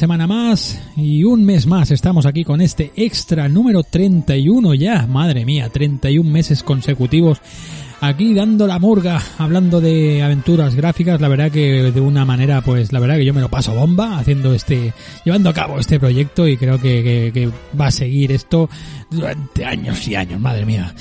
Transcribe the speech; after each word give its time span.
Semana 0.00 0.26
más 0.26 0.80
y 0.96 1.24
un 1.24 1.44
mes 1.44 1.66
más 1.66 1.90
estamos 1.90 2.24
aquí 2.24 2.42
con 2.42 2.62
este 2.62 2.90
extra 2.96 3.50
número 3.50 3.82
31 3.82 4.72
ya, 4.72 5.06
madre 5.06 5.44
mía, 5.44 5.68
31 5.68 6.30
meses 6.30 6.62
consecutivos 6.62 7.38
aquí 8.00 8.32
dando 8.32 8.66
la 8.66 8.78
murga, 8.78 9.20
hablando 9.36 9.78
de 9.82 10.22
aventuras 10.22 10.74
gráficas, 10.74 11.20
la 11.20 11.28
verdad 11.28 11.50
que 11.50 11.92
de 11.92 12.00
una 12.00 12.24
manera, 12.24 12.62
pues 12.62 12.94
la 12.94 13.00
verdad 13.00 13.16
que 13.16 13.26
yo 13.26 13.34
me 13.34 13.42
lo 13.42 13.50
paso 13.50 13.74
bomba 13.74 14.18
haciendo 14.18 14.54
este, 14.54 14.94
llevando 15.26 15.50
a 15.50 15.52
cabo 15.52 15.78
este 15.78 16.00
proyecto 16.00 16.48
y 16.48 16.56
creo 16.56 16.80
que, 16.80 17.02
que, 17.02 17.30
que 17.34 17.50
va 17.78 17.88
a 17.88 17.90
seguir 17.90 18.32
esto 18.32 18.70
durante 19.10 19.66
años 19.66 20.08
y 20.08 20.14
años, 20.14 20.40
madre 20.40 20.64
mía. 20.64 20.94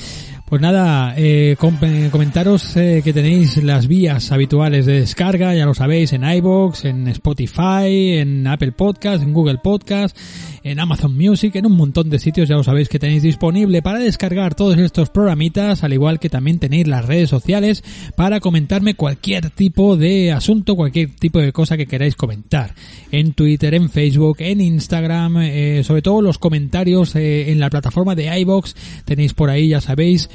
Pues 0.49 0.63
nada, 0.63 1.13
eh, 1.15 1.55
comentaros 1.59 2.75
eh, 2.75 3.01
que 3.03 3.13
tenéis 3.13 3.63
las 3.63 3.87
vías 3.87 4.31
habituales 4.31 4.87
de 4.87 5.01
descarga, 5.01 5.53
ya 5.53 5.67
lo 5.67 5.75
sabéis, 5.75 6.11
en 6.13 6.23
iBox, 6.23 6.85
en 6.85 7.07
Spotify, 7.07 8.17
en 8.17 8.47
Apple 8.47 8.71
Podcast, 8.71 9.21
en 9.21 9.31
Google 9.31 9.59
Podcast, 9.59 10.17
en 10.63 10.79
Amazon 10.79 11.15
Music, 11.17 11.55
en 11.55 11.65
un 11.65 11.75
montón 11.75 12.09
de 12.09 12.19
sitios, 12.19 12.49
ya 12.49 12.55
lo 12.55 12.63
sabéis 12.63 12.89
que 12.89 12.99
tenéis 12.99 13.23
disponible 13.23 13.81
para 13.81 13.99
descargar 13.99 14.55
todos 14.55 14.77
estos 14.77 15.09
programitas, 15.09 15.83
al 15.83 15.93
igual 15.93 16.19
que 16.19 16.29
también 16.29 16.59
tenéis 16.59 16.87
las 16.87 17.05
redes 17.05 17.29
sociales 17.29 17.83
para 18.15 18.39
comentarme 18.39 18.95
cualquier 18.95 19.49
tipo 19.49 19.97
de 19.97 20.31
asunto, 20.31 20.75
cualquier 20.75 21.15
tipo 21.15 21.39
de 21.39 21.51
cosa 21.51 21.77
que 21.77 21.87
queráis 21.87 22.15
comentar. 22.15 22.73
En 23.11 23.33
Twitter, 23.33 23.73
en 23.73 23.89
Facebook, 23.89 24.37
en 24.39 24.61
Instagram, 24.61 25.37
eh, 25.41 25.83
sobre 25.83 26.01
todo 26.01 26.21
los 26.21 26.37
comentarios 26.37 27.15
eh, 27.15 27.51
en 27.51 27.59
la 27.59 27.69
plataforma 27.69 28.15
de 28.15 28.39
iBox, 28.39 28.75
tenéis 29.05 29.33
por 29.33 29.49
ahí, 29.49 29.69
ya 29.69 29.81
sabéis, 29.81 30.29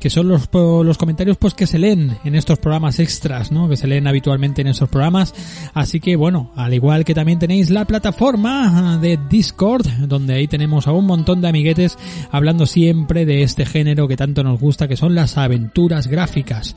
que 0.00 0.10
son 0.10 0.28
los, 0.28 0.48
los 0.52 0.98
comentarios 0.98 1.36
pues 1.36 1.54
que 1.54 1.66
se 1.66 1.78
leen 1.78 2.16
en 2.24 2.34
estos 2.34 2.58
programas 2.58 2.98
extras, 2.98 3.52
¿no? 3.52 3.68
Que 3.68 3.76
se 3.76 3.86
leen 3.86 4.06
habitualmente 4.06 4.62
en 4.62 4.68
estos 4.68 4.88
programas. 4.88 5.34
Así 5.74 6.00
que 6.00 6.16
bueno, 6.16 6.50
al 6.56 6.74
igual 6.74 7.04
que 7.04 7.14
también 7.14 7.38
tenéis 7.38 7.70
la 7.70 7.84
plataforma 7.84 8.98
de 8.98 9.18
Discord, 9.28 9.86
donde 10.08 10.34
ahí 10.34 10.48
tenemos 10.48 10.88
a 10.88 10.92
un 10.92 11.06
montón 11.06 11.40
de 11.40 11.48
amiguetes 11.48 11.98
hablando 12.30 12.66
siempre 12.66 13.26
de 13.26 13.42
este 13.42 13.66
género 13.66 14.08
que 14.08 14.16
tanto 14.16 14.42
nos 14.42 14.58
gusta, 14.58 14.88
que 14.88 14.96
son 14.96 15.14
las 15.14 15.36
aventuras 15.36 16.08
gráficas. 16.08 16.74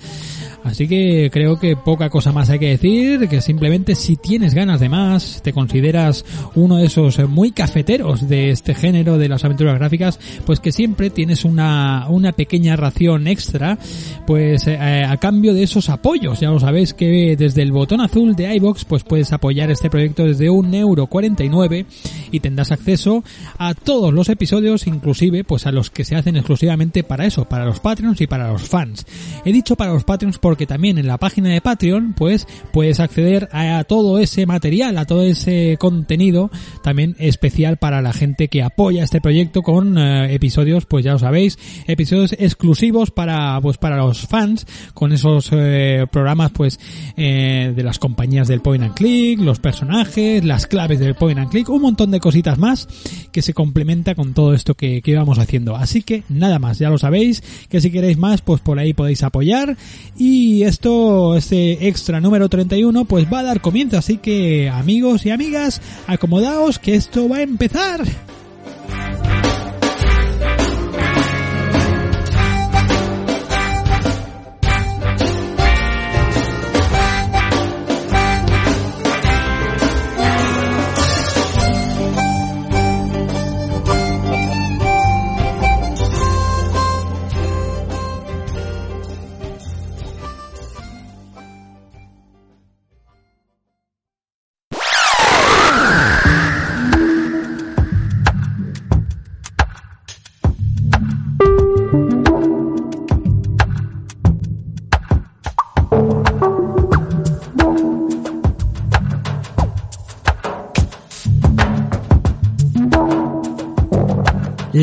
Así 0.64 0.88
que 0.88 1.30
creo 1.32 1.60
que 1.60 1.76
poca 1.76 2.10
cosa 2.10 2.32
más 2.32 2.50
hay 2.50 2.60
que 2.60 2.70
decir, 2.70 3.28
que 3.28 3.42
simplemente 3.42 3.96
si 3.96 4.16
tienes 4.16 4.54
ganas 4.54 4.80
de 4.80 4.88
más, 4.88 5.42
te 5.44 5.52
consideras 5.52 6.24
uno 6.56 6.78
de 6.78 6.86
esos 6.86 7.20
muy 7.28 7.52
cafeteros 7.52 8.30
de 8.30 8.50
este 8.50 8.74
género 8.74 9.18
de 9.18 9.28
las 9.28 9.44
aventuras 9.44 9.76
gráficas, 9.76 10.20
pues 10.46 10.62
que 10.62 10.72
siempre 10.72 11.10
tienes 11.10 11.44
una, 11.44 12.08
una 12.10 12.32
pequeña 12.32 12.78
ración 12.78 13.13
extra, 13.28 13.78
pues 14.26 14.68
eh, 14.68 14.78
a 14.78 15.18
cambio 15.18 15.54
de 15.54 15.64
esos 15.64 15.90
apoyos. 15.90 16.40
Ya 16.40 16.50
lo 16.50 16.60
sabéis 16.60 16.94
que 16.94 17.36
desde 17.38 17.62
el 17.62 17.72
botón 17.72 18.02
azul 18.02 18.36
de 18.36 18.54
iBox 18.56 18.86
pues 18.86 19.04
puedes 19.04 19.32
apoyar 19.34 19.72
este 19.72 19.90
proyecto 19.90 20.26
desde 20.26 20.50
un 20.50 20.74
euro 20.74 21.08
49 21.08 21.86
y 22.32 22.40
tendrás 22.40 22.72
acceso 22.72 23.24
a 23.58 23.74
todos 23.74 24.14
los 24.14 24.30
episodios, 24.30 24.88
inclusive 24.88 25.44
pues 25.44 25.66
a 25.68 25.72
los 25.72 25.90
que 25.90 26.04
se 26.04 26.16
hacen 26.16 26.36
exclusivamente 26.36 27.04
para 27.04 27.26
eso, 27.26 27.46
para 27.46 27.66
los 27.66 27.80
Patreons 27.80 28.20
y 28.22 28.28
para 28.28 28.52
los 28.52 28.64
fans. 28.64 29.06
He 29.46 29.52
dicho 29.52 29.76
para 29.76 29.94
los 29.94 30.04
Patreons 30.04 30.40
porque 30.40 30.66
también 30.66 30.98
en 30.98 31.08
la 31.08 31.18
página 31.18 31.50
de 31.50 31.62
Patreon 31.62 32.14
pues 32.14 32.48
puedes 32.72 33.00
acceder 33.00 33.50
a 33.52 33.84
todo 33.84 34.20
ese 34.20 34.46
material, 34.46 34.98
a 34.98 35.06
todo 35.06 35.24
ese 35.24 35.78
contenido 35.80 36.50
también 36.82 37.16
especial 37.20 37.78
para 37.78 38.02
la 38.02 38.14
gente 38.14 38.48
que 38.48 38.64
apoya 38.64 39.04
este 39.04 39.22
proyecto 39.22 39.62
con 39.62 39.98
eh, 39.98 40.34
episodios, 40.34 40.86
pues 40.86 41.06
ya 41.06 41.14
lo 41.14 41.20
sabéis, 41.20 41.58
episodios 41.88 42.34
exclusivos 42.34 43.03
para 43.12 43.60
pues 43.62 43.78
para 43.78 43.98
los 43.98 44.28
fans 44.28 44.66
con 44.94 45.12
esos 45.12 45.50
eh, 45.52 46.06
programas 46.12 46.52
pues 46.52 46.80
eh, 47.18 47.74
de 47.76 47.84
las 47.84 48.00
compañías 48.00 48.48
del 48.48 48.62
Point 48.62 48.84
and 48.84 48.94
Click, 48.94 49.40
los 49.40 49.60
personajes, 49.60 50.44
las 50.44 50.68
claves 50.68 51.00
del 51.00 51.16
Point 51.16 51.40
and 51.40 51.50
Click, 51.50 51.70
un 51.70 51.82
montón 51.82 52.12
de 52.12 52.20
cositas 52.20 52.58
más 52.58 52.88
que 53.32 53.42
se 53.42 53.54
complementa 53.54 54.16
con 54.16 54.34
todo 54.34 54.54
esto 54.54 54.76
que, 54.76 55.02
que 55.02 55.12
íbamos 55.12 55.40
haciendo. 55.40 55.76
Así 55.76 56.02
que 56.02 56.24
nada 56.30 56.60
más, 56.60 56.80
ya 56.80 56.90
lo 56.90 56.98
sabéis, 56.98 57.44
que 57.70 57.82
si 57.82 57.92
queréis 57.92 58.18
más 58.18 58.42
pues 58.42 58.62
por 58.62 58.80
ahí 58.80 58.94
podéis 58.94 59.24
apoyar 59.24 59.78
y 60.18 60.64
esto, 60.64 61.36
este 61.36 61.88
extra 61.88 62.22
número 62.22 62.50
31, 62.50 63.06
pues 63.06 63.32
va 63.32 63.40
a 63.40 63.44
dar 63.44 63.62
comienzo. 63.62 63.98
Así 63.98 64.18
que 64.18 64.70
amigos 64.70 65.26
y 65.26 65.32
amigas, 65.32 65.82
acomodaos 66.08 66.80
que 66.80 66.96
esto 66.96 67.28
va 67.30 67.38
a 67.38 67.42
empezar. 67.42 68.04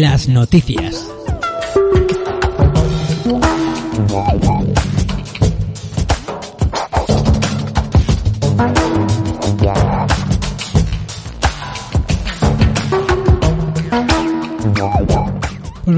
Las 0.00 0.28
noticias. 0.28 1.09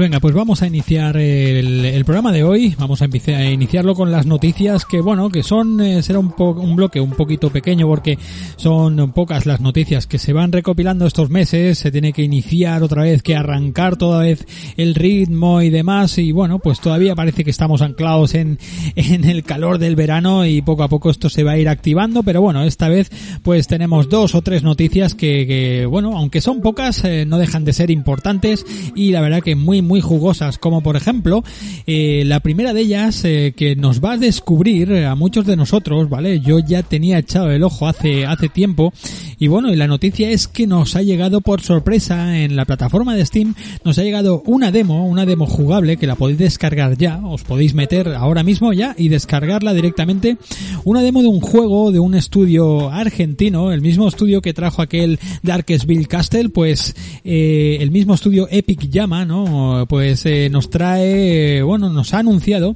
Venga, 0.03 0.19
pues 0.19 0.35
vamos 0.35 0.61
a 0.61 0.67
iniciar 0.67 1.15
el, 1.15 2.03
programa 2.03 2.33
de 2.33 2.43
hoy. 2.43 2.75
Vamos 2.77 3.01
a, 3.01 3.05
a, 3.05 3.45
iniciarlo 3.45 3.95
con 3.95 4.11
las 4.11 4.25
noticias 4.25 4.83
que, 4.83 4.99
bueno, 4.99 5.29
que 5.29 5.43
son, 5.43 5.79
eh, 5.79 6.03
será 6.03 6.19
un, 6.19 6.33
un 6.37 6.75
bloque 6.75 6.99
un 6.99 7.11
poquito 7.11 7.49
pequeño 7.51 7.87
porque 7.87 8.17
son 8.57 9.13
pocas 9.13 9.45
las 9.45 9.61
noticias 9.61 10.05
que 10.05 10.19
se 10.19 10.33
van 10.33 10.51
recopilando 10.51 11.07
estos 11.07 11.29
meses. 11.29 11.79
Se 11.79 11.89
tiene 11.89 12.11
que 12.11 12.21
iniciar 12.21 12.83
otra 12.83 13.03
vez, 13.03 13.23
que 13.23 13.37
arrancar 13.37 13.95
toda 13.95 14.19
vez 14.19 14.45
el 14.75 14.93
ritmo 14.93 15.61
y 15.61 15.69
demás. 15.69 16.17
Y 16.17 16.33
bueno, 16.33 16.59
pues 16.59 16.81
todavía 16.81 17.15
parece 17.15 17.45
que 17.45 17.51
estamos 17.51 17.81
anclados 17.81 18.35
en, 18.35 18.59
en 18.97 19.23
el 19.23 19.43
calor 19.43 19.77
del 19.77 19.95
verano 19.95 20.45
y 20.45 20.61
poco 20.61 20.83
a 20.83 20.89
poco 20.89 21.11
esto 21.11 21.29
se 21.29 21.43
va 21.43 21.53
a 21.53 21.57
ir 21.57 21.69
activando. 21.69 22.23
Pero 22.23 22.41
bueno, 22.41 22.63
esta 22.63 22.89
vez 22.89 23.09
pues 23.41 23.67
tenemos 23.67 24.09
dos 24.09 24.35
o 24.35 24.41
tres 24.41 24.63
noticias 24.63 25.15
que, 25.15 25.47
que 25.47 25.85
bueno, 25.85 26.17
aunque 26.17 26.41
son 26.41 26.59
pocas, 26.59 27.05
eh, 27.05 27.25
no 27.25 27.37
dejan 27.37 27.63
de 27.63 27.71
ser 27.71 27.89
importantes 27.89 28.65
y 28.95 29.11
la 29.11 29.21
verdad 29.21 29.41
que 29.41 29.55
muy 29.55 29.81
muy 29.81 29.92
jugosas, 30.01 30.57
como 30.57 30.81
por 30.81 30.95
ejemplo 30.95 31.43
eh, 31.87 32.23
la 32.25 32.39
primera 32.39 32.73
de 32.73 32.81
ellas 32.81 33.23
eh, 33.25 33.53
que 33.55 33.75
nos 33.75 34.03
va 34.03 34.13
a 34.13 34.17
descubrir 34.17 34.93
a 35.05 35.15
muchos 35.15 35.45
de 35.45 35.55
nosotros, 35.55 36.09
¿vale? 36.09 36.39
Yo 36.39 36.59
ya 36.59 36.83
tenía 36.83 37.19
echado 37.19 37.51
el 37.51 37.63
ojo 37.63 37.87
hace 37.87 38.25
hace 38.25 38.49
tiempo 38.49 38.93
y 39.39 39.47
bueno, 39.47 39.71
y 39.71 39.75
la 39.75 39.87
noticia 39.87 40.29
es 40.29 40.47
que 40.47 40.67
nos 40.67 40.95
ha 40.95 41.01
llegado 41.01 41.41
por 41.41 41.61
sorpresa 41.61 42.39
en 42.39 42.55
la 42.55 42.65
plataforma 42.65 43.15
de 43.15 43.25
Steam, 43.25 43.55
nos 43.83 43.97
ha 43.97 44.03
llegado 44.03 44.41
una 44.45 44.71
demo, 44.71 45.05
una 45.05 45.25
demo 45.25 45.47
jugable 45.47 45.97
que 45.97 46.07
la 46.07 46.15
podéis 46.15 46.39
descargar 46.39 46.97
ya, 46.97 47.19
os 47.25 47.43
podéis 47.43 47.73
meter 47.73 48.09
ahora 48.09 48.43
mismo 48.43 48.71
ya 48.71 48.95
y 48.97 49.09
descargarla 49.09 49.73
directamente, 49.73 50.37
una 50.85 51.01
demo 51.01 51.21
de 51.21 51.27
un 51.27 51.41
juego 51.41 51.91
de 51.91 51.99
un 51.99 52.15
estudio 52.15 52.89
argentino, 52.89 53.71
el 53.71 53.81
mismo 53.81 54.07
estudio 54.07 54.41
que 54.41 54.53
trajo 54.53 54.81
aquel 54.81 55.19
Darkestville 55.41 56.05
Castle, 56.05 56.49
pues 56.49 56.95
eh, 57.23 57.77
el 57.81 57.91
mismo 57.91 58.13
estudio 58.13 58.47
Epic 58.49 58.89
Llama, 58.89 59.25
¿no? 59.25 59.72
Pues 59.87 60.25
eh, 60.25 60.49
nos 60.49 60.69
trae, 60.69 61.61
bueno, 61.63 61.89
nos 61.89 62.13
ha 62.13 62.19
anunciado 62.19 62.75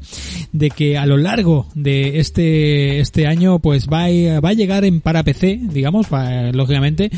de 0.52 0.70
que 0.70 0.98
a 0.98 1.06
lo 1.06 1.18
largo 1.18 1.68
de 1.76 2.20
este 2.20 3.00
este 3.00 3.28
año 3.28 3.60
pues 3.60 3.88
va 3.88 4.06
a, 4.06 4.40
va 4.40 4.50
a 4.50 4.54
llegar 4.54 4.86
en 4.86 5.02
para 5.02 5.24
PC, 5.24 5.60
digamos, 5.72 6.08
lógicamente, 6.54 7.12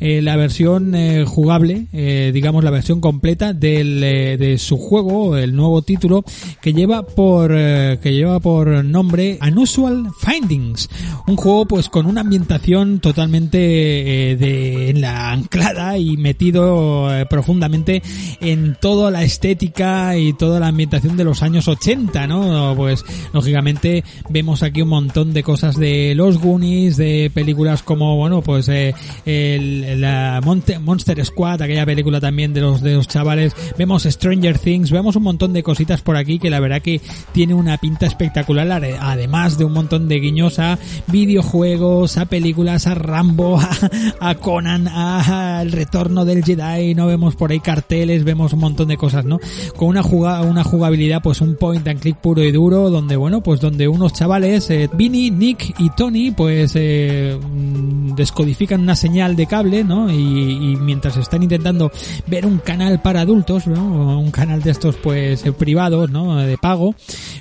la 0.00 0.36
versión 0.36 0.94
jugable, 1.26 1.86
digamos 2.32 2.64
la 2.64 2.70
versión 2.70 3.00
completa 3.00 3.52
del, 3.52 4.00
de 4.00 4.56
su 4.58 4.76
juego, 4.76 5.36
el 5.36 5.54
nuevo 5.54 5.82
título 5.82 6.24
que 6.60 6.72
lleva 6.72 7.02
por 7.06 7.50
que 7.50 8.12
lleva 8.12 8.40
por 8.40 8.84
nombre 8.84 9.38
Unusual 9.46 10.08
Findings, 10.18 10.88
un 11.26 11.36
juego 11.36 11.66
pues 11.66 11.88
con 11.88 12.06
una 12.06 12.22
ambientación 12.22 13.00
totalmente 13.00 13.58
de 13.58 14.90
en 14.90 15.00
la 15.00 15.30
anclada 15.32 15.98
y 15.98 16.16
metido 16.16 17.08
profundamente 17.28 18.02
en 18.40 18.76
toda 18.80 19.10
la 19.10 19.24
estética 19.26 20.16
y 20.16 20.32
toda 20.32 20.60
la 20.60 20.68
ambientación 20.68 21.16
de 21.16 21.24
los 21.24 21.42
años 21.42 21.68
80, 21.68 22.26
¿no? 22.26 22.74
Pues 22.76 23.04
lógicamente 23.32 24.04
vemos 24.28 24.62
aquí 24.62 24.82
un 24.82 24.88
montón 24.88 25.32
de 25.32 25.42
cosas 25.42 25.76
de 25.76 26.14
los 26.14 26.38
Goonies, 26.38 26.96
de 26.96 27.30
películas 27.32 27.82
como, 27.82 28.16
bueno, 28.16 28.42
pues 28.42 28.68
eh, 28.68 28.94
el, 29.24 30.00
la 30.00 30.40
Monster 30.42 31.24
Squad, 31.24 31.62
aquella 31.62 31.86
película 31.86 32.20
también 32.20 32.52
de 32.52 32.60
los 32.60 32.80
de 32.80 32.94
los 32.94 33.08
chavales, 33.08 33.54
vemos 33.76 34.04
Stranger 34.04 34.58
Things, 34.58 34.90
vemos 34.90 35.16
un 35.16 35.24
montón 35.24 35.52
de 35.52 35.62
cositas 35.62 36.02
por 36.02 36.16
aquí 36.16 36.38
que 36.38 36.50
la 36.50 36.60
verdad 36.60 36.82
que 36.82 37.00
tiene 37.32 37.54
una 37.54 37.78
pinta 37.78 38.06
espectacular, 38.06 38.70
además 39.00 39.58
de 39.58 39.64
un 39.64 39.72
montón 39.72 40.08
de 40.08 40.20
guiños 40.20 40.58
a 40.58 40.78
videojuegos, 41.08 42.16
a 42.18 42.26
películas, 42.26 42.86
a 42.86 42.94
Rambo, 42.94 43.60
a, 44.20 44.34
Conan, 44.36 44.88
a, 44.88 45.60
El 45.62 45.72
Retorno 45.72 46.24
del 46.24 46.44
Jedi, 46.44 46.94
no 46.94 47.06
vemos 47.06 47.36
por 47.36 47.50
ahí 47.50 47.60
carteles, 47.60 48.24
vemos 48.24 48.52
un 48.52 48.60
montón 48.60 48.88
de 48.88 48.96
cosas, 48.96 49.15
¿no? 49.24 49.38
Con 49.76 49.88
una 49.88 50.02
jugada, 50.02 50.42
una 50.42 50.64
jugabilidad, 50.64 51.22
pues 51.22 51.40
un 51.40 51.56
point 51.56 51.86
and 51.86 52.00
click 52.00 52.16
puro 52.16 52.42
y 52.42 52.52
duro, 52.52 52.90
donde 52.90 53.16
bueno, 53.16 53.42
pues 53.42 53.60
donde 53.60 53.88
unos 53.88 54.12
chavales, 54.12 54.70
eh, 54.70 54.88
Vinny, 54.92 55.30
Nick 55.30 55.74
y 55.78 55.90
Tony, 55.90 56.30
pues 56.30 56.72
eh, 56.74 57.38
mm, 57.40 58.14
descodifican 58.14 58.80
una 58.80 58.96
señal 58.96 59.36
de 59.36 59.46
cable, 59.46 59.84
¿no? 59.84 60.10
Y, 60.10 60.76
mientras 60.76 61.16
están 61.16 61.42
intentando 61.42 61.90
ver 62.26 62.46
un 62.46 62.58
canal 62.58 63.00
para 63.00 63.22
adultos, 63.22 63.66
¿no? 63.66 64.20
Un 64.20 64.30
canal 64.30 64.62
de 64.62 64.70
estos, 64.70 64.96
pues, 64.96 65.44
eh, 65.44 65.52
privados, 65.52 66.10
¿no? 66.10 66.36
De 66.36 66.58
pago, 66.58 66.94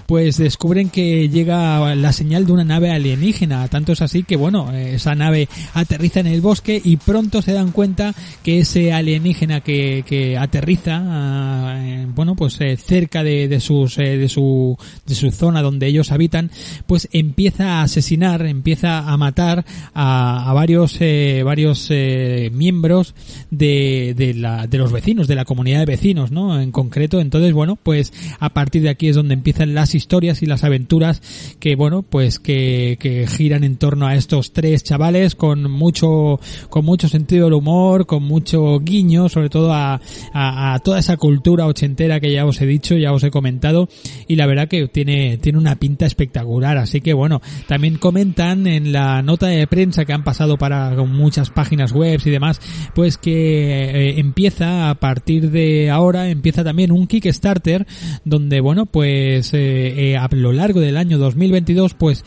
pues 0.06 0.38
descubren 0.38 0.90
que 0.90 1.30
llega 1.30 1.96
la 1.96 2.14
señal 2.14 2.46
de 2.46 2.54
una 2.54 2.64
nave 2.64 2.92
alienígena. 2.92 3.68
Tanto 3.68 3.94
es 3.94 4.02
así 4.02 4.24
que, 4.24 4.36
bueno, 4.36 4.72
esa 4.74 5.16
nave 5.16 5.48
aterriza 5.74 6.20
en 6.20 6.28
el 6.28 6.42
bosque 6.42 6.82
y 6.84 6.98
pronto 6.98 7.42
se 7.42 7.54
dan 7.54 7.72
cuenta 7.72 8.14
que 8.44 8.60
ese 8.60 8.94
alienígena 8.94 9.62
que, 9.62 10.04
que 10.06 10.38
aterriza, 10.38 11.65
ah, 11.66 12.06
bueno, 12.14 12.36
pues 12.36 12.60
cerca 12.78 13.24
de, 13.24 13.48
de 13.48 13.60
sus, 13.60 13.96
de 13.98 14.30
su, 14.30 14.78
de 15.06 15.16
su 15.16 15.32
zona 15.32 15.62
donde 15.62 15.88
ellos 15.88 16.12
habitan, 16.12 16.52
pues 16.88 17.08
empieza 17.12 17.80
a 17.80 17.84
asesinar, 17.84 18.46
empieza 18.46 19.00
a 19.00 19.18
matar 19.18 19.66
a, 19.94 20.52
varios, 20.54 20.98
eh, 21.00 21.42
varios 21.44 21.88
eh, 21.90 22.50
miembros 22.54 23.16
de, 23.52 24.14
de, 24.16 24.34
la, 24.34 24.68
de 24.68 24.78
los 24.78 24.92
vecinos, 24.92 25.28
de 25.28 25.36
la 25.36 25.46
comunidad 25.46 25.80
de 25.80 25.86
vecinos, 25.86 26.32
¿no? 26.32 26.60
En 26.60 26.72
concreto, 26.72 27.20
entonces, 27.20 27.54
bueno, 27.54 27.78
pues 27.82 28.14
a 28.40 28.50
partir 28.50 28.82
de 28.82 28.90
aquí 28.90 29.08
es 29.08 29.16
donde 29.16 29.34
empiezan 29.34 29.74
las 29.74 29.96
historias 29.96 30.42
y 30.42 30.46
las 30.46 30.64
aventuras 30.64 31.22
que, 31.60 31.76
bueno, 31.76 32.04
pues 32.04 32.40
que, 32.40 32.98
que 33.00 33.28
giran 33.28 33.64
en 33.64 33.78
torno 33.78 34.08
a 34.08 34.16
estos 34.16 34.54
tres 34.54 34.84
chavales 34.84 35.36
con 35.36 35.72
mucho, 35.72 36.40
con 36.70 36.86
mucho 36.86 37.08
sentido 37.08 37.46
del 37.46 37.54
humor, 37.54 38.06
con 38.06 38.24
mucho 38.24 38.80
guiño, 38.80 39.30
sobre 39.30 39.50
todo 39.50 39.74
a, 39.74 40.02
a 40.34 40.80
toda 40.84 41.00
esa 41.00 41.18
cultura 41.18 41.55
ochentera 41.62 42.20
que 42.20 42.32
ya 42.32 42.46
os 42.46 42.62
he 42.62 42.66
dicho, 42.66 42.96
ya 42.98 43.14
os 43.14 43.24
he 43.24 43.32
comentado, 43.32 43.90
y 44.28 44.36
la 44.36 44.46
verdad 44.46 44.68
que 44.68 44.88
tiene, 44.88 45.38
tiene 45.38 45.58
una 45.58 45.76
pinta 45.76 46.06
espectacular. 46.06 46.78
Así 46.78 47.02
que 47.02 47.14
bueno, 47.14 47.42
también 47.68 47.98
comentan 47.98 48.68
en 48.68 48.92
la 48.92 49.22
nota 49.22 49.48
de 49.48 49.68
prensa 49.68 50.06
que 50.06 50.14
han 50.14 50.24
pasado 50.24 50.58
para 50.58 50.92
muchas 51.06 51.50
páginas 51.50 51.92
web 51.92 52.20
y 52.24 52.30
demás, 52.30 52.60
pues 52.94 53.18
que 53.18 54.10
eh, 54.12 54.20
empieza 54.20 54.90
a 54.90 54.96
partir 54.96 55.52
de 55.52 55.90
ahora, 55.90 56.30
empieza 56.30 56.64
también 56.64 56.92
un 56.92 57.08
Kickstarter 57.08 57.86
donde 58.24 58.60
bueno, 58.62 58.86
pues 58.86 59.54
eh, 59.54 60.12
eh, 60.12 60.18
a 60.18 60.28
lo 60.32 60.52
largo 60.52 60.80
del 60.80 60.98
año 60.98 61.18
2022 61.18 61.94
pues 61.94 62.24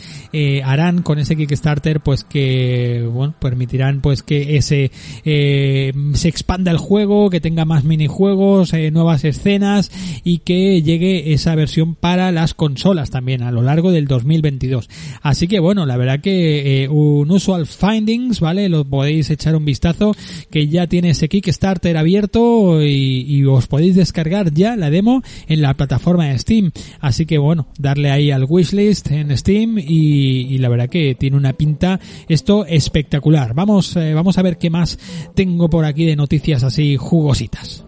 harán 0.64 1.02
con 1.02 1.18
ese 1.18 1.36
Kickstarter 1.36 2.00
pues 2.00 2.24
que 2.24 3.08
bueno, 3.10 3.34
permitirán 3.38 4.00
pues 4.00 4.22
que 4.22 4.56
ese 4.56 4.90
se 5.24 6.28
expanda 6.28 6.70
el 6.70 6.78
juego, 6.78 7.30
que 7.30 7.40
tenga 7.40 7.64
más 7.64 7.84
minijuegos, 7.84 8.72
nuevas 8.92 9.17
escenas 9.24 9.90
y 10.24 10.38
que 10.38 10.82
llegue 10.82 11.32
esa 11.32 11.54
versión 11.54 11.94
para 11.94 12.32
las 12.32 12.54
consolas 12.54 13.10
también 13.10 13.42
a 13.42 13.52
lo 13.52 13.62
largo 13.62 13.92
del 13.92 14.06
2022. 14.06 14.88
Así 15.22 15.48
que 15.48 15.60
bueno, 15.60 15.86
la 15.86 15.96
verdad 15.96 16.20
que 16.20 16.82
eh, 16.84 16.88
un 16.88 17.30
Usual 17.30 17.66
Findings, 17.66 18.40
¿vale? 18.40 18.68
Lo 18.68 18.84
podéis 18.84 19.30
echar 19.30 19.56
un 19.56 19.64
vistazo 19.64 20.14
que 20.50 20.68
ya 20.68 20.86
tiene 20.86 21.10
ese 21.10 21.28
Kickstarter 21.28 21.96
abierto 21.96 22.82
y, 22.82 23.44
os 23.48 23.66
podéis 23.66 23.94
descargar 23.94 24.52
ya 24.52 24.76
la 24.76 24.90
demo 24.90 25.22
en 25.46 25.62
la 25.62 25.74
plataforma 25.74 26.26
de 26.26 26.38
Steam. 26.38 26.72
Así 27.00 27.24
que 27.24 27.38
bueno, 27.38 27.68
darle 27.78 28.10
ahí 28.10 28.30
al 28.30 28.44
wishlist 28.48 29.10
en 29.10 29.36
Steam 29.36 29.78
y, 29.78 30.58
la 30.58 30.68
verdad 30.68 30.88
que 30.88 31.14
tiene 31.14 31.36
una 31.36 31.52
pinta 31.52 32.00
esto 32.28 32.66
espectacular. 32.66 33.54
Vamos, 33.54 33.96
eh, 33.96 34.12
vamos 34.12 34.38
a 34.38 34.42
ver 34.42 34.58
qué 34.58 34.70
más 34.70 34.98
tengo 35.34 35.70
por 35.70 35.84
aquí 35.84 36.04
de 36.04 36.16
noticias 36.16 36.64
así 36.64 36.96
jugositas. 36.96 37.87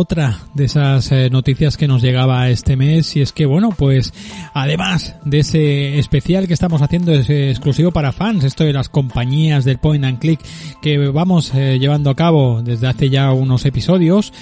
Otra 0.00 0.38
de 0.54 0.64
esas 0.64 1.12
eh, 1.12 1.28
noticias 1.28 1.76
que 1.76 1.86
nos 1.86 2.00
llegaba 2.00 2.48
este 2.48 2.74
mes 2.74 3.16
y 3.16 3.20
es 3.20 3.34
que 3.34 3.44
bueno 3.44 3.68
pues 3.76 4.14
además 4.54 5.14
de 5.26 5.40
ese 5.40 5.98
especial 5.98 6.46
que 6.46 6.54
estamos 6.54 6.80
haciendo 6.80 7.12
es 7.12 7.28
exclusivo 7.28 7.90
para 7.92 8.10
fans 8.10 8.44
esto 8.44 8.64
de 8.64 8.72
las 8.72 8.88
compañías 8.88 9.66
del 9.66 9.76
point 9.76 10.02
and 10.06 10.18
click 10.18 10.40
que 10.80 10.96
vamos 11.08 11.52
eh, 11.54 11.78
llevando 11.78 12.08
a 12.08 12.16
cabo 12.16 12.62
desde 12.62 12.86
hace 12.86 13.10
ya 13.10 13.30
unos 13.32 13.66
episodios 13.66 14.32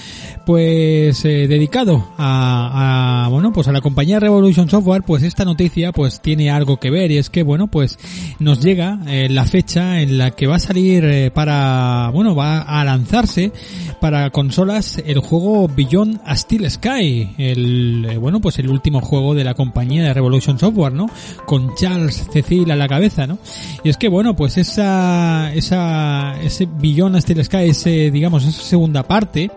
pues 0.47 1.25
eh, 1.25 1.49
dedicado 1.49 2.09
a, 2.17 3.25
a, 3.25 3.29
bueno 3.29 3.53
pues 3.53 3.67
a 3.67 3.73
la 3.73 3.81
compañía 3.81 4.21
Revolution 4.21 4.71
Software 4.71 5.03
pues 5.03 5.25
esta 5.25 5.45
noticia 5.45 5.91
pues 5.91 6.23
tiene 6.23 6.53
algo 6.53 6.77
que 6.77 6.93
ver 6.93 7.11
y 7.11 7.19
es 7.19 7.31
que 7.31 7.43
bueno 7.43 7.67
pues 7.67 7.99
nos 8.39 8.63
llega 8.63 9.01
la 9.29 9.45
fecha 9.45 10.01
en 10.03 10.19
la 10.19 10.31
que 10.31 10.47
va 10.47 10.57
a 10.57 10.61
salir 10.61 11.33
para 11.33 12.11
bueno 12.15 12.37
va 12.37 12.61
a 12.61 12.85
lanzarse 12.85 13.53
para 14.01 14.31
consolas 14.31 15.03
el 15.05 15.19
juego 15.19 15.48
Beyond 15.69 16.21
a 16.25 16.37
Steel 16.37 16.71
Sky, 16.71 17.35
el 17.39 18.07
eh, 18.09 18.19
bueno 18.19 18.41
pues 18.41 18.59
el 18.59 18.69
último 18.69 19.01
juego 19.01 19.35
de 19.35 19.45
la 19.45 19.55
compañía 19.55 20.03
de 20.03 20.15
Revolution 20.15 20.59
Software, 20.59 20.93
¿no? 20.93 21.09
Con 21.47 21.75
Charles 21.75 22.29
Cecil 22.33 22.71
a 22.71 22.77
la 22.77 22.89
cabeza, 22.89 23.27
¿no? 23.27 23.39
Y 23.83 23.89
es 23.89 23.97
que 23.97 24.09
bueno 24.09 24.37
pues 24.37 24.59
esa 24.59 25.53
esa 25.55 26.41
ese 26.43 26.67
Beyond 26.67 27.17
a 27.17 27.21
Steel 27.21 27.45
Sky, 27.45 27.71
ese 27.71 28.11
digamos 28.11 28.45
esa 28.45 28.63
segunda 28.63 29.03
parte 29.03 29.51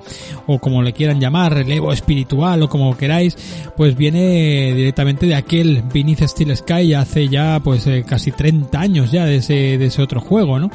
o 0.48 0.60
como 0.60 0.82
le 0.82 0.94
quieran 0.94 1.20
llamar 1.20 1.54
relevo 1.54 1.92
espiritual 1.92 2.64
o 2.64 2.70
como 2.70 2.96
queráis, 2.96 3.38
pues 3.76 3.96
viene 3.96 4.74
directamente 4.74 5.26
de 5.26 5.36
aquel 5.36 5.84
Beneath 5.94 6.28
Steel 6.28 6.56
Sky 6.56 6.94
hace 6.94 7.28
ya 7.28 7.60
pues 7.64 7.86
eh, 7.88 8.04
casi 8.08 8.32
30 8.32 8.80
años 8.80 9.12
ya 9.12 9.26
de 9.26 9.38
ese 9.38 9.78
de 9.78 9.86
ese 9.88 10.02
otro 10.02 10.22
juego, 10.22 10.60
¿no? 10.60 10.70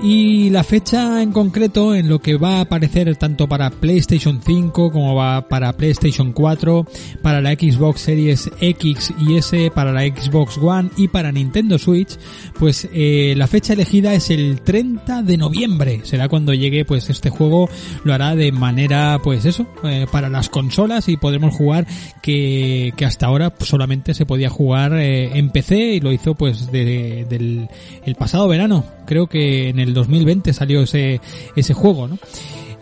Y 0.00 0.50
la 0.50 0.62
fecha 0.62 1.22
en 1.22 1.32
concreto 1.32 1.94
en 1.94 2.08
lo 2.08 2.18
que 2.18 2.36
va 2.36 2.58
a 2.58 2.60
aparecer 2.62 3.16
tanto 3.16 3.48
para 3.48 3.70
PlayStation 3.70 4.40
5 4.44 4.92
como 4.92 5.14
va 5.14 5.48
para 5.48 5.72
PlayStation 5.72 6.32
4, 6.32 6.86
para 7.22 7.40
la 7.40 7.52
Xbox 7.52 8.02
Series 8.02 8.50
X 8.60 9.14
y 9.18 9.36
S, 9.36 9.70
para 9.74 9.92
la 9.92 10.02
Xbox 10.02 10.58
One 10.58 10.90
y 10.98 11.08
para 11.08 11.32
Nintendo 11.32 11.78
Switch, 11.78 12.18
pues 12.58 12.88
eh, 12.92 13.34
la 13.36 13.46
fecha 13.46 13.72
elegida 13.72 14.12
es 14.12 14.30
el 14.30 14.60
30 14.60 15.22
de 15.22 15.36
noviembre. 15.38 16.00
Será 16.04 16.28
cuando 16.28 16.52
llegue 16.52 16.84
pues 16.84 17.08
este 17.08 17.30
juego, 17.30 17.70
lo 18.04 18.12
hará 18.12 18.36
de 18.36 18.52
manera 18.52 19.18
pues 19.22 19.46
eso, 19.46 19.66
eh, 19.84 20.06
para 20.12 20.28
las 20.28 20.50
consolas 20.50 21.08
y 21.08 21.16
podremos 21.16 21.54
jugar 21.54 21.86
que, 22.22 22.92
que 22.96 23.04
hasta 23.06 23.26
ahora 23.26 23.52
solamente 23.60 24.12
se 24.12 24.26
podía 24.26 24.50
jugar 24.50 24.92
eh, 24.94 25.38
en 25.38 25.50
PC 25.50 25.94
y 25.94 26.00
lo 26.00 26.12
hizo 26.12 26.34
pues 26.34 26.70
de, 26.70 27.26
del 27.28 27.68
el 28.04 28.14
pasado 28.14 28.46
verano. 28.46 28.84
Creo 29.06 29.28
que 29.28 29.68
en 29.68 29.78
el 29.78 29.85
2020 29.94 30.52
salió 30.52 30.82
ese, 30.82 31.20
ese 31.54 31.74
juego, 31.74 32.08
¿no? 32.08 32.18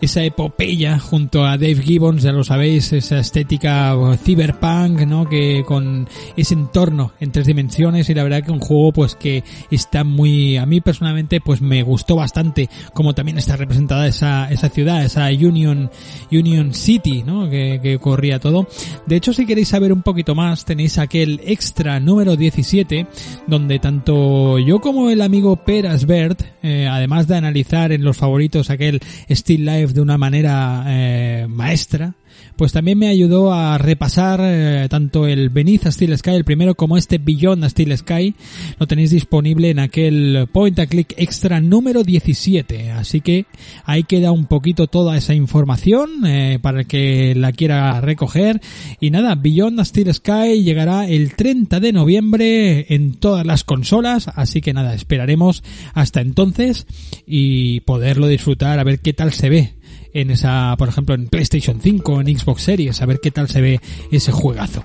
Esa 0.05 0.23
epopeya 0.23 0.99
junto 0.99 1.45
a 1.45 1.57
Dave 1.57 1.81
Gibbons, 1.81 2.23
ya 2.23 2.31
lo 2.31 2.43
sabéis, 2.43 2.93
esa 2.93 3.19
estética 3.19 3.95
cyberpunk, 4.23 5.01
¿no? 5.01 5.27
Que 5.27 5.63
con 5.65 6.07
ese 6.37 6.53
entorno 6.53 7.11
en 7.19 7.31
tres 7.31 7.47
dimensiones 7.47 8.09
y 8.09 8.13
la 8.13 8.23
verdad 8.23 8.43
que 8.43 8.51
un 8.51 8.59
juego 8.59 8.91
pues 8.93 9.15
que 9.15 9.43
está 9.71 10.03
muy, 10.03 10.57
a 10.57 10.65
mí 10.65 10.81
personalmente 10.81 11.41
pues 11.41 11.61
me 11.61 11.83
gustó 11.83 12.15
bastante 12.15 12.69
como 12.93 13.13
también 13.13 13.37
está 13.37 13.55
representada 13.55 14.07
esa, 14.07 14.49
esa 14.51 14.69
ciudad, 14.69 15.03
esa 15.03 15.27
Union, 15.27 15.89
Union 16.31 16.73
City, 16.73 17.23
¿no? 17.23 17.49
Que, 17.49 17.79
que 17.81 17.99
corría 17.99 18.39
todo. 18.39 18.67
De 19.05 19.15
hecho, 19.15 19.33
si 19.33 19.45
queréis 19.45 19.69
saber 19.69 19.91
un 19.91 20.03
poquito 20.03 20.35
más, 20.35 20.65
tenéis 20.65 20.97
aquel 20.97 21.41
extra 21.45 21.99
número 21.99 22.35
17 22.35 23.07
donde 23.47 23.79
tanto 23.79 24.59
yo 24.59 24.79
como 24.79 25.09
el 25.09 25.21
amigo 25.21 25.55
Peras 25.57 26.05
Bert, 26.05 26.43
eh, 26.61 26.87
además 26.87 27.27
de 27.27 27.35
analizar 27.35 27.91
en 27.91 28.03
los 28.03 28.17
favoritos 28.17 28.69
aquel 28.69 29.01
Still 29.29 29.65
Life 29.65 29.93
de 29.95 30.01
una 30.01 30.17
manera 30.17 30.83
eh, 30.87 31.47
maestra, 31.49 32.13
pues 32.55 32.71
también 32.71 32.97
me 32.97 33.07
ayudó 33.07 33.53
a 33.53 33.77
repasar 33.77 34.39
eh, 34.41 34.87
tanto 34.89 35.27
el 35.27 35.49
Beneath 35.49 35.87
a 35.87 35.91
Steel 35.91 36.17
Sky, 36.17 36.31
el 36.31 36.45
primero, 36.45 36.75
como 36.75 36.97
este 36.97 37.17
Beyond 37.17 37.65
a 37.65 37.69
Steel 37.69 37.97
Sky. 37.97 38.33
Lo 38.79 38.87
tenéis 38.87 39.11
disponible 39.11 39.69
en 39.69 39.79
aquel 39.79 40.47
Point 40.51 40.79
and 40.79 40.89
Click 40.89 41.13
Extra 41.17 41.59
número 41.59 42.03
17. 42.03 42.91
Así 42.91 43.19
que 43.19 43.45
ahí 43.83 44.03
queda 44.03 44.31
un 44.31 44.45
poquito 44.45 44.87
toda 44.87 45.17
esa 45.17 45.33
información 45.33 46.25
eh, 46.25 46.59
para 46.61 46.81
el 46.81 46.87
que 46.87 47.35
la 47.35 47.51
quiera 47.51 47.99
recoger. 47.99 48.61
Y 49.01 49.11
nada, 49.11 49.35
Beyond 49.35 49.79
a 49.81 49.85
Steel 49.85 50.13
Sky 50.13 50.63
llegará 50.63 51.07
el 51.07 51.35
30 51.35 51.81
de 51.81 51.91
noviembre 51.91 52.85
en 52.93 53.15
todas 53.15 53.45
las 53.45 53.65
consolas. 53.65 54.29
Así 54.33 54.61
que 54.61 54.73
nada, 54.73 54.93
esperaremos 54.93 55.63
hasta 55.93 56.21
entonces 56.21 56.87
y 57.27 57.81
poderlo 57.81 58.27
disfrutar 58.27 58.79
a 58.79 58.83
ver 58.85 58.99
qué 58.99 59.11
tal 59.11 59.33
se 59.33 59.49
ve 59.49 59.73
en 60.13 60.31
esa, 60.31 60.75
por 60.77 60.89
ejemplo, 60.89 61.15
en 61.15 61.27
PlayStation 61.27 61.79
5, 61.81 62.21
en 62.21 62.39
Xbox 62.39 62.63
Series, 62.63 63.01
a 63.01 63.05
ver 63.05 63.19
qué 63.21 63.31
tal 63.31 63.49
se 63.49 63.61
ve 63.61 63.81
ese 64.11 64.31
juegazo. 64.31 64.83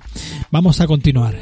Vamos 0.51 0.81
a 0.81 0.87
continuar. 0.87 1.35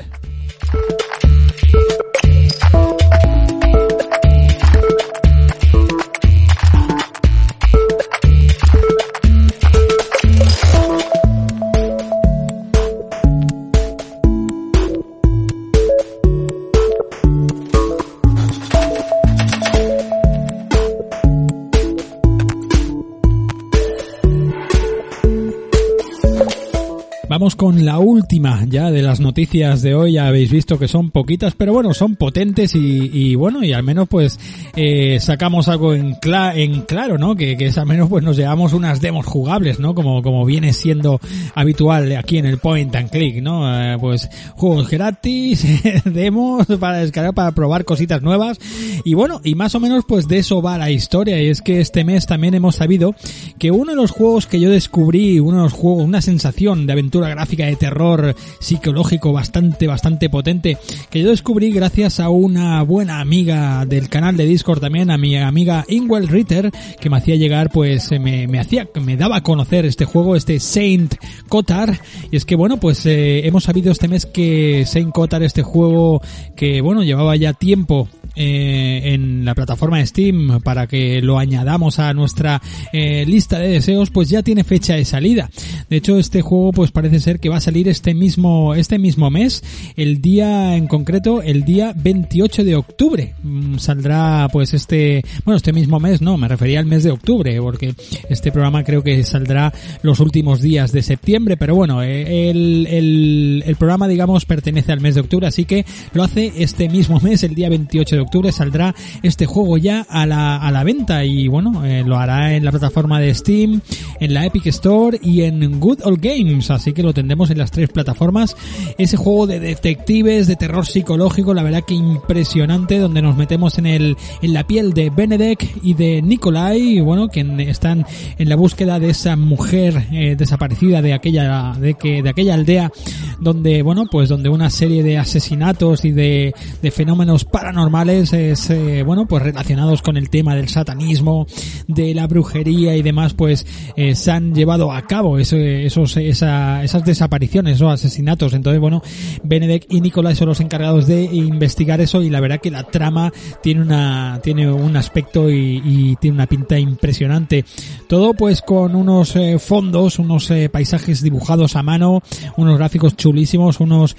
Con 27.55 27.83
la 27.85 27.99
última 27.99 28.65
ya 28.67 28.91
de 28.91 29.01
las 29.01 29.19
noticias 29.19 29.81
de 29.81 29.95
hoy. 29.95 30.13
Ya 30.13 30.27
habéis 30.27 30.51
visto 30.51 30.77
que 30.77 30.87
son 30.87 31.11
poquitas, 31.11 31.55
pero 31.55 31.73
bueno, 31.73 31.93
son 31.93 32.15
potentes 32.15 32.73
y, 32.75 33.35
bueno, 33.35 33.63
y 33.63 33.73
al 33.73 33.83
menos 33.83 34.07
pues 34.07 34.39
eh, 34.75 35.19
sacamos 35.19 35.67
algo 35.67 35.93
en, 35.93 36.17
en 36.55 36.81
claro, 36.81 37.17
¿no? 37.17 37.35
Que, 37.35 37.57
que 37.57 37.67
es 37.67 37.77
al 37.77 37.85
menos 37.85 38.09
pues 38.09 38.23
nos 38.23 38.37
llevamos 38.37 38.73
unas 38.73 39.01
demos 39.01 39.25
jugables, 39.25 39.79
¿no? 39.79 39.95
Como, 39.95 40.21
como 40.21 40.45
viene 40.45 40.73
siendo 40.73 41.19
habitual 41.55 42.15
aquí 42.15 42.37
en 42.37 42.45
el 42.45 42.57
Point 42.57 42.95
and 42.95 43.09
Click, 43.09 43.41
¿no? 43.41 43.67
Eh, 43.81 43.97
pues 43.99 44.29
juegos 44.55 44.89
gratis, 44.89 45.65
demos 46.05 46.67
para 46.79 46.99
descargar, 46.99 47.33
para 47.33 47.51
probar 47.51 47.85
cositas 47.85 48.21
nuevas 48.21 48.59
y 49.03 49.13
bueno, 49.13 49.41
y 49.43 49.55
más 49.55 49.75
o 49.75 49.79
menos 49.79 50.05
pues 50.07 50.27
de 50.27 50.37
eso 50.37 50.61
va 50.61 50.77
la 50.77 50.91
historia 50.91 51.41
y 51.41 51.47
es 51.47 51.61
que 51.61 51.81
este 51.81 52.03
mes 52.03 52.25
también 52.25 52.53
hemos 52.53 52.75
sabido 52.75 53.15
que 53.57 53.71
uno 53.71 53.91
de 53.91 53.97
los 53.97 54.11
juegos 54.11 54.47
que 54.47 54.59
yo 54.59 54.69
descubrí, 54.69 55.39
uno 55.39 55.57
de 55.57 55.63
los 55.63 55.73
juegos, 55.73 56.03
una 56.03 56.21
sensación 56.21 56.85
de 56.85 56.93
aventura 56.93 57.29
gráfica 57.39 57.65
de 57.67 57.77
terror 57.77 58.35
psicológico 58.59 59.31
bastante, 59.31 59.87
bastante 59.87 60.29
potente 60.29 60.77
que 61.09 61.21
yo 61.21 61.29
descubrí 61.29 61.71
gracias 61.71 62.19
a 62.19 62.27
una 62.27 62.83
buena 62.83 63.21
amiga 63.21 63.85
del 63.85 64.09
canal 64.09 64.35
de 64.35 64.45
Discord 64.45 64.81
también, 64.81 65.09
a 65.09 65.17
mi 65.17 65.37
amiga 65.37 65.85
Ingwell 65.87 66.27
Ritter, 66.27 66.69
que 66.99 67.09
me 67.09 67.15
hacía 67.15 67.37
llegar, 67.37 67.69
pues 67.69 68.11
me, 68.11 68.45
me 68.47 68.59
hacía, 68.59 68.89
me 69.01 69.15
daba 69.15 69.37
a 69.37 69.41
conocer 69.41 69.85
este 69.85 70.03
juego, 70.03 70.35
este 70.35 70.59
Saint 70.59 71.15
Kotar. 71.47 72.01
Y 72.29 72.35
es 72.35 72.43
que 72.43 72.57
bueno, 72.57 72.77
pues 72.77 73.05
eh, 73.05 73.47
hemos 73.47 73.63
sabido 73.63 73.93
este 73.93 74.09
mes 74.09 74.25
que 74.25 74.83
Saint 74.85 75.13
Kotar, 75.13 75.41
este 75.41 75.63
juego 75.63 76.21
que 76.57 76.81
bueno, 76.81 77.03
llevaba 77.03 77.37
ya 77.37 77.53
tiempo 77.53 78.09
eh, 78.41 79.13
en 79.13 79.43
la 79.43 79.53
plataforma 79.53 80.03
Steam 80.05 80.61
para 80.61 80.87
que 80.87 81.21
lo 81.21 81.37
añadamos 81.39 81.99
a 81.99 82.13
nuestra 82.13 82.61
eh, 82.93 83.25
lista 83.25 83.59
de 83.59 83.67
deseos, 83.67 84.11
pues 84.11 84.29
ya 84.29 84.43
tiene 84.43 84.63
fecha 84.63 84.95
de 84.95 85.03
salida. 85.03 85.49
De 85.89 85.97
hecho, 85.97 86.17
este 86.17 86.41
juego 86.41 86.71
pues 86.71 86.91
parece 86.91 87.19
ser 87.19 87.41
que 87.41 87.49
va 87.49 87.57
a 87.57 87.61
salir 87.61 87.89
este 87.89 88.13
mismo 88.13 88.75
este 88.75 88.97
mismo 88.97 89.29
mes, 89.29 89.61
el 89.97 90.21
día 90.21 90.77
en 90.77 90.87
concreto, 90.87 91.41
el 91.41 91.65
día 91.65 91.93
28 91.93 92.63
de 92.63 92.77
octubre. 92.77 93.35
Mm, 93.43 93.77
saldrá 93.77 94.47
pues 94.53 94.73
este, 94.73 95.21
bueno, 95.43 95.57
este 95.57 95.73
mismo 95.73 95.99
mes, 95.99 96.21
no, 96.21 96.37
me 96.37 96.47
refería 96.47 96.79
al 96.79 96.85
mes 96.85 97.03
de 97.03 97.11
octubre, 97.11 97.59
porque 97.59 97.93
este 98.29 98.53
programa 98.53 98.85
creo 98.85 99.03
que 99.03 99.21
saldrá 99.25 99.73
los 100.01 100.21
últimos 100.21 100.61
días 100.61 100.93
de 100.93 101.03
septiembre, 101.03 101.57
pero 101.57 101.75
bueno, 101.75 102.01
eh, 102.03 102.49
el, 102.49 102.87
el, 102.87 103.63
el 103.67 103.75
programa 103.75 104.07
digamos 104.07 104.45
pertenece 104.45 104.93
al 104.93 105.01
mes 105.01 105.15
de 105.15 105.21
octubre, 105.21 105.45
así 105.45 105.65
que 105.65 105.85
lo 106.13 106.23
hace 106.23 106.53
este 106.55 106.87
mismo 106.87 107.19
mes, 107.19 107.43
el 107.43 107.53
día 107.53 107.67
28 107.67 108.15
de 108.15 108.21
octubre 108.21 108.28
octubre 108.29 108.51
saldrá 108.51 108.93
este 109.23 109.47
juego 109.47 109.79
ya 109.79 110.05
a 110.07 110.27
la, 110.27 110.57
a 110.57 110.71
la 110.71 110.83
venta 110.83 111.25
y 111.25 111.47
bueno, 111.47 111.83
eh, 111.83 112.03
lo 112.05 112.17
hará 112.17 112.53
en 112.53 112.63
la 112.63 112.69
plataforma 112.69 113.19
de 113.19 113.33
Steam, 113.33 113.81
en 114.19 114.33
la 114.35 114.45
Epic 114.45 114.67
Store 114.67 115.19
y 115.19 115.41
en 115.41 115.79
Good 115.79 116.01
Old 116.03 116.21
Games, 116.21 116.69
así 116.69 116.93
que 116.93 117.01
lo 117.01 117.11
tendremos 117.11 117.49
en 117.49 117.57
las 117.57 117.71
tres 117.71 117.89
plataformas. 117.89 118.55
Ese 118.99 119.17
juego 119.17 119.47
de 119.47 119.59
detectives, 119.59 120.45
de 120.45 120.55
terror 120.55 120.85
psicológico, 120.85 121.55
la 121.55 121.63
verdad 121.63 121.83
que 121.87 121.95
impresionante, 121.95 122.99
donde 122.99 123.23
nos 123.23 123.35
metemos 123.35 123.79
en 123.79 123.87
el, 123.87 124.15
en 124.43 124.53
la 124.53 124.67
piel 124.67 124.93
de 124.93 125.09
Benedek 125.09 125.67
y 125.81 125.95
de 125.95 126.21
Nikolai, 126.21 126.99
bueno, 126.99 127.29
que 127.29 127.41
están 127.67 128.05
en 128.37 128.47
la 128.47 128.55
búsqueda 128.55 128.99
de 128.99 129.09
esa 129.09 129.35
mujer 129.35 130.05
eh, 130.11 130.35
desaparecida 130.37 131.01
de 131.01 131.13
aquella, 131.13 131.73
de 131.79 131.95
que, 131.95 132.21
de 132.21 132.29
aquella 132.29 132.53
aldea 132.53 132.91
donde, 133.39 133.81
bueno, 133.81 134.05
pues 134.11 134.29
donde 134.29 134.49
una 134.49 134.69
serie 134.69 135.01
de 135.01 135.17
asesinatos 135.17 136.05
y 136.05 136.11
de, 136.11 136.53
de 136.81 136.91
fenómenos 136.91 137.45
paranormales 137.45 138.18
es, 138.19 138.69
eh, 138.69 139.03
bueno, 139.03 139.25
pues 139.27 139.41
relacionados 139.41 140.01
con 140.01 140.17
el 140.17 140.29
tema 140.29 140.53
del 140.53 140.67
satanismo, 140.67 141.47
de 141.87 142.13
la 142.13 142.27
brujería 142.27 142.95
y 142.95 143.01
demás, 143.01 143.33
pues 143.33 143.65
eh, 143.95 144.13
se 144.15 144.31
han 144.31 144.53
llevado 144.53 144.91
a 144.91 145.01
cabo 145.03 145.39
esos, 145.39 146.17
esa, 146.17 146.83
esas 146.83 147.05
desapariciones, 147.05 147.75
esos 147.75 147.91
asesinatos. 147.93 148.53
Entonces, 148.53 148.81
bueno, 148.81 149.01
Benedek 149.43 149.85
y 149.89 150.01
Nicolás 150.01 150.37
son 150.37 150.49
los 150.49 150.59
encargados 150.59 151.07
de 151.07 151.23
investigar 151.23 152.01
eso 152.01 152.21
y 152.21 152.29
la 152.29 152.41
verdad 152.41 152.59
que 152.59 152.71
la 152.71 152.83
trama 152.83 153.31
tiene 153.63 153.81
una, 153.81 154.39
tiene 154.43 154.71
un 154.71 154.97
aspecto 154.97 155.49
y, 155.49 156.17
tiene 156.19 156.35
una 156.35 156.47
pinta 156.47 156.77
impresionante. 156.77 157.63
Todo 158.07 158.33
pues 158.33 158.61
con 158.61 158.95
unos 158.95 159.35
eh, 159.35 159.59
fondos, 159.59 160.19
unos 160.19 160.51
paisajes 160.71 161.21
dibujados 161.21 161.75
a 161.75 161.83
mano, 161.83 162.21
unos 162.57 162.77
gráficos 162.77 163.15
chulísimos, 163.15 163.79
unos, 163.79 164.15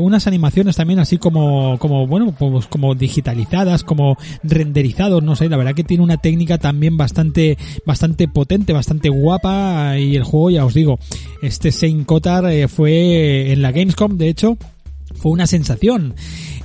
unas 0.00 0.26
animaciones 0.26 0.76
también 0.76 0.98
así 0.98 1.18
como, 1.18 1.78
como, 1.78 2.06
bueno, 2.06 2.34
pues 2.36 2.66
como 2.66 2.85
digitalizadas, 2.94 3.84
como 3.84 4.16
renderizados, 4.42 5.22
no 5.22 5.36
sé, 5.36 5.48
la 5.48 5.56
verdad 5.56 5.74
que 5.74 5.84
tiene 5.84 6.04
una 6.04 6.16
técnica 6.18 6.58
también 6.58 6.96
bastante, 6.96 7.58
bastante 7.84 8.28
potente, 8.28 8.72
bastante 8.72 9.08
guapa 9.08 9.98
y 9.98 10.16
el 10.16 10.22
juego, 10.22 10.50
ya 10.50 10.64
os 10.64 10.74
digo, 10.74 10.98
este 11.42 11.72
Saint 11.72 12.06
eh, 12.50 12.68
fue 12.68 13.52
en 13.52 13.62
la 13.62 13.72
Gamescom, 13.72 14.16
de 14.16 14.28
hecho, 14.28 14.56
fue 15.16 15.32
una 15.32 15.46
sensación. 15.46 16.14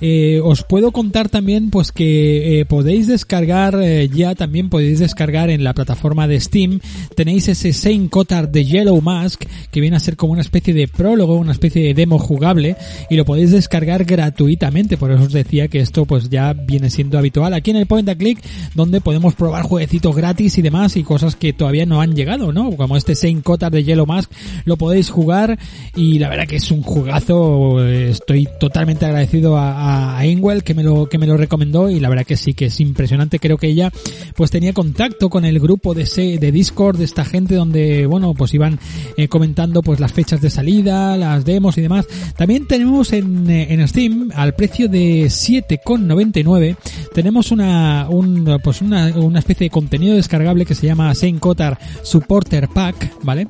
Eh, 0.03 0.41
os 0.43 0.63
puedo 0.63 0.91
contar 0.91 1.29
también 1.29 1.69
pues 1.69 1.91
que 1.91 2.59
eh, 2.59 2.65
podéis 2.65 3.05
descargar 3.05 3.79
eh, 3.83 4.09
ya 4.09 4.33
también 4.33 4.67
podéis 4.67 4.97
descargar 4.97 5.51
en 5.51 5.63
la 5.63 5.73
plataforma 5.73 6.27
de 6.27 6.39
Steam. 6.39 6.79
Tenéis 7.15 7.47
ese 7.47 7.71
Saint 7.71 8.09
Cotard 8.09 8.49
de 8.49 8.65
Yellow 8.65 8.99
Mask 8.99 9.43
que 9.69 9.79
viene 9.79 9.97
a 9.97 9.99
ser 9.99 10.17
como 10.17 10.33
una 10.33 10.41
especie 10.41 10.73
de 10.73 10.87
prólogo 10.87 11.35
una 11.35 11.51
especie 11.51 11.83
de 11.83 11.93
demo 11.93 12.17
jugable 12.17 12.77
y 13.11 13.15
lo 13.15 13.25
podéis 13.25 13.51
descargar 13.51 14.05
gratuitamente. 14.05 14.97
Por 14.97 15.11
eso 15.11 15.23
os 15.23 15.33
decía 15.33 15.67
que 15.67 15.79
esto 15.79 16.05
pues 16.05 16.29
ya 16.29 16.53
viene 16.53 16.89
siendo 16.89 17.19
habitual 17.19 17.53
aquí 17.53 17.69
en 17.69 17.77
el 17.77 17.85
Point 17.85 18.09
and 18.09 18.17
Click 18.17 18.43
donde 18.73 19.01
podemos 19.01 19.35
probar 19.35 19.63
jueguecitos 19.63 20.15
gratis 20.15 20.57
y 20.57 20.63
demás 20.63 20.97
y 20.97 21.03
cosas 21.03 21.35
que 21.35 21.53
todavía 21.53 21.85
no 21.85 22.01
han 22.01 22.15
llegado 22.15 22.51
no 22.51 22.71
como 22.75 22.97
este 22.97 23.13
Saint 23.13 23.43
Cotard 23.43 23.71
de 23.71 23.83
Yellow 23.83 24.07
Mask 24.07 24.31
lo 24.65 24.77
podéis 24.77 25.11
jugar 25.11 25.59
y 25.95 26.17
la 26.17 26.29
verdad 26.29 26.47
que 26.47 26.55
es 26.55 26.71
un 26.71 26.81
jugazo 26.81 27.85
estoy 27.85 28.40
estoy 28.43 28.59
totalmente 28.59 29.05
agradecido 29.05 29.57
a, 29.57 30.19
a 30.19 30.23
que 30.63 30.73
me 30.73 30.83
lo 30.83 31.07
que 31.07 31.17
me 31.17 31.27
lo 31.27 31.37
recomendó 31.37 31.89
y 31.89 31.99
la 31.99 32.09
verdad 32.09 32.25
que 32.25 32.37
sí 32.37 32.53
que 32.53 32.65
es 32.65 32.79
impresionante. 32.79 33.39
Creo 33.39 33.57
que 33.57 33.67
ella 33.67 33.91
pues 34.35 34.51
tenía 34.51 34.73
contacto 34.73 35.29
con 35.29 35.45
el 35.45 35.59
grupo 35.59 35.93
de 35.93 36.05
de 36.11 36.51
Discord 36.51 36.97
de 36.97 37.05
esta 37.05 37.25
gente 37.25 37.55
donde 37.55 38.05
bueno 38.05 38.33
pues 38.33 38.53
iban 38.53 38.79
eh, 39.17 39.27
comentando 39.27 39.81
pues 39.81 39.99
las 39.99 40.11
fechas 40.11 40.41
de 40.41 40.49
salida, 40.49 41.17
las 41.17 41.45
demos 41.45 41.77
y 41.77 41.81
demás. 41.81 42.05
También 42.35 42.67
tenemos 42.67 43.13
en, 43.13 43.49
eh, 43.49 43.73
en 43.73 43.87
Steam 43.87 44.29
al 44.35 44.53
precio 44.53 44.87
de 44.87 45.25
7,99 45.25 46.77
tenemos 47.13 47.51
una 47.51 48.07
un, 48.09 48.59
pues 48.63 48.81
una, 48.81 49.07
una 49.15 49.39
especie 49.39 49.65
de 49.65 49.69
contenido 49.71 50.15
descargable 50.15 50.65
que 50.65 50.75
se 50.75 50.87
llama 50.87 51.13
Saint 51.15 51.39
Kotar 51.39 51.77
Supporter 52.03 52.67
Pack, 52.69 53.13
¿vale? 53.23 53.47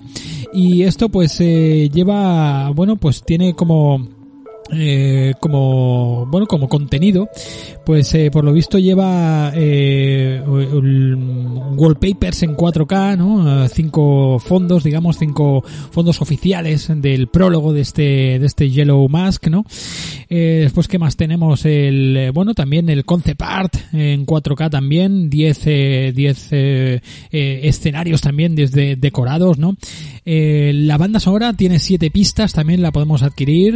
Y 0.54 0.84
esto 0.84 1.10
pues 1.10 1.40
eh, 1.40 1.90
lleva, 1.94 2.70
bueno, 2.72 2.98
pues 2.98 3.24
tiene 3.24 3.54
como 3.54 4.21
eh, 4.74 5.34
como 5.40 6.26
bueno 6.28 6.48
como 6.48 6.70
contenido 6.70 7.30
pues 7.86 8.14
eh, 8.14 8.30
por 8.32 8.44
lo 8.44 8.54
visto 8.54 8.80
lleva 8.80 9.52
eh, 9.54 10.42
wallpapers 10.46 12.44
en 12.44 12.56
4K 12.56 13.18
no 13.18 13.68
cinco 13.68 14.40
fondos 14.40 14.84
digamos 14.84 15.18
cinco 15.18 15.64
fondos 15.92 16.22
oficiales 16.22 16.90
del 16.96 17.28
prólogo 17.28 17.74
de 17.74 17.82
este 17.82 18.40
de 18.40 18.46
este 18.46 18.70
Yellow 18.70 19.08
Mask 19.10 19.48
no 19.48 19.66
eh, 20.30 20.60
después 20.64 20.88
qué 20.88 21.00
más 21.00 21.18
tenemos 21.18 21.66
el 21.66 22.32
bueno 22.34 22.54
también 22.54 22.90
el 22.90 23.04
concept 23.04 23.42
art 23.42 23.76
en 23.94 24.26
4K 24.26 24.70
también 24.70 25.30
10 25.30 25.66
10 26.14 26.50
escenarios 27.32 28.22
también 28.22 28.56
desde 28.56 28.96
decorados 28.96 29.58
no 29.58 29.76
la 30.24 30.98
banda 30.98 31.20
sonora 31.20 31.54
tiene 31.54 31.80
siete 31.80 32.12
pistas 32.12 32.54
también 32.54 32.82
la 32.82 32.92
podemos 32.92 33.24
adquirir 33.24 33.76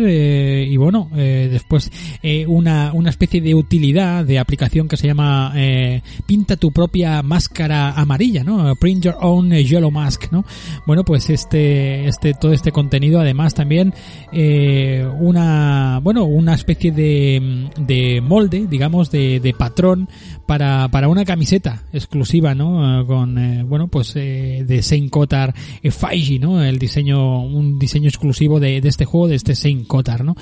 y 0.66 0.78
bueno, 0.78 1.10
eh, 1.16 1.48
después 1.52 1.92
eh, 2.22 2.46
una, 2.48 2.92
una 2.94 3.10
especie 3.10 3.42
de 3.42 3.56
utilidad 3.56 4.26
de 4.26 4.40
aplicación 4.40 4.88
que 4.88 4.98
se 4.98 5.08
llama 5.08 5.54
eh, 5.56 6.02
Pinta 6.26 6.58
tu 6.58 6.72
propia 6.72 7.22
máscara 7.22 7.92
amarilla, 7.92 8.44
¿no? 8.44 8.76
Print 8.76 9.06
your 9.06 9.18
own 9.22 9.52
yellow 9.52 9.92
mask, 9.92 10.32
¿no? 10.32 10.46
Bueno, 10.86 11.04
pues 11.04 11.30
este, 11.30 12.08
este, 12.08 12.34
todo 12.34 12.52
este 12.52 12.72
contenido 12.72 13.20
además 13.20 13.54
también 13.54 13.94
una, 14.32 16.00
bueno, 16.04 16.26
una 16.26 16.54
especie 16.54 16.92
de, 16.92 17.70
de 17.80 18.22
molde, 18.22 18.68
digamos, 18.68 19.12
de, 19.12 19.40
de 19.40 19.54
patrón 19.54 20.10
para, 20.46 20.88
para 20.90 21.08
una 21.08 21.26
camiseta 21.26 21.84
exclusiva, 21.94 22.56
¿no? 22.56 23.06
Con, 23.08 23.68
bueno, 23.68 23.88
pues 23.88 24.14
de 24.14 24.80
Saint 24.82 25.10
Kotar 25.10 25.54
Faiji, 25.90 26.40
¿no? 26.40 26.64
El 26.64 26.80
diseño, 26.80 27.44
un 27.44 27.80
diseño 27.80 28.08
exclusivo 28.10 28.60
de, 28.60 28.82
de 28.82 28.90
este 28.90 29.06
juego, 29.06 29.28
de 29.28 29.36
este 29.36 29.56
Saint 29.56 29.88
Kotar, 29.88 30.24
¿no? 30.24 30.36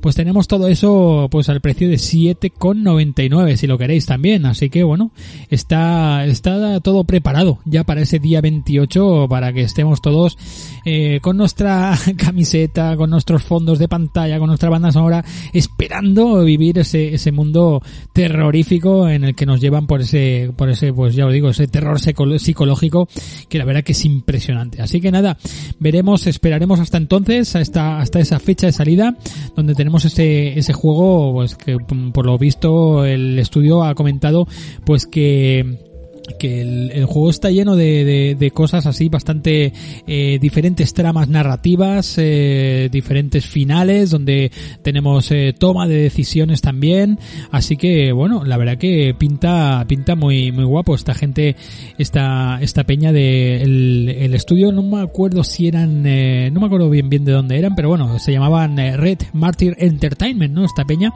pues 0.00 0.16
tenemos 0.16 0.48
todo 0.48 0.68
eso 0.68 1.28
pues 1.30 1.48
al 1.48 1.60
precio 1.60 1.88
de 1.88 1.96
7,99 1.96 3.56
si 3.56 3.66
lo 3.66 3.78
queréis 3.78 4.06
también. 4.06 4.46
Así 4.46 4.70
que 4.70 4.82
bueno, 4.82 5.12
está, 5.48 6.24
está 6.24 6.80
todo 6.80 7.04
preparado 7.04 7.58
ya 7.64 7.84
para 7.84 8.00
ese 8.02 8.18
día 8.18 8.40
28 8.40 9.26
para 9.28 9.52
que 9.52 9.62
estemos 9.62 10.00
todos 10.00 10.38
eh, 10.84 11.20
con 11.20 11.36
nuestra 11.36 11.96
camiseta, 12.16 12.96
con 12.96 13.10
nuestros 13.10 13.42
fondos 13.42 13.78
de 13.78 13.88
pantalla, 13.88 14.38
con 14.38 14.48
nuestra 14.48 14.70
banda 14.70 14.92
sonora, 14.92 15.24
esperando 15.52 16.44
vivir 16.44 16.78
ese, 16.78 17.14
ese 17.14 17.32
mundo 17.32 17.82
terrorífico 18.12 19.08
en 19.08 19.24
el 19.24 19.34
que 19.34 19.46
nos 19.50 19.60
llevan 19.60 19.86
por 19.86 20.00
ese, 20.00 20.52
por 20.56 20.70
ese, 20.70 20.92
pues 20.92 21.14
ya 21.14 21.26
os 21.26 21.32
digo, 21.32 21.50
ese 21.50 21.66
terror 21.66 21.98
psicológico 21.98 23.08
que 23.48 23.58
la 23.58 23.64
verdad 23.64 23.82
que 23.82 23.92
es 23.92 24.04
impresionante. 24.04 24.80
Así 24.80 25.00
que 25.00 25.10
nada, 25.10 25.36
veremos, 25.80 26.26
esperaremos 26.28 26.78
hasta 26.78 26.98
entonces, 26.98 27.56
hasta, 27.56 27.98
hasta 27.98 28.20
esa 28.20 28.38
fecha 28.38 28.68
de 28.68 28.72
salida, 28.72 29.16
donde 29.56 29.74
tenemos 29.74 30.04
ese, 30.04 30.56
ese 30.56 30.72
juego, 30.72 31.32
pues 31.32 31.56
que 31.56 31.78
por 32.12 32.26
lo 32.26 32.38
visto 32.38 33.04
el 33.04 33.38
estudio 33.38 33.82
ha 33.82 33.94
comentado, 33.94 34.46
pues 34.84 35.06
que 35.06 35.89
que 36.38 36.60
el, 36.60 37.04
juego 37.04 37.30
está 37.30 37.50
lleno 37.50 37.76
de, 37.76 38.36
de, 38.38 38.50
cosas 38.50 38.86
así 38.86 39.08
bastante 39.08 39.72
eh, 40.06 40.38
diferentes 40.40 40.92
tramas 40.94 41.28
narrativas, 41.28 42.14
eh, 42.18 42.88
diferentes 42.90 43.46
finales 43.46 44.10
donde 44.10 44.50
tenemos 44.82 45.30
eh, 45.30 45.54
toma 45.58 45.86
de 45.86 45.96
decisiones 45.96 46.60
también, 46.60 47.18
así 47.50 47.76
que 47.76 48.12
bueno, 48.12 48.44
la 48.44 48.56
verdad 48.56 48.78
que 48.78 49.14
pinta 49.18 49.84
pinta 49.88 50.14
muy 50.14 50.52
muy 50.52 50.64
guapo 50.64 50.94
esta 50.94 51.14
gente 51.14 51.56
esta 51.98 52.58
esta 52.60 52.84
peña 52.84 53.12
de 53.12 53.62
el, 53.62 54.34
estudio 54.34 54.70
no 54.72 54.82
me 54.82 55.00
acuerdo 55.00 55.42
si 55.42 55.66
eran 55.66 56.02
no 56.02 56.60
me 56.60 56.66
acuerdo 56.66 56.88
bien 56.88 57.08
bien 57.08 57.24
de 57.24 57.32
dónde 57.32 57.58
eran, 57.58 57.74
pero 57.74 57.88
bueno, 57.88 58.18
se 58.18 58.32
llamaban 58.32 58.76
Red 58.76 59.18
Martyr 59.32 59.76
Entertainment, 59.78 60.54
¿no? 60.54 60.64
Esta 60.64 60.84
peña. 60.84 61.12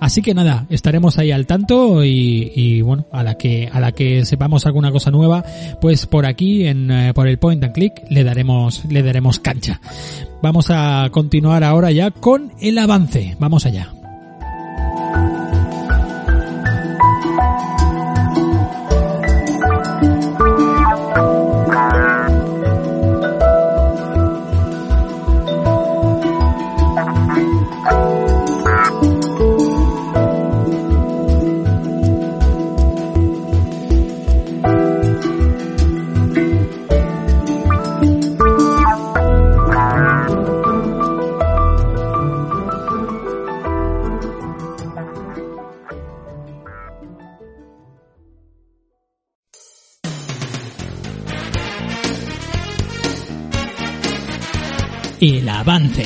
Así 0.00 0.22
que 0.22 0.34
nada, 0.34 0.66
estaremos 0.70 1.18
ahí 1.18 1.30
al 1.30 1.46
tanto 1.46 2.04
y, 2.04 2.52
y 2.54 2.80
bueno, 2.80 3.06
a 3.12 3.22
la 3.22 3.36
que 3.36 3.68
a 3.70 3.80
la 3.80 3.92
que 3.92 4.24
sepamos 4.24 4.53
alguna 4.66 4.92
cosa 4.92 5.10
nueva, 5.10 5.44
pues 5.80 6.06
por 6.06 6.26
aquí, 6.26 6.66
en, 6.66 6.90
eh, 6.90 7.12
por 7.14 7.28
el 7.28 7.38
point 7.38 7.62
and 7.62 7.72
click, 7.72 8.02
le 8.08 8.24
daremos, 8.24 8.84
le 8.86 9.02
daremos 9.02 9.38
cancha. 9.40 9.80
Vamos 10.42 10.66
a 10.70 11.08
continuar 11.10 11.64
ahora 11.64 11.90
ya 11.90 12.10
con 12.10 12.52
el 12.60 12.78
avance. 12.78 13.36
Vamos 13.38 13.66
allá. 13.66 13.88
El 55.24 55.48
avance. 55.48 56.04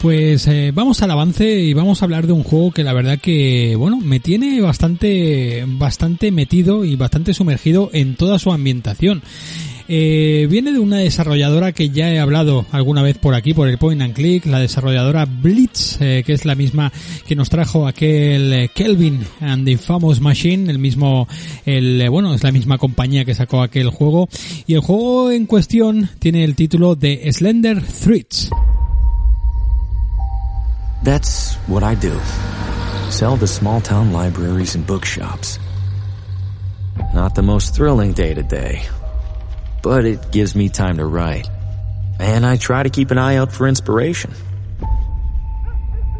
Pues 0.00 0.46
eh, 0.48 0.72
vamos 0.74 1.02
al 1.02 1.10
avance 1.10 1.60
y 1.60 1.74
vamos 1.74 2.00
a 2.00 2.06
hablar 2.06 2.26
de 2.26 2.32
un 2.32 2.42
juego 2.42 2.72
que 2.72 2.82
la 2.82 2.94
verdad 2.94 3.18
que, 3.20 3.76
bueno, 3.76 3.98
me 3.98 4.18
tiene 4.18 4.60
bastante, 4.60 5.64
bastante 5.66 6.32
metido 6.32 6.84
y 6.84 6.96
bastante 6.96 7.32
sumergido 7.32 7.90
en 7.92 8.16
toda 8.16 8.38
su 8.38 8.50
ambientación. 8.50 9.22
Eh, 9.92 10.46
viene 10.48 10.70
de 10.70 10.78
una 10.78 10.98
desarrolladora 10.98 11.72
que 11.72 11.90
ya 11.90 12.08
he 12.10 12.20
hablado 12.20 12.64
alguna 12.70 13.02
vez 13.02 13.18
por 13.18 13.34
aquí, 13.34 13.54
por 13.54 13.66
el 13.66 13.76
Point 13.76 14.00
and 14.02 14.14
Click, 14.14 14.46
la 14.46 14.60
desarrolladora 14.60 15.24
Blitz, 15.24 16.00
eh, 16.00 16.22
que 16.24 16.32
es 16.32 16.44
la 16.44 16.54
misma 16.54 16.92
que 17.26 17.34
nos 17.34 17.50
trajo 17.50 17.88
aquel 17.88 18.52
eh, 18.52 18.70
Kelvin 18.72 19.26
and 19.40 19.64
the 19.64 19.76
Famous 19.76 20.20
Machine, 20.20 20.70
el 20.70 20.78
mismo, 20.78 21.26
el, 21.66 22.08
bueno, 22.08 22.32
es 22.34 22.44
la 22.44 22.52
misma 22.52 22.78
compañía 22.78 23.24
que 23.24 23.34
sacó 23.34 23.62
aquel 23.62 23.90
juego. 23.90 24.28
Y 24.68 24.74
el 24.74 24.80
juego 24.80 25.32
en 25.32 25.46
cuestión 25.46 26.08
tiene 26.20 26.44
el 26.44 26.54
título 26.54 26.94
de 26.94 27.28
Slender 27.32 27.82
Threads. 27.82 28.48
That's 31.02 31.58
what 31.66 31.82
I 31.82 31.96
do. 31.96 32.16
Sell 33.10 33.36
to 33.40 33.46
small 33.48 33.82
town 33.82 34.12
libraries 34.12 34.76
and 34.76 34.86
bookshops. 34.86 35.58
Not 37.12 37.34
the 37.34 37.42
most 37.42 37.74
thrilling 37.74 38.12
day 38.12 38.34
to. 38.34 38.99
But 39.82 40.04
it 40.04 40.30
gives 40.32 40.54
me 40.54 40.68
time 40.68 40.96
to 40.98 41.06
write. 41.06 41.48
And 42.18 42.44
I 42.44 42.56
try 42.56 42.82
to 42.82 42.90
keep 42.90 43.10
an 43.10 43.18
eye 43.18 43.36
out 43.36 43.52
for 43.52 43.66
inspiration. 43.66 44.32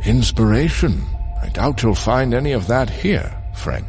Inspiration? 0.05 1.05
I 1.43 1.49
doubt 1.51 1.83
you'll 1.83 1.95
find 1.95 2.33
any 2.33 2.53
of 2.53 2.69
that 2.69 2.89
here, 2.89 3.37
friend. 3.55 3.87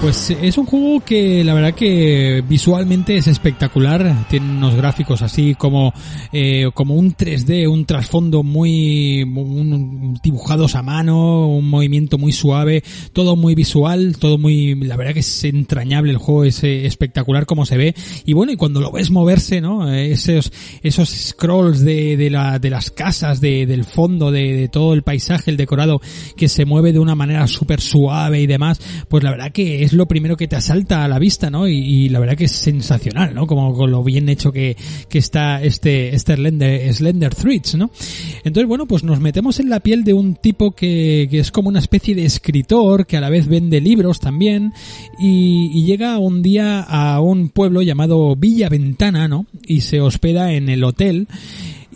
Pues 0.00 0.30
es 0.30 0.56
un 0.56 0.64
juego 0.64 1.00
que 1.00 1.42
la 1.42 1.54
verdad 1.54 1.74
que 1.74 2.44
visualmente 2.48 3.16
es 3.16 3.26
espectacular, 3.26 4.26
tiene 4.30 4.48
unos 4.48 4.76
gráficos 4.76 5.22
así 5.22 5.56
como 5.56 5.92
eh, 6.32 6.70
como 6.72 6.94
un 6.94 7.16
3D, 7.16 7.68
un 7.68 7.84
trasfondo 7.84 8.44
muy 8.44 9.24
un, 9.24 10.16
dibujados 10.22 10.76
a 10.76 10.82
mano, 10.82 11.48
un 11.48 11.68
movimiento 11.68 12.16
muy 12.16 12.30
suave, 12.30 12.84
todo 13.12 13.34
muy 13.34 13.56
visual, 13.56 14.16
todo 14.18 14.38
muy 14.38 14.76
la 14.76 14.96
verdad 14.96 15.14
que 15.14 15.20
es 15.20 15.44
entrañable 15.44 16.12
el 16.12 16.18
juego, 16.18 16.44
es 16.44 16.62
eh, 16.62 16.86
espectacular 16.86 17.44
como 17.44 17.66
se 17.66 17.76
ve 17.76 17.94
y 18.24 18.34
bueno, 18.34 18.52
y 18.52 18.56
cuando 18.56 18.80
lo 18.80 18.92
ves 18.92 19.10
moverse, 19.10 19.60
¿no? 19.60 19.92
Esos 19.92 20.52
esos 20.80 21.08
scrolls 21.08 21.80
de, 21.80 22.16
de, 22.16 22.30
la, 22.30 22.60
de 22.60 22.70
las 22.70 22.92
casas, 22.92 23.40
de, 23.40 23.66
del 23.66 23.84
fondo, 23.84 24.30
de, 24.30 24.54
de 24.54 24.68
todo 24.68 24.94
el 24.94 25.02
paisaje, 25.02 25.50
el 25.50 25.56
decorado 25.56 26.00
que 26.36 26.48
se 26.48 26.64
mueve 26.64 26.92
de 26.92 27.00
una 27.00 27.16
manera 27.16 27.48
súper 27.48 27.80
suave 27.80 28.40
y 28.40 28.46
demás, 28.46 28.80
pues 29.08 29.24
la 29.24 29.32
verdad 29.32 29.50
que 29.50 29.82
es 29.82 29.87
lo 29.92 30.06
primero 30.06 30.36
que 30.36 30.48
te 30.48 30.56
asalta 30.56 31.04
a 31.04 31.08
la 31.08 31.18
vista, 31.18 31.50
¿no? 31.50 31.68
Y, 31.68 32.08
la 32.08 32.20
verdad 32.20 32.36
que 32.36 32.44
es 32.44 32.52
sensacional, 32.52 33.34
¿no? 33.34 33.46
Como 33.46 33.74
con 33.74 33.90
lo 33.90 34.02
bien 34.02 34.28
hecho 34.28 34.52
que, 34.52 34.76
que 35.08 35.18
está 35.18 35.62
este, 35.62 36.14
este 36.14 36.36
Slender, 36.36 36.94
Slender 36.94 37.34
Threads, 37.34 37.74
¿no? 37.76 37.90
Entonces, 38.44 38.66
bueno, 38.66 38.86
pues 38.86 39.04
nos 39.04 39.20
metemos 39.20 39.60
en 39.60 39.68
la 39.68 39.80
piel 39.80 40.04
de 40.04 40.12
un 40.12 40.34
tipo 40.36 40.72
que, 40.72 41.28
que 41.30 41.40
es 41.40 41.50
como 41.50 41.68
una 41.68 41.80
especie 41.80 42.14
de 42.14 42.24
escritor, 42.24 43.06
que 43.06 43.16
a 43.16 43.20
la 43.20 43.30
vez 43.30 43.46
vende 43.46 43.80
libros 43.80 44.20
también, 44.20 44.72
y, 45.18 45.70
y 45.74 45.84
llega 45.84 46.18
un 46.18 46.42
día 46.42 46.80
a 46.80 47.20
un 47.20 47.48
pueblo 47.48 47.82
llamado 47.82 48.34
Villa 48.36 48.68
Ventana, 48.68 49.28
¿no? 49.28 49.46
Y 49.66 49.82
se 49.82 50.00
hospeda 50.00 50.52
en 50.52 50.68
el 50.68 50.84
hotel 50.84 51.28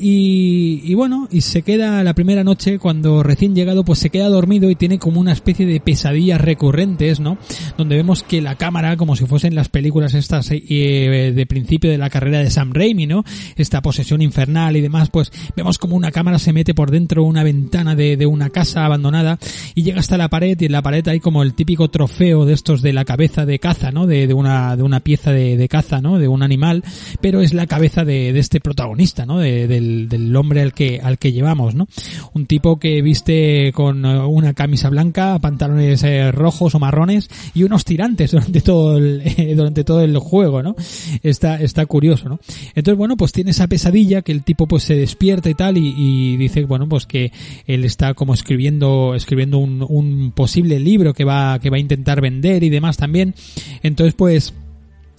y, 0.05 0.95
bueno, 0.95 1.29
y 1.31 1.43
se 1.43 1.63
queda 1.63 2.03
la 2.03 2.15
primera 2.15 2.43
noche 2.43 2.81
cuando 2.81 3.23
recién 3.23 3.55
llegado 3.55 3.85
pues 3.85 4.01
se 4.01 4.11
queda 4.11 4.29
dormido 4.29 4.69
y 4.69 4.75
tiene 4.75 4.99
como 4.99 5.21
una 5.21 5.33
especie 5.33 5.65
de 5.65 5.79
pesadillas 5.79 6.41
recurrentes, 6.41 7.21
¿no? 7.21 7.39
Donde 7.79 7.97
vemos 7.97 8.25
que 8.25 8.43
la 8.43 8.57
cámara, 8.57 8.97
como 8.97 9.15
si 9.15 9.27
fuesen 9.27 9.55
las 9.55 9.69
películas 9.69 10.15
estas 10.15 10.51
eh, 10.51 11.33
de 11.35 11.47
principio 11.47 11.89
de 11.89 11.99
la 11.99 12.11
carrera 12.11 12.41
de 12.41 12.51
Sam 12.51 12.73
Raimi, 12.73 13.07
¿no? 13.07 13.25
Esta 13.57 13.81
posesión 13.81 14.23
infernal 14.23 14.77
y 14.77 14.81
demás, 14.81 15.09
pues 15.11 15.31
vemos 15.57 15.79
como 15.79 15.95
una 15.95 16.11
cámara 16.11 16.41
se 16.41 16.53
mete 16.53 16.75
por 16.75 16.91
dentro 16.91 17.23
de 17.23 17.29
una 17.29 17.45
ventana 17.45 17.95
de, 17.95 18.17
de 18.17 18.27
una 18.27 18.51
casa 18.51 18.85
abandonada 18.85 19.39
y 19.77 19.85
llega 19.85 20.01
hasta 20.01 20.19
la 20.19 20.29
pared 20.29 20.61
y 20.61 20.65
en 20.65 20.73
la 20.73 20.83
pared 20.83 21.07
hay 21.07 21.21
como 21.21 21.45
el 21.45 21.55
típico 21.55 21.91
trofeo 21.91 22.45
de 22.45 22.55
estos 22.55 22.83
de 22.83 22.93
la 22.93 23.05
cabeza 23.05 23.47
de 23.47 23.61
caza, 23.61 23.93
¿no? 23.93 24.09
De, 24.09 24.27
de 24.27 24.35
una, 24.35 24.77
de 24.77 24.83
una 24.83 24.99
pieza 24.99 25.31
de, 25.31 25.57
de 25.57 25.69
caza, 25.69 26.01
¿no? 26.01 26.19
De 26.19 26.27
un 26.27 26.43
animal, 26.43 26.83
pero 27.21 27.41
es 27.41 27.55
la 27.55 27.69
cabeza 27.69 28.05
de, 28.05 28.33
de 28.33 28.41
este 28.41 28.61
protagonista, 28.61 29.27
¿no? 29.27 29.39
De, 29.39 29.69
del 30.09 30.35
hombre 30.37 30.63
al 30.63 30.73
que, 30.73 31.01
al 31.03 31.19
que 31.19 31.33
llevamos, 31.33 31.75
¿no? 31.75 31.89
Un 32.33 32.47
tipo 32.47 32.79
que 32.79 33.03
viste 33.03 33.73
con 33.73 34.05
eh, 34.05 34.19
una 34.19 34.55
camisa 34.55 34.89
blanca, 34.91 35.39
pantalones 35.39 36.03
eh, 36.03 36.33
rojos 36.33 36.75
o 36.75 36.79
marrones 36.79 37.29
y 37.55 37.63
unos 37.63 37.85
tirantes 37.85 38.33
durante 38.33 38.61
todo 38.61 38.97
el, 38.99 39.23
durante 39.57 39.85
todo 39.85 40.01
el 40.03 40.17
juego, 40.19 40.63
¿no? 40.63 40.75
Está, 41.23 41.61
está 41.61 41.87
curioso, 41.87 42.29
¿no? 42.29 42.41
Entonces, 42.75 42.99
bueno, 42.99 43.17
pues 43.17 43.33
tiene 43.33 43.51
esa 43.51 43.67
pesadilla 43.67 44.23
que 44.23 44.33
el 44.33 44.43
tipo 44.43 44.67
pues 44.67 44.85
se 44.85 44.95
despierta 44.95 45.51
y 45.51 45.55
tal 45.55 45.79
y, 45.79 45.95
y 45.97 46.37
dice, 46.37 46.65
bueno, 46.65 46.89
pues 46.89 47.07
que 47.07 47.33
él 47.67 47.85
está 47.85 48.15
como 48.15 48.35
escribiendo, 48.35 49.15
escribiendo 49.15 49.59
un, 49.59 49.85
un 49.89 50.33
posible 50.33 50.79
libro 50.79 51.15
que 51.15 51.25
va, 51.25 51.59
que 51.59 51.71
va 51.71 51.77
a 51.77 51.81
intentar 51.81 52.21
vender 52.21 52.63
y 52.63 52.71
demás 52.71 52.97
también. 52.97 53.35
Entonces, 53.83 54.15
pues, 54.15 54.55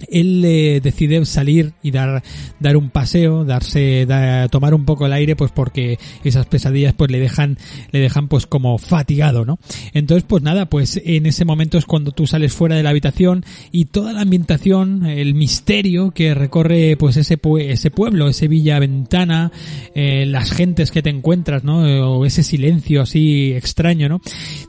él 0.10 0.44
eh, 0.46 0.80
decide 0.82 1.24
salir 1.26 1.74
y 1.82 1.92
dar 1.92 2.24
dar 2.60 2.78
un 2.78 2.90
paseo 2.90 3.46
darse 3.46 4.08
tomar 4.52 4.74
un 4.74 4.86
poco 4.86 5.06
el 5.06 5.14
aire 5.14 5.36
pues 5.36 5.52
porque 5.52 6.00
esas 6.24 6.46
pesadillas 6.46 6.94
pues 6.94 7.12
le 7.12 7.20
dejan 7.20 7.58
le 7.92 8.00
dejan 8.00 8.28
pues 8.28 8.48
como 8.48 8.78
fatigado 8.78 9.46
no 9.46 9.60
entonces 9.94 10.26
pues 10.28 10.44
nada 10.44 10.68
pues 10.68 11.02
en 11.04 11.26
ese 11.26 11.46
momento 11.46 11.78
es 11.78 11.86
cuando 11.86 12.12
tú 12.12 12.28
sales 12.28 12.54
fuera 12.54 12.76
de 12.76 12.84
la 12.84 12.90
habitación 12.90 13.46
y 13.72 13.86
toda 13.86 14.14
la 14.14 14.22
ambientación 14.22 15.06
el 15.06 15.36
misterio 15.36 16.12
que 16.12 16.34
recorre 16.34 16.96
pues 16.98 17.18
ese 17.18 17.40
ese 17.60 17.92
pueblo 17.92 18.28
ese 18.28 18.48
villa 18.48 18.80
ventana 18.80 19.52
eh, 19.96 20.26
las 20.26 20.52
gentes 20.52 20.92
que 20.92 21.02
te 21.02 21.10
encuentras 21.10 21.64
no 21.64 21.80
o 22.10 22.26
ese 22.26 22.44
silencio 22.44 23.02
así 23.02 23.54
extraño 23.54 24.10
no 24.10 24.22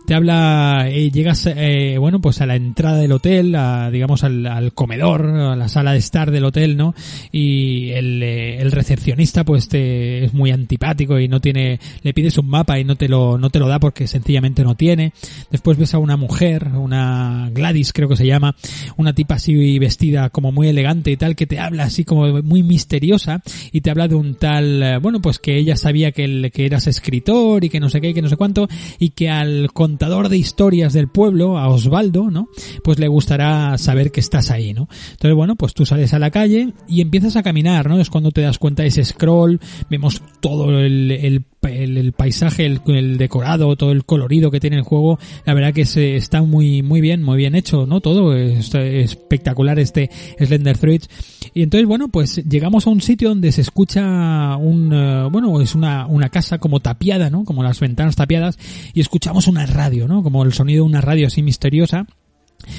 te 0.07 0.15
habla 0.15 0.87
eh, 0.89 1.11
llegas 1.11 1.47
eh, 1.47 1.97
bueno 1.99 2.21
pues 2.21 2.41
a 2.41 2.47
la 2.47 2.57
entrada 2.57 2.99
del 2.99 3.13
hotel 3.13 3.55
a, 3.55 3.91
digamos 3.91 4.25
al 4.25 4.73
comedor 4.75 5.24
la 5.25 5.69
sala 5.69 5.93
de 5.93 5.99
estar 5.99 6.31
del 6.31 6.45
hotel, 6.45 6.77
¿no? 6.77 6.95
Y 7.33 7.91
el, 7.91 8.23
eh, 8.23 8.61
el 8.61 8.73
recepcionista 8.73 9.45
pues 9.45 9.69
te, 9.69 10.25
es 10.25 10.35
muy 10.35 10.51
antipático 10.51 11.19
y 11.19 11.29
no 11.29 11.41
tiene, 11.41 11.81
le 12.03 12.15
pides 12.15 12.39
un 12.39 12.49
mapa 12.49 12.79
y 12.79 12.85
no 12.85 12.97
te 12.97 13.09
lo, 13.09 13.39
no 13.39 13.51
te 13.51 13.59
lo 13.59 13.69
da 13.69 13.79
porque 13.79 14.07
sencillamente 14.07 14.65
no 14.65 14.75
tiene. 14.75 15.13
Después 15.51 15.79
ves 15.79 15.95
a 15.95 15.99
una 15.99 16.17
mujer, 16.17 16.69
una 16.75 17.51
Gladys 17.53 17.93
creo 17.93 18.09
que 18.09 18.17
se 18.17 18.27
llama, 18.27 18.57
una 18.97 19.15
tipa 19.15 19.35
así 19.35 19.79
vestida 19.79 20.31
como 20.31 20.53
muy 20.53 20.69
elegante 20.69 21.11
y 21.11 21.17
tal, 21.17 21.37
que 21.37 21.47
te 21.47 21.59
habla 21.59 21.85
así 21.85 22.05
como 22.05 22.43
muy 22.43 22.63
misteriosa 22.63 23.43
y 23.73 23.81
te 23.81 23.91
habla 23.91 24.09
de 24.09 24.15
un 24.15 24.35
tal, 24.35 24.83
eh, 24.83 24.99
bueno, 24.99 25.21
pues 25.21 25.39
que 25.39 25.57
ella 25.57 25.77
sabía 25.77 26.13
que, 26.13 26.51
que 26.53 26.67
eras 26.67 26.87
escritor 26.87 27.65
y 27.65 27.69
que 27.69 27.81
no 27.81 27.89
sé 27.89 28.01
qué 28.01 28.11
y 28.11 28.15
que 28.15 28.23
no 28.23 28.29
sé 28.29 28.37
cuánto 28.37 28.69
y 28.99 29.11
que 29.11 29.31
al 29.31 29.73
contador 29.73 30.29
de 30.29 30.37
historias 30.37 30.93
del 30.93 31.09
pueblo, 31.09 31.59
a 31.59 31.69
Osvaldo, 31.69 32.31
¿no? 32.31 32.49
Pues 32.83 32.99
le 32.99 33.09
gustará 33.09 33.77
saber 33.79 34.11
que 34.11 34.21
estás 34.21 34.51
ahí, 34.51 34.73
¿no? 34.73 34.89
Entonces, 35.15 35.35
bueno, 35.35 35.57
pues 35.57 35.75
tú 35.75 35.87
sales 35.87 36.13
a 36.13 36.19
la 36.19 36.31
calle 36.31 36.73
y 36.89 37.01
empiezas 37.01 37.37
a 37.37 37.43
caminar, 37.43 37.89
¿no? 37.89 38.01
Es 38.01 38.11
cuando 38.11 38.31
te 38.31 38.43
das 38.43 38.59
cuenta 38.59 38.83
de 38.83 38.89
ese 38.89 39.05
scroll, 39.05 39.61
vemos 39.89 40.23
todo 40.41 40.81
el, 40.81 41.11
el, 41.11 41.45
el, 41.63 42.13
paisaje, 42.13 42.67
el, 42.67 43.17
decorado, 43.17 43.77
todo 43.77 43.93
el 43.93 44.05
colorido 44.05 44.51
que 44.51 44.61
tiene 44.61 44.77
el 44.77 44.83
juego. 44.83 45.19
La 45.47 45.55
verdad 45.55 45.73
que 45.73 45.85
se, 45.85 46.17
está 46.17 46.43
muy, 46.43 46.83
muy 46.83 47.01
bien, 47.01 47.23
muy 47.23 47.37
bien 47.37 47.55
hecho, 47.55 47.87
¿no? 47.87 48.01
Todo 48.01 48.37
es, 48.37 48.75
espectacular 48.75 49.79
este 49.79 50.11
Slender 50.39 50.79
Threads. 50.79 51.09
Y 51.55 51.63
entonces, 51.63 51.87
bueno, 51.87 52.09
pues 52.09 52.37
llegamos 52.49 52.87
a 52.87 52.91
un 52.91 53.01
sitio 53.01 53.29
donde 53.31 53.53
se 53.53 53.61
escucha 53.61 54.57
un, 54.57 54.93
uh, 54.93 55.31
bueno, 55.31 55.61
es 55.61 55.75
una, 55.75 56.07
una 56.07 56.29
casa 56.29 56.59
como 56.59 56.81
tapiada, 56.81 57.31
¿no? 57.31 57.45
Como 57.45 57.63
las 57.63 57.81
ventanas 57.81 58.17
tapiadas 58.17 58.59
y 58.93 59.01
escuchamos 59.01 59.47
una 59.47 59.67
radio, 59.67 60.09
¿no? 60.09 60.23
Como 60.23 60.43
el 60.43 60.53
sonido 60.53 60.85
de 60.85 60.91
una 60.91 61.01
radio 61.01 61.29
así 61.29 61.43
misteriosa 61.43 62.07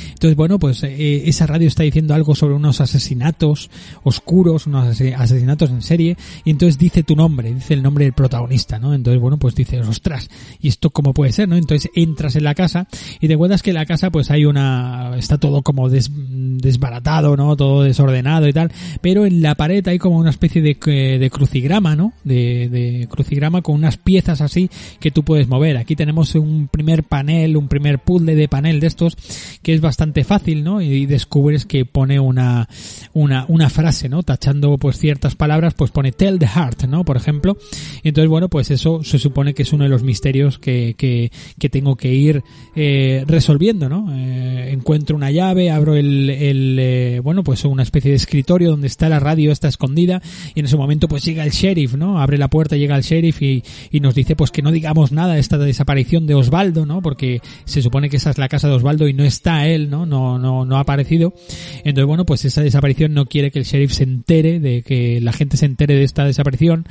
entonces, 0.10 0.36
bueno, 0.36 0.60
pues 0.60 0.84
eh, 0.84 1.28
esa 1.28 1.48
radio 1.48 1.68
está 1.68 1.84
diciendo 1.84 2.14
algo 2.14 2.36
sobre 2.36 2.56
unos 2.56 2.82
asesinatos 2.82 3.70
oscuros, 4.04 4.68
unos 4.68 5.02
asesinatos 5.18 5.70
en 5.70 5.82
serie, 5.82 6.18
y 6.44 6.52
entonces 6.52 6.78
dice 6.78 7.04
tu 7.04 7.16
nombre, 7.16 7.54
dice 7.54 7.74
el 7.74 7.84
nombre 7.84 8.06
del 8.06 8.14
protagonista, 8.14 8.80
¿no? 8.80 8.94
Entonces, 8.94 9.22
bueno, 9.22 9.38
pues 9.38 9.56
dices, 9.56 9.88
ostras, 9.88 10.30
¿y 10.62 10.68
esto 10.68 10.90
cómo 10.90 11.14
puede 11.14 11.32
ser, 11.32 11.48
no? 11.48 11.56
Entonces 11.56 11.92
entras 11.96 12.36
en 12.36 12.44
la 12.44 12.56
casa 12.56 12.88
y 13.20 13.28
te 13.28 13.34
encuentras 13.34 13.62
que 13.62 13.72
en 13.72 13.76
la 13.76 13.86
casa 13.86 14.10
pues 14.10 14.32
hay 14.32 14.46
una, 14.46 15.16
está 15.18 15.38
todo 15.38 15.62
como 15.62 15.90
desbaratado, 15.90 17.36
¿no? 17.36 17.56
Todo 17.56 17.84
desordenado 17.84 18.48
y 18.48 18.54
tal, 18.54 18.72
pero 19.02 19.26
en 19.26 19.42
la 19.42 19.56
pared 19.56 19.88
hay 19.88 20.00
como 20.00 20.18
una 20.18 20.30
especie 20.30 20.62
de, 20.62 20.76
de 21.20 21.30
crucigrama, 21.30 21.96
¿no? 21.96 22.14
De, 22.24 22.70
de 22.70 23.08
crucigrama 23.10 23.62
con 23.62 23.76
unas 23.76 23.98
piezas 23.98 24.42
así 24.42 24.70
que 25.00 25.12
tú 25.12 25.24
puedes 25.24 25.48
mover. 25.48 25.78
Aquí 25.78 25.96
tenemos 25.96 26.36
un 26.36 26.68
primer 26.68 27.04
panel, 27.04 27.58
un 27.58 27.68
primer 27.68 28.00
puzzle 28.00 28.36
de 28.36 28.48
panel 28.48 28.80
de 28.80 28.88
estos 28.88 29.18
que 29.62 29.75
es 29.76 29.82
bastante 29.82 30.24
fácil, 30.24 30.64
¿no? 30.64 30.82
Y 30.82 31.06
descubres 31.06 31.66
que 31.66 31.86
pone 31.86 32.20
una, 32.20 32.68
una, 33.14 33.70
frase, 33.70 34.10
¿no? 34.10 34.24
Tachando 34.24 34.78
pues 34.78 34.98
ciertas 34.98 35.36
palabras, 35.36 35.74
pues 35.74 35.92
pone 35.92 36.12
tell 36.12 36.40
the 36.40 36.48
heart, 36.48 36.84
¿no? 36.86 37.04
Por 37.04 37.18
ejemplo. 37.18 37.58
Y 38.04 38.10
entonces, 38.10 38.30
bueno, 38.30 38.50
pues 38.50 38.72
eso 38.72 39.04
se 39.04 39.20
supone 39.20 39.54
que 39.54 39.64
es 39.64 39.74
uno 39.74 39.84
de 39.84 39.90
los 39.90 40.04
misterios 40.04 40.60
que, 40.60 40.96
que, 40.98 41.32
que 41.60 41.70
tengo 41.70 41.96
que 41.96 42.14
ir 42.14 42.44
eh, 42.76 43.24
resolviendo, 43.28 43.90
¿no? 43.90 44.14
Eh, 44.16 44.72
encuentro 44.72 45.16
una 45.16 45.32
llave, 45.32 45.72
abro 45.72 45.96
el, 45.96 46.30
el 46.30 46.78
eh, 46.80 47.20
bueno, 47.24 47.44
pues 47.44 47.64
una 47.66 47.84
especie 47.84 48.12
de 48.12 48.18
escritorio 48.18 48.72
donde 48.72 48.88
está 48.88 49.10
la 49.10 49.20
radio, 49.20 49.52
está 49.52 49.68
escondida, 49.68 50.22
y 50.54 50.60
en 50.60 50.66
ese 50.66 50.78
momento 50.78 51.08
pues 51.08 51.24
llega 51.24 51.44
el 51.44 51.52
sheriff, 51.52 51.96
¿no? 51.96 52.20
Abre 52.20 52.38
la 52.38 52.50
puerta, 52.50 52.76
llega 52.76 52.96
el 52.96 53.04
sheriff 53.04 53.42
y, 53.42 53.64
y 53.92 54.00
nos 54.00 54.16
dice 54.16 54.36
pues 54.36 54.52
que 54.52 54.62
no 54.62 54.72
digamos 54.72 55.12
nada 55.12 55.34
de 55.34 55.40
esta 55.40 55.58
desaparición 55.58 56.28
de 56.28 56.36
Osvaldo, 56.36 56.86
¿no? 56.86 57.02
Porque 57.02 57.42
se 57.66 57.82
supone 57.82 58.10
que 58.10 58.18
esa 58.18 58.30
es 58.30 58.38
la 58.38 58.50
casa 58.50 58.68
de 58.68 58.76
Osvaldo 58.76 59.08
y 59.08 59.14
no 59.14 59.24
está 59.24 59.55
él, 59.64 59.90
¿no? 59.90 60.06
No, 60.06 60.38
no, 60.38 60.66
no 60.66 60.78
ha 60.78 60.82
aparecido. 60.82 61.34
Entonces, 61.84 62.06
bueno, 62.06 62.26
pues 62.26 62.46
esa 62.46 62.62
desaparición 62.62 63.14
no 63.14 63.26
quiere 63.26 63.52
que 63.52 63.60
el 63.60 63.66
sheriff 63.66 63.92
se 63.94 64.04
entere, 64.04 64.60
de 64.60 64.82
que 64.82 65.20
la 65.22 65.34
gente 65.34 65.58
se 65.58 65.66
entere 65.66 65.96
de 65.96 66.04
esta 66.04 66.26
desaparición. 66.26 66.86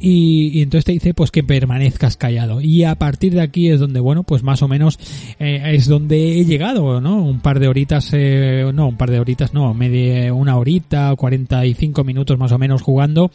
Y, 0.00 0.60
entonces 0.60 0.84
te 0.84 0.92
dice 0.92 1.14
pues 1.14 1.30
que 1.30 1.44
permanezcas 1.44 2.16
callado 2.16 2.60
y 2.60 2.82
a 2.82 2.96
partir 2.96 3.32
de 3.32 3.42
aquí 3.42 3.70
es 3.70 3.78
donde 3.78 4.00
bueno 4.00 4.24
pues 4.24 4.42
más 4.42 4.60
o 4.62 4.68
menos 4.68 4.98
eh, 5.38 5.62
es 5.66 5.86
donde 5.86 6.40
he 6.40 6.44
llegado 6.44 7.00
no 7.00 7.22
un 7.22 7.38
par 7.40 7.60
de 7.60 7.68
horitas 7.68 8.10
eh, 8.12 8.68
no 8.74 8.88
un 8.88 8.96
par 8.96 9.12
de 9.12 9.20
horitas 9.20 9.54
no 9.54 9.72
media 9.72 10.34
una 10.34 10.56
horita 10.56 11.14
45 11.16 12.02
minutos 12.02 12.38
más 12.38 12.50
o 12.50 12.58
menos 12.58 12.82
jugando 12.82 13.30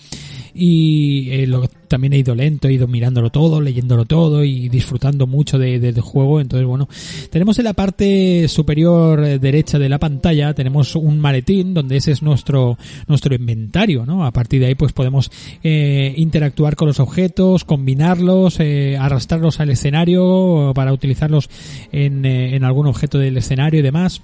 y 0.60 1.30
eh, 1.32 1.48
lo, 1.48 1.68
también 1.88 2.14
he 2.14 2.18
ido 2.18 2.36
lento, 2.36 2.68
he 2.68 2.74
ido 2.74 2.88
mirándolo 2.88 3.30
todo, 3.30 3.62
leyéndolo 3.62 4.06
todo 4.06 4.44
y 4.44 4.70
disfrutando 4.70 5.28
mucho 5.28 5.58
de, 5.58 5.80
del 5.80 6.02
juego. 6.02 6.42
Entonces, 6.42 6.68
bueno, 6.68 6.88
tenemos 7.30 7.58
en 7.60 7.66
la 7.66 7.74
parte 7.74 8.48
superior 8.48 9.24
eh, 9.24 9.40
derecha 9.40 9.80
de 9.80 9.90
la 9.90 9.98
pantalla, 10.00 10.54
tenemos 10.54 10.96
un 10.96 11.20
maletín 11.20 11.74
donde 11.74 11.98
ese 11.98 12.12
es 12.12 12.22
nuestro, 12.22 12.78
nuestro 13.08 13.34
inventario, 13.34 14.06
¿no? 14.06 14.26
A 14.26 14.32
partir 14.32 14.62
de 14.62 14.68
ahí, 14.68 14.76
pues 14.76 14.94
podemos 14.94 15.32
eh, 15.64 16.14
interactuar 16.18 16.76
con 16.76 16.88
los 16.88 17.00
objetos, 17.00 17.64
combinarlos, 17.64 18.60
eh, 18.60 18.98
arrastrarlos 18.98 19.60
al 19.60 19.70
escenario 19.70 20.74
para 20.76 20.94
utilizarlos 20.94 21.50
en, 21.92 22.26
eh, 22.26 22.56
en 22.56 22.64
algún 22.64 22.88
objeto 22.88 23.18
del 23.18 23.38
escenario 23.38 23.80
y 23.80 23.84
demás. 23.84 24.22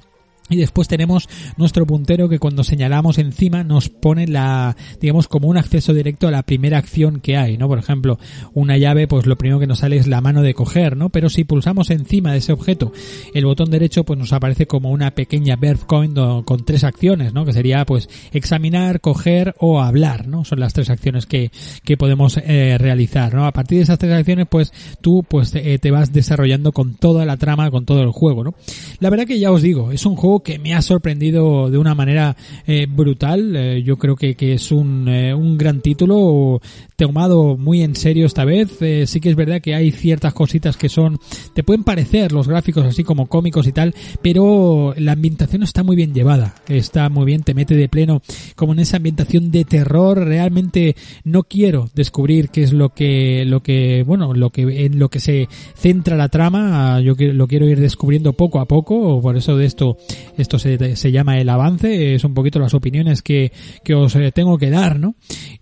Y 0.48 0.58
después 0.58 0.88
tenemos 0.88 1.28
nuestro 1.58 1.88
puntero 1.88 2.30
que 2.30 2.38
cuando 2.38 2.64
señalamos 2.64 3.18
encima 3.18 3.64
nos 3.64 3.90
pone 3.90 4.28
la, 4.28 4.78
digamos, 5.02 5.28
como 5.28 5.48
un 5.48 5.58
acceso 5.58 5.92
directo 5.92 6.28
a 6.28 6.32
la 6.32 6.44
primera 6.44 6.78
acción 6.78 7.20
que 7.20 7.36
hay, 7.36 7.58
¿no? 7.58 7.68
Por 7.68 7.80
ejemplo, 7.80 8.20
una 8.54 8.78
llave, 8.78 9.08
pues 9.08 9.26
lo 9.26 9.38
primero 9.38 9.60
que 9.60 9.66
nos 9.66 9.80
sale 9.80 9.98
es 9.98 10.06
la 10.06 10.22
mano 10.22 10.44
de 10.44 10.54
coger, 10.54 10.98
¿no? 10.98 11.10
Pero 11.10 11.30
si 11.30 11.46
pulsamos 11.46 11.90
encima 11.90 12.32
de 12.32 12.38
ese 12.40 12.54
objeto 12.54 12.92
el 13.34 13.46
botón 13.46 13.72
derecho, 13.72 14.04
pues 14.04 14.20
nos 14.20 14.34
aparece 14.34 14.68
como 14.68 14.92
una 14.92 15.12
pequeña 15.16 15.56
verb 15.56 15.88
coin 15.88 16.14
con 16.14 16.64
tres 16.64 16.84
acciones, 16.84 17.34
¿no? 17.34 17.44
Que 17.44 17.54
sería, 17.54 17.84
pues, 17.84 18.08
examinar, 18.32 19.02
coger 19.02 19.56
o 19.60 19.82
hablar, 19.82 20.28
¿no? 20.28 20.46
Son 20.46 20.60
las 20.60 20.74
tres 20.74 20.92
acciones 20.92 21.26
que, 21.26 21.50
que 21.84 21.98
podemos 21.98 22.38
eh, 22.38 22.78
realizar, 22.78 23.34
¿no? 23.34 23.48
A 23.48 23.52
partir 23.52 23.80
de 23.80 23.86
esas 23.86 23.98
tres 23.98 24.14
acciones, 24.14 24.46
pues, 24.48 24.72
tú, 25.02 25.26
pues, 25.28 25.50
te, 25.50 25.80
te 25.80 25.90
vas 25.90 26.14
desarrollando 26.14 26.72
con 26.72 26.94
toda 26.94 27.26
la 27.26 27.38
trama, 27.38 27.72
con 27.72 27.86
todo 27.86 28.04
el 28.04 28.12
juego, 28.12 28.44
¿no? 28.44 28.54
La 29.00 29.10
verdad 29.10 29.26
que 29.26 29.40
ya 29.40 29.52
os 29.52 29.64
digo, 29.64 29.92
es 29.92 30.06
un 30.06 30.16
juego 30.16 30.35
que 30.42 30.60
me 30.60 30.74
ha 30.74 30.82
sorprendido 30.82 31.70
de 31.70 31.78
una 31.78 31.96
manera 31.96 32.36
eh, 32.66 32.88
brutal. 32.90 33.56
Eh, 33.56 33.84
yo 33.84 33.98
creo 33.98 34.16
que, 34.16 34.36
que 34.36 34.54
es 34.54 34.72
un, 34.72 35.08
eh, 35.08 35.34
un 35.34 35.58
gran 35.58 35.82
título 35.82 36.62
tomado 36.96 37.58
muy 37.58 37.82
en 37.82 37.96
serio 37.96 38.26
esta 38.26 38.46
vez. 38.46 38.80
sí 39.06 39.20
que 39.20 39.30
es 39.30 39.36
verdad 39.36 39.62
que 39.62 39.76
hay 39.76 39.92
ciertas 39.92 40.34
cositas 40.34 40.78
que 40.78 40.90
son, 40.90 41.20
te 41.54 41.64
pueden 41.64 41.84
parecer 41.84 42.32
los 42.32 42.48
gráficos 42.48 42.86
así 42.86 43.04
como 43.04 43.28
cómicos 43.28 43.68
y 43.68 43.72
tal, 43.72 43.94
pero 44.22 44.94
la 44.98 45.14
ambientación 45.14 45.64
está 45.64 45.84
muy 45.84 45.96
bien 45.96 46.14
llevada. 46.14 46.56
Está 46.68 47.10
muy 47.10 47.26
bien, 47.26 47.44
te 47.44 47.54
mete 47.54 47.76
de 47.76 47.90
pleno 47.90 48.22
como 48.56 48.74
en 48.74 48.80
esa 48.80 48.98
ambientación 48.98 49.52
de 49.52 49.66
terror. 49.66 50.20
Realmente 50.20 50.96
no 51.24 51.44
quiero 51.44 51.90
descubrir 51.94 52.50
qué 52.50 52.64
es 52.64 52.74
lo 52.74 52.90
que, 52.90 53.46
lo 53.46 53.62
que, 53.62 54.04
bueno, 54.04 54.34
lo 54.34 54.50
que, 54.50 54.86
en 54.86 55.00
lo 55.00 55.10
que 55.10 55.20
se 55.20 55.48
centra 55.76 56.16
la 56.16 56.30
trama. 56.30 57.00
Yo 57.02 57.16
lo 57.18 57.48
quiero 57.48 57.68
ir 57.68 57.80
descubriendo 57.80 58.34
poco 58.34 58.60
a 58.60 58.66
poco. 58.66 59.22
Por 59.22 59.38
eso 59.38 59.58
de 59.58 59.66
esto, 59.66 59.98
esto 60.38 60.60
se, 60.60 60.96
se, 60.96 61.12
llama 61.12 61.38
el 61.40 61.50
avance, 61.50 62.16
es 62.16 62.24
un 62.24 62.34
poquito 62.34 62.60
las 62.60 62.74
opiniones 62.74 63.22
que, 63.22 63.52
que 63.84 63.94
os 63.94 64.16
eh, 64.16 64.32
tengo 64.32 64.58
que 64.58 64.70
dar, 64.70 65.00
¿no? 65.00 65.16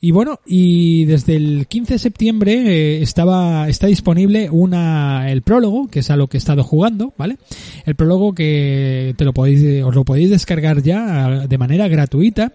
Y 0.05 0.11
bueno, 0.11 0.41
y 0.45 1.05
desde 1.05 1.37
el 1.37 1.65
15 1.65 1.93
de 1.93 1.97
septiembre 1.97 2.51
eh, 2.55 3.01
estaba, 3.01 3.69
está 3.69 3.87
disponible 3.87 4.49
una, 4.49 5.31
el 5.31 5.43
prólogo, 5.43 5.87
que 5.87 5.99
es 5.99 6.09
a 6.09 6.17
lo 6.17 6.27
que 6.27 6.35
he 6.35 6.39
estado 6.39 6.61
jugando, 6.61 7.13
¿vale? 7.17 7.37
El 7.85 7.95
prólogo 7.95 8.33
que 8.33 9.15
te 9.17 9.23
lo 9.23 9.31
podéis, 9.31 9.81
os 9.81 9.95
lo 9.95 10.03
podéis 10.03 10.29
descargar 10.29 10.83
ya 10.83 11.47
de 11.47 11.57
manera 11.57 11.87
gratuita 11.87 12.51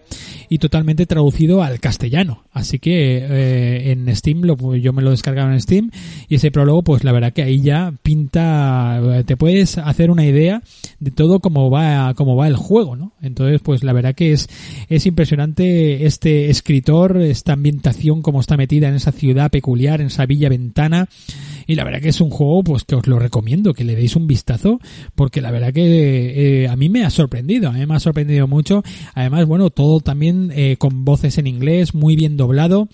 y 0.47 0.59
totalmente 0.59 1.07
traducido 1.07 1.63
al 1.63 1.79
castellano. 1.79 2.43
Así 2.51 2.77
que 2.77 3.17
eh, 3.17 3.93
en 3.93 4.15
Steam, 4.15 4.41
lo, 4.41 4.75
yo 4.75 4.93
me 4.93 5.01
lo 5.01 5.09
descargaba 5.09 5.51
en 5.51 5.59
Steam 5.59 5.89
y 6.27 6.35
ese 6.35 6.51
prólogo, 6.51 6.83
pues 6.83 7.03
la 7.03 7.13
verdad 7.13 7.33
que 7.33 7.41
ahí 7.41 7.61
ya 7.61 7.95
pinta, 8.03 9.23
te 9.25 9.37
puedes 9.37 9.79
hacer 9.79 10.11
una 10.11 10.23
idea 10.23 10.61
de 10.99 11.09
todo 11.09 11.39
cómo 11.39 11.71
va, 11.71 12.13
cómo 12.13 12.35
va 12.35 12.47
el 12.47 12.57
juego, 12.57 12.95
¿no? 12.95 13.13
Entonces, 13.23 13.59
pues 13.63 13.83
la 13.83 13.93
verdad 13.93 14.13
que 14.13 14.33
es, 14.33 14.49
es 14.87 15.07
impresionante 15.07 16.05
este 16.05 16.51
escritor, 16.51 17.17
esta 17.39 17.53
ambientación 17.53 18.21
como 18.21 18.39
está 18.39 18.57
metida 18.57 18.87
en 18.87 18.95
esa 18.95 19.11
ciudad 19.11 19.49
peculiar, 19.49 20.01
en 20.01 20.07
esa 20.07 20.25
villa 20.25 20.49
ventana. 20.49 21.09
Y 21.65 21.75
la 21.75 21.83
verdad 21.83 22.01
que 22.01 22.09
es 22.09 22.21
un 22.21 22.29
juego 22.29 22.63
pues 22.63 22.83
que 22.83 22.95
os 22.95 23.07
lo 23.07 23.19
recomiendo, 23.19 23.73
que 23.73 23.83
le 23.83 23.95
deis 23.95 24.15
un 24.15 24.27
vistazo, 24.27 24.79
porque 25.15 25.41
la 25.41 25.51
verdad 25.51 25.73
que 25.73 26.63
eh, 26.63 26.67
a 26.67 26.75
mí 26.75 26.89
me 26.89 27.03
ha 27.03 27.09
sorprendido, 27.09 27.69
a 27.69 27.73
mí 27.73 27.85
me 27.85 27.95
ha 27.95 27.99
sorprendido 27.99 28.47
mucho. 28.47 28.83
Además, 29.13 29.45
bueno, 29.45 29.69
todo 29.69 29.99
también 29.99 30.51
eh, 30.53 30.77
con 30.77 31.05
voces 31.05 31.37
en 31.37 31.47
inglés, 31.47 31.93
muy 31.93 32.15
bien 32.15 32.37
doblado 32.37 32.89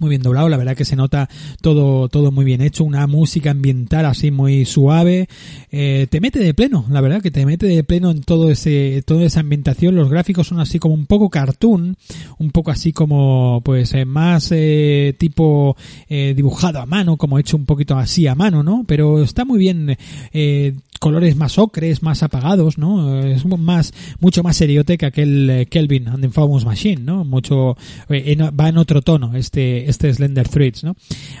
muy 0.00 0.10
bien 0.10 0.22
doblado, 0.22 0.48
la 0.48 0.56
verdad 0.56 0.76
que 0.76 0.84
se 0.84 0.96
nota 0.96 1.28
todo, 1.60 2.08
todo 2.08 2.30
muy 2.32 2.44
bien 2.44 2.60
hecho, 2.60 2.84
una 2.84 3.06
música 3.06 3.50
ambiental 3.50 4.06
así 4.06 4.30
muy 4.30 4.64
suave, 4.64 5.28
eh, 5.70 6.06
te 6.10 6.20
mete 6.20 6.38
de 6.38 6.54
pleno, 6.54 6.84
la 6.90 7.00
verdad 7.00 7.22
que 7.22 7.30
te 7.30 7.46
mete 7.46 7.66
de 7.66 7.84
pleno 7.84 8.10
en 8.10 8.22
todo 8.22 8.50
ese, 8.50 9.02
toda 9.06 9.24
esa 9.24 9.40
ambientación, 9.40 9.94
los 9.94 10.10
gráficos 10.10 10.48
son 10.48 10.60
así 10.60 10.78
como 10.78 10.94
un 10.94 11.06
poco 11.06 11.30
cartoon, 11.30 11.96
un 12.38 12.50
poco 12.50 12.70
así 12.70 12.92
como, 12.92 13.60
pues, 13.64 13.92
eh, 13.94 14.04
más 14.04 14.50
eh, 14.52 15.14
tipo 15.18 15.76
eh, 16.08 16.34
dibujado 16.36 16.80
a 16.80 16.86
mano, 16.86 17.16
como 17.16 17.38
hecho 17.38 17.56
un 17.56 17.66
poquito 17.66 17.96
así 17.96 18.26
a 18.26 18.34
mano, 18.34 18.62
¿no? 18.62 18.84
Pero 18.86 19.22
está 19.22 19.44
muy 19.44 19.58
bien, 19.58 19.96
eh, 20.32 20.74
colores 20.98 21.36
más 21.36 21.58
ocres, 21.58 22.02
más 22.02 22.22
apagados, 22.22 22.78
¿no? 22.78 23.20
Es 23.20 23.44
más, 23.44 23.92
mucho 24.20 24.42
más 24.42 24.56
seriote 24.56 24.98
que 24.98 25.06
aquel 25.06 25.50
eh, 25.50 25.66
Kelvin 25.66 26.08
and 26.08 26.22
the 26.22 26.30
Famous 26.30 26.64
Machine, 26.64 27.02
¿no? 27.02 27.24
Mucho, 27.24 27.76
eh, 28.08 28.36
va 28.58 28.68
en 28.68 28.78
otro 28.78 29.02
tono 29.02 29.34
este, 29.34 29.88
este 29.88 30.12
Slender 30.12 30.48
Threads, 30.48 30.84
¿no? 30.84 30.96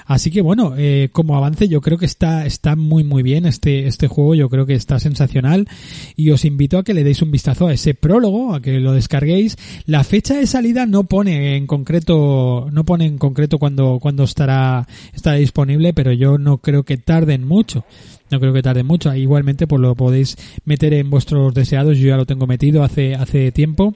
Así 0.06 0.30
que 0.30 0.42
bueno, 0.42 0.74
eh, 0.76 1.08
como 1.12 1.36
avance 1.36 1.68
yo 1.68 1.80
creo 1.80 1.98
que 1.98 2.06
está, 2.06 2.46
está 2.46 2.76
muy 2.76 3.04
muy 3.04 3.22
bien 3.22 3.46
este, 3.46 3.86
este 3.86 4.08
juego, 4.08 4.34
yo 4.34 4.48
creo 4.48 4.66
que 4.66 4.74
está 4.74 4.98
sensacional 4.98 5.68
y 6.16 6.30
os 6.30 6.44
invito 6.44 6.78
a 6.78 6.84
que 6.84 6.94
le 6.94 7.04
deis 7.04 7.22
un 7.22 7.30
vistazo 7.30 7.68
a 7.68 7.72
ese 7.72 7.94
prólogo, 7.94 8.54
a 8.54 8.60
que 8.60 8.80
lo 8.80 8.92
descarguéis. 8.92 9.56
La 9.86 10.04
fecha 10.04 10.34
de 10.34 10.46
salida 10.46 10.86
no 10.86 11.04
pone 11.04 11.56
en 11.56 11.66
concreto, 11.66 12.68
no 12.72 12.84
pone 12.84 13.06
en 13.06 13.18
concreto 13.18 13.58
cuando, 13.58 13.98
cuando 14.00 14.24
estará, 14.24 14.86
estará 15.12 15.36
disponible, 15.36 15.94
pero 15.94 16.12
yo 16.12 16.38
no 16.38 16.58
creo 16.58 16.84
que 16.84 16.96
tarden 16.96 17.46
mucho 17.46 17.84
no 18.30 18.40
creo 18.40 18.52
que 18.52 18.62
tarde 18.62 18.82
mucho. 18.82 19.14
Igualmente, 19.14 19.66
pues 19.66 19.80
lo 19.80 19.94
podéis 19.94 20.36
meter 20.64 20.94
en 20.94 21.10
vuestros 21.10 21.54
deseados. 21.54 21.98
Yo 21.98 22.08
ya 22.08 22.16
lo 22.16 22.26
tengo 22.26 22.46
metido 22.46 22.82
hace, 22.82 23.14
hace 23.14 23.52
tiempo. 23.52 23.94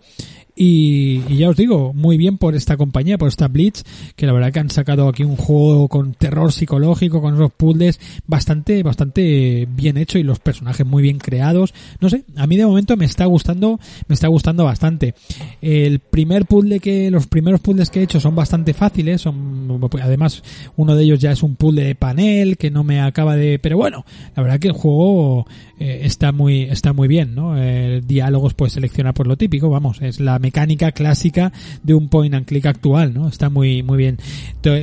Y, 0.60 1.20
ya 1.36 1.50
os 1.50 1.56
digo, 1.56 1.92
muy 1.94 2.16
bien 2.16 2.36
por 2.36 2.56
esta 2.56 2.76
compañía, 2.76 3.16
por 3.16 3.28
esta 3.28 3.46
Blitz, 3.46 3.84
que 4.16 4.26
la 4.26 4.32
verdad 4.32 4.52
que 4.52 4.58
han 4.58 4.70
sacado 4.70 5.08
aquí 5.08 5.22
un 5.22 5.36
juego 5.36 5.86
con 5.86 6.14
terror 6.14 6.52
psicológico, 6.52 7.22
con 7.22 7.36
esos 7.36 7.52
puzzles 7.52 8.00
bastante, 8.26 8.82
bastante 8.82 9.68
bien 9.70 9.96
hecho 9.96 10.18
y 10.18 10.24
los 10.24 10.40
personajes 10.40 10.84
muy 10.84 11.00
bien 11.00 11.18
creados. 11.18 11.74
No 12.00 12.10
sé, 12.10 12.24
a 12.34 12.48
mí 12.48 12.56
de 12.56 12.66
momento 12.66 12.96
me 12.96 13.04
está 13.04 13.24
gustando, 13.26 13.78
me 14.08 14.14
está 14.14 14.26
gustando 14.26 14.64
bastante. 14.64 15.14
El 15.62 16.00
primer 16.00 16.44
puzzle 16.46 16.80
que, 16.80 17.08
los 17.12 17.28
primeros 17.28 17.60
puzzles 17.60 17.88
que 17.88 18.00
he 18.00 18.02
hecho 18.02 18.18
son 18.18 18.34
bastante 18.34 18.74
fáciles, 18.74 19.20
son, 19.20 19.78
además 20.02 20.42
uno 20.74 20.96
de 20.96 21.04
ellos 21.04 21.20
ya 21.20 21.30
es 21.30 21.44
un 21.44 21.54
puzzle 21.54 21.84
de 21.84 21.94
panel 21.94 22.56
que 22.56 22.72
no 22.72 22.82
me 22.82 23.00
acaba 23.00 23.36
de, 23.36 23.60
pero 23.60 23.76
bueno, 23.76 24.04
la 24.34 24.42
verdad 24.42 24.58
que 24.58 24.66
el 24.66 24.74
juego 24.74 25.46
eh, 25.78 26.00
está 26.02 26.32
muy, 26.32 26.62
está 26.62 26.92
muy 26.92 27.06
bien, 27.06 27.36
¿no? 27.36 27.56
El 27.56 28.04
diálogos 28.04 28.54
pues 28.54 28.72
selecciona 28.72 29.14
por 29.14 29.28
lo 29.28 29.36
típico, 29.36 29.70
vamos, 29.70 30.02
es 30.02 30.18
la 30.18 30.40
mecánica 30.48 30.92
clásica 30.92 31.52
de 31.82 31.92
un 31.92 32.08
point 32.08 32.34
and 32.34 32.46
click 32.46 32.64
actual, 32.64 33.12
¿no? 33.12 33.28
Está 33.28 33.50
muy, 33.50 33.82
muy 33.82 33.98
bien. 33.98 34.16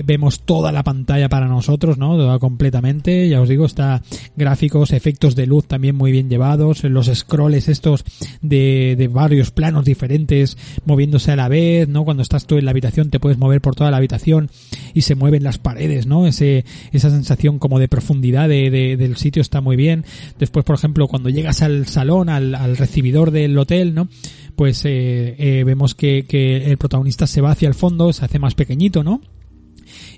Vemos 0.05 0.41
toda 0.41 0.71
la 0.71 0.83
pantalla 0.83 1.27
para 1.27 1.47
nosotros, 1.47 1.97
¿no? 1.97 2.15
Toda 2.17 2.37
completamente, 2.37 3.27
ya 3.27 3.41
os 3.41 3.49
digo, 3.49 3.65
está 3.65 4.03
gráficos, 4.35 4.91
efectos 4.91 5.35
de 5.35 5.47
luz 5.47 5.65
también 5.65 5.95
muy 5.95 6.11
bien 6.11 6.29
llevados, 6.29 6.83
los 6.83 7.07
scrolls 7.07 7.67
estos 7.67 8.03
de, 8.41 8.95
de 8.95 9.07
varios 9.07 9.49
planos 9.49 9.85
diferentes 9.85 10.55
moviéndose 10.85 11.31
a 11.31 11.35
la 11.35 11.47
vez, 11.47 11.87
¿no? 11.87 12.05
Cuando 12.05 12.21
estás 12.21 12.45
tú 12.45 12.57
en 12.57 12.65
la 12.65 12.71
habitación 12.71 13.09
te 13.09 13.19
puedes 13.19 13.39
mover 13.39 13.59
por 13.59 13.75
toda 13.75 13.89
la 13.89 13.97
habitación 13.97 14.51
y 14.93 15.01
se 15.01 15.15
mueven 15.15 15.43
las 15.43 15.57
paredes, 15.57 16.05
¿no? 16.05 16.27
Ese, 16.27 16.63
esa 16.91 17.09
sensación 17.09 17.57
como 17.57 17.79
de 17.79 17.87
profundidad 17.87 18.47
de, 18.49 18.69
de, 18.69 18.97
del 18.97 19.17
sitio 19.17 19.41
está 19.41 19.61
muy 19.61 19.75
bien. 19.75 20.05
Después, 20.37 20.63
por 20.63 20.75
ejemplo, 20.75 21.07
cuando 21.07 21.29
llegas 21.29 21.63
al 21.63 21.87
salón, 21.87 22.29
al, 22.29 22.53
al 22.53 22.77
recibidor 22.77 23.31
del 23.31 23.57
hotel, 23.57 23.95
¿no? 23.95 24.09
Pues 24.55 24.85
eh, 24.85 25.35
eh, 25.37 25.63
vemos 25.63 25.95
que, 25.95 26.25
que 26.25 26.65
el 26.65 26.77
protagonista 26.77 27.27
se 27.27 27.41
va 27.41 27.51
hacia 27.51 27.67
el 27.67 27.73
fondo, 27.73 28.11
se 28.13 28.25
hace 28.25 28.39
más 28.39 28.55
pequeñito, 28.55 29.03
¿no? 29.03 29.21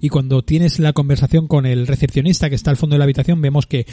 Y 0.01 0.09
cuando 0.09 0.43
tienes 0.43 0.79
la 0.79 0.93
conversación 0.93 1.47
con 1.47 1.65
el 1.65 1.87
recepcionista 1.87 2.49
que 2.49 2.55
está 2.55 2.71
al 2.71 2.77
fondo 2.77 2.95
de 2.95 2.99
la 2.99 3.05
habitación 3.05 3.41
vemos 3.41 3.65
que 3.65 3.85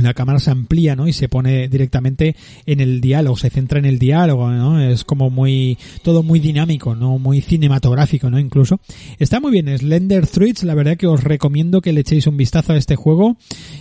la 0.00 0.14
cámara 0.14 0.38
se 0.38 0.50
amplía 0.50 0.96
¿no? 0.96 1.08
y 1.08 1.12
se 1.12 1.28
pone 1.28 1.68
directamente 1.68 2.36
en 2.66 2.80
el 2.80 3.00
diálogo, 3.00 3.36
se 3.36 3.50
centra 3.50 3.78
en 3.78 3.84
el 3.84 3.98
diálogo, 3.98 4.50
¿no? 4.50 4.80
es 4.80 5.04
como 5.04 5.30
muy 5.30 5.78
todo 6.02 6.22
muy 6.22 6.40
dinámico, 6.40 6.94
no 6.94 7.18
muy 7.18 7.40
cinematográfico, 7.40 8.30
¿no? 8.30 8.38
incluso. 8.38 8.80
Está 9.18 9.40
muy 9.40 9.52
bien, 9.52 9.76
Slender 9.76 10.26
Threads, 10.26 10.64
la 10.64 10.74
verdad 10.74 10.96
que 10.96 11.06
os 11.06 11.22
recomiendo 11.22 11.80
que 11.80 11.92
le 11.92 12.00
echéis 12.00 12.26
un 12.26 12.36
vistazo 12.36 12.72
a 12.72 12.76
este 12.76 12.96
juego 12.96 13.36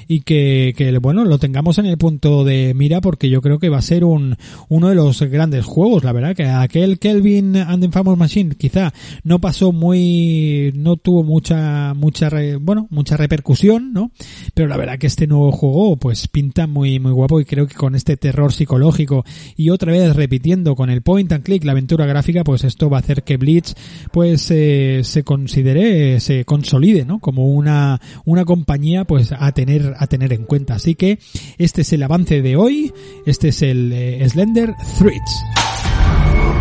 y 0.07 0.21
que, 0.21 0.73
que 0.75 0.97
bueno, 0.99 1.25
lo 1.25 1.39
tengamos 1.39 1.77
en 1.77 1.85
el 1.85 1.97
punto 1.97 2.43
de 2.43 2.73
mira 2.75 3.01
porque 3.01 3.29
yo 3.29 3.41
creo 3.41 3.59
que 3.59 3.69
va 3.69 3.77
a 3.77 3.81
ser 3.81 4.03
un 4.03 4.37
uno 4.69 4.89
de 4.89 4.95
los 4.95 5.21
grandes 5.21 5.65
juegos, 5.65 6.03
la 6.03 6.11
verdad 6.11 6.35
que 6.35 6.45
aquel 6.45 6.99
Kelvin 6.99 7.57
and 7.57 7.83
the 7.83 7.91
Famous 7.91 8.17
Machine 8.17 8.55
quizá 8.55 8.93
no 9.23 9.39
pasó 9.39 9.71
muy 9.71 10.71
no 10.75 10.97
tuvo 10.97 11.23
mucha, 11.31 11.93
mucha, 11.93 12.29
bueno, 12.59 12.87
mucha 12.89 13.15
repercusión, 13.15 13.93
¿no? 13.93 14.11
Pero 14.53 14.67
la 14.67 14.75
verdad 14.75 14.99
que 14.99 15.07
este 15.07 15.27
nuevo 15.27 15.53
juego, 15.53 15.95
pues 15.95 16.27
pinta 16.27 16.67
muy, 16.67 16.99
muy 16.99 17.13
guapo 17.13 17.39
y 17.39 17.45
creo 17.45 17.67
que 17.67 17.75
con 17.75 17.95
este 17.95 18.17
terror 18.17 18.51
psicológico 18.51 19.23
y 19.55 19.69
otra 19.69 19.93
vez 19.93 20.13
repitiendo 20.13 20.75
con 20.75 20.89
el 20.89 21.01
point 21.01 21.31
and 21.31 21.45
click, 21.45 21.63
la 21.63 21.71
aventura 21.71 22.05
gráfica, 22.05 22.43
pues 22.43 22.65
esto 22.65 22.89
va 22.89 22.97
a 22.97 22.99
hacer 22.99 23.23
que 23.23 23.37
Blitz, 23.37 23.75
pues, 24.11 24.51
eh, 24.51 25.01
se 25.03 25.23
considere, 25.23 26.19
se 26.19 26.43
consolide, 26.43 27.05
¿no? 27.05 27.19
Como 27.19 27.47
una, 27.47 28.01
una 28.25 28.43
compañía, 28.43 29.05
pues, 29.05 29.31
a 29.31 29.53
tener, 29.53 29.93
a 29.97 30.07
tener 30.07 30.33
en 30.33 30.43
cuenta. 30.43 30.75
Así 30.75 30.95
que 30.95 31.19
este 31.57 31.83
es 31.83 31.93
el 31.93 32.03
avance 32.03 32.41
de 32.41 32.57
hoy, 32.57 32.91
este 33.25 33.49
es 33.49 33.61
el 33.61 33.93
eh, 33.93 34.27
Slender 34.27 34.73
Threads. 34.99 36.60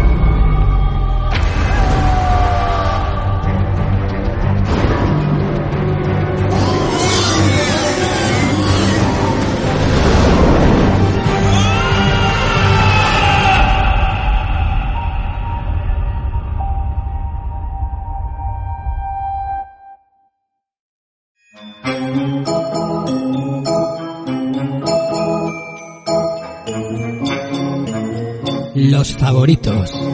Favoritos. 29.40 30.10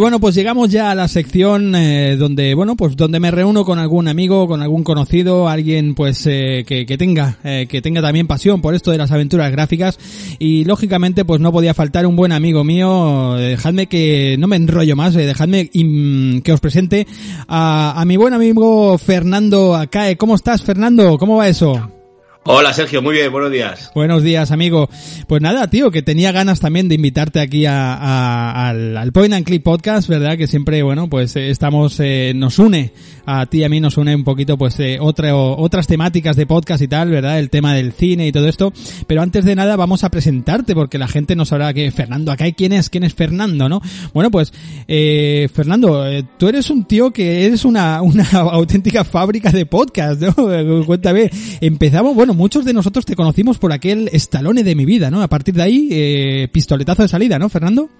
Bueno, 0.00 0.18
pues 0.18 0.34
llegamos 0.34 0.70
ya 0.70 0.90
a 0.90 0.94
la 0.94 1.06
sección 1.08 1.74
eh, 1.74 2.16
donde, 2.16 2.54
bueno, 2.54 2.74
pues 2.74 2.96
donde 2.96 3.20
me 3.20 3.30
reúno 3.30 3.64
con 3.64 3.78
algún 3.78 4.08
amigo, 4.08 4.48
con 4.48 4.62
algún 4.62 4.82
conocido, 4.82 5.48
alguien 5.48 5.94
pues 5.94 6.26
eh, 6.26 6.64
que, 6.66 6.84
tenga, 6.96 7.36
eh, 7.44 7.66
que 7.68 7.82
tenga 7.82 8.00
también 8.00 8.26
pasión 8.26 8.62
por 8.62 8.74
esto 8.74 8.90
de 8.90 8.98
las 8.98 9.12
aventuras 9.12 9.52
gráficas 9.52 9.98
y 10.38 10.64
lógicamente 10.64 11.24
pues 11.24 11.40
no 11.40 11.52
podía 11.52 11.74
faltar 11.74 12.06
un 12.06 12.16
buen 12.16 12.32
amigo 12.32 12.64
mío. 12.64 13.34
Dejadme 13.34 13.86
que 13.86 14.36
no 14.38 14.48
me 14.48 14.56
enrollo 14.56 14.96
más, 14.96 15.14
dejadme 15.14 15.68
que 15.68 16.52
os 16.52 16.60
presente 16.60 17.06
a, 17.46 18.00
a 18.00 18.04
mi 18.06 18.16
buen 18.16 18.32
amigo 18.32 18.96
Fernando 18.96 19.76
Acae. 19.76 20.16
¿Cómo 20.16 20.34
estás, 20.34 20.62
Fernando? 20.62 21.18
¿Cómo 21.18 21.36
va 21.36 21.48
eso? 21.48 21.99
Hola 22.44 22.72
Sergio, 22.72 23.02
muy 23.02 23.16
bien, 23.16 23.30
buenos 23.30 23.52
días. 23.52 23.90
Buenos 23.94 24.22
días, 24.22 24.50
amigo. 24.50 24.88
Pues 25.26 25.42
nada, 25.42 25.68
tío, 25.68 25.90
que 25.90 26.00
tenía 26.00 26.32
ganas 26.32 26.58
también 26.58 26.88
de 26.88 26.94
invitarte 26.94 27.38
aquí 27.38 27.66
a, 27.66 27.92
a, 27.92 28.68
al, 28.70 28.96
al, 28.96 29.12
Point 29.12 29.34
and 29.34 29.44
Click 29.44 29.62
Podcast, 29.62 30.08
¿verdad? 30.08 30.38
Que 30.38 30.46
siempre, 30.46 30.82
bueno, 30.82 31.10
pues 31.10 31.36
eh, 31.36 31.50
estamos, 31.50 32.00
eh, 32.00 32.32
nos 32.34 32.58
une, 32.58 32.94
a 33.26 33.44
ti 33.44 33.58
y 33.58 33.64
a 33.64 33.68
mí 33.68 33.78
nos 33.78 33.98
une 33.98 34.14
un 34.14 34.24
poquito, 34.24 34.56
pues, 34.56 34.80
eh, 34.80 34.98
otra, 35.00 35.36
otras 35.36 35.86
temáticas 35.86 36.34
de 36.34 36.46
podcast 36.46 36.82
y 36.82 36.88
tal, 36.88 37.10
¿verdad? 37.10 37.38
El 37.38 37.50
tema 37.50 37.74
del 37.74 37.92
cine 37.92 38.26
y 38.26 38.32
todo 38.32 38.48
esto. 38.48 38.72
Pero 39.06 39.20
antes 39.20 39.44
de 39.44 39.54
nada 39.54 39.76
vamos 39.76 40.02
a 40.02 40.08
presentarte, 40.10 40.74
porque 40.74 40.96
la 40.96 41.08
gente 41.08 41.36
no 41.36 41.44
sabrá 41.44 41.74
que 41.74 41.90
Fernando, 41.90 42.32
acá 42.32 42.44
hay 42.44 42.54
quién 42.54 42.72
es, 42.72 42.88
quién 42.88 43.04
es 43.04 43.14
Fernando, 43.14 43.68
¿no? 43.68 43.82
Bueno, 44.14 44.30
pues, 44.30 44.52
eh, 44.88 45.48
Fernando, 45.52 46.06
eh, 46.06 46.24
tú 46.38 46.48
eres 46.48 46.70
un 46.70 46.84
tío 46.84 47.12
que 47.12 47.44
eres 47.44 47.66
una, 47.66 48.00
una 48.02 48.24
auténtica 48.30 49.04
fábrica 49.04 49.52
de 49.52 49.66
podcast, 49.66 50.22
¿no? 50.22 50.34
Cuéntame, 50.86 51.30
empezamos, 51.60 52.14
bueno, 52.14 52.29
muchos 52.34 52.64
de 52.64 52.72
nosotros 52.72 53.04
te 53.04 53.16
conocimos 53.16 53.58
por 53.58 53.72
aquel 53.72 54.08
estalone 54.12 54.62
de 54.62 54.74
mi 54.74 54.84
vida, 54.84 55.10
¿no? 55.10 55.22
A 55.22 55.28
partir 55.28 55.54
de 55.54 55.62
ahí, 55.62 55.88
eh, 55.90 56.48
pistoletazo 56.52 57.02
de 57.02 57.08
salida, 57.08 57.38
¿no, 57.38 57.48
Fernando? 57.48 57.90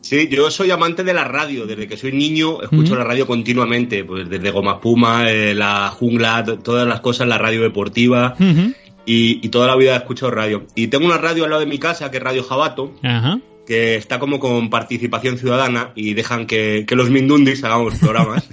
Sí, 0.00 0.28
yo 0.30 0.50
soy 0.50 0.70
amante 0.70 1.04
de 1.04 1.14
la 1.14 1.24
radio. 1.24 1.66
Desde 1.66 1.86
que 1.86 1.96
soy 1.96 2.12
niño 2.12 2.62
escucho 2.62 2.92
uh 2.92 2.96
-huh. 2.96 2.98
la 2.98 3.04
radio 3.04 3.26
continuamente. 3.26 4.04
Pues 4.04 4.28
desde 4.28 4.50
Goma 4.50 4.80
Puma, 4.80 5.30
eh, 5.30 5.54
la 5.54 5.90
jungla, 5.90 6.44
todas 6.62 6.86
las 6.86 7.00
cosas, 7.00 7.28
la 7.28 7.38
radio 7.38 7.62
deportiva. 7.62 8.34
Uh 8.38 8.42
-huh. 8.42 8.74
y, 9.06 9.44
y, 9.44 9.48
toda 9.48 9.66
la 9.66 9.76
vida 9.76 9.94
he 9.94 9.96
escuchado 9.96 10.30
radio. 10.30 10.66
Y 10.74 10.88
tengo 10.88 11.06
una 11.06 11.18
radio 11.18 11.44
al 11.44 11.50
lado 11.50 11.60
de 11.60 11.66
mi 11.66 11.78
casa, 11.78 12.10
que 12.10 12.18
es 12.18 12.22
Radio 12.22 12.42
Jabato. 12.42 12.84
Uh 12.84 13.06
-huh. 13.06 13.42
que 13.66 13.96
está 13.96 14.18
como 14.18 14.38
con 14.38 14.70
participación 14.70 15.36
ciudadana 15.36 15.92
y 15.94 16.14
dejan 16.14 16.46
que, 16.46 16.86
que 16.88 16.96
los 16.96 17.10
Mindundis 17.10 17.62
hagamos 17.64 17.96
programas. 17.96 18.48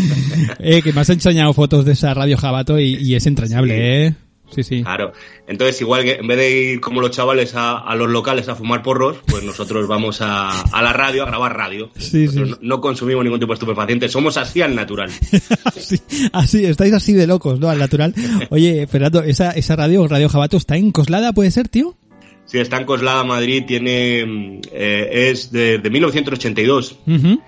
eh, 0.58 0.82
que 0.82 0.92
me 0.92 1.02
has 1.02 1.10
enseñado 1.10 1.52
fotos 1.52 1.84
de 1.84 1.92
esa 1.92 2.14
Radio 2.14 2.36
Jabato 2.36 2.80
y, 2.80 2.96
y 2.96 3.14
es 3.14 3.26
entrañable, 3.28 3.74
sí. 3.74 3.80
¿eh? 3.80 4.25
Sí, 4.50 4.62
sí. 4.62 4.82
Claro. 4.82 5.12
Entonces, 5.48 5.80
igual 5.80 6.04
que 6.04 6.12
en 6.14 6.26
vez 6.26 6.38
de 6.38 6.50
ir 6.50 6.80
como 6.80 7.00
los 7.00 7.10
chavales 7.10 7.54
a, 7.54 7.78
a 7.78 7.94
los 7.96 8.08
locales 8.08 8.48
a 8.48 8.54
fumar 8.54 8.82
porros, 8.82 9.18
pues 9.26 9.42
nosotros 9.42 9.86
vamos 9.88 10.20
a, 10.20 10.62
a 10.62 10.82
la 10.82 10.92
radio 10.92 11.24
a 11.24 11.26
grabar 11.26 11.56
radio. 11.56 11.90
Sí, 11.96 12.28
sí. 12.28 12.40
No, 12.40 12.56
no, 12.60 12.80
consumimos 12.80 13.24
ningún 13.24 13.40
tipo 13.40 13.52
de 13.52 13.56
estupefaciente, 13.56 14.08
somos 14.08 14.36
así 14.36 14.62
al 14.62 14.74
natural. 14.74 15.10
sí, 15.76 16.00
así, 16.32 16.64
estáis 16.64 16.92
así 16.92 17.12
de 17.12 17.26
locos, 17.26 17.58
¿no? 17.58 17.68
Al 17.68 17.78
natural. 17.78 18.14
Oye, 18.50 18.86
Fernando, 18.86 19.22
esa, 19.22 19.50
esa 19.50 19.74
radio, 19.76 20.06
Radio 20.06 20.28
Jabato, 20.28 20.56
¿está 20.56 20.76
en 20.76 20.92
Coslada, 20.92 21.32
puede 21.32 21.50
ser, 21.50 21.68
tío? 21.68 21.96
Sí, 22.44 22.58
está 22.58 22.76
en 22.78 22.84
Coslada, 22.84 23.24
Madrid, 23.24 23.64
tiene, 23.66 24.60
eh, 24.72 25.28
es 25.30 25.50
de, 25.50 25.78
de 25.78 25.90
1982. 25.90 26.98
Uh 27.06 27.10
-huh. 27.10 27.42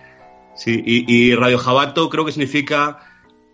Sí, 0.57 0.83
y, 0.85 1.15
y 1.15 1.35
Radio 1.37 1.59
Jabato 1.59 2.09
creo 2.11 2.25
que 2.25 2.33
significa 2.33 2.99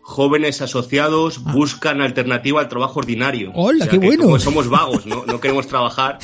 jóvenes 0.05 0.61
asociados 0.61 1.40
ah. 1.45 1.53
buscan 1.53 2.01
alternativa 2.01 2.61
al 2.61 2.69
trabajo 2.69 3.01
ordinario. 3.01 3.51
¡Hola, 3.55 3.87
o 3.87 3.88
sea, 3.88 3.88
qué 3.88 3.99
bueno! 3.99 4.25
Como 4.25 4.38
somos 4.38 4.69
vagos, 4.69 5.07
¿no? 5.07 5.25
No 5.27 5.40
queremos 5.40 5.67
trabajar. 5.67 6.19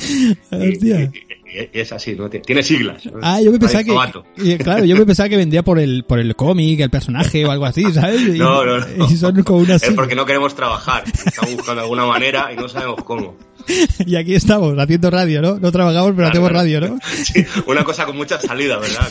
y, 0.51 0.87
y, 0.87 0.91
y, 0.93 1.69
es 1.73 1.91
así, 1.91 2.15
¿no? 2.15 2.29
Tiene 2.29 2.63
siglas. 2.63 3.05
¿no? 3.05 3.19
Ah, 3.21 3.41
yo 3.41 3.51
me 3.51 3.59
pensaba 3.59 3.83
que, 3.83 4.57
claro, 4.57 4.85
yo 4.85 4.95
me 4.95 5.05
pensaba 5.05 5.27
que 5.27 5.35
vendía 5.35 5.63
por 5.63 5.79
el, 5.79 6.03
por 6.05 6.19
el 6.19 6.35
cómic, 6.35 6.79
el 6.79 6.89
personaje 6.89 7.45
o 7.45 7.51
algo 7.51 7.65
así, 7.65 7.83
¿sabes? 7.91 8.21
Y, 8.21 8.31
no, 8.39 8.63
no, 8.63 8.79
no. 8.79 9.09
Y 9.09 9.17
son 9.17 9.43
como 9.43 9.59
unas... 9.59 9.83
Es 9.83 9.93
porque 9.93 10.15
no 10.15 10.25
queremos 10.25 10.55
trabajar. 10.55 11.03
Estamos 11.07 11.55
buscando 11.55 11.81
alguna 11.81 12.05
manera 12.05 12.53
y 12.53 12.55
no 12.55 12.69
sabemos 12.69 13.03
cómo. 13.03 13.35
Y 14.05 14.15
aquí 14.15 14.33
estamos, 14.33 14.77
haciendo 14.77 15.09
radio, 15.11 15.41
¿no? 15.41 15.59
No 15.59 15.71
trabajamos, 15.71 16.11
pero 16.15 16.29
claro, 16.29 16.31
hacemos 16.31 16.51
radio, 16.51 16.81
¿no? 16.81 16.99
Sí, 17.11 17.45
una 17.67 17.83
cosa 17.83 18.05
con 18.05 18.17
mucha 18.17 18.39
salida, 18.39 18.77
¿verdad? 18.77 19.07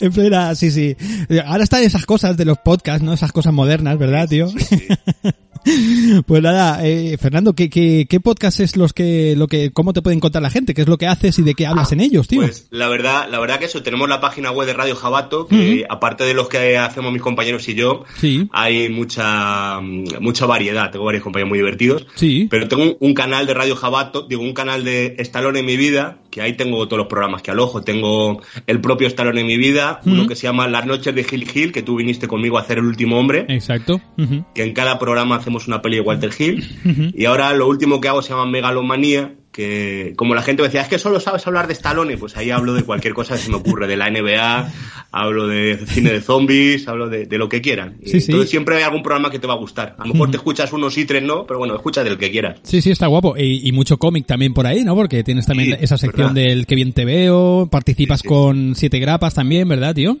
Espera, 0.00 0.54
sí, 0.54 0.70
sí. 0.70 0.96
Ahora 1.46 1.64
están 1.64 1.82
esas 1.82 2.06
cosas 2.06 2.36
de 2.36 2.44
los 2.44 2.58
podcasts, 2.58 3.02
¿no? 3.02 3.12
Esas 3.12 3.32
cosas 3.32 3.52
modernas, 3.52 3.98
¿verdad, 3.98 4.28
tío? 4.28 4.48
Sí, 4.48 4.58
sí. 4.60 4.88
Pues 6.26 6.42
nada, 6.42 6.86
eh, 6.86 7.16
Fernando, 7.18 7.54
¿qué, 7.54 7.70
qué, 7.70 8.06
qué 8.08 8.20
podcast 8.20 8.60
es 8.60 8.76
los 8.76 8.92
que, 8.92 9.34
lo 9.36 9.48
que, 9.48 9.72
cómo 9.72 9.92
te 9.92 10.02
puede 10.02 10.16
encontrar 10.16 10.42
la 10.42 10.50
gente? 10.50 10.74
¿Qué 10.74 10.82
es 10.82 10.88
lo 10.88 10.98
que 10.98 11.06
haces 11.06 11.38
y 11.38 11.42
de 11.42 11.54
qué 11.54 11.66
hablas 11.66 11.90
ah, 11.90 11.94
en 11.94 12.00
ellos, 12.00 12.28
tío? 12.28 12.42
Pues 12.42 12.68
la 12.70 12.88
verdad, 12.88 13.28
la 13.30 13.40
verdad 13.40 13.58
que 13.58 13.64
eso, 13.64 13.82
tenemos 13.82 14.08
la 14.08 14.20
página 14.20 14.50
web 14.50 14.66
de 14.66 14.74
Radio 14.74 14.94
Jabato, 14.94 15.46
que 15.46 15.56
uh 15.56 15.58
-huh. 15.58 15.86
aparte 15.88 16.24
de 16.24 16.34
los 16.34 16.48
que 16.48 16.76
hacemos 16.76 17.12
mis 17.12 17.22
compañeros 17.22 17.66
y 17.68 17.74
yo, 17.74 18.04
sí. 18.18 18.46
hay 18.52 18.90
mucha, 18.90 19.80
mucha 19.80 20.46
variedad. 20.46 20.90
Tengo 20.90 21.06
varios 21.06 21.22
compañeros 21.22 21.48
muy 21.48 21.58
divertidos. 21.58 22.06
Sí. 22.14 22.46
Pero 22.50 22.68
tengo 22.68 22.82
un, 22.82 22.96
un 23.00 23.14
canal 23.14 23.46
de 23.46 23.54
Radio 23.54 23.74
Jabato, 23.74 24.26
digo, 24.28 24.42
un 24.42 24.52
canal 24.52 24.84
de 24.84 25.16
Estalón 25.18 25.56
en 25.56 25.64
mi 25.64 25.78
vida, 25.78 26.18
que 26.30 26.42
ahí 26.42 26.54
tengo 26.54 26.86
todos 26.86 26.98
los 26.98 27.06
programas 27.06 27.40
que 27.42 27.50
alojo. 27.50 27.82
Tengo 27.82 28.42
el 28.66 28.80
propio 28.80 29.08
Estalón 29.08 29.38
en 29.38 29.46
mi 29.46 29.56
vida, 29.56 29.63
uh 29.72 29.76
-huh. 29.76 30.12
uno 30.12 30.26
que 30.26 30.36
se 30.36 30.46
llama 30.46 30.68
Las 30.68 30.86
noches 30.86 31.14
de 31.14 31.24
Gil 31.24 31.48
Gil, 31.48 31.72
que 31.72 31.82
tú 31.82 31.96
viniste 31.96 32.28
conmigo 32.28 32.58
a 32.58 32.62
hacer 32.62 32.78
el 32.78 32.84
último 32.84 33.18
hombre. 33.18 33.46
Exacto. 33.48 34.00
Uh 34.16 34.22
-huh. 34.22 34.44
Que 34.54 34.64
en 34.64 34.72
cada 34.72 34.98
programa 34.98 35.36
hacemos 35.36 35.66
una 35.68 35.82
peli 35.82 35.96
de 35.96 36.02
Walter 36.02 36.30
Hill. 36.36 36.64
Uh 36.84 36.88
-huh. 36.88 37.12
Y 37.14 37.24
ahora 37.24 37.52
lo 37.54 37.68
último 37.68 38.00
que 38.00 38.08
hago 38.08 38.22
se 38.22 38.30
llama 38.30 38.46
Megalomanía, 38.46 39.34
que 39.54 40.14
como 40.16 40.34
la 40.34 40.42
gente 40.42 40.62
me 40.62 40.68
decía, 40.68 40.82
es 40.82 40.88
que 40.88 40.98
solo 40.98 41.20
sabes 41.20 41.46
hablar 41.46 41.68
de 41.68 41.74
Stallone, 41.74 42.18
pues 42.18 42.36
ahí 42.36 42.50
hablo 42.50 42.74
de 42.74 42.82
cualquier 42.82 43.14
cosa 43.14 43.36
que 43.36 43.40
se 43.40 43.50
me 43.50 43.56
ocurre, 43.56 43.86
de 43.86 43.96
la 43.96 44.10
NBA, 44.10 44.72
hablo 45.12 45.46
de 45.46 45.78
cine 45.86 46.10
de 46.10 46.20
zombies, 46.20 46.88
hablo 46.88 47.08
de, 47.08 47.26
de 47.26 47.38
lo 47.38 47.48
que 47.48 47.62
quieran. 47.62 47.96
Sí, 48.04 48.20
sí. 48.20 48.32
Entonces 48.32 48.50
siempre 48.50 48.76
hay 48.76 48.82
algún 48.82 49.04
programa 49.04 49.30
que 49.30 49.38
te 49.38 49.46
va 49.46 49.54
a 49.54 49.58
gustar. 49.58 49.94
A 49.96 50.06
lo 50.06 50.12
mejor 50.12 50.32
te 50.32 50.38
escuchas 50.38 50.72
unos 50.72 50.98
y 50.98 51.04
tres 51.04 51.22
no, 51.22 51.46
pero 51.46 51.60
bueno, 51.60 51.76
escucha 51.76 52.02
del 52.02 52.18
que 52.18 52.32
quieras. 52.32 52.58
Sí, 52.64 52.82
sí, 52.82 52.90
está 52.90 53.06
guapo. 53.06 53.36
Y, 53.38 53.66
y 53.66 53.70
mucho 53.70 53.96
cómic 53.96 54.26
también 54.26 54.52
por 54.52 54.66
ahí, 54.66 54.82
¿no? 54.82 54.96
Porque 54.96 55.22
tienes 55.22 55.46
también 55.46 55.78
sí, 55.78 55.84
esa 55.84 55.98
sección 55.98 56.34
¿verdad? 56.34 56.48
del 56.48 56.66
que 56.66 56.74
bien 56.74 56.92
te 56.92 57.04
veo, 57.04 57.68
participas 57.70 58.24
con 58.24 58.74
Siete 58.74 58.98
Grapas 58.98 59.34
también, 59.34 59.68
¿verdad, 59.68 59.94
tío? 59.94 60.18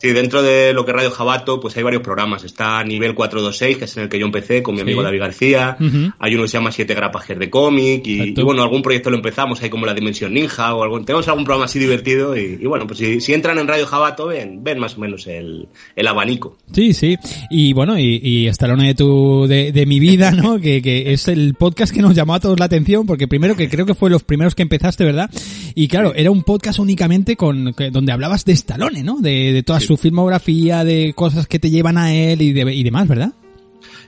Sí, 0.00 0.12
dentro 0.12 0.42
de 0.42 0.72
lo 0.72 0.86
que 0.86 0.92
es 0.92 0.96
Radio 0.96 1.10
Jabato, 1.10 1.60
pues 1.60 1.76
hay 1.76 1.82
varios 1.82 2.02
programas. 2.02 2.42
Está 2.42 2.82
Nivel 2.84 3.14
426, 3.14 3.76
que 3.76 3.84
es 3.84 3.96
en 3.98 4.04
el 4.04 4.08
que 4.08 4.18
yo 4.18 4.24
empecé 4.24 4.62
con 4.62 4.74
mi 4.74 4.80
amigo 4.80 5.00
sí. 5.02 5.04
David 5.04 5.20
García. 5.20 5.76
Uh 5.78 5.84
-huh. 5.84 6.14
Hay 6.18 6.34
uno 6.34 6.44
que 6.44 6.48
se 6.48 6.56
llama 6.56 6.72
Siete 6.72 6.94
Grapajes 6.94 7.38
de 7.38 7.50
cómic. 7.50 8.06
Y, 8.06 8.32
y, 8.34 8.42
bueno, 8.42 8.62
algún 8.62 8.80
proyecto 8.80 9.10
lo 9.10 9.16
empezamos, 9.16 9.62
hay 9.62 9.68
como 9.68 9.84
La 9.84 9.92
Dimensión 9.92 10.32
Ninja 10.32 10.74
o 10.74 10.82
algo. 10.82 11.02
Tenemos 11.02 11.28
algún 11.28 11.44
programa 11.44 11.66
así 11.66 11.78
divertido. 11.78 12.34
Y, 12.34 12.58
y 12.60 12.66
bueno, 12.66 12.86
pues 12.86 12.98
si, 12.98 13.20
si, 13.20 13.34
entran 13.34 13.58
en 13.58 13.68
Radio 13.68 13.86
Jabato, 13.86 14.28
ven, 14.28 14.64
ven 14.64 14.78
más 14.78 14.96
o 14.96 15.00
menos 15.00 15.26
el, 15.26 15.68
el 15.94 16.06
abanico. 16.06 16.56
Sí, 16.72 16.94
sí. 16.94 17.18
Y 17.50 17.74
bueno, 17.74 17.98
y, 17.98 18.20
y 18.22 18.46
Estalone 18.46 18.86
de 18.86 18.94
tu, 18.94 19.46
de, 19.46 19.70
de 19.70 19.84
mi 19.84 20.00
vida, 20.00 20.30
¿no? 20.30 20.58
que, 20.62 20.80
que 20.80 21.12
es 21.12 21.28
el 21.28 21.52
podcast 21.54 21.92
que 21.94 22.00
nos 22.00 22.14
llamó 22.14 22.34
a 22.34 22.40
todos 22.40 22.58
la 22.58 22.64
atención, 22.64 23.06
porque 23.06 23.28
primero 23.28 23.54
que 23.54 23.68
creo 23.68 23.84
que 23.84 23.94
fue 23.94 24.08
los 24.08 24.22
primeros 24.22 24.54
que 24.54 24.62
empezaste, 24.62 25.04
¿verdad? 25.04 25.28
Y 25.74 25.88
claro, 25.88 26.14
era 26.14 26.30
un 26.30 26.42
podcast 26.42 26.78
únicamente 26.78 27.36
con, 27.36 27.74
donde 27.92 28.12
hablabas 28.12 28.44
de 28.44 28.52
Estalone, 28.52 29.02
¿no? 29.02 29.18
De, 29.20 29.52
de 29.52 29.62
toda 29.62 29.80
sí. 29.80 29.86
su 29.86 29.96
filmografía 29.96 30.84
de 30.84 31.12
cosas 31.14 31.46
que 31.46 31.58
te 31.58 31.70
llevan 31.70 31.98
a 31.98 32.14
él 32.14 32.42
y, 32.42 32.52
de, 32.52 32.72
y 32.74 32.82
demás, 32.82 33.08
¿verdad? 33.08 33.32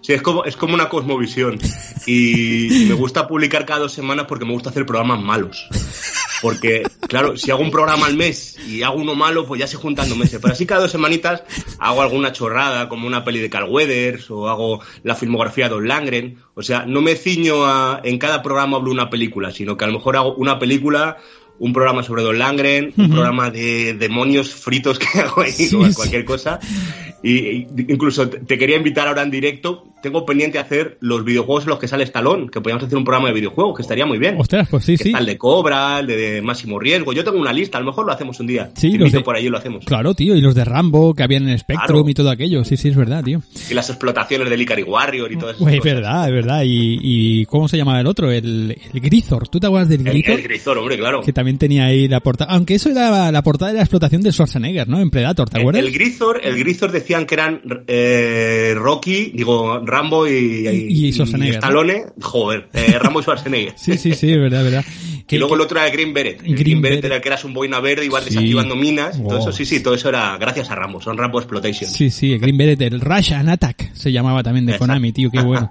Sí, 0.02 0.12
es 0.12 0.22
como, 0.22 0.44
es 0.44 0.56
como 0.56 0.74
una 0.74 0.88
cosmovisión. 0.88 1.58
Y 2.06 2.86
me 2.88 2.94
gusta 2.94 3.28
publicar 3.28 3.64
cada 3.64 3.80
dos 3.80 3.92
semanas 3.92 4.26
porque 4.28 4.44
me 4.44 4.52
gusta 4.52 4.70
hacer 4.70 4.84
programas 4.84 5.22
malos. 5.22 5.68
Porque, 6.42 6.82
claro, 7.06 7.36
si 7.36 7.52
hago 7.52 7.62
un 7.62 7.70
programa 7.70 8.06
al 8.06 8.16
mes 8.16 8.58
y 8.66 8.82
hago 8.82 8.96
uno 8.96 9.14
malo, 9.14 9.46
pues 9.46 9.60
ya 9.60 9.68
se 9.68 9.76
juntan 9.76 10.08
dos 10.08 10.18
meses. 10.18 10.40
Pero 10.42 10.54
así 10.54 10.66
cada 10.66 10.80
dos 10.80 10.90
semanitas 10.90 11.44
hago 11.78 12.02
alguna 12.02 12.32
chorrada, 12.32 12.88
como 12.88 13.06
una 13.06 13.24
peli 13.24 13.38
de 13.38 13.48
Carl 13.48 13.70
Weathers, 13.70 14.28
o 14.32 14.48
hago 14.48 14.80
la 15.04 15.14
filmografía 15.14 15.66
de 15.66 15.70
Don 15.70 15.86
Langren. 15.86 16.38
O 16.54 16.62
sea, 16.62 16.84
no 16.84 17.00
me 17.00 17.14
ciño 17.14 17.64
a, 17.64 18.00
en 18.02 18.18
cada 18.18 18.42
programa 18.42 18.78
hablo 18.78 18.90
una 18.90 19.08
película, 19.08 19.52
sino 19.52 19.76
que 19.76 19.84
a 19.84 19.86
lo 19.86 19.94
mejor 19.94 20.16
hago 20.16 20.34
una 20.34 20.58
película, 20.58 21.18
un 21.62 21.72
programa 21.72 22.02
sobre 22.02 22.24
Don 22.24 22.36
Langren, 22.36 22.86
uh 22.86 22.90
-huh. 22.90 23.04
un 23.04 23.10
programa 23.12 23.50
de 23.50 23.94
demonios 23.94 24.52
fritos 24.52 24.98
que 24.98 25.06
hago 25.20 25.42
ahí, 25.42 25.52
sí, 25.52 25.76
cualquier 25.94 26.22
sí. 26.22 26.26
cosa. 26.26 26.58
Y, 27.22 27.68
incluso 27.86 28.28
te 28.28 28.58
quería 28.58 28.76
invitar 28.76 29.06
ahora 29.06 29.22
en 29.22 29.30
directo 29.30 29.91
tengo 30.02 30.26
pendiente 30.26 30.58
hacer 30.58 30.98
los 31.00 31.24
videojuegos 31.24 31.64
en 31.64 31.70
los 31.70 31.78
que 31.78 31.88
sale 31.88 32.04
Stallone, 32.04 32.48
que 32.50 32.60
podríamos 32.60 32.84
hacer 32.84 32.98
un 32.98 33.04
programa 33.04 33.28
de 33.28 33.34
videojuegos, 33.34 33.76
que 33.76 33.82
estaría 33.82 34.04
muy 34.06 34.18
bien. 34.18 34.36
Ostras, 34.38 34.68
pues 34.70 34.84
sí, 34.84 34.96
Que 34.96 35.04
sí. 35.04 35.08
Está 35.10 35.20
el 35.20 35.26
de 35.26 35.38
Cobra, 35.38 36.00
el 36.00 36.06
de 36.06 36.42
Máximo 36.42 36.78
Riesgo. 36.78 37.12
Yo 37.12 37.24
tengo 37.24 37.38
una 37.38 37.52
lista, 37.52 37.78
a 37.78 37.80
lo 37.80 37.86
mejor 37.88 38.06
lo 38.06 38.12
hacemos 38.12 38.38
un 38.40 38.46
día. 38.46 38.70
Sí, 38.76 38.92
Te 38.92 38.98
los 38.98 39.12
de- 39.12 39.20
por 39.20 39.38
y 39.38 39.48
lo 39.48 39.56
hacemos. 39.58 39.84
Claro, 39.84 40.14
tío, 40.14 40.34
y 40.36 40.40
los 40.40 40.54
de 40.54 40.64
Rambo 40.64 41.14
que 41.14 41.22
habían 41.22 41.48
en 41.48 41.58
Spectrum 41.58 41.86
Claro. 42.02 42.08
y 42.10 42.14
todo 42.14 42.30
aquello. 42.30 42.64
Sí, 42.64 42.76
sí, 42.76 42.88
es 42.88 42.96
verdad, 42.96 43.22
tío. 43.24 43.40
Y 43.70 43.74
las 43.74 43.88
explotaciones 43.88 44.50
del 44.50 44.60
Ikari 44.60 44.82
Warrior 44.82 45.30
y 45.32 45.36
todo 45.38 45.50
eso. 45.50 45.68
Es 45.68 45.82
verdad, 45.82 46.26
es 46.28 46.32
verdad. 46.34 46.62
Y, 46.64 46.98
y 47.02 47.46
¿cómo 47.46 47.68
se 47.68 47.76
llamaba 47.76 48.00
el 48.00 48.06
otro? 48.06 48.30
El, 48.30 48.76
el 48.92 49.00
Grizor. 49.00 49.48
¿Tú 49.48 49.58
te 49.60 49.66
acuerdas 49.68 49.88
del 49.88 50.00
El, 50.06 50.12
Grizor? 50.12 50.34
el 50.38 50.42
Grisor, 50.42 50.78
hombre, 50.78 50.98
claro. 50.98 51.20
que 51.22 51.32
también 51.32 51.58
tenía 51.58 51.86
ahí 51.86 52.08
la 52.08 52.20
portada. 52.20 52.52
Aunque 52.52 52.74
eso 52.74 52.90
era 52.90 53.30
la 53.32 53.42
portada 53.42 53.70
de 53.70 53.76
la 53.78 53.82
explotación 53.84 54.22
de 54.22 54.32
Schwarzenegger, 54.32 54.88
¿no? 54.88 54.98
En 55.00 55.10
Predator, 55.10 55.48
¿te 55.48 55.56
El, 55.56 55.62
acuerdas? 55.62 55.82
el 55.84 55.92
Grisor, 55.92 56.40
el 56.44 56.58
Grisor 56.58 56.90
decían 56.92 57.26
que 57.26 57.34
eran 57.34 57.60
eh, 57.86 58.74
Rocky, 58.76 59.32
digo, 59.34 59.80
Rambo 59.92 60.26
y, 60.26 60.66
Y- 60.68 61.08
y 61.08 61.12
¿no? 61.12 61.60
Stallone. 61.60 62.04
Joder, 62.20 62.68
eh, 62.72 62.98
Rambo 62.98 63.20
y 63.20 63.22
Schwarzenegger. 63.22 63.74
Sí, 63.76 63.98
sí, 63.98 64.14
sí, 64.14 64.34
verdad, 64.36 64.64
verdad. 64.64 64.84
Y 65.28 65.38
luego 65.38 65.54
el 65.54 65.60
otro 65.62 65.78
era 65.78 65.86
el 65.86 65.92
Green 65.92 66.12
Beret. 66.12 66.38
El 66.40 66.42
Green 66.42 66.56
Green, 66.56 66.82
Beret 66.82 66.96
Beret. 66.98 67.04
era 67.06 67.16
el 67.16 67.22
que 67.22 67.28
eras 67.28 67.44
un 67.44 67.54
boina 67.54 67.80
verde, 67.80 68.04
igual 68.04 68.22
Sí. 68.22 68.30
desactivando 68.30 68.76
minas. 68.76 69.16
y 69.18 69.22
Todo 69.22 69.38
Wow. 69.38 69.48
eso, 69.48 69.52
sí, 69.52 69.64
sí, 69.64 69.80
todo 69.82 69.94
eso 69.94 70.08
era 70.08 70.36
gracias 70.38 70.70
a 70.70 70.74
Rambo. 70.74 71.00
Son 71.00 71.16
Rambo 71.16 71.38
Exploitation. 71.38 71.90
Sí, 71.90 72.10
sí, 72.10 72.32
el 72.32 72.38
Green 72.40 72.56
Beret, 72.56 72.80
el 72.82 73.00
Rush 73.00 73.32
and 73.32 73.48
Attack 73.48 73.92
se 73.94 74.12
llamaba 74.12 74.42
también 74.42 74.66
de 74.66 74.72
Exacto. 74.72 74.86
Konami, 74.92 75.12
tío, 75.12 75.30
qué 75.30 75.40
bueno. 75.40 75.70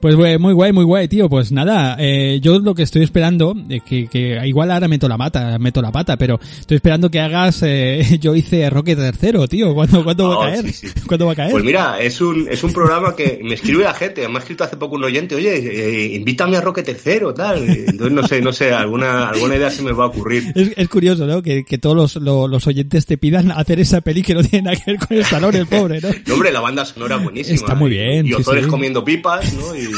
Pues 0.00 0.16
muy 0.16 0.52
guay, 0.54 0.72
muy 0.72 0.84
guay, 0.84 1.08
tío. 1.08 1.28
Pues 1.28 1.52
nada, 1.52 1.96
eh, 1.98 2.38
yo 2.42 2.58
lo 2.58 2.74
que 2.74 2.82
estoy 2.82 3.02
esperando, 3.02 3.54
eh, 3.68 3.80
que, 3.86 4.06
que 4.06 4.38
igual 4.46 4.70
ahora 4.70 4.88
meto 4.88 5.08
la 5.08 5.18
pata, 5.18 5.58
meto 5.58 5.82
la 5.82 5.92
pata, 5.92 6.16
pero 6.16 6.38
estoy 6.58 6.76
esperando 6.76 7.10
que 7.10 7.20
hagas, 7.20 7.62
eh, 7.62 8.02
yo 8.20 8.34
hice 8.34 8.68
Rocket 8.70 8.98
tercero, 8.98 9.46
tío. 9.48 9.74
¿Cuándo, 9.74 10.02
cuándo 10.04 10.28
va 10.30 10.38
Oh, 10.38 10.42
a 10.42 10.46
caer? 10.50 10.72
sí, 10.72 10.88
sí. 10.88 11.00
¿Cuándo 11.06 11.26
va 11.26 11.32
a 11.32 11.36
caer? 11.36 11.50
Pues 11.50 11.64
mira, 11.64 11.98
es 12.00 12.20
un, 12.20 12.46
es 12.50 12.62
un 12.62 12.72
programa 12.72 13.14
que 13.16 13.40
me 13.42 13.54
escribe 13.54 13.84
la 13.84 13.94
gente. 13.94 14.26
Me 14.28 14.36
ha 14.36 14.38
escrito 14.38 14.64
hace 14.64 14.76
poco 14.76 14.96
un 14.96 15.04
oyente, 15.04 15.34
oye, 15.34 15.56
eh, 15.56 16.14
invítame 16.14 16.56
a 16.56 16.60
Roque 16.60 16.82
Tercero, 16.82 17.34
tal. 17.34 17.68
Entonces, 17.68 18.12
no 18.12 18.26
sé, 18.26 18.40
no 18.40 18.52
sé, 18.52 18.72
alguna, 18.90 19.28
alguna 19.28 19.56
idea 19.56 19.70
se 19.70 19.82
me 19.82 19.92
va 19.92 20.04
a 20.04 20.06
ocurrir. 20.08 20.52
Es, 20.54 20.72
es 20.76 20.88
curioso, 20.88 21.26
¿no? 21.26 21.42
Que, 21.42 21.64
que 21.64 21.78
todos 21.78 21.96
los, 21.96 22.16
lo- 22.16 22.48
los 22.48 22.66
oyentes 22.66 23.06
te 23.06 23.16
pidan 23.18 23.52
hacer 23.52 23.78
esa 23.80 24.00
peli 24.00 24.22
que 24.22 24.34
no 24.34 24.42
tiene 24.42 24.64
nada 24.70 24.76
que 24.84 24.90
ver 24.92 25.00
con 25.00 25.16
el 25.16 25.24
salón, 25.24 25.54
el 25.54 25.66
pobre, 25.66 26.00
¿no? 26.00 26.08
No, 26.26 26.34
hombre, 26.34 26.52
la 26.52 26.60
banda 26.60 26.84
sonora 26.84 27.16
buenísima. 27.16 27.54
Está 27.54 27.74
muy 27.74 27.90
bien, 27.90 28.26
Y 28.26 28.30
sí, 28.30 28.34
Ozores 28.34 28.64
sí. 28.64 28.70
comiendo 28.70 29.04
pipas, 29.04 29.52
¿no? 29.54 29.74
Y, 29.76 29.88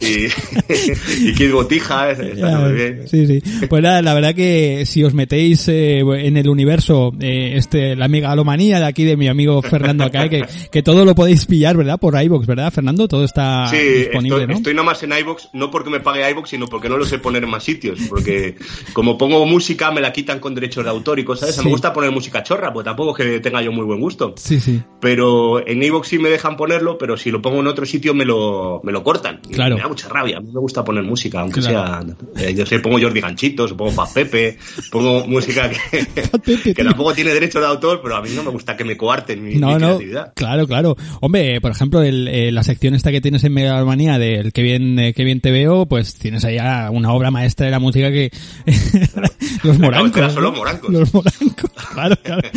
y, 0.00 0.26
y 1.28 1.34
Kid 1.34 1.52
Botija, 1.52 2.10
está 2.10 2.24
Ya, 2.34 2.58
muy 2.58 2.72
bien. 2.72 3.08
Sí, 3.08 3.26
sí. 3.26 3.42
Pues 3.68 3.82
nada, 3.82 4.02
la 4.02 4.14
verdad 4.14 4.34
que 4.34 4.84
si 4.86 5.02
os 5.04 5.14
metéis 5.14 5.68
eh, 5.68 6.00
en 6.00 6.36
el 6.36 6.48
universo, 6.48 7.12
eh, 7.20 7.52
este, 7.56 7.96
la 7.96 8.08
megalomanía 8.08 8.78
de 8.78 8.86
aquí 8.86 9.04
de 9.04 9.16
mi 9.16 9.28
amigo 9.28 9.62
Fernando 9.62 10.04
acá, 10.04 10.28
que, 10.28 10.44
que 10.70 10.82
todo 10.82 11.04
lo 11.04 11.14
podéis 11.14 11.46
pillar, 11.46 11.76
¿verdad? 11.76 11.98
Por 11.98 12.20
iVoox, 12.20 12.46
¿verdad, 12.46 12.72
Fernando? 12.72 13.08
Todo 13.08 13.24
está 13.24 13.68
Sí, 13.68 13.76
disponible, 13.76 14.38
estoy, 14.40 14.46
¿no? 14.48 14.54
estoy 14.54 14.74
nada 14.74 14.86
más 14.86 15.02
en 15.02 15.12
iBox, 15.18 15.48
no 15.52 15.70
porque 15.70 15.90
me 15.90 16.00
pague 16.00 16.28
iBox, 16.30 16.50
sino 16.50 16.66
porque 16.66 16.88
no 16.88 16.98
lo 16.98 17.04
sé 17.04 17.18
poner 17.18 17.44
en 17.44 17.50
más 17.50 17.64
sitios. 17.64 17.98
Porque 18.08 18.56
como 18.92 19.16
pongo 19.18 19.44
música, 19.46 19.90
me 19.90 20.00
la 20.00 20.12
quitan 20.12 20.40
con 20.40 20.54
derechos 20.54 20.84
de 20.84 20.90
autor 20.90 21.18
y 21.18 21.24
cosas. 21.24 21.46
de 21.48 21.50
esas. 21.52 21.62
Sí. 21.62 21.66
Me 21.68 21.72
gusta 21.72 21.92
poner 21.92 22.10
música 22.10 22.42
chorra, 22.42 22.72
pues 22.72 22.84
tampoco 22.84 23.16
es 23.16 23.24
que 23.26 23.40
tenga 23.40 23.62
yo 23.62 23.72
muy 23.72 23.84
buen 23.84 24.00
gusto. 24.00 24.34
Sí, 24.36 24.60
sí. 24.60 24.80
Pero 25.00 25.66
en 25.66 25.82
iVoox 25.82 26.06
sí 26.08 26.18
me 26.18 26.28
dejan 26.28 26.56
ponerlo, 26.56 26.98
pero 26.98 27.16
si 27.16 27.30
lo 27.30 27.40
pongo 27.42 27.60
en 27.60 27.66
otro 27.66 27.86
sitio 27.86 28.14
me 28.14 28.24
lo, 28.24 28.80
me 28.84 28.92
lo 28.92 29.02
cortan. 29.02 29.40
Y 29.48 29.54
Claro. 29.54 29.76
Da 29.86 29.88
mucha 29.88 30.08
rabia. 30.08 30.38
A 30.38 30.40
mí 30.40 30.50
me 30.52 30.58
gusta 30.58 30.84
poner 30.84 31.04
música, 31.04 31.40
aunque 31.40 31.60
Claro. 31.60 32.14
sea. 32.36 32.48
eh, 32.48 32.54
yo 32.54 32.66
sé, 32.66 32.80
pongo 32.80 32.98
Jordi 33.00 33.20
Ganchitos, 33.20 33.72
pongo 33.74 33.92
Paz 33.94 34.12
Pepe, 34.12 34.58
pongo 34.90 35.24
música 35.28 35.70
que, 35.70 36.06
que 36.74 36.84
tampoco 36.84 37.14
tiene 37.14 37.32
derecho 37.32 37.60
de 37.60 37.66
autor, 37.66 38.00
pero 38.02 38.16
a 38.16 38.22
mí 38.22 38.30
no 38.34 38.42
me 38.42 38.50
gusta 38.50 38.76
que 38.76 38.84
me 38.84 38.96
coarten 38.96 39.44
mi, 39.44 39.54
No, 39.54 39.68
mi 39.68 39.72
no, 39.74 39.78
creatividad. 39.78 40.32
claro, 40.34 40.66
claro. 40.66 40.96
Hombre, 41.20 41.60
por 41.60 41.70
ejemplo, 41.70 42.02
el, 42.02 42.26
eh, 42.28 42.50
la 42.50 42.64
sección 42.64 42.94
esta 42.94 43.12
que 43.12 43.20
tienes 43.20 43.44
en 43.44 43.52
Megalomanía 43.54 44.18
del 44.18 44.52
que 44.52 44.62
bien, 44.62 44.98
eh, 44.98 45.14
que 45.14 45.22
bien 45.22 45.40
te 45.40 45.50
veo, 45.52 45.86
pues 45.86 46.14
tienes 46.16 46.44
ahí 46.44 46.58
a 46.58 46.90
una 46.90 47.12
obra 47.12 47.30
maestra 47.30 47.66
de 47.66 47.70
la 47.72 47.78
música 47.78 48.10
que... 48.10 48.30
los 49.62 49.78
morancos. 49.78 50.32
solo 50.32 50.50
¿no? 50.50 50.56
morancos. 50.58 50.90
Los 50.90 51.14
morancos, 51.14 51.70
claro, 51.94 52.16
claro. 52.22 52.48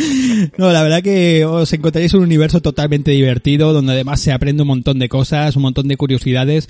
No, 0.58 0.72
la 0.72 0.82
verdad 0.82 1.02
que 1.02 1.44
os 1.44 1.72
encontraréis 1.72 2.14
un 2.14 2.22
universo 2.22 2.60
totalmente 2.60 3.10
divertido, 3.12 3.72
donde 3.72 3.92
además 3.92 4.20
se 4.20 4.32
aprende 4.32 4.62
un 4.62 4.68
montón 4.68 4.98
de 4.98 5.08
cosas, 5.08 5.56
un 5.56 5.62
montón 5.62 5.88
de 5.88 5.96
curiosidades. 5.96 6.68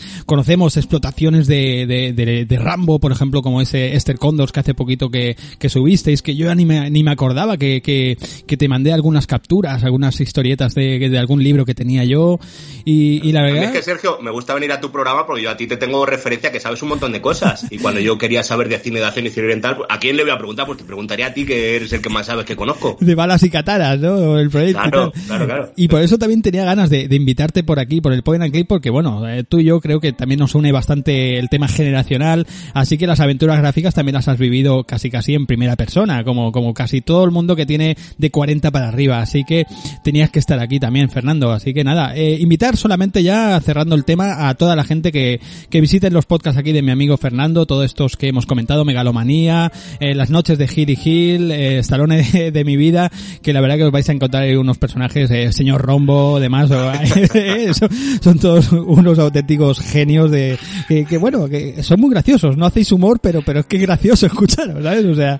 Conocemos 0.50 0.76
explotaciones 0.78 1.46
de, 1.46 1.86
de, 1.86 2.12
de, 2.12 2.44
de 2.44 2.58
Rambo, 2.58 2.98
por 2.98 3.12
ejemplo, 3.12 3.40
como 3.40 3.60
ese 3.60 3.94
Esther 3.94 4.18
Condors 4.18 4.50
que 4.50 4.58
hace 4.58 4.74
poquito 4.74 5.08
que, 5.08 5.36
que 5.60 5.68
subisteis, 5.68 6.22
que 6.22 6.34
yo 6.34 6.46
ya 6.46 6.56
ni 6.56 6.66
me, 6.66 6.90
ni 6.90 7.04
me 7.04 7.12
acordaba, 7.12 7.56
que, 7.56 7.80
que, 7.82 8.18
que 8.48 8.56
te 8.56 8.66
mandé 8.66 8.92
algunas 8.92 9.28
capturas, 9.28 9.84
algunas 9.84 10.20
historietas 10.20 10.74
de, 10.74 11.08
de 11.08 11.18
algún 11.18 11.44
libro 11.44 11.64
que 11.64 11.76
tenía 11.76 12.02
yo. 12.02 12.40
Y, 12.84 13.20
y 13.22 13.30
la 13.30 13.42
verdad... 13.42 13.62
es 13.62 13.70
que, 13.70 13.82
Sergio, 13.82 14.18
me 14.20 14.32
gusta 14.32 14.52
venir 14.54 14.72
a 14.72 14.80
tu 14.80 14.90
programa 14.90 15.24
porque 15.24 15.44
yo 15.44 15.50
a 15.50 15.56
ti 15.56 15.68
te 15.68 15.76
tengo 15.76 16.04
referencia 16.04 16.50
que 16.50 16.58
sabes 16.58 16.82
un 16.82 16.88
montón 16.88 17.12
de 17.12 17.20
cosas. 17.20 17.68
Y 17.70 17.78
cuando 17.78 18.00
yo 18.00 18.18
quería 18.18 18.42
saber 18.42 18.68
de 18.68 18.80
cine 18.80 18.98
de 18.98 19.06
acción 19.06 19.26
y 19.26 19.30
cine 19.30 19.46
oriental, 19.46 19.76
¿a 19.88 20.00
quién 20.00 20.16
le 20.16 20.24
voy 20.24 20.32
a 20.32 20.38
preguntar? 20.38 20.66
Pues 20.66 20.78
te 20.78 20.84
preguntaría 20.84 21.28
a 21.28 21.32
ti, 21.32 21.46
que 21.46 21.76
eres 21.76 21.92
el 21.92 22.02
que 22.02 22.08
más 22.08 22.26
sabes 22.26 22.44
que 22.44 22.56
conozco. 22.56 22.96
de 23.00 23.14
balas 23.14 23.44
y 23.44 23.50
cataras, 23.50 24.00
¿no? 24.00 24.36
El 24.36 24.50
proyecto. 24.50 24.82
Claro, 24.82 25.12
claro, 25.28 25.46
claro. 25.46 25.72
Y 25.76 25.86
por 25.86 26.02
eso 26.02 26.18
también 26.18 26.42
tenía 26.42 26.64
ganas 26.64 26.90
de, 26.90 27.06
de 27.06 27.14
invitarte 27.14 27.62
por 27.62 27.78
aquí, 27.78 28.00
por 28.00 28.12
el 28.12 28.24
Point 28.24 28.42
and 28.42 28.52
Click, 28.52 28.66
porque 28.66 28.90
bueno, 28.90 29.28
eh, 29.28 29.44
tú 29.48 29.60
y 29.60 29.64
yo 29.66 29.80
creo 29.80 30.00
que 30.00 30.12
también 30.12 30.39
nos 30.40 30.56
une 30.56 30.72
bastante 30.72 31.38
el 31.38 31.48
tema 31.48 31.68
generacional, 31.68 32.46
así 32.74 32.98
que 32.98 33.06
las 33.06 33.20
aventuras 33.20 33.58
gráficas 33.58 33.94
también 33.94 34.14
las 34.14 34.26
has 34.26 34.38
vivido 34.38 34.82
casi 34.82 35.10
casi 35.10 35.34
en 35.34 35.46
primera 35.46 35.76
persona, 35.76 36.24
como, 36.24 36.50
como 36.50 36.74
casi 36.74 37.00
todo 37.00 37.24
el 37.24 37.30
mundo 37.30 37.54
que 37.54 37.66
tiene 37.66 37.96
de 38.18 38.30
40 38.30 38.72
para 38.72 38.88
arriba, 38.88 39.20
así 39.20 39.44
que 39.44 39.66
tenías 40.02 40.30
que 40.30 40.40
estar 40.40 40.58
aquí 40.58 40.80
también, 40.80 41.10
Fernando, 41.10 41.52
así 41.52 41.72
que 41.72 41.84
nada, 41.84 42.16
eh, 42.16 42.38
invitar 42.40 42.76
solamente 42.76 43.22
ya 43.22 43.60
cerrando 43.60 43.94
el 43.94 44.04
tema 44.04 44.48
a 44.48 44.54
toda 44.54 44.74
la 44.74 44.82
gente 44.82 45.12
que, 45.12 45.40
que 45.68 45.80
visiten 45.80 46.12
los 46.12 46.26
podcasts 46.26 46.58
aquí 46.58 46.72
de 46.72 46.82
mi 46.82 46.90
amigo 46.90 47.16
Fernando, 47.16 47.66
todos 47.66 47.84
estos 47.84 48.16
que 48.16 48.28
hemos 48.28 48.46
comentado, 48.46 48.84
Megalomanía, 48.84 49.70
eh, 50.00 50.14
las 50.14 50.30
noches 50.30 50.58
de 50.58 50.68
Hill 50.74 50.90
y 50.90 50.98
Hill, 51.04 51.50
eh, 51.50 51.78
Stallone 51.78 52.22
de, 52.52 52.64
mi 52.64 52.76
vida, 52.76 53.10
que 53.42 53.52
la 53.52 53.60
verdad 53.60 53.76
que 53.76 53.84
os 53.84 53.92
vais 53.92 54.08
a 54.08 54.12
encontrar 54.12 54.56
unos 54.56 54.78
personajes, 54.78 55.30
eh, 55.30 55.52
señor 55.52 55.82
Rombo, 55.82 56.40
demás, 56.40 56.70
eh, 57.34 57.72
son 58.20 58.38
todos 58.38 58.72
unos 58.72 59.18
auténticos 59.18 59.80
genios 59.80 60.29
de, 60.30 60.58
que, 60.88 61.04
que 61.04 61.18
bueno, 61.18 61.48
que 61.48 61.82
son 61.82 62.00
muy 62.00 62.10
graciosos, 62.10 62.56
no 62.56 62.66
hacéis 62.66 62.92
humor, 62.92 63.18
pero, 63.20 63.42
pero 63.44 63.60
es 63.60 63.66
que 63.66 63.76
es 63.76 63.82
gracioso 63.82 64.26
escucharos, 64.26 64.82
¿sabes? 64.82 65.04
O 65.04 65.14
sea, 65.14 65.38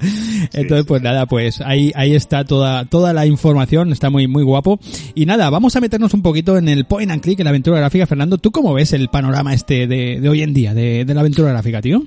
entonces 0.53 0.87
pues 0.87 1.03
nada, 1.03 1.27
pues 1.27 1.61
ahí, 1.61 1.93
ahí 1.95 2.15
está 2.15 2.45
toda, 2.45 2.85
toda 2.85 3.13
la 3.13 3.27
información, 3.27 3.93
está 3.93 4.11
muy, 4.11 4.27
muy 4.27 4.43
guapo. 4.43 4.79
Y 5.15 5.27
nada, 5.27 5.51
vamos 5.51 5.77
a 5.77 5.81
meternos 5.81 6.15
un 6.15 6.23
poquito 6.23 6.57
en 6.57 6.69
el 6.69 6.85
point 6.85 7.11
and 7.11 7.23
click, 7.23 7.41
en 7.41 7.45
la 7.45 7.51
aventura 7.51 7.79
gráfica. 7.79 8.07
Fernando, 8.07 8.39
¿tú 8.39 8.51
cómo 8.51 8.75
ves 8.75 8.93
el 8.93 9.09
panorama 9.09 9.55
este 9.55 9.87
de, 9.87 10.21
de 10.21 10.29
hoy 10.29 10.43
en 10.43 10.55
día, 10.55 10.75
de, 10.75 11.05
de 11.05 11.15
la 11.15 11.21
aventura 11.21 11.51
gráfica, 11.51 11.81
tío? 11.81 12.05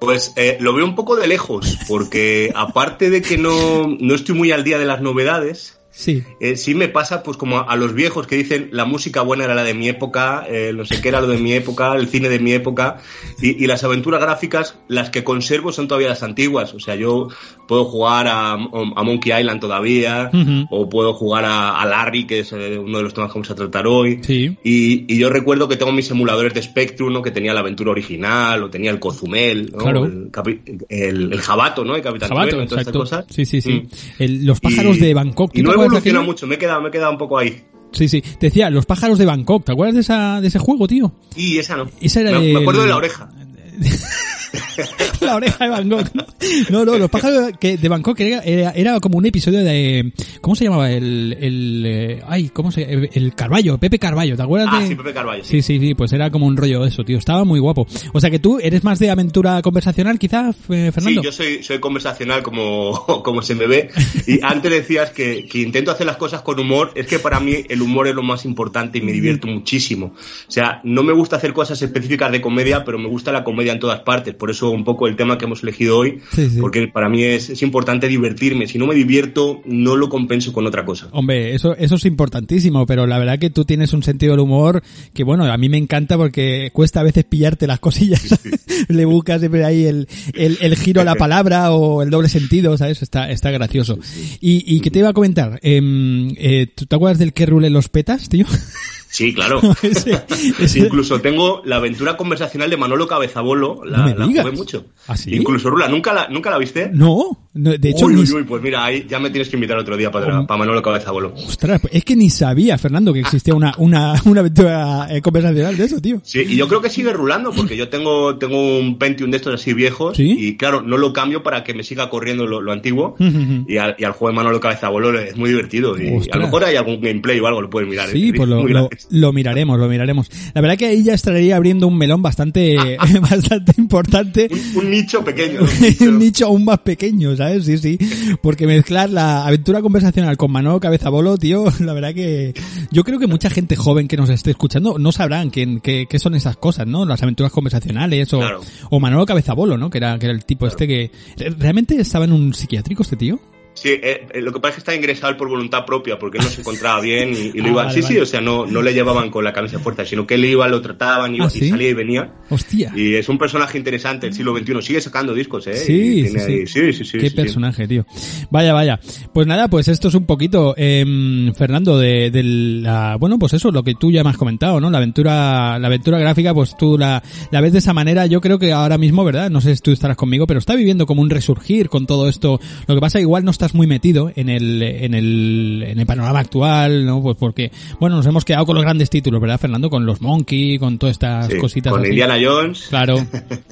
Pues 0.00 0.32
eh, 0.36 0.56
lo 0.60 0.74
veo 0.74 0.84
un 0.84 0.94
poco 0.94 1.16
de 1.16 1.26
lejos, 1.26 1.78
porque 1.88 2.52
aparte 2.56 3.10
de 3.10 3.22
que 3.22 3.36
no, 3.36 3.86
no 3.88 4.14
estoy 4.14 4.34
muy 4.34 4.52
al 4.52 4.64
día 4.64 4.78
de 4.78 4.86
las 4.86 5.00
novedades, 5.00 5.77
Sí. 5.98 6.22
eh, 6.38 6.54
sí 6.56 6.76
me 6.76 6.86
pasa 6.86 7.24
pues 7.24 7.36
como 7.36 7.68
a 7.68 7.74
los 7.74 7.92
viejos 7.92 8.28
que 8.28 8.36
dicen 8.36 8.68
la 8.70 8.84
música 8.84 9.22
buena 9.22 9.42
era 9.44 9.56
la 9.56 9.64
de 9.64 9.74
mi 9.74 9.88
época, 9.88 10.46
eh, 10.48 10.70
no 10.72 10.84
sé 10.84 11.00
qué 11.00 11.08
era 11.08 11.20
lo 11.20 11.26
de 11.26 11.38
mi 11.38 11.52
época, 11.54 11.94
el 11.96 12.06
cine 12.06 12.28
de 12.28 12.38
mi 12.38 12.52
época, 12.52 12.98
y, 13.42 13.64
y 13.64 13.66
las 13.66 13.82
aventuras 13.82 14.20
gráficas, 14.20 14.76
las 14.86 15.10
que 15.10 15.24
conservo 15.24 15.72
son 15.72 15.88
todavía 15.88 16.08
las 16.08 16.22
antiguas. 16.22 16.72
O 16.72 16.78
sea, 16.78 16.94
yo 16.94 17.28
puedo 17.66 17.84
jugar 17.86 18.28
a, 18.28 18.52
a 18.52 19.02
Monkey 19.02 19.32
Island 19.40 19.60
todavía, 19.60 20.30
o 20.70 20.88
puedo 20.88 21.14
jugar 21.14 21.44
a, 21.44 21.80
a 21.80 21.84
Larry, 21.86 22.28
que 22.28 22.38
es 22.40 22.52
eh, 22.52 22.78
uno 22.78 22.98
de 22.98 23.02
los 23.02 23.12
temas 23.12 23.32
que 23.32 23.34
vamos 23.38 23.50
a 23.50 23.56
tratar 23.56 23.88
hoy. 23.88 24.20
Sí. 24.22 24.56
Y, 24.62 25.12
y 25.12 25.18
yo 25.18 25.30
recuerdo 25.30 25.66
que 25.68 25.76
tengo 25.76 25.90
mis 25.90 26.08
emuladores 26.12 26.54
de 26.54 26.62
Spectrum, 26.62 27.12
¿no? 27.12 27.22
Que 27.22 27.32
tenía 27.32 27.52
la 27.52 27.60
aventura 27.60 27.90
original, 27.90 28.62
o 28.62 28.70
tenía 28.70 28.92
el 28.92 29.00
Cozumel, 29.00 29.72
¿no? 29.72 29.78
Claro. 29.78 30.04
El, 30.04 30.30
capi- 30.30 30.60
el, 30.88 31.32
el 31.32 31.40
Jabato, 31.40 31.84
¿no? 31.84 31.96
El 31.96 32.02
Capitán 32.02 32.28
Jabato, 32.28 32.62
y 32.62 32.66
todas 32.68 32.86
estas 32.86 32.96
cosas. 32.96 33.24
Sí, 33.30 33.44
sí, 33.44 33.60
sí. 33.60 33.72
Mm. 33.72 33.88
El- 34.22 34.46
los 34.46 34.60
pájaros 34.60 34.96
Y- 34.96 35.00
de 35.00 35.14
Bangkok. 35.14 35.52
¿tú 35.52 35.60
Y 35.60 35.64
te 35.64 35.87
no 35.88 35.96
acuerdas 35.96 36.02
de 36.02 36.10
evoluciona 36.10 36.20
aquello? 36.20 36.22
mucho, 36.32 36.46
me 36.46 36.54
he 36.54 36.58
quedado, 36.58 36.80
me 36.80 36.88
he 36.88 36.92
quedado 36.92 37.12
un 37.12 37.18
poco 37.18 37.38
ahí. 37.38 37.64
Sí, 37.92 38.08
sí. 38.08 38.20
Te 38.20 38.46
decía, 38.46 38.70
los 38.70 38.86
pájaros 38.86 39.18
de 39.18 39.24
Bangkok. 39.24 39.64
¿Te 39.64 39.72
acuerdas 39.72 39.94
de, 39.94 40.00
esa, 40.02 40.40
de 40.40 40.48
ese 40.48 40.58
juego, 40.58 40.86
tío? 40.86 41.12
Y 41.36 41.58
esa 41.58 41.76
no. 41.76 41.90
Esa 42.00 42.20
era 42.20 42.38
me 42.38 42.58
acuerdo 42.58 42.82
de 42.82 42.88
la 42.88 42.96
oreja. 42.96 43.30
la 45.20 45.36
oreja 45.36 45.64
de 45.64 45.70
Bangkok. 45.70 46.14
¿no? 46.14 46.24
No, 46.70 46.84
no, 46.84 46.98
los 46.98 47.10
pájaros 47.10 47.52
que 47.60 47.76
de 47.76 47.88
Bangkok 47.88 48.18
era, 48.20 48.72
era, 48.72 49.00
como 49.00 49.18
un 49.18 49.26
episodio 49.26 49.60
de... 49.64 50.12
¿Cómo 50.40 50.54
se 50.54 50.64
llamaba? 50.64 50.90
El... 50.90 51.36
el 51.40 51.84
eh, 51.86 52.22
ay, 52.26 52.50
¿cómo 52.50 52.70
se...? 52.72 52.82
El, 52.82 53.10
el 53.12 53.34
Carballo, 53.34 53.78
Pepe 53.78 53.98
Carballo, 53.98 54.36
¿te 54.36 54.42
acuerdas 54.42 54.68
Ah, 54.72 54.80
de...? 54.80 54.88
sí, 54.88 54.94
Pepe 54.94 55.12
Carballo. 55.12 55.44
Sí. 55.44 55.62
Sí, 55.62 55.78
sí, 55.78 55.86
sí, 55.88 55.94
pues 55.94 56.12
era 56.12 56.30
como 56.30 56.46
un 56.46 56.56
rollo 56.56 56.84
eso, 56.84 57.04
tío. 57.04 57.18
Estaba 57.18 57.44
muy 57.44 57.60
guapo. 57.60 57.86
O 58.12 58.20
sea 58.20 58.30
que 58.30 58.38
tú 58.38 58.58
eres 58.62 58.84
más 58.84 58.98
de 58.98 59.10
aventura 59.10 59.60
conversacional, 59.62 60.18
quizá, 60.18 60.50
eh, 60.68 60.90
Fernando. 60.92 61.20
Sí, 61.20 61.24
yo 61.24 61.32
soy, 61.32 61.62
soy 61.62 61.78
conversacional 61.80 62.42
como, 62.42 63.04
como 63.24 63.42
se 63.42 63.54
me 63.54 63.66
ve. 63.66 63.90
Y 64.26 64.40
antes 64.42 64.70
decías 64.70 65.10
que, 65.10 65.46
que 65.46 65.58
intento 65.58 65.90
hacer 65.90 66.06
las 66.06 66.16
cosas 66.16 66.42
con 66.42 66.58
humor. 66.58 66.92
Es 66.94 67.06
que 67.06 67.18
para 67.18 67.40
mí 67.40 67.64
el 67.68 67.82
humor 67.82 68.08
es 68.08 68.14
lo 68.14 68.22
más 68.22 68.44
importante 68.44 68.98
y 68.98 69.02
me 69.02 69.12
divierto 69.12 69.46
muchísimo. 69.46 70.14
O 70.16 70.50
sea, 70.50 70.80
no 70.84 71.02
me 71.02 71.12
gusta 71.12 71.36
hacer 71.36 71.52
cosas 71.52 71.80
específicas 71.82 72.30
de 72.32 72.40
comedia, 72.40 72.84
pero 72.84 72.98
me 72.98 73.08
gusta 73.08 73.32
la 73.32 73.44
comedia 73.44 73.72
en 73.72 73.80
todas 73.80 74.00
partes. 74.00 74.34
Por 74.34 74.47
por 74.48 74.54
eso 74.54 74.70
un 74.70 74.82
poco 74.82 75.06
el 75.08 75.14
tema 75.14 75.36
que 75.36 75.44
hemos 75.44 75.62
elegido 75.62 75.98
hoy, 75.98 76.20
Sí, 76.32 76.48
sí. 76.48 76.56
porque 76.58 76.88
para 76.88 77.10
mí 77.10 77.22
es, 77.22 77.50
es 77.50 77.60
importante 77.60 78.08
divertirme. 78.08 78.66
Si 78.66 78.78
no 78.78 78.86
me 78.86 78.94
divierto, 78.94 79.60
no 79.66 79.94
lo 79.94 80.08
compenso 80.08 80.54
con 80.54 80.66
otra 80.66 80.86
cosa. 80.86 81.08
Hombre, 81.12 81.54
eso, 81.54 81.76
eso 81.76 81.96
es 81.96 82.04
importantísimo, 82.06 82.86
pero 82.86 83.06
la 83.06 83.18
verdad 83.18 83.38
que 83.38 83.50
tú 83.50 83.66
tienes 83.66 83.92
un 83.92 84.02
sentido 84.02 84.32
del 84.32 84.40
humor 84.40 84.82
que, 85.12 85.22
bueno, 85.22 85.44
a 85.44 85.58
mí 85.58 85.68
me 85.68 85.76
encanta 85.76 86.16
porque 86.16 86.70
cuesta 86.72 87.00
a 87.00 87.02
veces 87.02 87.24
pillarte 87.24 87.66
las 87.66 87.78
cosillas. 87.78 88.40
Le 88.88 89.04
buscas 89.04 89.40
siempre 89.40 89.66
ahí 89.66 89.84
el, 89.84 90.08
el, 90.32 90.56
el 90.62 90.76
giro 90.76 91.02
a 91.02 91.04
la 91.04 91.16
palabra 91.16 91.72
o 91.72 92.00
el 92.02 92.08
doble 92.08 92.30
sentido, 92.30 92.74
¿sabes? 92.78 93.02
Está, 93.02 93.30
está 93.30 93.50
gracioso. 93.50 93.98
Y, 94.40 94.64
y 94.66 94.80
que 94.80 94.90
te 94.90 95.00
iba 95.00 95.10
a 95.10 95.12
comentar, 95.12 95.60
em, 95.62 96.30
eh, 96.38 96.68
¿tú 96.74 96.86
te 96.86 96.96
acuerdas 96.96 97.18
del 97.18 97.34
que 97.34 97.44
rule 97.44 97.68
los 97.68 97.90
petas, 97.90 98.30
tío? 98.30 98.46
Sí, 99.10 99.32
claro. 99.34 99.60
Ese- 99.82 100.22
ese- 100.58 100.78
Incluso 100.80 101.20
tengo 101.20 101.62
la 101.64 101.76
aventura 101.76 102.16
conversacional 102.16 102.68
de 102.70 102.76
Manolo 102.76 103.06
Cabezabolo, 103.08 103.80
la, 103.84 104.08
No 104.08 104.14
la 104.26 104.26
jugué 104.42 104.52
mucho. 104.52 104.84
¿Ah, 105.06 105.16
sí? 105.16 105.34
Incluso 105.34 105.70
Rula, 105.70 105.88
¿nunca 105.88 106.12
la, 106.12 106.28
¿nunca 106.28 106.50
la 106.50 106.58
viste? 106.58 106.90
No, 106.92 107.47
no, 107.58 107.76
de 107.76 107.90
hecho, 107.90 108.06
uy, 108.06 108.14
ni, 108.14 108.20
uy, 108.22 108.32
uy, 108.32 108.44
pues 108.44 108.62
mira, 108.62 108.84
ahí 108.84 109.06
ya 109.08 109.18
me 109.18 109.30
tienes 109.30 109.48
que 109.48 109.56
invitar 109.56 109.76
otro 109.78 109.96
día 109.96 110.10
para, 110.10 110.46
para 110.46 110.58
Manolo 110.58 110.80
Cabezabolo. 110.82 111.32
ostras, 111.34 111.80
es 111.90 112.04
que 112.04 112.16
ni 112.16 112.30
sabía, 112.30 112.78
Fernando, 112.78 113.12
que 113.12 113.20
existía 113.20 113.54
una, 113.54 113.74
una, 113.78 114.14
una 114.24 114.40
aventura 114.40 115.08
eh, 115.10 115.20
conversacional 115.20 115.76
de 115.76 115.84
eso, 115.84 116.00
tío. 116.00 116.20
Sí, 116.24 116.40
y 116.48 116.56
yo 116.56 116.68
creo 116.68 116.80
que 116.80 116.90
sigue 116.90 117.12
rulando, 117.12 117.52
porque 117.52 117.76
yo 117.76 117.88
tengo, 117.88 118.36
tengo 118.38 118.78
un 118.78 118.98
Pentium 118.98 119.30
de 119.30 119.36
estos 119.38 119.54
así 119.60 119.72
viejos, 119.74 120.16
¿Sí? 120.16 120.36
y 120.38 120.56
claro, 120.56 120.82
no 120.82 120.96
lo 120.96 121.12
cambio 121.12 121.42
para 121.42 121.64
que 121.64 121.74
me 121.74 121.82
siga 121.82 122.08
corriendo 122.10 122.46
lo, 122.46 122.60
lo 122.60 122.72
antiguo, 122.72 123.16
y, 123.66 123.76
al, 123.78 123.96
y 123.98 124.04
al 124.04 124.12
juego 124.12 124.30
de 124.32 124.36
Manolo 124.36 124.60
Cabezabolo 124.60 125.18
es 125.18 125.36
muy 125.36 125.50
divertido, 125.50 126.00
y 126.00 126.28
a 126.30 126.36
lo 126.36 126.44
mejor 126.44 126.64
hay 126.64 126.76
algún 126.76 127.00
gameplay 127.00 127.40
o 127.40 127.46
algo, 127.46 127.60
lo 127.62 127.70
puedes 127.70 127.88
mirar. 127.88 128.08
Sí, 128.08 128.28
es- 128.28 128.34
pues 128.36 128.42
es 128.42 128.48
lo, 128.48 128.66
lo, 128.68 128.88
lo 129.10 129.32
miraremos, 129.32 129.78
lo 129.78 129.88
miraremos. 129.88 130.30
La 130.54 130.60
verdad 130.60 130.76
que 130.76 130.86
ahí 130.86 131.02
ya 131.02 131.14
estaría 131.14 131.56
abriendo 131.56 131.86
un 131.88 131.96
melón 131.98 132.22
bastante, 132.22 132.76
bastante 133.20 133.72
importante. 133.78 134.48
un, 134.74 134.84
un 134.84 134.90
nicho 134.90 135.24
pequeño. 135.24 135.60
un 136.00 136.18
nicho 136.18 136.46
aún 136.46 136.64
más 136.64 136.78
pequeño, 136.78 137.34
¿sabes? 137.36 137.47
Sí, 137.62 137.78
sí. 137.78 137.98
Porque 138.42 138.66
mezclar 138.66 139.10
la 139.10 139.46
aventura 139.46 139.80
conversacional 139.82 140.36
con 140.36 140.50
Manolo 140.52 140.80
Cabezabolo, 140.80 141.36
tío, 141.36 141.64
la 141.80 141.92
verdad 141.92 142.14
que 142.14 142.54
yo 142.90 143.04
creo 143.04 143.18
que 143.18 143.26
mucha 143.26 143.50
gente 143.50 143.76
joven 143.76 144.08
que 144.08 144.16
nos 144.16 144.30
esté 144.30 144.50
escuchando 144.50 144.98
no 144.98 145.12
sabrán 145.12 145.50
qué, 145.50 145.80
qué, 145.82 146.06
qué 146.08 146.18
son 146.18 146.34
esas 146.34 146.56
cosas, 146.56 146.86
¿no? 146.86 147.04
Las 147.04 147.22
aventuras 147.22 147.52
conversacionales 147.52 148.32
o, 148.32 148.38
Claro. 148.38 148.60
o 148.90 149.00
Manolo 149.00 149.26
Cabezabolo, 149.26 149.76
¿no? 149.76 149.90
Que 149.90 149.98
era, 149.98 150.18
que 150.18 150.26
era 150.26 150.34
el 150.34 150.44
tipo 150.44 150.66
este 150.66 150.86
que... 150.86 151.10
¿Realmente 151.58 152.00
estaba 152.00 152.24
en 152.24 152.32
un 152.32 152.54
psiquiátrico 152.54 153.02
este 153.02 153.16
tío? 153.16 153.38
Sí, 153.80 153.90
eh, 153.90 154.26
eh, 154.32 154.40
lo 154.40 154.52
que 154.52 154.60
pasa 154.60 154.70
es 154.70 154.74
que 154.76 154.78
está 154.80 154.94
ingresado 154.94 155.36
por 155.36 155.48
voluntad 155.48 155.84
propia, 155.84 156.18
porque 156.18 156.38
él 156.38 156.44
no 156.44 156.50
se 156.50 156.60
encontraba 156.62 157.00
bien 157.00 157.32
y, 157.32 157.58
y 157.58 157.60
lo 157.60 157.66
Ah, 157.66 157.70
iba. 157.70 157.82
vale, 157.84 157.94
sí, 157.94 158.00
vale. 158.00 158.14
sí, 158.14 158.20
o 158.20 158.26
sea, 158.26 158.40
no, 158.40 158.66
no 158.66 158.82
le 158.82 158.92
llevaban 158.94 159.30
con 159.30 159.44
la 159.44 159.52
camisa 159.52 159.76
de 159.78 159.82
fuerza, 159.82 160.04
sino 160.04 160.26
que 160.26 160.34
él 160.34 160.44
iba, 160.44 160.66
lo 160.68 160.80
trataban 160.82 161.34
y, 161.34 161.40
Ah, 161.40 161.46
y 161.54 161.58
¿sí? 161.58 161.68
salía 161.70 161.90
y 161.90 161.94
venía. 161.94 162.32
Hostia. 162.50 162.92
Y 162.94 163.14
es 163.14 163.28
un 163.28 163.38
personaje 163.38 163.78
interesante 163.78 164.26
del 164.26 164.34
siglo 164.34 164.56
XXI. 164.56 164.82
Sigue 164.82 165.00
sacando 165.00 165.32
discos, 165.34 165.66
¿eh? 165.68 165.74
Sí, 165.76 165.92
Y 166.20 166.28
sí, 166.28 166.38
ahí- 166.38 166.66
sí, 166.66 166.92
sí, 166.92 167.04
sí, 167.04 167.18
Qué 167.18 167.30
sí, 167.30 167.36
personaje, 167.36 167.86
tío. 167.86 168.04
Vaya, 168.50 168.72
vaya. 168.72 168.98
Pues 169.32 169.46
nada, 169.46 169.68
pues 169.68 169.88
esto 169.88 170.08
es 170.08 170.14
un 170.14 170.26
poquito, 170.26 170.74
em, 170.76 171.52
Fernando, 171.54 171.98
de, 171.98 172.30
de 172.30 172.42
la, 172.42 173.16
bueno, 173.16 173.38
pues 173.38 173.52
eso, 173.54 173.70
lo 173.70 173.82
que 173.82 173.94
tú 173.94 174.10
ya 174.10 174.24
me 174.24 174.30
has 174.30 174.36
comentado, 174.36 174.80
¿no? 174.80 174.90
La 174.90 174.98
aventura, 174.98 175.78
la 175.78 175.86
aventura 175.86 176.18
gráfica, 176.18 176.52
pues 176.54 176.76
tú 176.76 176.98
la, 176.98 177.22
la 177.50 177.60
ves 177.60 177.72
de 177.72 177.78
esa 177.78 177.92
manera. 177.92 178.26
Yo 178.26 178.40
creo 178.40 178.58
que 178.58 178.72
ahora 178.72 178.98
mismo, 178.98 179.24
¿verdad? 179.24 179.50
No 179.50 179.60
sé 179.60 179.76
si 179.76 179.82
tú 179.82 179.92
estarás 179.92 180.16
conmigo, 180.16 180.46
pero 180.46 180.58
está 180.58 180.74
viviendo 180.74 181.06
como 181.06 181.22
un 181.22 181.30
resurgir 181.30 181.88
con 181.88 182.06
todo 182.06 182.28
esto. 182.28 182.60
Lo 182.86 182.94
que 182.94 183.00
pasa, 183.00 183.20
igual 183.20 183.44
no 183.44 183.50
estás 183.68 183.74
muy 183.76 183.86
metido 183.86 184.32
en 184.34 184.48
el, 184.48 184.82
en 184.82 185.12
el, 185.14 185.84
en 185.86 185.98
el 185.98 186.06
panorama 186.06 186.38
actual, 186.40 187.04
¿no? 187.04 187.22
Pues 187.22 187.36
porque, 187.38 187.70
bueno, 188.00 188.16
nos 188.16 188.26
hemos 188.26 188.44
quedado 188.44 188.64
con 188.64 188.74
los 188.76 188.82
grandes 188.84 189.10
títulos, 189.10 189.40
¿verdad, 189.40 189.60
Fernando? 189.60 189.90
Con 189.90 190.06
los 190.06 190.22
Monkey, 190.22 190.78
con 190.78 190.98
todas 190.98 191.12
estas 191.12 191.48
Sí, 191.48 191.58
cositas 191.58 191.92
Con 191.92 192.00
así. 192.00 192.10
Indiana 192.10 192.36
Jones. 192.42 192.86
Claro. 192.88 193.16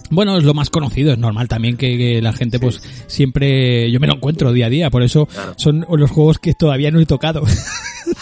Bueno, 0.09 0.39
es 0.39 0.45
lo 0.45 0.55
más 0.55 0.71
conocido, 0.71 1.13
es 1.13 1.19
normal 1.19 1.49
también 1.49 1.77
que, 1.77 1.97
que 1.99 2.23
la 2.23 2.33
gente 2.33 2.61
pues 2.61 2.81
siempre, 3.09 3.91
yo 3.91 3.99
me 3.99 4.07
lo 4.07 4.15
encuentro 4.15 4.53
día 4.53 4.67
a 4.67 4.71
día, 4.71 4.89
por 4.89 5.03
eso 5.03 5.27
Claro. 5.27 5.55
son 5.57 5.85
los 5.91 6.11
juegos 6.13 6.39
que 6.39 6.55
todavía 6.55 6.93
no 6.93 7.01
he 7.01 7.07
tocado. 7.07 7.43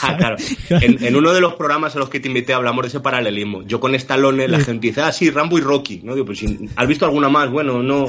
Ah, 0.01 0.17
claro. 0.17 0.37
En, 0.71 1.05
en 1.05 1.15
uno 1.15 1.35
de 1.35 1.43
los 1.43 1.55
programas 1.57 1.95
a 1.95 1.99
los 1.99 2.09
que 2.09 2.19
te 2.19 2.29
invité 2.29 2.55
hablamos 2.55 2.85
de 2.85 2.89
ese 2.89 3.01
paralelismo. 3.01 3.65
Yo 3.65 3.81
con 3.81 3.95
Stallone, 3.95 4.49
la 4.49 4.59
gente 4.59 4.87
dice, 4.87 5.03
ah, 5.03 5.13
sí, 5.13 5.29
Rambo 5.29 5.59
y 5.59 5.61
Rocky. 5.61 6.01
¿no? 6.03 6.15
Digo, 6.15 6.25
pues, 6.25 6.43
¿has 6.75 6.89
visto 6.89 7.05
alguna 7.05 7.29
más? 7.29 7.51
Bueno, 7.51 7.83
no. 7.83 8.07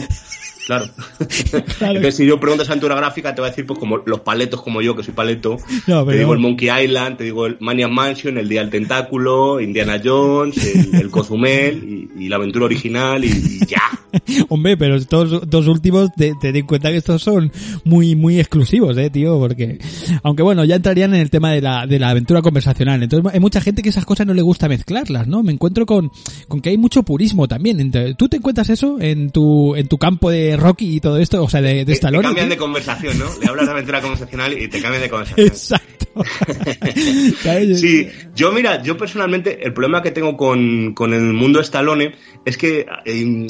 Claro. 0.66 0.86
Entonces, 1.20 2.16
si 2.16 2.26
yo 2.26 2.40
pregunto 2.40 2.64
esa 2.64 2.74
aventura 2.74 2.96
gráfica, 2.96 3.36
te 3.36 3.42
va 3.42 3.48
a 3.48 3.50
decir, 3.52 3.66
pues, 3.66 3.80
como 3.80 3.98
los 3.98 4.22
paletos 4.22 4.62
como 4.62 4.82
yo, 4.82 4.96
que 4.96 5.04
soy 5.04 5.14
paleto. 5.14 5.58
No, 5.88 6.06
Te 6.06 6.18
digo 6.18 6.34
el 6.34 6.40
Monkey 6.40 6.70
Island, 6.84 7.18
te 7.18 7.24
digo 7.26 7.46
el 7.46 7.58
Maniac 7.60 7.92
Mansion, 7.92 8.38
el 8.38 8.50
Día 8.50 8.62
del 8.62 8.70
Tentáculo, 8.70 9.60
Indiana 9.60 10.02
Jones, 10.04 10.58
el, 10.66 10.96
el 10.96 11.10
Cozumel 11.12 12.10
y, 12.18 12.26
y 12.26 12.30
la 12.30 12.38
aventura 12.38 12.66
original 12.66 13.24
y, 13.24 13.28
y 13.28 13.66
ya. 13.66 13.82
Hombre, 14.50 14.78
pero 14.78 14.96
estos 14.96 15.48
dos 15.50 15.68
últimos, 15.68 16.10
te, 16.16 16.34
te 16.40 16.52
den 16.52 16.66
cuenta 16.66 16.90
que 16.90 16.98
estos 16.98 17.22
son 17.22 17.52
muy, 17.84 18.16
muy 18.16 18.40
exclusivos, 18.40 18.98
eh, 18.98 19.10
tío, 19.10 19.40
porque, 19.40 19.80
aunque 20.24 20.44
bueno, 20.44 20.64
ya 20.66 20.76
entrarían 20.76 21.14
en 21.14 21.22
el 21.22 21.30
tema 21.30 21.52
de 21.52 21.62
la, 21.62 21.86
de 21.86 22.00
la 22.00 22.10
aventura 22.10 22.42
conversacional. 22.42 23.04
Entonces, 23.04 23.34
hay 23.34 23.40
mucha 23.40 23.62
gente 23.62 23.82
que 23.82 23.90
esas 23.90 24.06
cosas 24.06 24.26
no 24.28 24.34
le 24.34 24.42
gusta 24.42 24.68
mezclarlas, 24.68 25.28
¿no? 25.28 25.44
Me 25.44 25.52
encuentro 25.52 25.86
con, 25.86 26.12
con 26.48 26.62
que 26.62 26.70
hay 26.70 26.78
mucho 26.78 27.04
purismo 27.04 27.48
también. 27.48 27.92
¿Tú 28.18 28.30
te 28.30 28.38
encuentras 28.38 28.70
eso 28.70 28.98
en 29.00 29.30
tu, 29.30 29.76
en 29.76 29.88
tu 29.88 29.98
campo 29.98 30.30
de 30.30 30.55
Rocky 30.58 30.98
y 30.98 31.00
todo 31.00 31.18
esto? 31.18 31.44
O 31.44 31.50
sea, 31.50 31.62
de, 31.62 31.70
de 31.74 31.80
Te, 31.80 31.86
te 31.86 31.92
Stallone. 31.94 32.24
cambian 32.24 32.50
de 32.50 32.58
conversación, 32.58 33.18
¿no? 33.20 33.26
Le 33.42 33.48
hablas 33.48 33.66
de 33.66 33.72
aventura 33.72 34.02
conversacional 34.02 34.54
y 34.54 34.68
te 34.68 34.82
cambian 34.82 35.02
de 35.04 35.10
conversación. 35.10 35.48
Exacto. 35.48 36.06
Sí, 37.76 38.08
yo 38.36 38.52
mira, 38.52 38.82
yo 38.82 38.98
personalmente 38.98 39.66
el 39.66 39.74
problema 39.74 40.02
que 40.02 40.12
tengo 40.12 40.38
con, 40.38 40.94
con 40.94 41.14
el 41.14 41.34
mundo 41.34 41.60
Stallone 41.60 42.16
es 42.46 42.58
que 42.58 42.86
eh, 43.06 43.48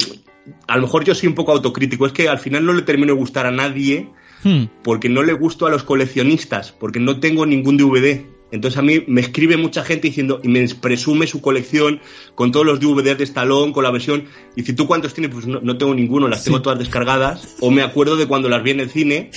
a 0.66 0.76
lo 0.76 0.82
mejor 0.82 1.04
yo 1.04 1.14
soy 1.14 1.28
un 1.28 1.34
poco 1.34 1.52
autocrítico, 1.52 2.06
es 2.06 2.12
que 2.12 2.28
al 2.28 2.38
final 2.40 2.64
no 2.66 2.72
le 2.72 2.82
termino 2.82 3.12
de 3.14 3.18
gustar 3.20 3.46
a 3.46 3.50
nadie 3.50 4.08
Hmm. 4.42 4.64
porque 4.84 5.08
no 5.08 5.22
le 5.22 5.32
gusto 5.32 5.66
a 5.66 5.70
los 5.70 5.82
coleccionistas, 5.82 6.70
porque 6.70 7.00
no 7.00 7.18
tengo 7.20 7.46
ningún 7.46 7.76
DVD. 7.78 8.20
Entonces 8.56 8.78
a 8.78 8.82
mí 8.82 9.04
me 9.06 9.20
escribe 9.20 9.56
mucha 9.56 9.84
gente 9.84 10.08
diciendo 10.08 10.40
y 10.42 10.48
me 10.48 10.66
presume 10.68 11.26
su 11.26 11.40
colección 11.40 12.00
con 12.34 12.52
todos 12.52 12.66
los 12.66 12.80
DVDs 12.80 13.18
de 13.18 13.24
Stallone, 13.24 13.72
con 13.72 13.84
la 13.84 13.90
versión. 13.90 14.24
Y 14.56 14.62
si 14.62 14.72
tú 14.72 14.86
cuántos 14.86 15.14
tienes, 15.14 15.32
pues 15.32 15.46
no, 15.46 15.60
no 15.60 15.78
tengo 15.78 15.94
ninguno, 15.94 16.28
las 16.28 16.44
tengo 16.44 16.62
todas 16.62 16.78
descargadas. 16.78 17.56
O 17.60 17.70
me 17.70 17.82
acuerdo 17.82 18.16
de 18.16 18.26
cuando 18.26 18.48
las 18.48 18.62
vi 18.62 18.72
en 18.72 18.80
el 18.80 18.90
cine, 18.90 19.30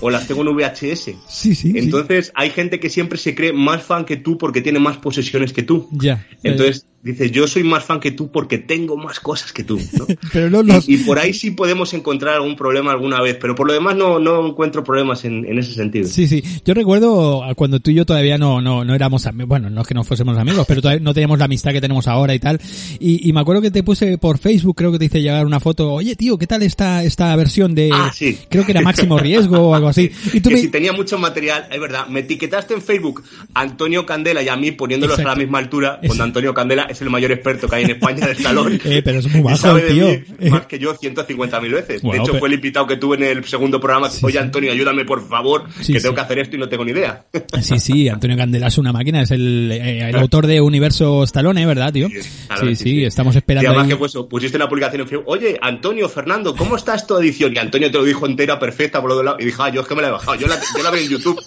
o 0.00 0.10
las 0.10 0.26
tengo 0.26 0.42
en 0.42 0.56
VHS. 0.56 1.04
Sí, 1.04 1.14
sí. 1.28 1.54
sí. 1.54 1.72
Entonces 1.76 2.32
hay 2.34 2.50
gente 2.50 2.80
que 2.80 2.90
siempre 2.90 3.18
se 3.18 3.34
cree 3.34 3.52
más 3.52 3.82
fan 3.82 4.04
que 4.04 4.16
tú 4.16 4.38
porque 4.38 4.60
tiene 4.60 4.78
más 4.78 4.96
posesiones 4.98 5.52
que 5.52 5.62
tú. 5.62 5.88
Ya. 5.92 6.26
Entonces 6.42 6.86
dice, 7.02 7.30
yo 7.30 7.46
soy 7.46 7.62
más 7.62 7.84
fan 7.84 8.00
que 8.00 8.10
tú 8.10 8.32
porque 8.32 8.58
tengo 8.58 8.96
más 8.96 9.20
cosas 9.20 9.52
que 9.52 9.62
tú. 9.62 9.78
¿no? 9.96 10.06
Pero 10.32 10.50
no 10.50 10.62
los... 10.62 10.88
Y, 10.88 10.94
y 10.94 10.96
por 10.98 11.18
ahí 11.20 11.32
sí 11.32 11.52
podemos 11.52 11.94
encontrar 11.94 12.34
algún 12.34 12.56
problema 12.56 12.90
alguna 12.90 13.20
vez, 13.20 13.36
pero 13.40 13.54
por 13.54 13.68
lo 13.68 13.72
demás 13.72 13.94
no, 13.94 14.18
no 14.18 14.44
encuentro 14.44 14.82
problemas 14.82 15.24
en, 15.24 15.44
en 15.44 15.58
ese 15.58 15.72
sentido. 15.72 16.08
Sí, 16.08 16.26
sí. 16.26 16.42
Yo 16.64 16.74
recuerdo 16.74 17.42
cuando 17.54 17.78
tú 17.78 17.92
y 17.92 17.94
yo 17.94 18.04
todavía 18.06 18.38
no, 18.38 18.60
no, 18.60 18.84
no 18.84 18.94
éramos 18.94 19.26
amigos, 19.26 19.48
bueno, 19.48 19.70
no 19.70 19.82
es 19.82 19.86
que 19.86 19.94
no 19.94 20.02
fuésemos 20.02 20.36
amigos, 20.36 20.64
pero 20.66 20.82
todavía 20.82 21.02
no 21.02 21.14
teníamos 21.14 21.38
la 21.38 21.44
amistad 21.44 21.70
que 21.72 21.80
tenemos 21.80 22.08
ahora 22.08 22.34
y 22.34 22.40
tal. 22.40 22.60
Y, 22.98 23.28
y 23.28 23.32
me 23.32 23.40
acuerdo 23.40 23.62
que 23.62 23.70
te 23.70 23.84
puse 23.84 24.18
por 24.18 24.38
Facebook, 24.38 24.74
creo 24.76 24.90
que 24.90 24.98
te 24.98 25.04
hice 25.04 25.22
llegar 25.22 25.46
una 25.46 25.60
foto, 25.60 25.92
oye 25.92 26.16
tío, 26.16 26.36
¿qué 26.38 26.48
tal 26.48 26.62
esta, 26.62 27.04
esta 27.04 27.34
versión 27.36 27.74
de, 27.74 27.90
Ah, 27.92 28.10
sí. 28.12 28.36
creo 28.48 28.64
que 28.64 28.72
era 28.72 28.80
máximo 28.80 29.16
riesgo 29.18 29.58
o 29.68 29.74
algo 29.76 29.85
así? 29.88 30.10
Y 30.32 30.40
tú 30.40 30.48
que 30.50 30.56
me, 30.56 30.60
si 30.60 30.68
tenía 30.68 30.92
mucho 30.92 31.18
material, 31.18 31.66
es 31.70 31.80
verdad, 31.80 32.06
me 32.08 32.20
etiquetaste 32.20 32.74
en 32.74 32.82
Facebook 32.82 33.22
Antonio 33.54 34.04
Candela 34.06 34.42
y 34.42 34.48
a 34.48 34.56
mí 34.56 34.72
poniéndolos 34.72 35.14
Exacto. 35.18 35.30
a 35.30 35.34
la 35.34 35.38
misma 35.42 35.58
altura, 35.58 36.00
cuando 36.06 36.24
Antonio 36.24 36.54
Candela 36.54 36.84
es 36.84 37.00
el 37.02 37.10
mayor 37.10 37.32
experto 37.32 37.68
que 37.68 37.76
hay 37.76 37.84
en 37.84 37.90
España 37.90 38.26
de 38.26 38.32
Stallone. 38.32 38.80
Eh, 38.86 39.02
pero 39.04 39.18
es 39.18 39.28
muy 39.28 39.40
Y 39.40 39.42
bajo, 39.42 39.56
sabe 39.56 39.82
de 39.82 39.90
tío. 39.90 40.06
mí 40.38 40.50
más 40.50 40.66
que 40.66 40.78
yo 40.78 40.94
150.000 40.96 41.72
veces. 41.72 42.02
Wow, 42.02 42.12
de 42.12 42.18
hecho, 42.18 42.26
pero- 42.32 42.38
fue 42.38 42.48
el 42.48 42.54
invitado 42.54 42.86
que 42.86 42.96
tuve 42.96 43.16
en 43.16 43.22
el 43.24 43.44
segundo 43.44 43.80
programa. 43.80 44.08
Sí, 44.10 44.24
Oye. 44.24 44.38
Antonio, 44.38 44.70
ayúdame 44.72 45.04
por 45.04 45.26
favor, 45.28 45.64
Sí, 45.80 45.92
que 45.92 45.98
sí. 46.00 46.02
tengo 46.04 46.14
que 46.14 46.20
hacer 46.20 46.38
esto 46.38 46.56
y 46.56 46.58
no 46.58 46.68
tengo 46.68 46.84
ni 46.84 46.92
idea. 46.92 47.24
Sí, 47.60 47.78
sí, 47.78 48.08
Antonio 48.08 48.36
Candela 48.36 48.68
es 48.68 48.78
una 48.78 48.92
máquina, 48.92 49.22
es 49.22 49.30
el, 49.30 49.70
eh, 49.72 50.08
el 50.08 50.16
autor 50.16 50.46
de 50.46 50.60
Universo 50.60 51.24
Stallone, 51.24 51.64
¿verdad, 51.66 51.92
tío? 51.92 52.08
Sí, 52.08 52.22
Sí, 52.22 52.28
claro, 52.46 52.66
sí, 52.68 52.76
sí, 52.76 52.84
sí. 52.84 53.04
estamos 53.04 53.34
Y 53.34 53.38
esperando 53.38 53.68
además 53.70 53.84
ahí. 53.86 53.90
que 53.90 53.96
pues, 53.96 54.12
pusiste 54.30 54.56
una 54.56 54.68
publicación 54.68 55.02
en 55.02 55.08
Facebook, 55.08 55.28
oye, 55.28 55.58
Antonio, 55.60 56.08
Fernando, 56.08 56.54
¿cómo 56.54 56.76
está 56.76 56.94
esta 56.94 57.18
edición? 57.18 57.52
Y 57.54 57.58
Antonio 57.58 57.90
te 57.90 57.98
lo 57.98 58.04
dijo 58.04 58.26
entera, 58.26 58.58
perfecta, 58.58 59.00
por 59.00 59.10
lo 59.10 59.18
de 59.18 59.24
lado. 59.24 59.36
Y 59.40 59.44
dije, 59.46 59.56
ah, 59.60 59.70
yo 59.76 59.82
es 59.82 59.88
que 59.88 59.94
me 59.94 60.00
la 60.00 60.08
he 60.08 60.10
bajado, 60.10 60.34
yo 60.36 60.46
la, 60.46 60.58
yo 60.74 60.82
la 60.82 60.90
veo 60.90 61.02
en 61.02 61.10
YouTube. 61.10 61.38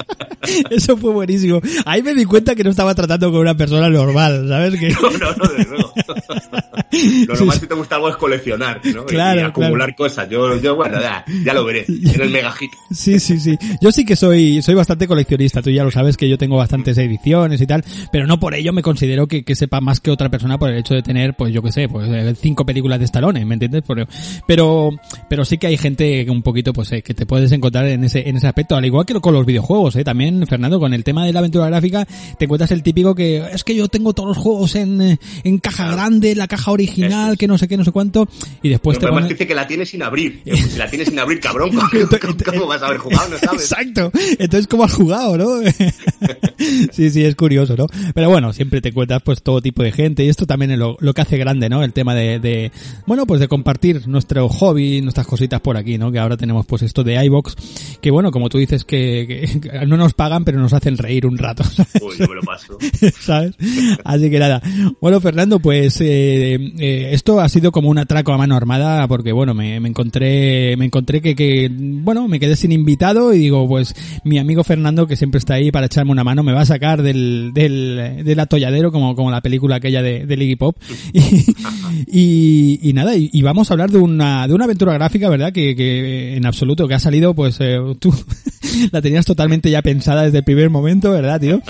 Eso 0.70 0.94
fue 0.98 1.10
buenísimo. 1.10 1.62
Ahí 1.86 2.02
me 2.02 2.12
di 2.14 2.26
cuenta 2.26 2.54
que 2.54 2.62
no 2.62 2.68
estaba 2.68 2.94
tratando 2.94 3.30
con 3.30 3.40
una 3.40 3.56
persona 3.56 3.88
normal, 3.88 4.46
¿sabes? 4.46 4.78
Que... 4.78 4.90
No, 5.02 5.10
no, 5.10 5.34
no, 5.36 5.48
desde 5.48 5.70
luego. 5.70 5.94
Lo 7.26 7.34
normal 7.34 7.60
si 7.60 7.66
te 7.66 7.74
gusta 7.74 7.96
algo 7.96 8.08
es 8.08 8.16
coleccionar, 8.16 8.80
¿no? 8.84 9.06
Claro, 9.06 9.40
y 9.40 9.44
acumular 9.44 9.94
cosas. 9.94 10.28
Yo, 10.28 10.60
yo, 10.60 10.76
bueno, 10.76 11.00
ya, 11.00 11.24
ya 11.44 11.54
lo 11.54 11.64
veré. 11.64 11.84
En 11.88 12.20
el 12.20 12.30
mega 12.30 12.52
hit. 12.52 12.70
Sí, 12.90 13.18
sí, 13.20 13.38
sí. 13.38 13.58
Yo 13.80 13.92
sí 13.92 14.04
que 14.04 14.16
soy, 14.16 14.62
soy 14.62 14.74
bastante 14.74 15.06
coleccionista. 15.06 15.62
Tú 15.62 15.70
ya 15.70 15.84
lo 15.84 15.90
sabes 15.90 16.16
que 16.16 16.28
yo 16.28 16.38
tengo 16.38 16.56
bastantes 16.56 16.98
ediciones 16.98 17.60
y 17.60 17.66
tal, 17.66 17.84
pero 18.10 18.26
no 18.26 18.38
por 18.38 18.54
ello 18.54 18.72
me 18.72 18.82
considero 18.82 19.26
que, 19.26 19.44
que 19.44 19.54
sepa 19.54 19.80
más 19.80 20.00
que 20.00 20.10
otra 20.10 20.28
persona 20.28 20.58
por 20.58 20.70
el 20.70 20.78
hecho 20.78 20.94
de 20.94 21.02
tener, 21.02 21.34
pues 21.34 21.52
yo 21.52 21.62
qué 21.62 21.72
sé, 21.72 21.88
pues 21.88 22.08
eh, 22.10 22.34
cinco 22.40 22.64
películas 22.66 22.98
de 22.98 23.04
Stallone, 23.06 23.44
¿me 23.44 23.54
entiendes? 23.54 23.82
Pero, 24.46 24.90
pero 25.28 25.44
sí 25.44 25.58
que 25.58 25.66
hay 25.66 25.76
gente 25.76 26.24
que 26.24 26.30
un 26.30 26.42
poquito, 26.42 26.72
pues, 26.72 26.92
eh, 26.92 27.02
que 27.02 27.14
te 27.14 27.26
puedes 27.26 27.52
encontrar 27.52 27.86
en 27.86 28.04
ese, 28.04 28.28
en 28.28 28.36
ese 28.36 28.46
aspecto, 28.46 28.76
al 28.76 28.84
igual 28.84 29.06
que 29.06 29.12
con 29.20 29.34
los 29.34 29.46
videojuegos, 29.46 29.96
eh. 29.96 30.04
También, 30.04 30.46
Fernando, 30.46 30.78
con 30.78 30.94
el 30.94 31.04
tema 31.04 31.26
de 31.26 31.32
la 31.32 31.40
aventura 31.40 31.66
gráfica, 31.66 32.06
te 32.38 32.44
encuentras 32.44 32.70
el 32.70 32.82
típico 32.82 33.14
que, 33.14 33.38
es 33.52 33.64
que 33.64 33.74
yo 33.74 33.88
tengo 33.88 34.12
todos 34.12 34.30
los 34.30 34.38
juegos 34.38 34.74
en, 34.74 35.00
eh, 35.00 35.18
en 35.44 35.58
caja 35.58 35.90
grande, 35.92 36.34
la 36.34 36.48
caja 36.48 36.61
original, 36.70 37.32
es. 37.32 37.38
que 37.38 37.48
no 37.48 37.58
sé 37.58 37.68
qué, 37.68 37.76
no 37.76 37.84
sé 37.84 37.92
cuánto, 37.92 38.28
y 38.62 38.68
después 38.68 38.98
Pero 38.98 39.14
te 39.16 39.28
dice 39.28 39.46
que 39.46 39.54
la 39.54 39.66
tiene 39.66 39.86
sin 39.86 40.02
abrir. 40.02 40.42
Si 40.72 40.78
la 40.78 40.88
tienes 40.88 41.08
sin 41.08 41.18
abrir, 41.18 41.40
cabrón, 41.40 41.70
¿cómo, 41.74 41.88
cómo- 41.90 42.36
cómo 42.44 42.66
vas 42.66 42.82
a 42.82 42.86
haber 42.86 42.98
jugado? 42.98 43.28
No 43.30 43.38
sabes. 43.38 43.62
Exacto. 43.70 44.10
Entonces, 44.38 44.66
¿cómo 44.66 44.84
has 44.84 44.92
jugado, 44.94 45.36
no? 45.36 45.70
sí, 46.92 47.10
sí, 47.10 47.24
es 47.24 47.34
curioso, 47.34 47.76
¿no? 47.76 47.86
Pero 48.14 48.28
bueno, 48.30 48.52
siempre 48.52 48.80
te 48.80 48.90
encuentras 48.90 49.22
pues 49.22 49.42
todo 49.42 49.60
tipo 49.60 49.82
de 49.82 49.92
gente 49.92 50.24
y 50.24 50.28
esto 50.28 50.46
también 50.46 50.70
es 50.72 50.78
lo, 50.78 50.96
lo 51.00 51.14
que 51.14 51.20
hace 51.22 51.36
grande, 51.36 51.68
¿no? 51.68 51.82
El 51.82 51.92
tema 51.92 52.14
de, 52.14 52.38
de, 52.38 52.72
bueno, 53.06 53.26
pues 53.26 53.40
de 53.40 53.48
compartir 53.48 54.06
nuestro 54.08 54.48
hobby, 54.48 55.00
nuestras 55.02 55.26
cositas 55.26 55.60
por 55.60 55.76
aquí, 55.76 55.98
¿no? 55.98 56.12
Que 56.12 56.18
ahora 56.18 56.36
tenemos 56.36 56.66
pues 56.66 56.82
esto 56.82 57.02
de 57.04 57.22
iBox, 57.24 57.54
que 58.00 58.10
bueno, 58.10 58.30
como 58.30 58.48
tú 58.48 58.58
dices 58.58 58.84
que, 58.84 59.48
que 59.60 59.86
no 59.86 59.96
nos 59.96 60.14
pagan, 60.14 60.44
pero 60.44 60.58
nos 60.60 60.72
hacen 60.72 60.96
reír 60.98 61.26
un 61.26 61.38
rato. 61.38 61.64
Uy, 62.00 62.16
yo 62.18 62.28
me 62.28 62.34
lo 62.36 62.42
paso. 62.42 62.78
¿sabes? 63.20 63.54
Así 64.04 64.30
que 64.30 64.38
nada. 64.38 64.62
Bueno, 65.00 65.20
Fernando, 65.20 65.58
pues 65.58 65.96
eh, 66.00 66.51
eh, 66.54 67.10
esto 67.12 67.40
ha 67.40 67.48
sido 67.48 67.72
como 67.72 67.88
un 67.88 67.98
atraco 67.98 68.32
a 68.32 68.38
mano 68.38 68.56
armada 68.56 69.06
porque, 69.08 69.32
bueno, 69.32 69.54
me, 69.54 69.76
encontré, 69.76 70.76
me 70.76 70.86
encontré 70.86 71.20
que, 71.20 71.34
que, 71.34 71.70
bueno, 71.72 72.28
me 72.28 72.40
quedé 72.40 72.56
sin 72.56 72.72
invitado 72.72 73.34
y 73.34 73.38
digo, 73.38 73.66
pues 73.68 73.94
mi 74.24 74.38
amigo 74.38 74.64
Fernando, 74.64 75.06
que 75.06 75.16
siempre 75.16 75.38
está 75.38 75.54
ahí 75.54 75.70
para 75.70 75.86
echarme 75.86 76.12
una 76.12 76.24
mano, 76.24 76.42
me 76.42 76.52
va 76.52 76.62
a 76.62 76.66
sacar 76.66 77.02
del, 77.02 77.52
del, 77.54 78.22
del 78.24 78.40
atolladero 78.40 78.92
como, 78.92 79.14
como 79.14 79.30
la 79.30 79.40
película 79.40 79.76
aquella 79.76 80.02
de, 80.02 80.26
de 80.26 80.56
Pop. 80.56 80.76
Y, 82.06 82.80
y, 82.82 82.92
nada, 82.94 83.16
y, 83.16 83.30
y 83.32 83.42
vamos 83.42 83.70
a 83.70 83.74
hablar 83.74 83.90
de 83.90 83.98
una, 83.98 84.46
de 84.48 84.54
una 84.54 84.64
aventura 84.64 84.92
gráfica, 84.94 85.28
¿verdad? 85.28 85.52
Que, 85.52 85.76
que 85.76 86.36
en 86.36 86.46
absoluto, 86.46 86.88
que 86.88 86.94
ha 86.94 86.98
salido, 86.98 87.34
pues 87.34 87.58
eh, 87.60 87.78
tú 87.98 88.12
la 88.92 89.00
tenías 89.00 89.24
totalmente 89.24 89.70
ya 89.70 89.82
pensada 89.82 90.22
desde 90.22 90.38
el 90.38 90.44
primer 90.44 90.70
momento, 90.70 91.10
¿verdad, 91.10 91.40
tío? 91.40 91.62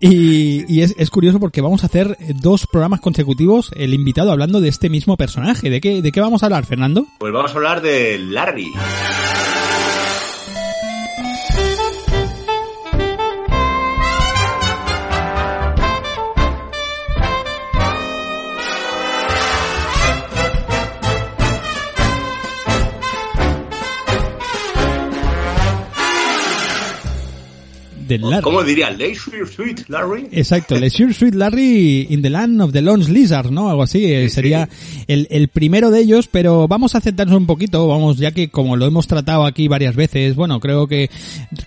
Y, 0.00 0.64
y 0.72 0.80
es, 0.80 0.94
es 0.98 1.10
curioso 1.10 1.38
porque 1.38 1.60
vamos 1.60 1.82
a 1.82 1.86
hacer 1.86 2.16
dos 2.40 2.66
programas 2.66 3.00
consecutivos 3.00 3.70
el 3.76 3.94
invitado 3.94 4.17
hablando 4.26 4.60
de 4.60 4.68
este 4.68 4.90
mismo 4.90 5.16
personaje. 5.16 5.70
¿De 5.70 5.80
qué, 5.80 6.02
de 6.02 6.12
qué 6.12 6.20
vamos 6.20 6.42
a 6.42 6.46
hablar, 6.46 6.66
Fernando? 6.66 7.06
Pues 7.18 7.32
vamos 7.32 7.52
a 7.52 7.54
hablar 7.54 7.80
de 7.80 8.18
Larry. 8.18 8.72
De 28.08 28.18
Larry. 28.18 28.42
¿Cómo 28.42 28.62
diría? 28.64 28.90
Leisure 28.90 29.46
Suite, 29.46 29.84
Larry. 29.88 30.28
Exacto, 30.32 30.76
Leisure 30.78 31.12
Suite 31.12 31.36
Larry 31.36 32.06
in 32.10 32.22
the 32.22 32.30
Land 32.30 32.60
of 32.62 32.72
the 32.72 32.80
Lone 32.82 33.04
Lizard, 33.04 33.50
¿no? 33.50 33.68
Algo 33.70 33.82
así, 33.82 34.04
eh, 34.12 34.28
Sí, 34.28 34.34
sería 34.34 34.68
sí. 34.70 35.04
el, 35.08 35.28
el 35.30 35.48
primero 35.48 35.90
de 35.90 36.00
ellos, 36.00 36.28
pero 36.30 36.66
vamos 36.68 36.94
a 36.94 37.00
centrarnos 37.00 37.36
un 37.36 37.46
poquito, 37.46 37.86
vamos, 37.86 38.16
ya 38.18 38.32
que 38.32 38.48
como 38.50 38.76
lo 38.76 38.86
hemos 38.86 39.06
tratado 39.06 39.44
aquí 39.44 39.68
varias 39.68 39.94
veces, 39.94 40.34
bueno, 40.34 40.58
creo 40.60 40.86
que, 40.88 41.10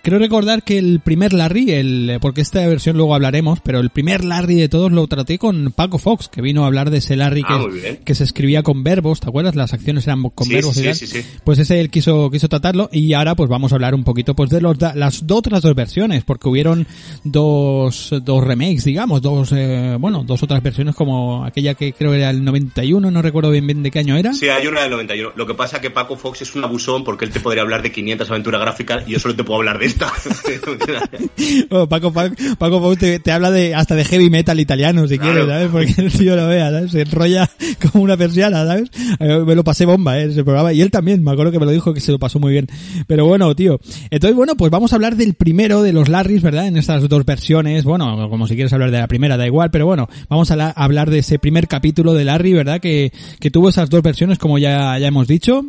creo 0.01 0.19
recordar 0.19 0.63
que 0.63 0.77
el 0.77 0.99
primer 0.99 1.33
Larry, 1.33 1.71
el, 1.71 2.17
porque 2.21 2.41
esta 2.41 2.65
versión 2.67 2.97
luego 2.97 3.13
hablaremos, 3.15 3.59
pero 3.61 3.79
el 3.79 3.89
primer 3.89 4.23
Larry 4.23 4.55
de 4.55 4.69
todos 4.69 4.91
lo 4.91 5.05
traté 5.07 5.37
con 5.37 5.71
Paco 5.71 5.97
Fox, 5.97 6.27
que 6.27 6.41
vino 6.41 6.63
a 6.63 6.67
hablar 6.67 6.89
de 6.89 6.97
ese 6.97 7.15
Larry 7.15 7.43
Ah, 7.47 7.65
que, 8.05 8.15
se 8.15 8.23
escribía 8.23 8.63
con 8.63 8.83
verbos, 8.83 9.19
¿te 9.19 9.27
acuerdas? 9.29 9.55
Las 9.55 9.73
acciones 9.73 10.05
eran 10.07 10.21
con 10.29 10.47
Sí, 10.47 10.53
verbos 10.53 10.75
sí, 10.75 10.81
y 10.81 10.83
tal. 11.07 11.23
Pues 11.43 11.59
ese 11.59 11.79
él 11.79 11.89
quiso, 11.89 12.29
quiso 12.31 12.47
tratarlo 12.49 12.89
y 12.91 13.13
ahora 13.13 13.35
pues 13.35 13.49
vamos 13.49 13.71
a 13.71 13.75
hablar 13.75 13.95
un 13.95 14.03
poquito 14.03 14.35
pues 14.35 14.49
de 14.49 14.61
los, 14.61 14.77
las 14.79 15.23
otras 15.29 15.61
dos 15.61 15.75
versiones, 15.75 16.23
porque 16.31 16.47
hubieron 16.47 16.87
dos, 17.25 18.09
dos 18.23 18.41
remakes, 18.41 18.85
digamos, 18.85 19.21
dos, 19.21 19.51
eh, 19.53 19.97
bueno, 19.99 20.23
dos 20.23 20.41
otras 20.43 20.63
versiones 20.63 20.95
como 20.95 21.43
aquella 21.43 21.73
que 21.73 21.91
creo 21.91 22.13
era 22.13 22.29
el 22.29 22.45
91, 22.45 23.11
no 23.11 23.21
recuerdo 23.21 23.49
bien 23.51 23.67
bien 23.67 23.83
de 23.83 23.91
qué 23.91 23.99
año 23.99 24.15
era. 24.15 24.33
Sí, 24.33 24.47
hay 24.47 24.65
una 24.67 24.81
del 24.83 24.91
91. 24.91 25.33
Lo 25.35 25.45
que 25.45 25.53
pasa 25.55 25.75
es 25.77 25.81
que 25.81 25.89
Paco 25.89 26.15
Fox 26.15 26.41
es 26.41 26.55
un 26.55 26.63
abusón 26.63 27.03
porque 27.03 27.25
él 27.25 27.31
te 27.31 27.41
podría 27.41 27.63
hablar 27.63 27.81
de 27.81 27.91
500 27.91 28.29
aventuras 28.31 28.61
gráficas 28.61 29.03
y 29.07 29.11
yo 29.11 29.19
solo 29.19 29.35
te 29.35 29.43
puedo 29.43 29.59
hablar 29.59 29.77
de 29.77 29.87
esta. 29.87 30.09
Bueno, 31.69 31.87
Paco, 31.89 32.13
Paco, 32.13 32.33
Paco 32.57 32.79
Fox 32.79 32.97
te, 32.99 33.19
te 33.19 33.31
habla 33.33 33.51
de 33.51 33.75
hasta 33.75 33.95
de 33.95 34.05
heavy 34.05 34.29
metal 34.29 34.57
italiano 34.59 35.05
si 35.07 35.17
Claro. 35.17 35.33
quieres, 35.33 35.49
¿sabes? 35.49 35.69
Porque 35.69 36.01
el 36.01 36.11
tío 36.13 36.35
lo 36.37 36.47
vea, 36.47 36.71
¿sabes? 36.71 36.91
Se 36.91 37.01
enrolla 37.01 37.49
como 37.91 38.03
una 38.05 38.15
persiana, 38.15 38.65
¿sabes? 38.65 38.89
Me 39.19 39.53
lo 39.55 39.63
pasé 39.65 39.85
bomba, 39.85 40.17
¿eh? 40.17 40.25
Ese 40.29 40.43
programa. 40.45 40.71
Y 40.71 40.81
él 40.81 40.91
también, 40.91 41.23
me 41.23 41.31
acuerdo 41.31 41.51
que 41.51 41.59
me 41.59 41.65
lo 41.65 41.71
dijo 41.71 41.93
que 41.93 41.99
se 41.99 42.11
lo 42.13 42.19
pasó 42.19 42.39
muy 42.39 42.53
bien. 42.53 42.67
Pero 43.07 43.25
bueno, 43.25 43.53
tío. 43.55 43.79
Entonces, 44.09 44.35
bueno, 44.35 44.55
pues 44.55 44.71
vamos 44.71 44.93
a 44.93 44.95
hablar 44.95 45.15
del 45.15 45.33
primero 45.33 45.81
de 45.81 45.93
los 45.93 46.07
Larrys, 46.21 46.43
¿verdad? 46.43 46.67
En 46.67 46.77
estas 46.77 47.09
dos 47.09 47.25
versiones. 47.25 47.83
Bueno, 47.83 48.29
como 48.29 48.45
si 48.47 48.53
quieres 48.53 48.71
hablar 48.73 48.91
de 48.91 48.99
la 48.99 49.07
primera, 49.07 49.37
da 49.37 49.47
igual, 49.47 49.71
pero 49.71 49.87
bueno, 49.87 50.07
vamos 50.29 50.51
a 50.51 50.55
la- 50.55 50.69
hablar 50.69 51.09
de 51.09 51.17
ese 51.19 51.39
primer 51.39 51.67
capítulo 51.67 52.13
de 52.13 52.25
Larry, 52.25 52.53
¿verdad? 52.53 52.79
Que, 52.79 53.11
tuvo 53.51 53.69
esas 53.69 53.89
dos 53.89 54.03
versiones, 54.03 54.37
como 54.37 54.59
ya, 54.59 54.99
ya 54.99 55.07
hemos 55.07 55.27
dicho. 55.27 55.65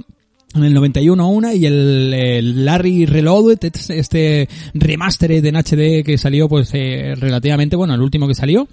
En 0.55 0.64
el 0.64 0.74
91 0.74 1.26
una 1.30 1.55
y 1.55 1.64
el, 1.64 2.66
Larry 2.66 3.07
Reloaded, 3.07 3.59
este- 3.64 3.98
este 3.98 4.48
remastered 4.74 5.42
en 5.46 5.57
HD 5.57 6.05
que 6.05 6.18
salió 6.18 6.50
pues 6.50 6.68
eh, 6.74 7.14
relativamente, 7.16 7.74
bueno, 7.76 7.94
el 7.94 8.03
último 8.03 8.28
que 8.28 8.34
salió. 8.34 8.68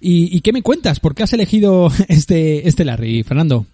¿Y, 0.00 0.34
y 0.34 0.40
qué 0.40 0.54
me 0.54 0.62
cuentas? 0.62 0.98
¿Por 1.00 1.14
qué 1.14 1.24
has 1.24 1.32
elegido 1.34 1.90
este, 2.08 2.66
este 2.66 2.86
Larry, 2.86 3.22
Fernando? 3.22 3.66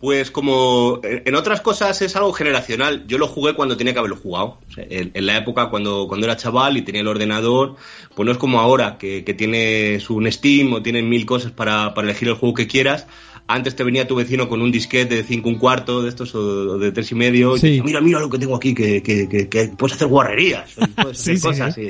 Pues 0.00 0.30
como 0.30 1.00
en 1.02 1.22
en 1.26 1.34
otras 1.34 1.60
cosas 1.60 2.00
es 2.02 2.14
algo 2.14 2.32
generacional, 2.32 3.04
yo 3.08 3.18
lo 3.18 3.26
jugué 3.26 3.54
cuando 3.54 3.76
tenía 3.76 3.92
que 3.92 3.98
haberlo 3.98 4.16
jugado. 4.16 4.58
O 4.68 4.72
sea, 4.72 4.84
en, 4.88 5.10
en 5.12 5.26
la 5.26 5.36
época 5.36 5.70
cuando, 5.70 6.06
cuando 6.06 6.24
era 6.26 6.36
chaval 6.36 6.76
y 6.76 6.82
tenía 6.82 7.00
el 7.00 7.08
ordenador, 7.08 7.74
pues 8.14 8.24
no 8.24 8.30
es 8.30 8.38
como 8.38 8.60
ahora, 8.60 8.96
que, 8.96 9.24
que 9.24 9.34
tienes 9.34 10.08
un 10.08 10.30
Steam 10.30 10.72
o 10.72 10.82
tienes 10.82 11.02
mil 11.02 11.26
cosas 11.26 11.50
para, 11.50 11.94
para 11.94 12.06
elegir 12.06 12.28
el 12.28 12.34
juego 12.34 12.54
que 12.54 12.68
quieras. 12.68 13.06
Antes 13.48 13.74
te 13.74 13.82
venía 13.82 14.06
tu 14.06 14.14
vecino 14.14 14.48
con 14.48 14.60
un 14.62 14.70
disquete 14.70 15.16
de 15.16 15.24
5 15.24 15.48
un 15.48 15.54
cuarto 15.56 16.02
de 16.02 16.10
estos 16.10 16.34
o 16.34 16.78
de 16.78 16.92
tres 16.92 17.10
y 17.12 17.14
medio. 17.14 17.56
y 17.56 17.58
Sí. 17.58 17.62
te 17.62 17.68
decía, 17.70 17.82
mira, 17.84 18.00
mira 18.00 18.20
lo 18.20 18.28
que 18.30 18.38
tengo 18.38 18.54
aquí, 18.54 18.74
que, 18.74 19.02
que, 19.02 19.26
que, 19.48 19.68
puedes 19.76 19.96
hacer 19.96 20.06
guarrerías, 20.06 20.74
puedes 20.94 21.18
Sí, 21.18 21.30
hacer 21.32 21.36
sí, 21.38 21.42
cosas. 21.42 21.78
¿eh? 21.78 21.88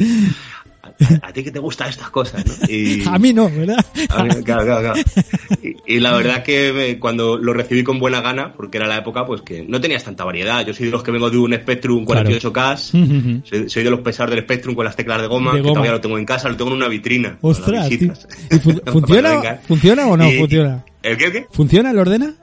a, 1.22 1.32
ti 1.32 1.44
que 1.44 1.50
te 1.50 1.58
gustan 1.58 1.88
estas 1.90 2.10
cosas, 2.10 2.44
¿no? 2.46 2.52
Y- 2.68 3.04
A 3.08 3.18
mí 3.18 3.32
no, 3.32 3.48
¿verdad? 3.50 3.76
a 4.10 4.24
mí, 4.24 4.30
claro, 4.42 4.64
claro, 4.64 4.80
claro. 4.80 4.94
Y, 5.62 5.96
y 5.96 6.00
la 6.00 6.14
verdad 6.16 6.42
que 6.42 6.72
me- 6.72 6.98
cuando 6.98 7.36
lo 7.38 7.52
recibí 7.52 7.82
con 7.84 7.98
buena 7.98 8.20
gana, 8.20 8.52
porque 8.52 8.78
era 8.78 8.86
la 8.86 8.98
época 8.98 9.24
pues 9.26 9.42
que 9.42 9.64
no 9.68 9.80
tenías 9.80 10.04
tanta 10.04 10.24
variedad. 10.24 10.66
Yo 10.66 10.74
soy 10.74 10.86
de 10.86 10.92
los 10.92 11.02
que 11.02 11.10
vengo 11.10 11.30
de 11.30 11.38
un 11.38 11.54
Spectrum 11.54 12.04
48K, 12.04 13.42
soy, 13.44 13.68
soy 13.70 13.82
de 13.84 13.90
los 13.90 14.00
pesados 14.00 14.30
del 14.34 14.44
Spectrum 14.44 14.74
con 14.74 14.84
las 14.84 14.96
teclas 14.96 15.20
de 15.20 15.26
goma, 15.28 15.52
De 15.52 15.62
que 15.62 15.68
todavía 15.68 15.92
lo 15.92 16.00
tengo 16.00 16.18
en 16.18 16.24
casa, 16.24 16.48
lo 16.48 16.56
tengo 16.56 16.70
en 16.72 16.76
una 16.78 16.88
vitrina. 16.88 17.38
Ostras. 17.40 17.90
¿Y 17.90 17.98
fun- 18.58 18.82
funciona. 18.86 19.60
¿Funciona 19.66 20.06
o 20.06 20.16
no 20.16 20.28
Y- 20.30 20.38
funciona? 20.38 20.84
¿El 21.02 21.16
qué, 21.16 21.26
el 21.26 21.32
qué? 21.32 21.46
¿Funciona 21.52 21.90
el 21.92 21.98
ordena? 21.98 22.34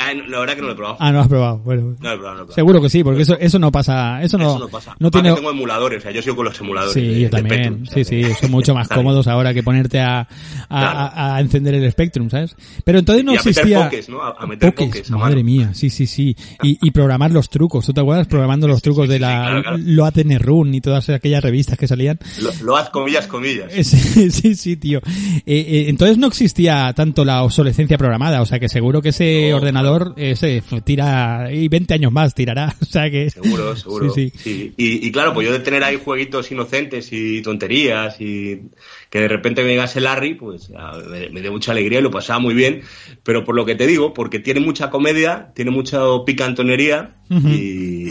Ah, 0.00 0.14
no, 0.14 0.26
la 0.28 0.38
verdad 0.38 0.54
que 0.54 0.60
no 0.60 0.68
lo 0.68 0.72
he 0.74 0.76
probado. 0.76 0.96
Ah, 1.00 1.10
no 1.12 1.20
has 1.20 1.28
probado. 1.28 1.58
Bueno, 1.58 1.82
No 1.82 2.08
lo 2.08 2.14
he 2.14 2.16
probado, 2.18 2.18
no 2.20 2.20
lo 2.20 2.30
he 2.30 2.34
probado. 2.46 2.52
seguro 2.54 2.80
que 2.82 2.88
sí, 2.88 3.02
porque 3.04 3.22
eso, 3.22 3.36
eso 3.38 3.58
no 3.58 3.72
pasa, 3.72 4.22
eso 4.22 4.38
no, 4.38 4.50
Eso 4.50 4.58
no 4.60 4.68
pasa. 4.68 4.94
no 5.00 5.10
tiene, 5.10 5.32
tengo 5.34 5.50
emuladores, 5.50 5.98
o 5.98 6.02
sea, 6.02 6.10
yo 6.12 6.22
sigo 6.22 6.36
con 6.36 6.44
los 6.44 6.60
emuladores. 6.60 6.94
Sí, 6.94 7.00
de- 7.06 7.20
yo 7.22 7.30
también. 7.30 7.84
Spectrum, 7.84 7.86
sí, 7.86 8.04
sí, 8.04 8.34
son 8.40 8.50
mucho 8.52 8.74
más 8.74 8.88
cómodos 8.88 9.26
ahora 9.26 9.52
que 9.52 9.62
ponerte 9.62 10.00
a, 10.00 10.20
a, 10.20 10.26
Claro. 10.68 10.98
a- 10.98 11.36
a 11.36 11.40
encender 11.40 11.74
el 11.74 11.90
Spectrum, 11.90 12.30
¿sabes? 12.30 12.54
Pero 12.84 13.00
entonces 13.00 13.24
no 13.24 13.34
Y 13.34 13.36
a 13.38 13.42
meter 13.42 13.74
pokés, 13.84 14.08
¿no? 14.08 14.22
A- 14.22 14.46
meter 14.46 14.74
pokés 14.74 15.10
madre 15.10 15.42
mía, 15.42 15.70
sí, 15.74 15.90
sí, 15.90 16.06
sí. 16.06 16.36
Y, 16.62 16.78
y 16.80 16.90
programar 16.92 17.30
los 17.32 17.50
trucos, 17.50 17.84
¿tú 17.84 17.92
te 17.92 18.00
acuerdas? 18.00 18.26
Programando 18.28 18.68
los 18.68 18.80
trucos 18.80 19.06
sí, 19.06 19.08
de 19.10 19.16
sí, 19.16 19.20
la 19.22 19.62
claro, 19.62 19.62
claro. 19.62 20.04
ATN 20.06 20.38
Run 20.38 20.74
y 20.74 20.80
todas 20.80 21.08
aquellas 21.08 21.42
revistas 21.42 21.76
que 21.76 21.88
salían. 21.88 22.18
Lo, 22.40 22.50
lo 22.64 22.76
haz 22.76 22.90
comillas, 22.90 23.26
comillas. 23.26 23.72
Sí, 23.84 24.30
sí, 24.30 24.54
sí, 24.54 24.76
tío. 24.76 24.98
Eh, 24.98 25.42
eh, 25.46 25.84
entonces 25.88 26.18
no 26.18 26.26
existía 26.28 26.92
tanto 26.94 27.24
la 27.24 27.42
obsolescencia 27.42 27.98
programada, 27.98 28.42
o 28.42 28.46
sea 28.46 28.58
que 28.60 28.68
seguro 28.68 29.02
que 29.02 29.08
ese 29.10 29.52
Ordenador 29.88 30.14
ese 30.18 30.62
tira 30.84 31.48
y 31.52 31.68
20 31.68 31.94
años 31.94 32.12
más 32.12 32.34
tirará, 32.34 32.74
o 32.82 32.84
sea 32.84 33.10
que 33.10 33.30
Seguro, 33.30 33.74
seguro. 33.76 34.10
Sí, 34.14 34.32
Sí, 34.36 34.38
sí. 34.42 34.74
Y, 34.76 35.06
y 35.06 35.12
claro, 35.12 35.32
pues 35.34 35.46
yo 35.46 35.52
de 35.52 35.60
tener 35.60 35.82
ahí 35.84 35.98
jueguitos 36.02 36.50
inocentes 36.52 37.08
y 37.12 37.42
tonterías 37.42 38.20
y 38.20 38.62
que 39.10 39.20
de 39.20 39.28
repente 39.28 39.62
me 39.62 39.70
llegase 39.70 40.00
Larry, 40.00 40.34
pues 40.34 40.70
me, 40.70 41.30
me 41.30 41.40
dio 41.40 41.50
mucha 41.52 41.72
alegría 41.72 42.00
y 42.00 42.02
lo 42.02 42.10
pasaba 42.10 42.38
muy 42.38 42.54
bien. 42.54 42.82
Pero 43.22 43.44
por 43.44 43.54
lo 43.54 43.64
que 43.64 43.74
te 43.74 43.86
digo, 43.86 44.12
porque 44.12 44.38
tiene 44.38 44.60
mucha 44.60 44.90
comedia, 44.90 45.50
tiene 45.54 45.70
mucha 45.70 45.98
picantonería 46.26 47.14
y, 47.30 48.08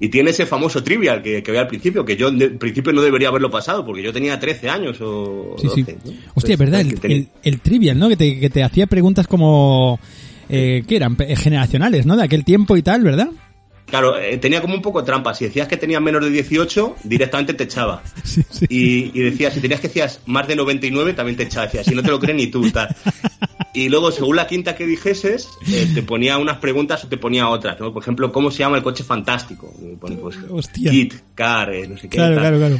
y 0.00 0.08
tiene 0.08 0.30
ese 0.30 0.46
famoso 0.46 0.82
trivial 0.82 1.22
que, 1.22 1.42
que 1.42 1.50
veía 1.50 1.62
al 1.62 1.68
principio, 1.68 2.04
que 2.04 2.16
yo 2.16 2.28
al 2.28 2.38
principio 2.58 2.92
no 2.92 3.02
debería 3.02 3.28
haberlo 3.28 3.50
pasado 3.50 3.84
porque 3.84 4.02
yo 4.02 4.12
tenía 4.12 4.38
13 4.38 4.68
años 4.70 4.98
o 5.00 5.56
Sí, 5.58 5.66
12. 5.66 5.84
sí. 5.84 5.92
¿no? 6.04 6.12
Hostia, 6.34 6.54
Entonces, 6.54 6.58
¿verdad? 6.58 6.82
que 6.84 6.88
El, 6.90 7.00
tenía- 7.00 7.16
el, 7.18 7.28
el 7.42 7.60
trivial, 7.60 7.98
¿no? 7.98 8.08
Que 8.08 8.16
te, 8.16 8.40
que 8.40 8.50
te 8.50 8.62
hacía 8.62 8.86
preguntas 8.86 9.26
como... 9.26 9.98
Eh, 10.50 10.82
¿Qué 10.86 10.96
eran? 10.96 11.16
Pe- 11.16 11.34
Generacionales, 11.36 12.06
¿no? 12.06 12.16
De 12.16 12.24
aquel 12.24 12.44
tiempo 12.44 12.76
y 12.76 12.82
tal, 12.82 13.02
¿verdad? 13.02 13.28
Claro, 13.86 14.16
eh, 14.20 14.38
tenía 14.38 14.60
como 14.60 14.74
un 14.74 14.82
poco 14.82 15.02
trampa. 15.02 15.34
Si 15.34 15.44
decías 15.44 15.66
que 15.66 15.76
tenías 15.76 16.00
menos 16.00 16.22
de 16.22 16.30
18, 16.30 16.96
directamente 17.04 17.54
te 17.54 17.64
echaba. 17.64 18.02
Sí, 18.24 18.42
sí. 18.48 18.66
Y, 18.68 19.10
y 19.18 19.22
decía, 19.24 19.50
si 19.50 19.58
tenías 19.60 19.80
que 19.80 19.88
decías 19.88 20.20
más 20.26 20.46
de 20.46 20.54
99, 20.54 21.12
también 21.14 21.36
te 21.36 21.42
echaba. 21.42 21.66
Decía, 21.66 21.82
si 21.82 21.94
no 21.94 22.02
te 22.02 22.08
lo 22.10 22.20
creen 22.20 22.36
ni 22.36 22.46
tú, 22.46 22.70
tal. 22.70 22.94
Y 23.74 23.88
luego, 23.88 24.12
según 24.12 24.36
la 24.36 24.46
quinta 24.46 24.76
que 24.76 24.86
dijeses, 24.86 25.48
eh, 25.68 25.88
te 25.92 26.02
ponía 26.02 26.38
unas 26.38 26.58
preguntas 26.58 27.04
o 27.04 27.08
te 27.08 27.16
ponía 27.16 27.48
otras, 27.48 27.80
¿no? 27.80 27.92
Por 27.92 28.02
ejemplo, 28.02 28.30
¿cómo 28.30 28.50
se 28.52 28.58
llama 28.58 28.76
el 28.76 28.82
coche 28.84 29.02
fantástico? 29.02 29.74
Pues, 30.00 30.36
Hostia. 30.48 30.90
Kit, 30.92 31.14
Car, 31.34 31.72
eh, 31.74 31.88
no 31.88 31.96
sé 31.96 32.02
qué. 32.08 32.16
Claro, 32.16 32.34
tal. 32.36 32.42
claro, 32.42 32.58
claro. 32.58 32.76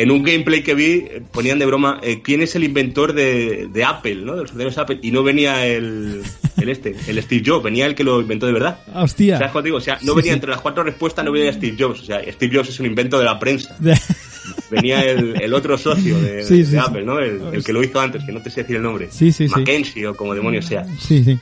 En 0.00 0.12
un 0.12 0.22
gameplay 0.22 0.62
que 0.62 0.74
vi, 0.74 1.04
ponían 1.32 1.58
de 1.58 1.66
broma, 1.66 1.98
eh, 2.04 2.20
¿quién 2.22 2.40
es 2.40 2.54
el 2.54 2.62
inventor 2.62 3.12
de, 3.14 3.66
de 3.72 3.82
Apple, 3.84 4.14
¿no? 4.14 4.34
De 4.36 4.42
los 4.42 4.50
ordenadores 4.52 4.78
Apple. 4.78 5.00
Y 5.02 5.10
no 5.10 5.24
venía 5.24 5.66
el, 5.66 6.22
el 6.56 6.68
este, 6.68 6.94
el 7.08 7.20
Steve 7.20 7.42
Jobs, 7.44 7.64
venía 7.64 7.84
el 7.84 7.96
que 7.96 8.04
lo 8.04 8.20
inventó 8.20 8.46
de 8.46 8.52
verdad. 8.52 8.78
Hostia. 8.94 9.40
O 9.74 9.80
sea, 9.80 9.98
no 10.02 10.12
Sí, 10.12 10.16
venía 10.16 10.30
sí. 10.32 10.34
entre 10.36 10.50
las 10.50 10.60
cuatro 10.60 10.84
respuestas, 10.84 11.24
no 11.24 11.32
venía 11.32 11.52
Steve 11.52 11.74
Jobs. 11.76 12.00
O 12.02 12.04
sea, 12.04 12.22
Steve 12.32 12.56
Jobs 12.56 12.68
es 12.68 12.78
un 12.78 12.86
invento 12.86 13.18
de 13.18 13.24
la 13.24 13.38
prensa. 13.40 13.76
Venía 14.70 15.02
el, 15.02 15.40
el 15.42 15.52
otro 15.52 15.76
socio 15.76 16.18
de, 16.20 16.42
Sí. 16.44 16.64
Apple, 16.76 17.02
¿no? 17.04 17.18
El, 17.18 17.40
el 17.52 17.64
que 17.64 17.72
lo 17.72 17.82
hizo 17.82 18.00
antes, 18.00 18.22
que 18.24 18.32
no 18.32 18.40
te 18.40 18.50
sé 18.50 18.62
decir 18.62 18.76
el 18.76 18.82
nombre. 18.82 19.08
Sí, 19.10 19.30
sí, 19.32 19.46
sí. 19.48 19.54
Mackenzie 19.54 20.06
o 20.06 20.14
como 20.16 20.34
demonios 20.34 20.64
sea. 20.64 20.84
Sí, 20.98 21.22
sí. 21.24 21.38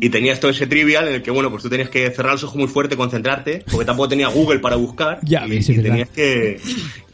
Y 0.00 0.10
tenías 0.10 0.40
todo 0.40 0.50
ese 0.50 0.66
trivial 0.66 1.08
en 1.08 1.14
el 1.14 1.22
que, 1.22 1.30
bueno, 1.30 1.50
pues 1.50 1.62
tú 1.62 1.70
tenías 1.70 1.88
que 1.88 2.10
cerrar 2.10 2.32
los 2.32 2.44
ojos 2.44 2.56
muy 2.56 2.68
fuerte, 2.68 2.96
concentrarte, 2.96 3.64
porque 3.70 3.86
tampoco 3.86 4.08
tenía 4.10 4.28
Google 4.28 4.58
para 4.58 4.76
buscar. 4.76 5.20
Ya 5.22 5.46
y, 5.46 5.56
es 5.56 5.68
y 5.70 5.78
tenías 5.80 6.10
que, 6.10 6.60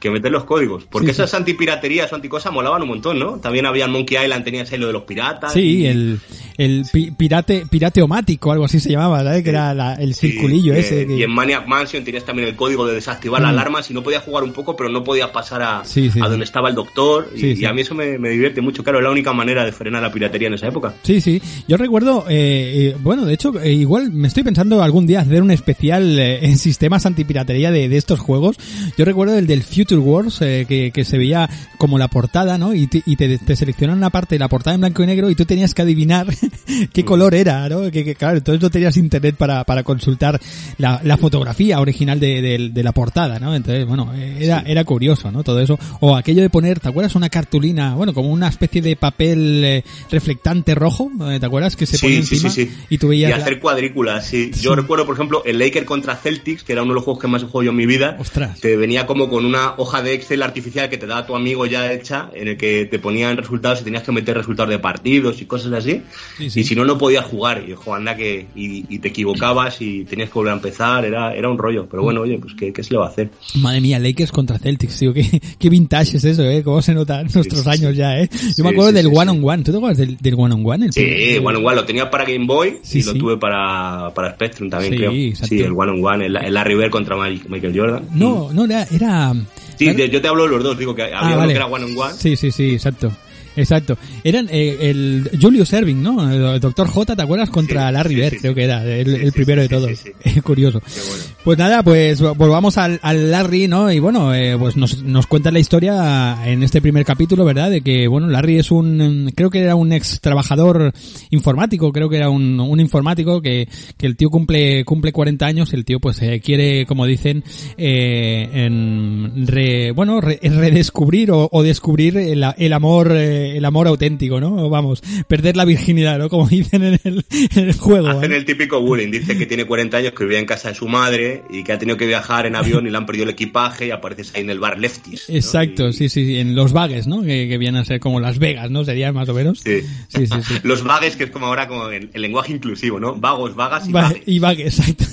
que 0.00 0.10
meter 0.10 0.32
los 0.32 0.44
códigos. 0.44 0.84
Porque 0.90 1.08
Sí, 1.08 1.14
sí. 1.14 1.22
esas 1.22 1.34
antipiraterías 1.34 2.12
o 2.12 2.16
anticosas 2.16 2.52
molaban 2.52 2.82
un 2.82 2.88
montón, 2.88 3.18
¿no? 3.20 3.38
También 3.38 3.66
había 3.66 3.86
Monkey 3.86 4.18
Island, 4.20 4.44
tenías 4.44 4.72
ahí 4.72 4.78
lo 4.78 4.88
de 4.88 4.92
los 4.94 5.02
piratas. 5.04 5.52
Sí, 5.52 5.82
y- 5.82 5.86
el, 5.86 6.18
el 6.58 6.82
pi- 6.92 7.12
pirate, 7.12 7.64
pirateomático, 7.70 8.50
algo 8.50 8.64
así 8.64 8.80
se 8.80 8.90
llamaba, 8.90 9.22
¿sabes? 9.22 9.44
Que 9.44 9.50
era 9.50 9.72
la- 9.74 9.94
el 9.94 10.14
Sí, 10.14 10.32
circulillo 10.32 10.74
eh, 10.74 10.80
ese. 10.80 11.06
que- 11.06 11.16
Y 11.18 11.22
en 11.22 11.30
Maniac 11.30 11.66
Mansion 11.68 12.02
tenías 12.02 12.24
también 12.24 12.48
el 12.48 12.56
código 12.56 12.84
de 12.86 12.94
desactivar 12.94 13.40
Mm. 13.40 13.44
la 13.44 13.48
alarma. 13.50 13.82
Si 13.84 13.94
no 13.94 14.02
podías 14.02 14.24
jugar 14.24 14.42
un 14.44 14.52
poco, 14.52 14.74
pero 14.76 14.88
no 14.90 15.04
podías 15.04 15.30
pasar 15.30 15.62
a, 15.62 15.84
Sí, 15.84 16.10
sí, 16.10 16.18
a 16.20 16.24
sí. 16.24 16.30
donde 16.30 16.44
estaba 16.44 16.68
el 16.68 16.74
doctor. 16.74 17.28
Y, 17.34 17.38
Sí, 17.38 17.46
y 17.50 17.56
sí. 17.58 17.64
a 17.64 17.72
mí 17.72 17.82
eso 17.82 17.94
me, 17.94 18.18
me 18.18 18.30
divierte 18.30 18.60
mucho. 18.60 18.82
Claro, 18.82 18.98
es 18.98 19.04
la 19.04 19.10
única 19.10 19.32
manera 19.32 19.64
de 19.64 19.70
frenar 19.72 20.02
la 20.02 20.10
piratería 20.12 20.48
en 20.48 20.54
esa 20.54 20.66
época. 20.66 20.94
Sí, 21.04 21.20
sí. 21.20 21.40
Yo 21.68 21.76
recuerdo, 21.76 22.24
eh, 22.28 22.71
eh, 22.72 22.96
bueno, 23.00 23.24
de 23.24 23.34
hecho, 23.34 23.60
eh, 23.60 23.72
igual 23.72 24.10
me 24.12 24.28
estoy 24.28 24.42
pensando 24.42 24.82
algún 24.82 25.06
día 25.06 25.20
hacer 25.20 25.42
un 25.42 25.50
especial 25.50 26.18
eh, 26.18 26.46
en 26.46 26.58
sistemas 26.58 27.06
antipiratería 27.06 27.70
de, 27.70 27.88
de 27.88 27.96
estos 27.96 28.20
juegos. 28.20 28.56
Yo 28.96 29.04
recuerdo 29.04 29.36
el 29.38 29.46
del 29.46 29.62
Future 29.62 30.00
Wars, 30.00 30.38
eh, 30.42 30.66
que, 30.68 30.90
que 30.92 31.04
se 31.04 31.18
veía 31.18 31.48
como 31.78 31.98
la 31.98 32.08
portada, 32.08 32.58
¿no? 32.58 32.74
Y 32.74 32.86
te, 32.86 33.02
y 33.06 33.16
te, 33.16 33.38
te 33.38 33.56
seleccionan 33.56 33.98
una 33.98 34.10
parte 34.10 34.34
de 34.34 34.38
la 34.38 34.48
portada 34.48 34.74
en 34.74 34.80
blanco 34.80 35.02
y 35.02 35.06
negro 35.06 35.30
y 35.30 35.34
tú 35.34 35.44
tenías 35.44 35.74
que 35.74 35.82
adivinar 35.82 36.26
qué 36.92 37.04
color 37.04 37.34
era, 37.34 37.68
¿no? 37.68 37.90
Que, 37.90 38.04
que, 38.04 38.14
claro, 38.14 38.38
entonces 38.38 38.62
no 38.62 38.70
tenías 38.70 38.96
internet 38.96 39.36
para, 39.36 39.64
para 39.64 39.82
consultar 39.82 40.40
la, 40.78 41.00
la 41.04 41.16
fotografía 41.16 41.80
original 41.80 42.18
de, 42.20 42.40
de- 42.42 42.70
de 42.70 42.82
la 42.82 42.92
portada, 42.92 43.38
¿no? 43.38 43.54
Entonces, 43.54 43.86
bueno, 43.86 44.12
eh, 44.14 44.38
era, 44.40 44.62
era 44.66 44.84
curioso, 44.84 45.30
¿no? 45.32 45.42
Todo 45.42 45.60
eso. 45.60 45.78
O 46.00 46.16
aquello 46.16 46.42
de 46.42 46.50
poner, 46.50 46.80
¿te 46.80 46.88
acuerdas? 46.88 47.14
Una 47.14 47.28
cartulina, 47.28 47.94
bueno, 47.94 48.14
como 48.14 48.30
una 48.30 48.48
especie 48.48 48.80
de 48.82 48.96
papel 48.96 49.62
eh, 49.64 49.84
reflectante 50.10 50.74
rojo, 50.74 51.10
¿te 51.40 51.44
acuerdas? 51.46 51.76
Que 51.76 51.86
se 51.86 51.98
ponía 51.98 52.20
Sí, 52.22 52.26
sí, 52.26 52.34
encima 52.36 52.51
sí, 52.52 52.70
y 52.90 52.98
tú 52.98 53.08
veías 53.08 53.30
Y 53.30 53.32
la- 53.32 53.38
hacer 53.38 53.58
cuadrículas, 53.60 54.26
sí. 54.26 54.50
Sí. 54.52 54.60
Yo 54.62 54.74
recuerdo, 54.74 55.06
por 55.06 55.14
ejemplo, 55.14 55.42
el 55.44 55.58
Laker 55.58 55.84
contra 55.84 56.16
Celtics, 56.16 56.62
que 56.62 56.72
era 56.72 56.82
uno 56.82 56.92
de 56.92 56.94
los 56.96 57.04
juegos 57.04 57.20
que 57.22 57.28
más 57.28 57.42
he 57.42 57.46
jugado 57.46 57.62
yo 57.64 57.70
en 57.70 57.76
mi 57.76 57.86
vida. 57.86 58.16
Ostras. 58.18 58.60
Te 58.60 58.76
venía 58.76 59.06
como 59.06 59.28
con 59.28 59.44
una 59.44 59.74
hoja 59.78 60.02
de 60.02 60.14
Excel 60.14 60.42
artificial 60.42 60.88
que 60.88 60.98
te 60.98 61.06
daba 61.06 61.26
tu 61.26 61.34
amigo 61.36 61.66
ya 61.66 61.92
hecha, 61.92 62.30
en 62.34 62.48
el 62.48 62.56
que 62.56 62.86
te 62.86 62.98
ponían 62.98 63.36
resultados 63.36 63.80
y 63.80 63.84
tenías 63.84 64.02
que 64.02 64.12
meter 64.12 64.36
resultados 64.36 64.70
de 64.70 64.78
partidos 64.78 65.40
y 65.40 65.46
cosas 65.46 65.72
así. 65.72 66.02
Sí. 66.38 66.60
Y 66.60 66.64
si 66.64 66.74
no, 66.74 66.84
no 66.84 66.98
podías 66.98 67.24
jugar. 67.24 67.64
Y 67.68 67.72
ojo, 67.72 67.94
anda 67.94 68.16
que. 68.16 68.46
Y, 68.54 68.84
y 68.94 68.98
te 68.98 69.08
equivocabas 69.08 69.80
y 69.80 70.04
tenías 70.04 70.28
que 70.28 70.34
volver 70.34 70.52
a 70.52 70.56
empezar. 70.56 71.04
Era, 71.04 71.34
era 71.34 71.48
un 71.48 71.58
rollo. 71.58 71.86
Pero 71.90 72.02
bueno, 72.02 72.20
oye, 72.22 72.38
pues 72.38 72.54
¿qué, 72.54 72.72
qué 72.72 72.82
se 72.82 72.92
le 72.94 72.98
va 72.98 73.06
a 73.06 73.08
hacer? 73.10 73.30
Madre 73.56 73.80
mía, 73.80 73.98
Lakers 73.98 74.32
contra 74.32 74.58
Celtics, 74.58 74.98
tío, 74.98 75.12
qué, 75.12 75.40
qué 75.58 75.68
vintage 75.70 76.16
es 76.16 76.24
eso, 76.24 76.42
eh, 76.44 76.62
cómo 76.62 76.82
se 76.82 76.94
notan 76.94 77.26
nuestros 77.34 77.66
años 77.66 77.96
ya, 77.96 78.18
eh. 78.18 78.28
Yo 78.56 78.64
me 78.64 78.70
acuerdo 78.70 78.92
del 78.92 79.06
One 79.06 79.32
sí. 79.32 79.38
on 79.38 79.40
One, 79.48 79.62
¿tú 79.62 79.70
te 79.72 79.76
acuerdas 79.78 79.98
del, 79.98 80.16
del 80.18 80.34
One 80.34 80.54
on 80.54 80.62
One? 80.64 80.86
El 80.86 80.92
Sí, 80.92 81.00
primer- 81.02 81.40
bueno, 81.40 81.58
igual 81.60 81.76
lo 81.76 81.84
tenía 81.84 82.10
para 82.10 82.24
Game 82.42 82.46
Boy 82.46 82.78
Sí, 82.82 82.98
y 83.00 83.02
lo 83.02 83.12
sí. 83.12 83.18
tuve 83.18 83.36
para, 83.36 84.10
para 84.14 84.32
Spectrum 84.34 84.68
también, 84.70 84.92
Sí, 84.92 84.98
creo. 84.98 85.12
exacto. 85.12 85.46
Sí, 85.54 85.60
el 85.60 85.72
One 85.72 85.92
on 85.92 86.04
One, 86.04 86.26
el, 86.26 86.36
el 86.36 86.54
Larry 86.54 86.74
Bird 86.74 86.90
contra 86.90 87.16
Michael 87.16 87.72
Jordan. 87.78 88.08
No, 88.14 88.52
no, 88.52 88.64
era, 88.64 88.84
era... 88.90 89.32
Sí, 89.78 89.90
de- 89.92 90.10
yo 90.10 90.20
te 90.20 90.28
hablo 90.28 90.44
de 90.44 90.50
los 90.50 90.62
dos, 90.62 90.78
digo 90.78 90.94
que 90.94 91.02
había 91.02 91.18
Ah, 91.18 91.26
uno 91.28 91.36
vale. 91.38 91.52
que 91.52 91.56
era 91.56 91.66
One 91.66 91.84
on 91.86 91.96
One. 91.98 92.14
Sí, 92.16 92.36
sí, 92.36 92.50
sí, 92.50 92.72
exacto. 92.74 93.10
Exacto. 93.54 93.98
Eran 94.24 94.48
eh, 94.50 94.78
el 94.80 95.28
Julius 95.40 95.72
Erving, 95.74 96.02
¿no? 96.02 96.30
El 96.32 96.58
Doctor 96.58 96.86
J, 96.88 97.14
¿te 97.16 97.20
acuerdas? 97.22 97.50
Contra 97.50 97.92
Larry 97.92 98.14
Bird, 98.14 98.36
creo 98.40 98.54
que 98.54 98.64
era, 98.64 98.82
el, 98.82 99.14
el 99.14 99.32
primero 99.32 99.60
de 99.60 99.68
todos. 99.68 99.90
sí, 99.98 100.40
Curioso. 100.42 100.80
Qué 100.80 101.00
bueno. 101.06 101.24
Pues 101.44 101.58
nada, 101.58 101.82
pues 101.82 102.20
volvamos 102.20 102.78
al, 102.78 103.00
al 103.02 103.32
Larry, 103.32 103.66
¿no? 103.66 103.90
Y 103.90 103.98
bueno, 103.98 104.32
eh, 104.32 104.56
pues 104.56 104.76
nos, 104.76 105.02
nos 105.02 105.26
cuenta 105.26 105.50
la 105.50 105.58
historia 105.58 106.38
en 106.46 106.62
este 106.62 106.80
primer 106.80 107.04
capítulo, 107.04 107.44
¿verdad? 107.44 107.68
De 107.68 107.80
que, 107.80 108.06
bueno, 108.06 108.28
Larry 108.28 108.60
es 108.60 108.70
un, 108.70 109.32
creo 109.34 109.50
que 109.50 109.58
era 109.58 109.74
un 109.74 109.92
ex 109.92 110.20
trabajador 110.20 110.92
informático, 111.30 111.90
creo 111.90 112.08
que 112.08 112.18
era 112.18 112.30
un, 112.30 112.60
un 112.60 112.78
informático 112.78 113.42
que, 113.42 113.66
que 113.96 114.06
el 114.06 114.14
tío 114.16 114.30
cumple, 114.30 114.84
cumple 114.84 115.10
40 115.10 115.44
años, 115.44 115.72
el 115.72 115.84
tío 115.84 115.98
pues 115.98 116.22
eh, 116.22 116.40
quiere, 116.40 116.86
como 116.86 117.06
dicen, 117.06 117.42
eh, 117.76 118.48
en 118.52 119.44
re- 119.48 119.90
bueno, 119.90 120.20
re- 120.20 120.38
redescubrir 120.44 121.32
o, 121.32 121.48
o 121.50 121.64
descubrir 121.64 122.18
el, 122.18 122.44
el 122.56 122.72
amor, 122.72 123.10
eh, 123.16 123.56
el 123.56 123.64
amor 123.64 123.88
auténtico, 123.88 124.40
¿no? 124.40 124.70
Vamos, 124.70 125.02
perder 125.26 125.56
la 125.56 125.64
virginidad, 125.64 126.20
¿no? 126.20 126.28
Como 126.28 126.46
dicen 126.48 126.84
en 126.84 127.00
el, 127.02 127.24
en 127.56 127.68
el 127.68 127.72
juego. 127.76 128.06
¿eh? 128.12 128.16
Hacen 128.16 128.32
el 128.32 128.44
típico 128.44 128.80
bullying. 128.80 129.10
Dice 129.10 129.36
que 129.36 129.46
tiene 129.46 129.64
40 129.64 129.96
años, 129.96 130.12
que 130.12 130.22
vivía 130.22 130.38
en 130.38 130.46
casa 130.46 130.68
de 130.68 130.76
su 130.76 130.86
madre 130.86 131.31
y 131.50 131.62
que 131.64 131.72
ha 131.72 131.78
tenido 131.78 131.96
que 131.96 132.06
viajar 132.06 132.46
en 132.46 132.56
avión 132.56 132.86
y 132.86 132.90
le 132.90 132.96
han 132.96 133.06
perdido 133.06 133.24
el 133.24 133.30
equipaje 133.30 133.86
y 133.86 133.90
apareces 133.90 134.32
ahí 134.34 134.42
en 134.42 134.50
el 134.50 134.58
bar 134.60 134.78
Lefties. 134.78 135.28
¿no? 135.28 135.34
Exacto, 135.34 135.88
Y- 135.88 135.92
sí, 135.92 136.08
sí, 136.08 136.24
sí, 136.26 136.38
en 136.38 136.54
los 136.54 136.72
vagues, 136.72 137.06
¿no? 137.06 137.22
Que, 137.22 137.48
que 137.48 137.58
vienen 137.58 137.80
a 137.80 137.84
ser 137.84 138.00
como 138.00 138.20
Las 138.20 138.38
Vegas, 138.38 138.70
¿no? 138.70 138.84
Sería 138.84 139.12
más 139.12 139.28
o 139.28 139.34
menos. 139.34 139.60
Sí. 139.60 139.80
Sí, 140.08 140.26
sí, 140.26 140.34
sí. 140.46 140.54
Los 140.62 140.82
vagues, 140.84 141.16
que 141.16 141.24
es 141.24 141.30
como 141.30 141.46
ahora 141.46 141.68
como 141.68 141.88
el, 141.88 142.10
el 142.12 142.22
lenguaje 142.22 142.52
inclusivo, 142.52 142.98
¿no? 143.00 143.14
Vagos, 143.14 143.54
vagas 143.54 143.88
y 143.88 143.92
Va- 143.92 144.02
vagues. 144.02 144.22
y 144.26 144.38
vagues, 144.38 144.78
exacto. 144.78 145.04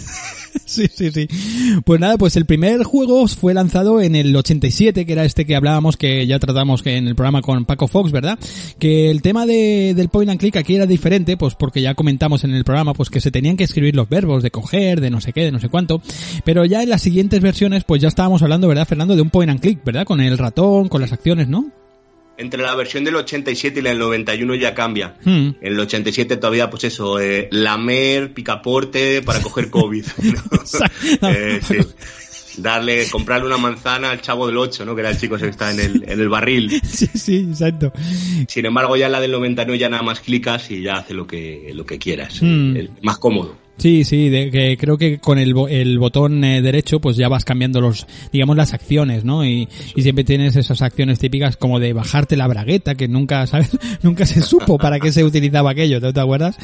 Sí, 0.70 0.88
sí, 0.94 1.10
sí. 1.12 1.28
Pues 1.84 2.00
nada, 2.00 2.18
pues 2.18 2.38
el 2.38 2.46
primer 2.46 2.84
juego 2.84 3.28
fue 3.28 3.56
lanzado 3.56 4.02
en 4.02 4.16
el 4.16 4.36
87, 4.36 5.06
que 5.06 5.14
era 5.14 5.26
este 5.26 5.46
que 5.46 5.56
hablábamos, 5.56 5.98
que 5.98 6.28
ya 6.28 6.38
tratamos 6.38 6.86
en 6.86 7.08
el 7.08 7.16
programa 7.16 7.42
con 7.42 7.66
Paco 7.66 7.88
Fox, 7.88 8.12
¿verdad? 8.12 8.38
Que 8.78 9.10
el 9.10 9.24
tema 9.24 9.48
de, 9.48 9.94
del 9.96 10.10
point 10.10 10.30
and 10.30 10.40
click 10.40 10.58
aquí 10.58 10.76
era 10.76 10.86
diferente, 10.86 11.38
pues 11.38 11.56
porque 11.56 11.82
ya 11.82 11.96
comentamos 11.96 12.44
en 12.44 12.54
el 12.54 12.64
programa, 12.64 12.94
pues 12.94 13.10
que 13.10 13.20
se 13.20 13.32
tenían 13.32 13.58
que 13.58 13.64
escribir 13.64 13.96
los 13.96 14.08
verbos 14.10 14.44
de 14.44 14.52
coger, 14.52 15.02
de 15.02 15.10
no 15.10 15.22
sé 15.22 15.34
qué, 15.34 15.46
de 15.46 15.52
no 15.52 15.60
sé 15.60 15.70
cuánto. 15.70 16.02
Pero 16.44 16.66
ya 16.66 16.84
en 16.84 16.90
las 16.90 17.02
siguientes 17.02 17.42
versiones, 17.42 17.84
pues 17.84 18.02
ya 18.02 18.08
estábamos 18.08 18.44
hablando, 18.44 18.68
¿verdad, 18.68 18.88
Fernando? 18.88 19.16
De 19.16 19.24
un 19.24 19.32
point 19.32 19.50
and 19.50 19.62
click, 19.62 19.84
¿verdad? 19.84 20.06
Con 20.06 20.22
el 20.22 20.38
ratón, 20.38 20.88
con 20.88 21.02
las 21.02 21.12
acciones, 21.12 21.48
¿no? 21.48 21.72
Entre 22.40 22.62
la 22.64 22.74
versión 22.74 23.04
del 23.04 23.16
87 23.18 23.80
y 23.80 23.84
la 23.84 23.90
del 23.90 24.00
91 24.00 24.56
ya 24.56 24.74
cambia. 24.74 25.16
Hmm. 25.24 25.50
En 25.62 25.74
el 25.74 25.80
87 25.80 26.38
todavía, 26.38 26.70
pues 26.70 26.86
eso, 26.86 27.20
eh, 27.20 27.50
lamer, 27.52 28.34
picaporte 28.34 29.22
para 29.22 29.42
coger 29.42 29.70
COVID. 29.70 30.06
¿no? 31.22 31.30
Eh, 31.30 31.60
sí. 31.62 31.76
Darle, 32.58 33.08
comprarle 33.10 33.46
una 33.46 33.58
manzana 33.58 34.10
al 34.10 34.22
chavo 34.22 34.48
del 34.48 34.58
8, 34.58 34.84
¿no? 34.86 34.94
Que 34.96 35.02
era 35.02 35.12
el 35.12 35.18
chico 35.18 35.38
que 35.38 35.48
está 35.48 35.72
en 35.72 35.80
el, 35.80 36.04
en 36.08 36.20
el 36.20 36.30
barril. 36.30 36.82
Sí, 36.84 37.08
sí, 37.14 37.48
exacto. 37.50 37.94
Sin 38.48 38.66
embargo, 38.66 38.98
ya 38.98 39.06
en 39.06 39.12
la 39.14 39.22
del 39.22 39.32
99 39.32 39.78
ya 39.78 39.88
nada 39.90 40.04
más 40.04 40.20
clicas 40.20 40.70
y 40.72 40.82
ya 40.82 40.96
hace 40.96 41.14
lo 41.14 41.26
que, 41.28 41.72
lo 41.74 41.86
que 41.86 42.00
quieras. 42.00 42.42
Hmm. 42.42 42.76
El- 42.76 42.92
más 43.02 43.18
cómodo. 43.18 43.56
Sí, 43.80 44.04
sí, 44.04 44.28
de, 44.30 44.52
que 44.52 44.78
creo 44.78 44.98
que 44.98 45.20
con 45.20 45.40
el, 45.40 45.56
el 45.70 45.98
botón 46.00 46.44
eh, 46.44 46.62
derecho 46.62 47.00
pues 47.00 47.16
ya 47.16 47.30
vas 47.30 47.46
cambiando 47.46 47.80
los, 47.80 48.06
digamos, 48.32 48.58
las 48.58 48.74
acciones, 48.74 49.24
¿no? 49.24 49.46
Y, 49.46 49.70
y 49.96 50.02
siempre 50.02 50.26
tienes 50.26 50.58
esas 50.58 50.82
acciones 50.82 51.18
típicas 51.18 51.56
como 51.56 51.80
de 51.80 51.94
bajarte 51.94 52.36
la 52.36 52.46
bragueta, 52.48 52.96
que 52.96 53.08
nunca, 53.08 53.48
¿sabes? 53.48 53.70
nunca 54.04 54.26
se 54.26 54.42
supo 54.42 54.78
para 54.78 55.00
qué 55.00 55.14
se 55.14 55.24
utilizaba 55.24 55.72
aquello, 55.72 56.02
¿te, 56.02 56.12
te 56.12 56.20
acuerdas? 56.20 56.58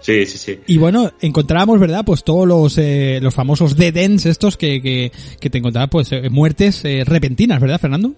Sí, 0.00 0.24
sí, 0.24 0.38
sí. 0.38 0.58
Y 0.66 0.78
bueno, 0.78 1.12
encontrábamos, 1.20 1.78
¿verdad? 1.78 2.04
Pues 2.06 2.24
todos 2.24 2.48
los, 2.48 2.78
eh, 2.78 3.18
los 3.22 3.34
famosos 3.34 3.76
dead 3.76 3.96
ends 3.98 4.24
estos 4.26 4.56
que, 4.56 4.80
que, 4.80 5.12
que 5.38 5.50
te 5.50 5.58
encontrabas, 5.58 5.90
pues, 5.90 6.10
eh, 6.12 6.30
muertes 6.30 6.82
eh, 6.86 7.04
repentinas, 7.04 7.60
¿verdad, 7.60 7.78
Fernando? 7.78 8.14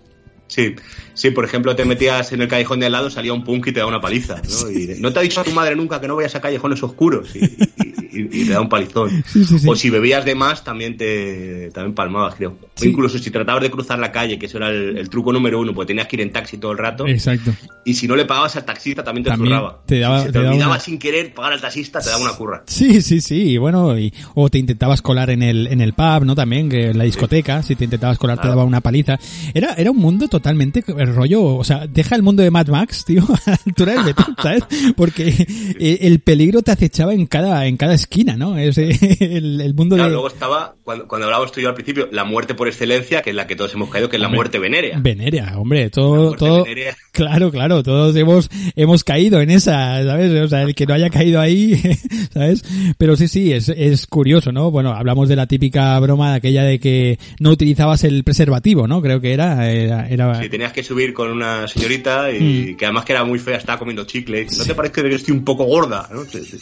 Sí, 0.46 0.74
sí, 1.12 1.30
por 1.30 1.44
ejemplo, 1.44 1.76
te 1.76 1.84
metías 1.84 2.32
en 2.32 2.40
el 2.40 2.48
callejón 2.48 2.80
de 2.80 2.86
al 2.86 2.92
lado, 2.92 3.10
salía 3.10 3.34
un 3.34 3.44
punk 3.44 3.66
y 3.66 3.72
te 3.72 3.80
da 3.80 3.86
una 3.86 4.00
paliza, 4.00 4.40
¿no? 4.48 4.70
Y 4.70 4.98
no 4.98 5.12
te 5.12 5.18
ha 5.18 5.22
dicho 5.22 5.42
tu 5.44 5.50
madre 5.50 5.76
nunca 5.76 6.00
que 6.00 6.08
no 6.08 6.16
vayas 6.16 6.36
a 6.36 6.40
callejones 6.40 6.82
oscuros 6.82 7.36
y, 7.36 7.40
y- 7.44 7.87
y- 8.12 8.42
y 8.42 8.44
te 8.46 8.52
da 8.52 8.60
un 8.60 8.68
palizón. 8.68 9.10
Sí, 9.28 9.44
sí, 9.44 9.58
sí. 9.58 9.68
O 9.68 9.74
si 9.76 9.90
bebías 9.90 10.24
de 10.24 10.34
más, 10.34 10.64
también 10.64 10.96
te 10.96 11.70
también 11.72 11.94
palmabas, 11.94 12.34
creo. 12.36 12.56
O 12.80 12.84
incluso 12.84 13.18
si 13.18 13.30
tratabas 13.30 13.62
de 13.62 13.70
cruzar 13.70 13.98
la 13.98 14.10
calle, 14.12 14.38
que 14.38 14.46
eso 14.46 14.58
era 14.58 14.68
el, 14.70 14.96
el 14.98 15.08
truco 15.10 15.32
número 15.32 15.60
uno, 15.60 15.74
porque 15.74 15.88
tenías 15.88 16.06
que 16.08 16.16
ir 16.16 16.22
en 16.22 16.32
taxi 16.32 16.58
todo 16.58 16.72
el 16.72 16.78
rato. 16.78 17.06
Exacto. 17.06 17.52
Y 17.84 17.94
si 17.94 18.06
no 18.08 18.16
le 18.16 18.24
pagabas 18.24 18.54
al 18.56 18.64
taxista, 18.64 19.02
también 19.04 19.24
te 19.24 19.30
También 19.30 19.54
zurraba. 19.56 19.80
te 19.86 19.98
daba- 20.00 20.20
si 20.20 20.26
te 20.26 20.32
te, 20.32 20.38
daba 20.38 20.50
olvidaba 20.50 20.70
una- 20.72 20.80
sin 20.80 20.98
querer 20.98 21.32
pagar 21.34 21.52
al 21.54 21.60
taxista, 21.60 22.00
te 22.00 22.10
daba 22.10 22.22
una 22.22 22.32
curra. 22.32 22.62
Sí, 22.66 23.00
sí, 23.02 23.20
sí, 23.20 23.50
y 23.52 23.56
bueno, 23.58 23.98
y, 23.98 24.12
o 24.34 24.48
te 24.50 24.58
intentabas 24.58 25.02
colar 25.02 25.30
en 25.30 25.42
el, 25.42 25.66
en 25.68 25.80
el 25.80 25.92
pub, 25.94 26.24
¿no? 26.24 26.34
También, 26.34 26.68
que 26.68 26.90
en 26.90 26.98
la 26.98 27.04
discoteca, 27.04 27.62
si 27.62 27.76
te 27.76 27.84
intentabas 27.84 28.18
colar 28.18 28.36
te 28.36 28.42
Claro. 28.42 28.56
daba 28.56 28.64
una 28.64 28.80
paliza. 28.80 29.18
Era, 29.54 29.74
era 29.74 29.90
un 29.90 29.96
mundo 29.98 30.28
totalmente 30.28 30.84
el 30.86 31.14
rollo, 31.14 31.44
o 31.56 31.64
sea, 31.64 31.86
deja 31.86 32.14
el 32.16 32.22
mundo 32.22 32.42
de 32.42 32.50
Mad 32.50 32.68
Max, 32.68 33.04
tío, 33.04 33.22
a 33.46 33.50
la 33.50 33.58
altura 33.66 33.92
del 33.94 34.04
betún, 34.04 34.36
¿sabes? 34.42 34.64
Porque 34.96 35.46
el 35.78 36.20
peligro 36.20 36.62
te 36.62 36.70
acechaba 36.72 37.12
en 37.14 37.26
cada, 37.26 37.66
en 37.66 37.76
cada 37.76 37.97
esquina, 37.98 38.36
¿no? 38.36 38.56
Es 38.58 38.78
eh, 38.78 38.90
el, 39.20 39.60
el 39.60 39.74
mundo 39.74 39.94
Claro, 39.96 40.08
de... 40.08 40.14
luego 40.14 40.28
estaba, 40.28 40.74
cuando, 40.82 41.06
cuando 41.06 41.26
hablábamos 41.26 41.52
tú 41.52 41.60
y 41.60 41.64
yo 41.64 41.68
al 41.68 41.74
principio, 41.74 42.08
la 42.10 42.24
muerte 42.24 42.54
por 42.54 42.66
excelencia, 42.68 43.20
que 43.22 43.30
es 43.30 43.36
la 43.36 43.46
que 43.46 43.54
todos 43.56 43.72
hemos 43.74 43.90
caído, 43.90 44.08
que 44.08 44.16
es 44.16 44.22
la 44.22 44.28
muerte 44.28 44.58
venérea. 44.58 44.98
Venerea, 45.00 45.58
hombre, 45.58 45.90
todo, 45.90 46.32
todo, 46.32 46.64
venérea. 46.64 46.96
claro, 47.12 47.50
claro, 47.50 47.82
todos 47.82 48.16
hemos, 48.16 48.48
hemos 48.76 49.04
caído 49.04 49.40
en 49.40 49.50
esa, 49.50 50.02
¿sabes? 50.04 50.32
O 50.32 50.48
sea, 50.48 50.62
el 50.62 50.74
que 50.74 50.86
no 50.86 50.94
haya 50.94 51.10
caído 51.10 51.40
ahí, 51.40 51.74
¿sabes? 52.32 52.64
Pero 52.96 53.16
sí, 53.16 53.28
sí, 53.28 53.52
es, 53.52 53.68
es 53.68 54.06
curioso, 54.06 54.52
¿no? 54.52 54.70
Bueno, 54.70 54.92
hablamos 54.92 55.28
de 55.28 55.36
la 55.36 55.46
típica 55.46 55.98
broma 56.00 56.30
de 56.32 56.36
aquella 56.38 56.62
de 56.64 56.78
que 56.78 57.18
no 57.40 57.50
utilizabas 57.50 58.04
el 58.04 58.24
preservativo, 58.24 58.86
¿no? 58.86 59.02
Creo 59.02 59.20
que 59.20 59.32
era, 59.32 59.70
era, 59.70 60.08
era- 60.08 60.40
Sí, 60.42 60.48
tenías 60.48 60.72
que 60.72 60.82
subir 60.82 61.12
con 61.12 61.30
una 61.30 61.66
señorita 61.68 62.30
y 62.32 62.38
Mm. 62.38 62.76
que 62.76 62.84
además 62.86 63.04
que 63.04 63.12
era 63.12 63.24
muy 63.24 63.38
fea, 63.38 63.56
estaba 63.56 63.78
comiendo 63.78 64.04
chicle. 64.04 64.46
¿No 64.56 64.64
te 64.64 64.74
parece 64.74 65.02
que 65.02 65.14
estoy 65.14 65.34
un 65.34 65.44
poco 65.44 65.64
gorda? 65.64 66.08
¿no? 66.12 66.24
Sí, 66.24 66.44
sí. 66.44 66.58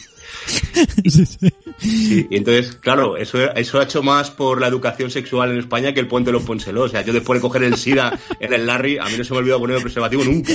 Y 1.81 2.35
entonces, 2.35 2.75
claro, 2.75 3.17
eso, 3.17 3.51
eso 3.53 3.79
ha 3.79 3.83
hecho 3.83 4.01
más 4.01 4.31
por 4.31 4.59
la 4.59 4.67
educación 4.67 5.11
sexual 5.11 5.51
en 5.51 5.59
España 5.59 5.93
que 5.93 5.99
el 5.99 6.07
puente 6.07 6.29
de 6.29 6.33
los 6.33 6.43
Ponseló. 6.43 6.83
O 6.83 6.89
sea, 6.89 7.03
yo 7.03 7.13
después 7.13 7.37
de 7.37 7.41
coger 7.41 7.63
el 7.63 7.75
SIDA 7.75 8.17
en 8.39 8.53
el 8.53 8.65
Larry, 8.65 8.97
a 8.97 9.05
mí 9.05 9.17
no 9.17 9.23
se 9.23 9.33
me 9.33 9.39
olvidó 9.39 9.59
poner 9.59 9.77
el 9.77 9.83
preservativo 9.83 10.23
nunca. 10.23 10.53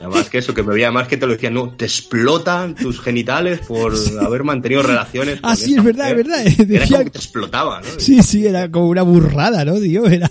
Además 0.00 0.30
que 0.30 0.38
eso, 0.38 0.54
que 0.54 0.62
me 0.62 0.72
veía 0.74 0.90
más 0.90 1.06
que 1.08 1.16
te 1.18 1.26
lo 1.26 1.32
decían, 1.34 1.54
no, 1.54 1.70
te 1.76 1.84
explotan 1.84 2.74
tus 2.74 3.00
genitales 3.00 3.60
por 3.60 3.92
haber 4.20 4.42
mantenido 4.44 4.82
relaciones. 4.82 5.38
Ah, 5.42 5.54
sí, 5.54 5.74
es 5.76 5.84
verdad, 5.84 6.10
es 6.10 6.16
mujer. 6.16 6.26
verdad. 6.26 6.46
Era 6.46 6.64
Decía- 6.80 6.96
como 6.96 7.04
que 7.04 7.10
te 7.10 7.18
explotaba, 7.18 7.80
¿no? 7.82 7.86
Sí, 7.98 8.22
sí, 8.22 8.46
era 8.46 8.70
como 8.70 8.88
una 8.88 9.02
burrada, 9.02 9.64
¿no, 9.64 9.78
tío? 9.78 10.06
Era, 10.06 10.28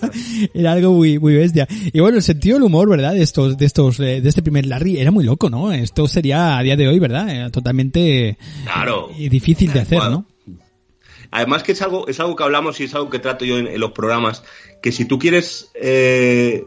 era 0.52 0.72
algo 0.72 0.92
muy, 0.94 1.18
muy 1.18 1.34
bestia. 1.34 1.68
Y 1.92 2.00
bueno, 2.00 2.16
el 2.18 2.22
sentido 2.22 2.56
del 2.56 2.64
humor, 2.64 2.88
¿verdad? 2.90 3.12
De 3.14 3.22
estos, 3.22 3.56
de 3.56 3.64
estos, 3.66 4.00
eh, 4.00 4.20
de 4.20 4.28
este 4.28 4.42
primer 4.42 4.66
Larry 4.66 4.98
era 4.98 5.10
muy 5.12 5.24
loco, 5.24 5.48
¿no? 5.48 5.72
Esto 5.72 6.08
sería 6.08 6.58
a 6.58 6.62
día 6.62 6.76
de 6.76 6.88
hoy, 6.88 6.98
¿verdad? 6.98 7.28
Era 7.30 7.50
totalmente 7.50 8.36
Claro. 8.64 9.08
eh, 9.18 9.28
difícil 9.28 9.72
de 9.72 9.80
hacer, 9.80 9.98
¿no? 9.98 10.26
Además 11.32 11.62
que 11.62 11.72
es 11.72 11.82
algo, 11.82 12.08
es 12.08 12.18
algo 12.18 12.34
que 12.34 12.42
hablamos 12.42 12.80
y 12.80 12.84
es 12.84 12.94
algo 12.96 13.08
que 13.08 13.20
trato 13.20 13.44
yo 13.44 13.56
en, 13.58 13.68
en 13.68 13.78
los 13.78 13.92
programas, 13.92 14.42
que 14.82 14.90
si 14.90 15.04
tú 15.04 15.16
quieres 15.18 15.70
eh, 15.80 16.64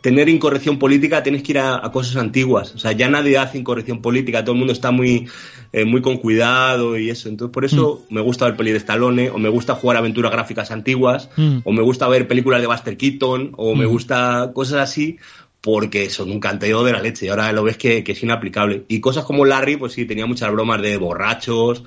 tener 0.00 0.28
incorrección 0.28 0.78
política 0.78 1.22
tienes 1.22 1.42
que 1.42 1.52
ir 1.52 1.58
a, 1.58 1.84
a 1.84 1.90
cosas 1.90 2.16
antiguas. 2.16 2.74
O 2.74 2.78
sea, 2.78 2.92
ya 2.92 3.08
nadie 3.08 3.38
hace 3.38 3.58
incorrección 3.58 4.00
política, 4.00 4.44
todo 4.44 4.52
el 4.52 4.58
mundo 4.58 4.72
está 4.72 4.90
muy, 4.92 5.26
eh, 5.72 5.84
muy 5.84 6.00
con 6.00 6.18
cuidado 6.18 6.96
y 6.96 7.10
eso. 7.10 7.28
Entonces 7.28 7.52
por 7.52 7.64
eso 7.64 8.04
me 8.10 8.20
gusta 8.20 8.44
ver 8.46 8.56
peli 8.56 8.70
de 8.70 8.78
Stallone, 8.78 9.30
o 9.30 9.38
me 9.38 9.48
gusta 9.48 9.74
jugar 9.74 9.96
aventuras 9.96 10.30
gráficas 10.32 10.70
antiguas, 10.70 11.28
Mm. 11.36 11.58
o 11.64 11.72
me 11.72 11.82
gusta 11.82 12.06
ver 12.08 12.28
películas 12.28 12.60
de 12.60 12.66
Buster 12.68 12.96
Keaton, 12.96 13.52
o 13.56 13.74
me 13.74 13.86
Mm. 13.86 13.88
gusta 13.90 14.50
cosas 14.54 14.80
así, 14.80 15.18
porque 15.60 16.10
son 16.10 16.30
un 16.30 16.40
canteo 16.40 16.84
de 16.84 16.92
la 16.92 17.00
leche 17.00 17.24
y 17.26 17.28
ahora 17.30 17.50
lo 17.50 17.64
ves 17.64 17.78
que, 17.78 18.04
que 18.04 18.12
es 18.12 18.22
inaplicable. 18.22 18.84
Y 18.86 19.00
cosas 19.00 19.24
como 19.24 19.46
Larry, 19.46 19.76
pues 19.76 19.94
sí, 19.94 20.04
tenía 20.04 20.26
muchas 20.26 20.52
bromas 20.52 20.82
de 20.82 20.98
borrachos, 20.98 21.82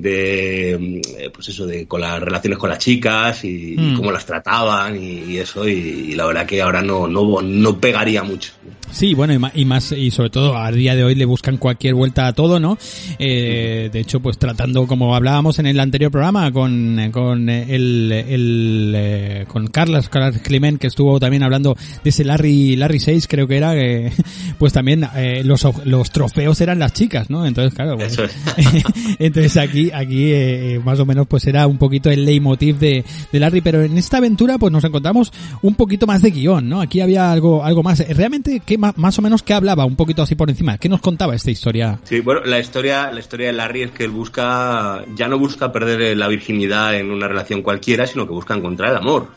de, 0.00 0.76
mm, 0.80 1.20
eh, 1.20 1.30
pues 1.32 1.48
eso, 1.48 1.66
de 1.66 1.86
con 1.86 2.00
las 2.00 2.20
relaciones 2.20 2.58
con 2.58 2.70
las 2.70 2.78
chicas 2.78 3.44
y, 3.44 3.74
y 3.74 3.76
Mm. 3.76 3.96
cómo 3.96 4.10
las 4.12 4.24
trataban 4.26 4.96
y, 5.02 5.20
y 5.32 5.38
eso, 5.38 5.66
y, 5.68 5.72
y 5.72 6.14
la 6.14 6.26
verdad 6.26 6.46
que 6.46 6.60
ahora 6.62 6.82
no, 6.82 7.06
no, 7.06 7.40
no 7.42 7.78
pegaría 7.78 8.22
mucho. 8.22 8.52
Sí, 8.92 9.14
bueno, 9.14 9.50
y 9.54 9.64
más, 9.64 9.92
y 9.92 10.10
sobre 10.10 10.30
todo 10.30 10.56
a 10.56 10.72
día 10.72 10.96
de 10.96 11.04
hoy 11.04 11.14
le 11.14 11.24
buscan 11.24 11.58
cualquier 11.58 11.94
vuelta 11.94 12.26
a 12.26 12.32
todo, 12.32 12.58
¿no? 12.58 12.76
Eh, 13.20 13.88
de 13.92 14.00
hecho, 14.00 14.18
pues 14.18 14.36
tratando, 14.36 14.88
como 14.88 15.14
hablábamos 15.14 15.60
en 15.60 15.66
el 15.66 15.78
anterior 15.78 16.10
programa, 16.10 16.50
con, 16.50 16.98
con 17.12 17.48
el, 17.48 18.10
el 18.10 18.92
eh, 18.96 19.44
con 19.46 19.68
Carlos, 19.68 20.08
Carlos 20.08 20.40
Clement, 20.42 20.80
que 20.80 20.88
estuvo 20.88 21.20
también 21.20 21.44
hablando 21.44 21.76
de 22.02 22.10
ese 22.10 22.24
Larry, 22.24 22.74
Larry 22.74 22.98
6, 22.98 23.28
creo 23.28 23.46
que 23.46 23.56
era, 23.58 23.76
eh, 23.76 24.12
pues 24.58 24.72
también 24.72 25.06
eh, 25.14 25.42
los, 25.44 25.64
los 25.84 26.10
trofeos 26.10 26.60
eran 26.60 26.80
las 26.80 26.92
chicas, 26.92 27.30
¿no? 27.30 27.46
Entonces, 27.46 27.72
claro, 27.74 27.96
pues, 27.96 28.12
Eso 28.14 28.24
es. 28.24 28.34
entonces 29.20 29.56
aquí, 29.56 29.89
aquí 29.94 30.32
eh, 30.32 30.80
más 30.84 30.98
o 31.00 31.06
menos 31.06 31.26
pues 31.26 31.46
era 31.46 31.66
un 31.66 31.78
poquito 31.78 32.10
el 32.10 32.24
leitmotiv 32.24 32.78
de, 32.78 33.04
de 33.32 33.40
Larry, 33.40 33.60
pero 33.60 33.82
en 33.82 33.96
esta 33.98 34.18
aventura 34.18 34.58
pues 34.58 34.72
nos 34.72 34.84
encontramos 34.84 35.32
un 35.62 35.74
poquito 35.74 36.06
más 36.06 36.22
de 36.22 36.30
guion, 36.30 36.68
¿no? 36.68 36.80
Aquí 36.80 37.00
había 37.00 37.30
algo, 37.32 37.64
algo 37.64 37.82
más. 37.82 38.06
Realmente, 38.16 38.60
¿qué 38.64 38.78
ma- 38.78 38.94
más 38.96 39.18
o 39.18 39.22
menos 39.22 39.42
qué 39.42 39.54
hablaba? 39.54 39.84
Un 39.84 39.96
poquito 39.96 40.22
así 40.22 40.34
por 40.34 40.50
encima. 40.50 40.78
¿Qué 40.78 40.88
nos 40.88 41.00
contaba 41.00 41.34
esta 41.34 41.50
historia? 41.50 41.98
Sí, 42.04 42.20
bueno, 42.20 42.42
la 42.44 42.58
historia, 42.58 43.10
la 43.12 43.20
historia 43.20 43.48
de 43.48 43.52
Larry 43.54 43.82
es 43.82 43.90
que 43.90 44.04
él 44.04 44.10
busca, 44.10 45.04
ya 45.16 45.28
no 45.28 45.38
busca 45.38 45.72
perder 45.72 46.00
eh, 46.02 46.14
la 46.16 46.28
virginidad 46.28 46.94
en 46.96 47.10
una 47.10 47.28
relación 47.28 47.62
cualquiera, 47.62 48.06
sino 48.06 48.26
que 48.26 48.32
busca 48.32 48.54
encontrar 48.54 48.90
el 48.90 48.96
amor. 48.96 49.28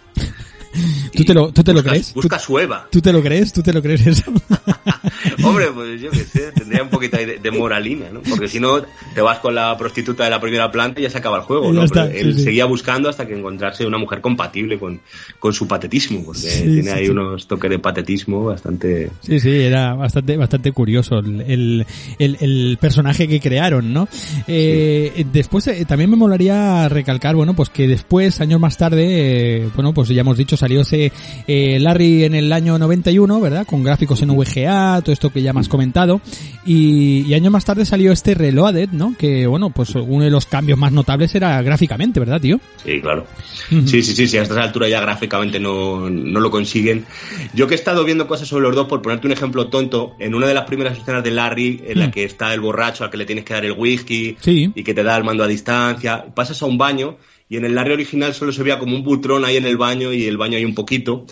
¿Tú 1.16 1.24
te 1.24 1.34
lo, 1.34 1.52
tú 1.52 1.64
te 1.64 1.74
lo 1.74 1.84
crees? 1.84 2.14
¿Tú, 2.14 2.22
Busca 2.22 2.40
su 2.40 2.58
Eva. 2.60 2.88
tú 2.92 3.02
te 3.02 3.14
lo 3.14 3.22
crees? 3.22 3.54
¿Tú 3.54 3.62
te 3.62 3.72
lo 3.74 3.82
crees 3.82 4.06
eso? 4.08 4.32
Hombre, 5.44 5.68
pues 5.74 6.02
yo 6.02 6.10
qué 6.12 6.24
sé, 6.24 6.52
tendría 6.54 6.84
un 6.84 6.90
poquito 6.90 7.18
de, 7.18 7.38
de 7.40 7.52
moralina, 7.52 8.06
¿no? 8.12 8.22
Porque 8.22 8.48
si 8.48 8.60
no, 8.60 8.82
te 9.14 9.22
vas 9.22 9.40
con 9.40 9.54
la 9.56 9.76
prostituta 9.78 10.24
de 10.24 10.30
la 10.30 10.40
primera 10.40 10.72
planta 10.72 11.00
y 11.00 11.04
ya 11.04 11.10
se 11.10 11.18
acaba 11.18 11.38
el 11.38 11.44
juego, 11.44 11.72
¿no? 11.72 11.84
está, 11.84 12.08
sí, 12.10 12.18
él 12.18 12.36
sí. 12.38 12.44
seguía 12.46 12.66
buscando 12.66 13.10
hasta 13.10 13.28
que 13.28 13.38
encontrarse 13.38 13.86
una 13.86 13.98
mujer 13.98 14.22
compatible 14.22 14.80
con, 14.80 15.02
con 15.40 15.54
su 15.54 15.68
patetismo, 15.68 16.24
porque 16.26 16.40
Sí, 16.42 16.64
tiene 16.64 16.92
ahí 16.92 17.10
unos 17.10 17.48
toques 17.48 17.70
de 17.70 17.80
patetismo 17.80 18.46
bastante... 18.46 19.10
Sí, 19.22 19.40
sí, 19.40 19.50
era 19.52 19.94
bastante, 19.94 20.38
bastante 20.38 20.72
curioso 20.72 21.20
el, 21.20 21.42
el, 21.42 21.86
el- 22.20 22.38
el 22.40 22.78
personaje 22.80 23.28
que 23.28 23.40
crearon, 23.40 23.94
¿no? 23.94 24.08
Eh, 24.48 25.26
Después 25.32 25.68
eh, 25.68 25.86
también 25.86 26.10
me 26.10 26.16
molaría 26.16 26.88
recalcar, 26.90 27.36
bueno, 27.36 27.54
pues 27.56 27.70
que 27.70 27.88
después, 27.88 28.40
años 28.42 28.60
más 28.60 28.78
tarde, 28.78 29.58
eh, 29.64 29.70
bueno, 29.76 29.94
pues 29.94 30.10
ya 30.10 30.22
hemos 30.22 30.38
dicho, 30.38 30.58
salió 30.64 30.82
ese 30.82 31.12
eh, 31.46 31.78
Larry 31.82 32.24
en 32.24 32.36
el 32.36 32.54
año 32.54 32.78
91, 32.80 33.42
¿verdad? 33.42 33.66
Con 33.68 33.84
gráficos 33.84 34.22
en 34.22 34.30
VGA, 34.30 35.02
todo 35.02 35.12
esto 35.12 35.30
que 35.30 35.42
ya 35.42 35.52
me 35.52 35.60
has 35.60 35.68
comentado. 35.68 36.22
Y, 36.66 37.26
y 37.28 37.34
años 37.34 37.52
más 37.52 37.66
tarde 37.66 37.86
salió 37.86 38.14
este 38.14 38.34
Reloaded, 38.34 38.90
¿no? 38.92 39.16
Que, 39.18 39.46
bueno, 39.48 39.70
pues 39.72 39.94
uno 39.96 40.24
de 40.24 40.30
los 40.30 40.46
cambios 40.46 40.80
más 40.80 40.92
notables 40.94 41.36
era 41.36 41.62
gráficamente, 41.62 42.20
¿verdad, 42.22 42.40
tío? 42.40 42.60
Sí, 42.86 43.02
claro. 43.02 43.26
Sí, 43.70 44.02
sí, 44.02 44.16
sí, 44.16 44.28
sí, 44.28 44.38
a 44.38 44.44
estas 44.44 44.58
alturas 44.58 44.90
ya 44.90 45.02
gráficamente 45.02 45.60
no, 45.60 46.10
no 46.10 46.40
lo 46.40 46.50
consiguen. 46.50 47.06
Yo 47.54 47.68
que 47.68 47.74
he 47.74 47.78
estado 47.78 48.06
viendo 48.06 48.28
cosas 48.28 48.48
sobre 48.48 48.64
los 48.64 48.76
dos, 48.76 48.88
por 48.88 49.02
ponerte 49.02 49.28
un 49.28 49.34
ejemplo 49.34 49.68
tonto, 49.68 50.16
en 50.20 50.34
una 50.36 50.48
de 50.48 50.54
las 50.54 50.66
primeras 50.66 50.98
escenas 50.98 51.24
de 51.24 51.32
Larry, 51.32 51.82
en 51.86 52.00
la 52.00 52.08
Mm. 52.08 52.12
que 52.12 52.24
está 52.24 52.54
el 52.54 52.60
borracho 52.62 53.04
al 53.04 53.10
que 53.10 53.18
le 53.18 53.26
tienes 53.26 53.44
que 53.46 53.54
dar 53.54 53.66
el 53.66 53.74
whisky 53.74 54.38
Sí. 54.40 54.72
y 54.76 54.84
que 54.84 54.94
te 54.94 55.04
da 55.04 55.18
el 55.18 55.24
mando 55.24 55.44
a 55.44 55.48
distancia, 55.48 56.26
pasas 56.34 56.62
a 56.62 56.66
un 56.66 56.78
baño 56.78 57.18
y 57.50 57.58
en 57.58 57.66
el 57.66 57.76
Larry 57.76 57.94
original 57.94 58.34
solo 58.34 58.52
se 58.52 58.64
veía 58.64 58.80
como 58.80 58.96
un 58.96 59.04
butrón 59.04 59.46
ahí 59.46 59.58
en 59.58 59.66
el 59.66 59.78
baño 59.78 60.12
y 60.14 60.26
el 60.26 60.38
baño 60.38 60.58
hay 60.58 60.66
un 60.66 60.74
poquito. 60.76 61.26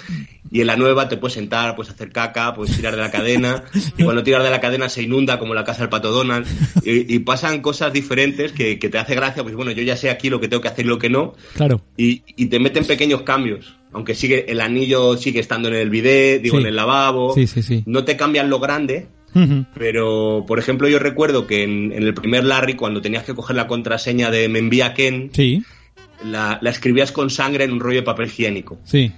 Y 0.51 0.59
en 0.61 0.67
la 0.67 0.75
nueva 0.75 1.07
te 1.07 1.15
puedes 1.17 1.33
sentar, 1.35 1.75
puedes 1.75 1.91
hacer 1.93 2.11
caca, 2.11 2.53
puedes 2.53 2.75
tirar 2.75 2.95
de 2.95 3.01
la 3.01 3.09
cadena. 3.09 3.63
Y 3.97 4.03
cuando 4.03 4.21
tiras 4.21 4.43
de 4.43 4.49
la 4.49 4.59
cadena 4.59 4.89
se 4.89 5.01
inunda 5.01 5.39
como 5.39 5.53
la 5.53 5.63
casa 5.63 5.79
del 5.81 5.89
pato 5.89 6.11
Donald. 6.11 6.45
Y, 6.83 7.15
y 7.15 7.19
pasan 7.19 7.61
cosas 7.61 7.93
diferentes 7.93 8.51
que, 8.51 8.77
que 8.77 8.89
te 8.89 8.97
hace 8.97 9.15
gracia, 9.15 9.41
pues 9.43 9.55
bueno, 9.55 9.71
yo 9.71 9.81
ya 9.81 9.95
sé 9.95 10.09
aquí 10.09 10.29
lo 10.29 10.39
que 10.41 10.47
tengo 10.49 10.61
que 10.61 10.67
hacer 10.67 10.85
y 10.85 10.89
lo 10.89 10.99
que 10.99 11.09
no 11.09 11.33
Claro. 11.55 11.81
y, 11.97 12.21
y 12.35 12.47
te 12.47 12.59
meten 12.59 12.85
pequeños 12.85 13.21
cambios. 13.21 13.75
Aunque 13.93 14.13
sigue 14.13 14.51
el 14.51 14.61
anillo 14.61 15.17
sigue 15.17 15.39
estando 15.39 15.69
en 15.69 15.75
el 15.75 15.89
bidet, 15.89 16.41
digo, 16.41 16.57
Sí. 16.57 16.61
en 16.63 16.67
el 16.69 16.75
lavabo. 16.75 17.33
Sí, 17.33 17.47
sí, 17.47 17.61
sí. 17.63 17.83
No 17.85 18.03
te 18.03 18.15
cambian 18.17 18.49
lo 18.49 18.59
grande, 18.59 19.07
pero 19.77 20.43
por 20.47 20.59
ejemplo 20.59 20.87
yo 20.87 20.99
recuerdo 20.99 21.47
que 21.47 21.63
en, 21.63 21.91
en 21.91 22.03
el 22.03 22.13
primer 22.13 22.43
Larry, 22.43 22.75
cuando 22.75 23.01
tenías 23.01 23.23
que 23.23 23.33
coger 23.33 23.55
la 23.55 23.67
contraseña 23.67 24.31
de 24.31 24.49
me 24.49 24.59
envía 24.59 24.93
Ken, 24.93 25.29
Sí, 25.33 25.63
la, 26.25 26.59
la 26.61 26.69
escribías 26.69 27.11
con 27.11 27.29
sangre 27.29 27.63
en 27.63 27.71
un 27.71 27.79
rollo 27.79 27.99
de 27.99 28.03
papel 28.03 28.27
higiénico. 28.27 28.79
sí. 28.83 29.11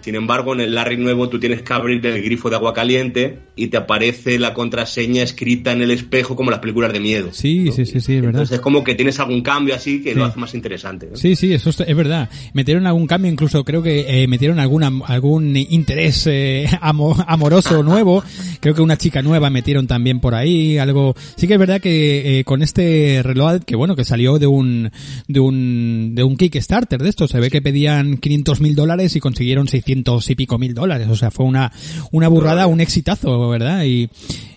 Sin 0.00 0.14
embargo, 0.16 0.54
en 0.54 0.60
el 0.60 0.74
Larry 0.74 0.96
nuevo 0.96 1.28
tú 1.28 1.38
tienes 1.38 1.62
que 1.62 1.72
abrir 1.72 2.04
el 2.04 2.20
grifo 2.22 2.50
de 2.50 2.56
agua 2.56 2.72
caliente 2.74 3.38
y 3.54 3.68
te 3.68 3.76
aparece 3.76 4.38
la 4.38 4.52
contraseña 4.54 5.22
escrita 5.22 5.70
en 5.72 5.82
el 5.82 5.90
espejo 5.92 6.34
como 6.34 6.50
las 6.50 6.58
películas 6.60 6.92
de 6.92 6.98
miedo. 7.00 7.28
Sí, 7.32 7.64
¿no? 7.66 7.72
sí, 7.72 7.84
sí, 7.86 8.00
sí, 8.00 8.14
es 8.14 8.20
verdad. 8.22 8.30
Entonces 8.40 8.54
es 8.56 8.60
como 8.60 8.82
que 8.82 8.94
tienes 8.96 9.20
algún 9.20 9.42
cambio 9.42 9.74
así 9.76 10.02
que 10.02 10.14
Sí. 10.14 10.18
lo 10.18 10.24
hace 10.24 10.38
más 10.40 10.54
interesante. 10.54 11.06
¿no? 11.10 11.16
Sí, 11.16 11.36
sí, 11.36 11.52
eso 11.52 11.70
es, 11.70 11.78
es 11.80 11.96
verdad. 11.96 12.28
Metieron 12.54 12.86
algún 12.88 13.06
cambio, 13.06 13.30
incluso 13.30 13.62
creo 13.64 13.82
que 13.82 14.22
eh, 14.22 14.26
metieron 14.26 14.58
alguna, 14.58 14.90
algún 15.06 15.54
interés 15.56 16.26
eh, 16.26 16.66
amo- 16.80 17.22
amoroso 17.28 17.82
nuevo. 17.84 18.24
Creo 18.60 18.74
que 18.74 18.82
una 18.82 18.96
chica 18.96 19.22
nueva 19.22 19.48
metieron 19.50 19.86
también 19.86 20.18
por 20.18 20.34
ahí, 20.34 20.78
algo. 20.78 21.14
Sí 21.36 21.46
que 21.46 21.52
es 21.54 21.58
verdad 21.60 21.80
que 21.80 22.40
eh, 22.40 22.44
con 22.44 22.62
este 22.62 23.20
reloj 23.22 23.60
que 23.64 23.76
bueno, 23.76 23.94
que 23.94 24.04
salió 24.04 24.38
de 24.40 24.46
un, 24.48 24.90
de 25.28 25.40
un, 25.40 26.12
de 26.16 26.24
un 26.24 26.36
Kickstarter 26.36 27.00
de 27.00 27.08
esto, 27.10 27.28
se 27.28 27.38
ve 27.38 27.50
que 27.50 27.62
pedían 27.62 28.16
500 28.16 28.60
mil 28.60 28.74
dólares 28.74 29.14
y 29.14 29.20
consiguieron 29.20 29.57
600 29.66 30.30
y 30.30 30.34
pico 30.36 30.58
mil 30.58 30.74
dólares. 30.74 31.08
O 31.10 31.16
sea, 31.16 31.30
fue 31.30 31.46
una, 31.46 31.72
una 32.12 32.28
burrada, 32.28 32.68
un 32.68 32.80
exitazo, 32.80 33.48
¿verdad? 33.48 33.84
Y, 33.84 34.08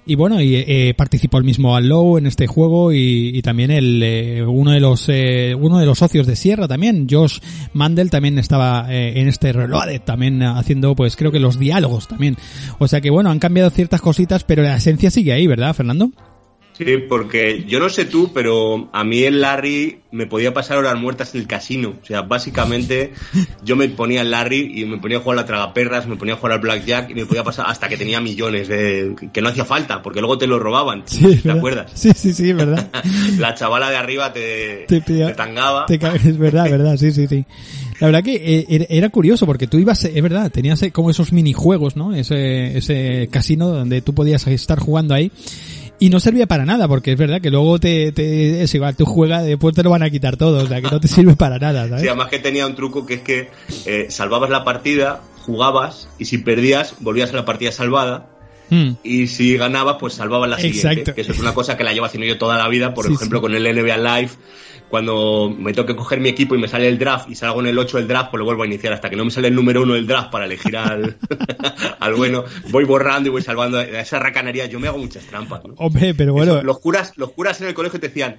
y 0.05 0.15
bueno, 0.15 0.41
y 0.41 0.55
eh, 0.55 0.93
participó 0.97 1.37
el 1.37 1.43
mismo 1.43 1.75
Al 1.75 1.91
en 2.17 2.25
este 2.25 2.47
juego 2.47 2.91
y, 2.91 3.31
y 3.33 3.41
también 3.41 3.71
el 3.71 4.01
eh, 4.03 4.43
uno 4.45 4.71
de 4.71 4.79
los 4.79 5.05
eh, 5.09 5.55
uno 5.59 5.77
de 5.77 5.85
los 5.85 5.99
socios 5.99 6.25
de 6.25 6.35
Sierra 6.35 6.67
también, 6.67 7.07
Josh 7.09 7.39
Mandel 7.73 8.09
también 8.09 8.39
estaba 8.39 8.87
eh, 8.89 9.19
en 9.19 9.27
este 9.27 9.53
Reloaded 9.53 10.01
también 10.01 10.41
haciendo 10.41 10.95
pues 10.95 11.15
creo 11.15 11.31
que 11.31 11.39
los 11.39 11.59
diálogos 11.59 12.07
también. 12.07 12.37
O 12.79 12.87
sea 12.87 13.01
que 13.01 13.09
bueno, 13.09 13.29
han 13.29 13.39
cambiado 13.39 13.69
ciertas 13.69 14.01
cositas, 14.01 14.43
pero 14.43 14.63
la 14.63 14.77
esencia 14.77 15.11
sigue 15.11 15.33
ahí, 15.33 15.47
¿verdad, 15.47 15.73
Fernando? 15.73 16.11
Sí, 16.83 16.97
porque 17.07 17.63
yo 17.67 17.79
no 17.79 17.89
sé 17.89 18.05
tú, 18.05 18.31
pero 18.33 18.89
a 18.91 19.03
mí 19.03 19.19
el 19.23 19.39
Larry 19.41 19.99
me 20.11 20.25
podía 20.25 20.51
pasar 20.53 20.77
horas 20.79 20.95
muertas 20.99 21.35
en 21.35 21.41
el 21.41 21.47
casino. 21.47 21.93
O 22.01 22.05
sea, 22.05 22.21
básicamente 22.23 23.11
yo 23.63 23.75
me 23.75 23.87
ponía 23.89 24.21
el 24.21 24.31
Larry 24.31 24.81
y 24.81 24.85
me 24.85 24.97
ponía 24.97 25.17
a 25.17 25.21
jugar 25.21 25.37
a 25.37 25.41
la 25.41 25.47
tragaperras, 25.47 26.07
me 26.07 26.15
ponía 26.15 26.33
a 26.33 26.37
jugar 26.37 26.53
al 26.53 26.59
Blackjack 26.59 27.11
y 27.11 27.13
me 27.13 27.25
podía 27.27 27.43
pasar 27.43 27.65
hasta 27.69 27.87
que 27.87 27.97
tenía 27.97 28.19
millones 28.19 28.67
de 28.67 29.15
que 29.31 29.41
no 29.41 29.49
hacía 29.49 29.63
falta, 29.63 30.01
porque 30.01 30.21
luego 30.21 30.37
te 30.39 30.47
lo 30.47 30.57
robaban. 30.57 31.03
Sí, 31.05 31.21
¿Te 31.21 31.27
¿verdad? 31.35 31.57
acuerdas? 31.57 31.91
Sí, 31.93 32.11
sí, 32.15 32.33
sí, 32.33 32.51
verdad. 32.53 32.89
la 33.37 33.53
chavala 33.53 33.89
de 33.91 33.97
arriba 33.97 34.33
te, 34.33 34.85
Te 34.87 35.01
pilla- 35.01 35.27
te 35.27 35.33
tangaba. 35.35 35.85
Te 35.85 35.95
es 36.25 36.37
verdad, 36.39 36.69
verdad, 36.69 36.97
sí, 36.97 37.11
sí, 37.11 37.27
sí. 37.27 37.45
La 37.99 38.07
verdad 38.07 38.23
que 38.23 38.35
eh, 38.35 38.65
era- 38.69 38.85
era 38.89 39.09
curioso 39.09 39.45
porque 39.45 39.67
tú 39.67 39.77
ibas, 39.77 40.03
es 40.05 40.23
verdad, 40.23 40.51
tenías 40.51 40.81
eh, 40.81 40.91
como 40.91 41.11
esos 41.11 41.31
minijuegos, 41.31 41.95
¿no? 41.95 42.15
Ese, 42.15 42.75
ese 42.77 43.27
casino 43.31 43.67
donde 43.69 44.01
tú 44.01 44.15
podías 44.15 44.47
estar 44.47 44.79
jugando 44.79 45.13
ahí. 45.13 45.31
Y 46.01 46.09
no 46.09 46.19
servía 46.19 46.47
para 46.47 46.65
nada, 46.65 46.87
porque 46.87 47.11
es 47.13 47.17
verdad 47.17 47.39
que 47.39 47.49
luego 47.51 47.79
te, 47.79 48.11
te 48.11 48.63
es 48.63 48.73
igual, 48.75 48.95
tú 48.97 49.05
juegas, 49.05 49.45
después 49.45 49.73
te 49.75 49.83
lo 49.83 49.91
van 49.91 50.01
a 50.03 50.09
quitar 50.09 50.35
todo, 50.35 50.63
o 50.63 50.67
sea 50.67 50.81
que 50.81 50.89
no 50.89 50.99
te 50.99 51.07
sirve 51.07 51.35
para 51.35 51.59
nada, 51.59 51.87
¿sabes? 51.87 52.01
Sí, 52.01 52.07
además 52.07 52.27
que 52.29 52.39
tenía 52.39 52.65
un 52.65 52.75
truco 52.75 53.05
que 53.05 53.13
es 53.13 53.21
que 53.21 53.49
eh, 53.85 54.07
salvabas 54.09 54.49
la 54.49 54.63
partida, 54.63 55.21
jugabas 55.45 56.09
y 56.19 56.25
si 56.25 56.39
perdías 56.39 56.95
volvías 56.99 57.31
a 57.31 57.35
la 57.37 57.45
partida 57.45 57.71
salvada 57.71 58.27
Mm. 58.73 58.91
y 59.03 59.27
si 59.27 59.57
ganabas 59.57 59.97
pues 59.99 60.13
salvabas 60.13 60.49
la 60.49 60.55
siguiente. 60.57 60.87
Exacto. 60.87 61.13
Que 61.13 61.19
eso 61.21 61.33
es 61.33 61.39
una 61.39 61.53
cosa 61.53 61.75
que 61.75 61.83
la 61.83 61.91
llevo 61.91 62.05
haciendo 62.05 62.25
yo 62.25 62.37
toda 62.37 62.57
la 62.57 62.69
vida, 62.69 62.93
por 62.93 63.05
Sí, 63.05 63.11
ejemplo 63.13 63.39
sí. 63.39 63.41
con 63.41 63.53
el 63.53 63.63
NBA 63.65 63.97
Live. 63.97 64.31
Cuando 64.91 65.55
me 65.57 65.71
tengo 65.71 65.87
que 65.87 65.95
coger 65.95 66.19
mi 66.19 66.27
equipo 66.27 66.53
y 66.53 66.57
me 66.57 66.67
sale 66.67 66.87
el 66.89 66.99
draft 66.99 67.29
y 67.29 67.35
salgo 67.35 67.61
en 67.61 67.67
el 67.67 67.79
8 67.79 67.97
del 67.97 68.07
draft, 68.09 68.29
pues 68.29 68.39
lo 68.39 68.45
vuelvo 68.45 68.63
a 68.63 68.67
iniciar 68.67 68.91
hasta 68.91 69.09
que 69.09 69.15
no 69.15 69.23
me 69.23 69.31
sale 69.31 69.47
el 69.47 69.55
número 69.55 69.81
1 69.83 69.93
del 69.93 70.05
draft 70.05 70.29
para 70.31 70.43
elegir 70.43 70.75
al, 70.75 71.17
al 71.99 72.13
bueno. 72.15 72.43
Voy 72.69 72.83
borrando 72.83 73.29
y 73.29 73.31
voy 73.31 73.41
salvando 73.41 73.77
a 73.77 73.83
esa 73.83 74.19
racanería. 74.19 74.65
Yo 74.65 74.81
me 74.81 74.89
hago 74.89 74.97
muchas 74.97 75.23
trampas. 75.25 75.63
¿no? 75.63 75.75
Hombre, 75.77 76.13
pero 76.13 76.33
bueno, 76.33 76.57
Eso, 76.57 76.63
los 76.63 76.79
curas, 76.79 77.13
los 77.15 77.31
curas 77.31 77.61
en 77.61 77.67
el 77.67 77.73
colegio 77.73 78.01
te 78.01 78.09
decían, 78.09 78.35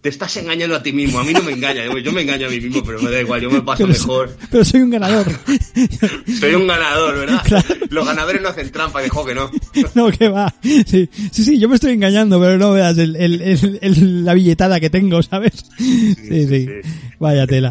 te 0.00 0.08
estás 0.08 0.34
engañando 0.38 0.74
a 0.76 0.82
ti 0.82 0.92
mismo, 0.92 1.18
a 1.18 1.24
mí 1.24 1.32
no 1.34 1.42
me 1.42 1.52
engaña, 1.52 1.82
yo, 2.02 2.12
me 2.12 2.22
engaño 2.22 2.46
a 2.46 2.50
mí 2.50 2.58
mismo, 2.60 2.82
pero 2.82 3.02
me 3.02 3.10
da 3.10 3.20
igual, 3.20 3.40
yo 3.42 3.50
me 3.50 3.60
paso 3.60 3.84
pero, 3.86 3.88
mejor. 3.98 4.36
pero 4.50 4.64
soy 4.64 4.80
un 4.80 4.90
ganador. 4.90 5.26
Soy 6.40 6.54
un 6.54 6.66
ganador, 6.66 7.16
¿verdad? 7.18 7.42
Claro. 7.44 7.66
Los 7.90 8.06
ganadores 8.06 8.40
no 8.40 8.48
hacen 8.48 8.70
trampa, 8.70 9.02
dejo 9.02 9.24
que 9.26 9.34
no. 9.34 9.50
No, 9.94 10.10
que 10.10 10.28
va. 10.28 10.54
Sí, 10.62 11.08
sí, 11.32 11.44
sí, 11.44 11.58
yo 11.58 11.68
me 11.68 11.74
estoy 11.74 11.92
engañando, 11.92 12.40
pero 12.40 12.56
no 12.58 12.72
veas 12.72 12.96
el, 12.98 13.16
el, 13.16 13.42
el- 13.42 13.78
el- 13.82 14.24
la 14.24 14.34
billetada 14.34 14.80
que 14.80 14.88
tengo, 14.90 15.22
¿sabes? 15.22 15.64
Sí, 15.76 16.14
sí. 16.16 16.46
sí. 16.48 16.66
Vaya 17.18 17.46
tela. 17.46 17.70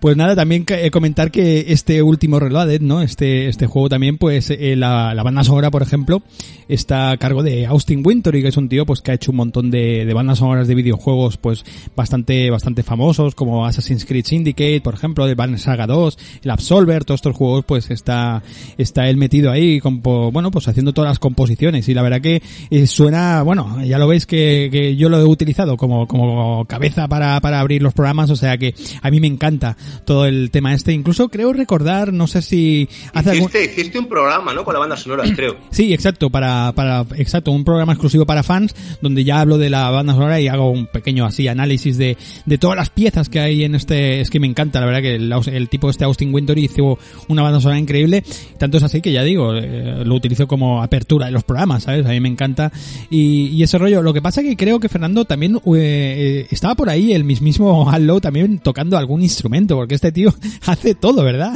Pues 0.00 0.16
nada, 0.16 0.34
también 0.34 0.64
eh, 0.68 0.90
comentar 0.90 1.30
que 1.30 1.66
este 1.68 2.02
último 2.02 2.40
Reloaded, 2.40 2.80
¿no? 2.80 3.02
Este, 3.02 3.48
este 3.48 3.66
juego 3.66 3.88
también, 3.90 4.16
pues, 4.16 4.50
eh, 4.50 4.76
la, 4.76 5.12
la 5.14 5.22
banda 5.22 5.44
sonora, 5.44 5.70
por 5.70 5.82
ejemplo, 5.82 6.22
está 6.68 7.10
a 7.10 7.16
cargo 7.18 7.42
de 7.42 7.66
Austin 7.66 8.02
Wintory, 8.04 8.40
que 8.40 8.48
es 8.48 8.56
un 8.56 8.68
tío, 8.70 8.86
pues, 8.86 9.02
que 9.02 9.10
ha 9.10 9.14
hecho 9.14 9.32
un 9.32 9.36
montón 9.38 9.70
de, 9.70 10.06
de 10.06 10.14
bandas 10.14 10.38
sonoras 10.38 10.68
de 10.68 10.74
videojuegos, 10.74 11.36
pues, 11.36 11.57
bastante, 11.96 12.50
bastante 12.50 12.82
famosos, 12.82 13.34
como 13.34 13.66
Assassin's 13.66 14.04
Creed 14.04 14.24
Syndicate, 14.24 14.80
por 14.80 14.94
ejemplo, 14.94 15.26
de 15.26 15.34
Van 15.34 15.58
Saga 15.58 15.86
2, 15.86 16.18
el 16.44 16.50
Absolver, 16.50 17.04
todos 17.04 17.18
estos 17.18 17.36
juegos, 17.36 17.64
pues, 17.64 17.90
está, 17.90 18.42
está 18.76 19.08
él 19.08 19.16
metido 19.16 19.50
ahí, 19.50 19.80
compo- 19.80 20.30
bueno, 20.32 20.50
pues, 20.50 20.68
haciendo 20.68 20.92
todas 20.92 21.10
las 21.10 21.18
composiciones, 21.18 21.88
y 21.88 21.94
la 21.94 22.02
verdad 22.02 22.20
que 22.20 22.42
eh, 22.70 22.86
suena, 22.86 23.42
bueno, 23.42 23.82
ya 23.84 23.98
lo 23.98 24.06
veis 24.06 24.26
que, 24.26 24.68
que 24.70 24.96
yo 24.96 25.08
lo 25.08 25.18
he 25.18 25.24
utilizado 25.24 25.76
como, 25.76 26.06
como 26.06 26.64
cabeza 26.66 27.08
para, 27.08 27.40
para 27.40 27.60
abrir 27.60 27.82
los 27.82 27.94
programas, 27.94 28.30
o 28.30 28.36
sea 28.36 28.56
que 28.58 28.74
a 29.02 29.10
mí 29.10 29.20
me 29.20 29.26
encanta 29.26 29.76
todo 30.04 30.26
el 30.26 30.50
tema 30.50 30.74
este, 30.74 30.92
incluso 30.92 31.28
creo 31.28 31.52
recordar, 31.52 32.12
no 32.12 32.26
sé 32.26 32.42
si 32.42 32.88
hace 33.12 33.30
algún... 33.30 33.48
Hiciste 33.48 33.98
un 33.98 34.06
programa, 34.08 34.52
¿no? 34.54 34.64
Con 34.64 34.74
la 34.74 34.80
banda 34.80 34.96
sonora, 34.96 35.24
creo. 35.36 35.56
Sí, 35.70 35.92
exacto, 35.92 36.30
para, 36.30 36.72
para, 36.74 37.04
exacto, 37.16 37.50
un 37.50 37.64
programa 37.64 37.92
exclusivo 37.92 38.26
para 38.26 38.42
fans, 38.42 38.74
donde 39.00 39.24
ya 39.24 39.40
hablo 39.40 39.58
de 39.58 39.70
la 39.70 39.90
banda 39.90 40.12
sonora 40.14 40.40
y 40.40 40.48
hago 40.48 40.70
un 40.70 40.86
pequeño 40.86 41.24
así 41.24 41.47
análisis 41.48 41.98
de, 41.98 42.16
de 42.46 42.58
todas 42.58 42.76
las 42.76 42.90
piezas 42.90 43.28
que 43.28 43.40
hay 43.40 43.64
en 43.64 43.74
este, 43.74 44.20
es 44.20 44.30
que 44.30 44.40
me 44.40 44.46
encanta, 44.46 44.80
la 44.80 44.86
verdad 44.86 45.02
que 45.02 45.14
el, 45.14 45.68
tipo 45.68 45.90
este 45.90 46.04
Austin 46.04 46.32
Wintory 46.32 46.64
hizo 46.64 46.98
una 47.28 47.42
banda 47.42 47.60
sonora 47.60 47.78
increíble, 47.78 48.24
tanto 48.58 48.78
es 48.78 48.82
así 48.82 49.00
que 49.00 49.12
ya 49.12 49.22
digo, 49.22 49.54
eh, 49.54 50.04
lo 50.04 50.14
utilizo 50.14 50.46
como 50.46 50.82
apertura 50.82 51.26
de 51.26 51.32
los 51.32 51.44
programas, 51.44 51.84
¿sabes? 51.84 52.06
A 52.06 52.10
mí 52.10 52.20
me 52.20 52.28
encanta, 52.28 52.72
y, 53.10 53.62
ese 53.62 53.78
rollo, 53.78 54.02
lo 54.02 54.14
que 54.14 54.22
pasa 54.22 54.42
que 54.42 54.56
creo 54.56 54.80
que 54.80 54.88
Fernando 54.88 55.24
también, 55.24 55.56
eh, 55.56 55.60
eh, 55.76 56.46
estaba 56.50 56.74
por 56.74 56.88
ahí 56.88 57.12
el 57.12 57.24
mismísimo 57.24 57.90
Hal 57.90 58.06
Lowe 58.06 58.20
también 58.20 58.58
tocando 58.58 58.96
algún 58.96 59.22
instrumento, 59.22 59.76
porque 59.76 59.94
este 59.94 60.12
tío 60.12 60.32
hace 60.66 60.94
todo, 60.94 61.22
¿verdad? 61.24 61.52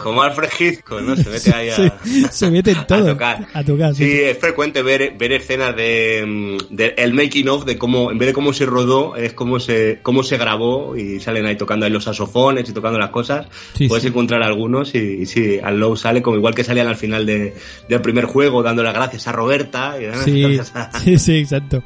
Como, 0.00 0.22
Alfred 0.22 0.48
Hitchcock, 0.58 1.00
¿no? 1.02 1.16
Se 1.16 1.28
mete 1.30 1.52
ahí 1.52 1.68
a, 1.70 1.76
Sí, 1.76 2.24
se 2.30 2.50
mete 2.50 2.72
en 2.72 2.86
todo, 2.86 3.06
a 3.08 3.12
tocar. 3.12 3.46
a 3.54 3.64
tocar, 3.64 3.94
sí, 3.94 4.04
es 4.20 4.38
frecuente 4.38 4.82
ver, 4.82 5.14
ver 5.16 5.32
escenas 5.32 5.74
de, 5.76 6.24
mm, 6.26 6.74
de 6.74 6.94
el 6.98 7.14
making 7.14 7.48
of 7.48 7.64
de 7.64 7.78
cómo, 7.78 8.10
en 8.10 8.18
vez 8.18 8.28
de 8.28 8.32
cómo 8.32 8.52
se 8.52 8.66
rodó, 8.66 9.16
es 9.16 9.32
cómo 9.34 9.60
se, 9.60 10.00
cómo 10.02 10.22
se 10.22 10.36
grabó 10.36 10.96
y 10.96 11.20
salen 11.20 11.46
ahí 11.46 11.56
tocando 11.56 11.86
ahí 11.86 11.92
los 11.92 12.04
saxofones 12.04 12.68
y 12.68 12.72
tocando 12.72 12.98
las 12.98 13.10
cosas. 13.10 13.46
Sí, 13.74 13.88
Puedes 13.88 14.04
encontrar 14.04 14.42
algunos 14.42 14.94
y, 14.94 14.98
y 14.98 15.26
sí, 15.26 15.58
al 15.62 15.78
Low 15.78 15.96
sale 15.96 16.22
como 16.22 16.36
igual 16.36 16.54
que 16.54 16.64
salían 16.64 16.88
al 16.88 16.96
final 16.96 17.24
de, 17.26 17.54
del 17.88 18.00
primer 18.00 18.24
juego, 18.24 18.62
dando 18.62 18.82
las 18.82 18.94
gracias 18.94 19.28
a 19.28 19.32
Roberta 19.32 19.96
y 20.00 20.04
gracias 20.04 20.72
a- 20.76 20.98
sí, 21.00 21.18
sí, 21.18 21.36
exacto. 21.38 21.82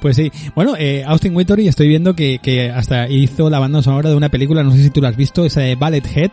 Pues 0.00 0.16
sí. 0.16 0.30
Bueno, 0.54 0.74
eh, 0.78 1.04
Austin 1.06 1.34
Wintory 1.34 1.68
estoy 1.68 1.88
viendo 1.88 2.14
que, 2.14 2.38
que 2.42 2.70
hasta 2.70 3.08
hizo 3.08 3.48
la 3.50 3.58
banda 3.58 3.82
sonora 3.82 4.10
de 4.10 4.16
una 4.16 4.28
película, 4.30 4.62
no 4.62 4.70
sé 4.72 4.82
si 4.82 4.90
tú 4.90 5.00
la 5.00 5.08
has 5.08 5.16
visto, 5.16 5.44
esa 5.44 5.60
de 5.60 5.74
Ballet 5.74 6.04
Head, 6.14 6.30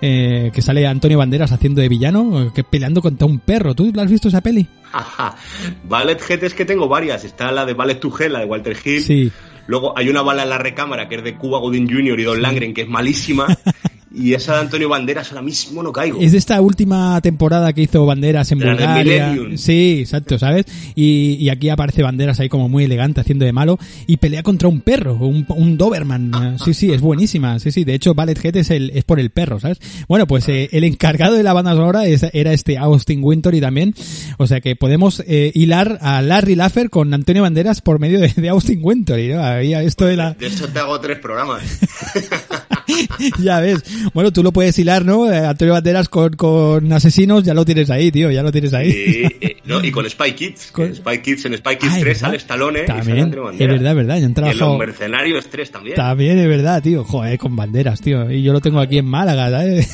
eh, 0.00 0.50
que 0.52 0.62
sale 0.62 0.86
Antonio 0.86 1.18
Banderas 1.18 1.52
haciendo 1.52 1.80
de 1.80 1.88
villano, 1.88 2.42
eh, 2.42 2.50
que 2.54 2.64
peleando 2.64 3.02
contra 3.02 3.26
un 3.26 3.38
perro. 3.38 3.74
¿Tú 3.74 3.92
has 3.98 4.10
visto 4.10 4.28
esa 4.28 4.40
peli? 4.40 4.66
Ajá. 4.92 5.36
Ballet 5.84 6.20
Head 6.28 6.44
es 6.44 6.54
que 6.54 6.64
tengo 6.64 6.88
varias. 6.88 7.24
Está 7.24 7.50
la 7.52 7.66
de 7.66 7.74
Ballet 7.74 8.00
to 8.00 8.12
Hell, 8.18 8.32
la 8.32 8.40
de 8.40 8.46
Walter 8.46 8.76
Hill. 8.84 9.02
Sí. 9.02 9.32
Luego 9.66 9.96
hay 9.96 10.08
una 10.08 10.22
bala 10.22 10.44
en 10.44 10.48
la 10.48 10.58
recámara 10.58 11.08
que 11.08 11.16
es 11.16 11.24
de 11.24 11.36
Cuba 11.36 11.58
Gooding 11.58 11.88
Jr. 11.88 12.18
y 12.18 12.22
Don 12.22 12.40
Langren, 12.40 12.72
que 12.72 12.82
es 12.82 12.88
malísima. 12.88 13.46
y 14.14 14.32
esa 14.34 14.54
de 14.54 14.60
Antonio 14.60 14.88
Banderas 14.88 15.30
ahora 15.30 15.42
mismo 15.42 15.82
no 15.82 15.92
caigo. 15.92 16.18
Es 16.20 16.32
de 16.32 16.38
esta 16.38 16.60
última 16.60 17.20
temporada 17.20 17.72
que 17.72 17.82
hizo 17.82 18.04
Banderas 18.06 18.50
en 18.52 18.60
La 18.60 18.66
Bulgaria. 18.72 19.36
Sí, 19.56 20.00
exacto, 20.00 20.38
¿sabes? 20.38 20.66
Y, 20.94 21.36
y 21.40 21.50
aquí 21.50 21.68
aparece 21.68 22.02
Banderas 22.02 22.40
ahí 22.40 22.48
como 22.48 22.68
muy 22.68 22.84
elegante 22.84 23.20
haciendo 23.20 23.44
de 23.44 23.52
malo 23.52 23.78
y 24.06 24.16
pelea 24.18 24.42
contra 24.42 24.68
un 24.68 24.80
perro, 24.80 25.14
un, 25.16 25.44
un 25.48 25.76
Doberman. 25.76 26.56
Sí, 26.64 26.74
sí, 26.74 26.92
es 26.92 27.00
buenísima. 27.00 27.58
Sí, 27.58 27.70
sí, 27.70 27.84
de 27.84 27.94
hecho 27.94 28.14
Ballet 28.14 28.42
Head 28.44 28.56
es, 28.56 28.70
el, 28.70 28.90
es 28.94 29.04
por 29.04 29.20
el 29.20 29.30
perro, 29.30 29.60
¿sabes? 29.60 29.78
Bueno, 30.08 30.26
pues 30.26 30.48
eh, 30.48 30.68
el 30.72 30.84
encargado 30.84 31.34
de 31.34 31.42
la 31.42 31.52
banda 31.52 31.72
sonora 31.72 32.06
es- 32.06 32.26
era 32.32 32.52
este 32.52 32.78
Austin 32.78 33.20
Wintory 33.22 33.60
también. 33.60 33.94
O 34.38 34.46
sea 34.46 34.60
que 34.60 34.74
podemos 34.76 35.22
eh, 35.26 35.52
hilar 35.54 35.98
a 36.02 36.20
Larry 36.22 36.54
Laffer 36.54 36.90
con 36.90 37.12
Antonio 37.14 37.42
Banderas 37.42 37.80
por 37.80 37.98
medio 38.00 38.20
de, 38.20 38.32
de 38.34 38.48
Austin 38.48 38.80
Wintory, 38.82 39.28
¿no? 39.34 39.42
Había 39.42 39.82
esto 39.82 40.06
de 40.06 40.16
la... 40.16 40.32
De 40.34 40.46
eso 40.46 40.66
te 40.68 40.78
hago 40.78 40.98
tres 41.00 41.18
programas. 41.18 41.62
ya 43.42 43.60
ves. 43.60 43.82
Bueno, 44.14 44.32
tú 44.32 44.42
lo 44.42 44.52
puedes 44.52 44.78
hilar, 44.78 45.04
¿no? 45.04 45.30
Eh, 45.30 45.38
Antonio 45.38 45.74
Banderas 45.74 46.08
con, 46.08 46.34
con 46.34 46.92
asesinos, 46.92 47.44
ya 47.44 47.54
lo 47.54 47.64
tienes 47.64 47.90
ahí, 47.90 48.10
tío, 48.10 48.30
ya 48.30 48.42
lo 48.42 48.50
tienes 48.52 48.72
ahí. 48.74 48.88
Y, 48.90 49.44
eh, 49.46 49.56
no, 49.64 49.82
y 49.84 49.90
con 49.90 50.08
Spy 50.08 50.32
Kids. 50.32 50.72
Con- 50.72 50.94
Spy 50.94 51.18
Kids 51.22 51.44
en 51.46 51.56
Spy 51.56 51.76
Kids 51.76 51.92
Ah, 51.92 51.96
es 51.96 52.02
3 52.02 52.04
verdad. 52.04 52.20
sale 52.20 52.36
Stallone 52.38 52.82
y 52.82 52.86
También, 52.86 53.18
Antonio 53.20 53.50
es 53.52 53.58
verdad, 53.58 53.90
es 53.90 53.96
verdad, 53.96 54.14
ya 54.14 54.14
han 54.16 54.20
Y 54.22 54.24
en 54.26 54.34
trabajado... 54.34 54.70
Los 54.70 54.78
Mercenarios 54.78 55.46
3 55.50 55.70
también. 55.70 55.96
También 55.96 56.38
es 56.38 56.48
verdad, 56.48 56.82
tío. 56.82 57.04
Joder, 57.04 57.38
con 57.38 57.56
banderas, 57.56 58.00
tío. 58.00 58.30
Y 58.30 58.42
yo 58.42 58.52
lo 58.52 58.60
tengo 58.60 58.80
aquí 58.80 58.98
en 58.98 59.06
Málaga, 59.06 59.50
¿sabes? 59.50 59.86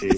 Sí. 0.00 0.08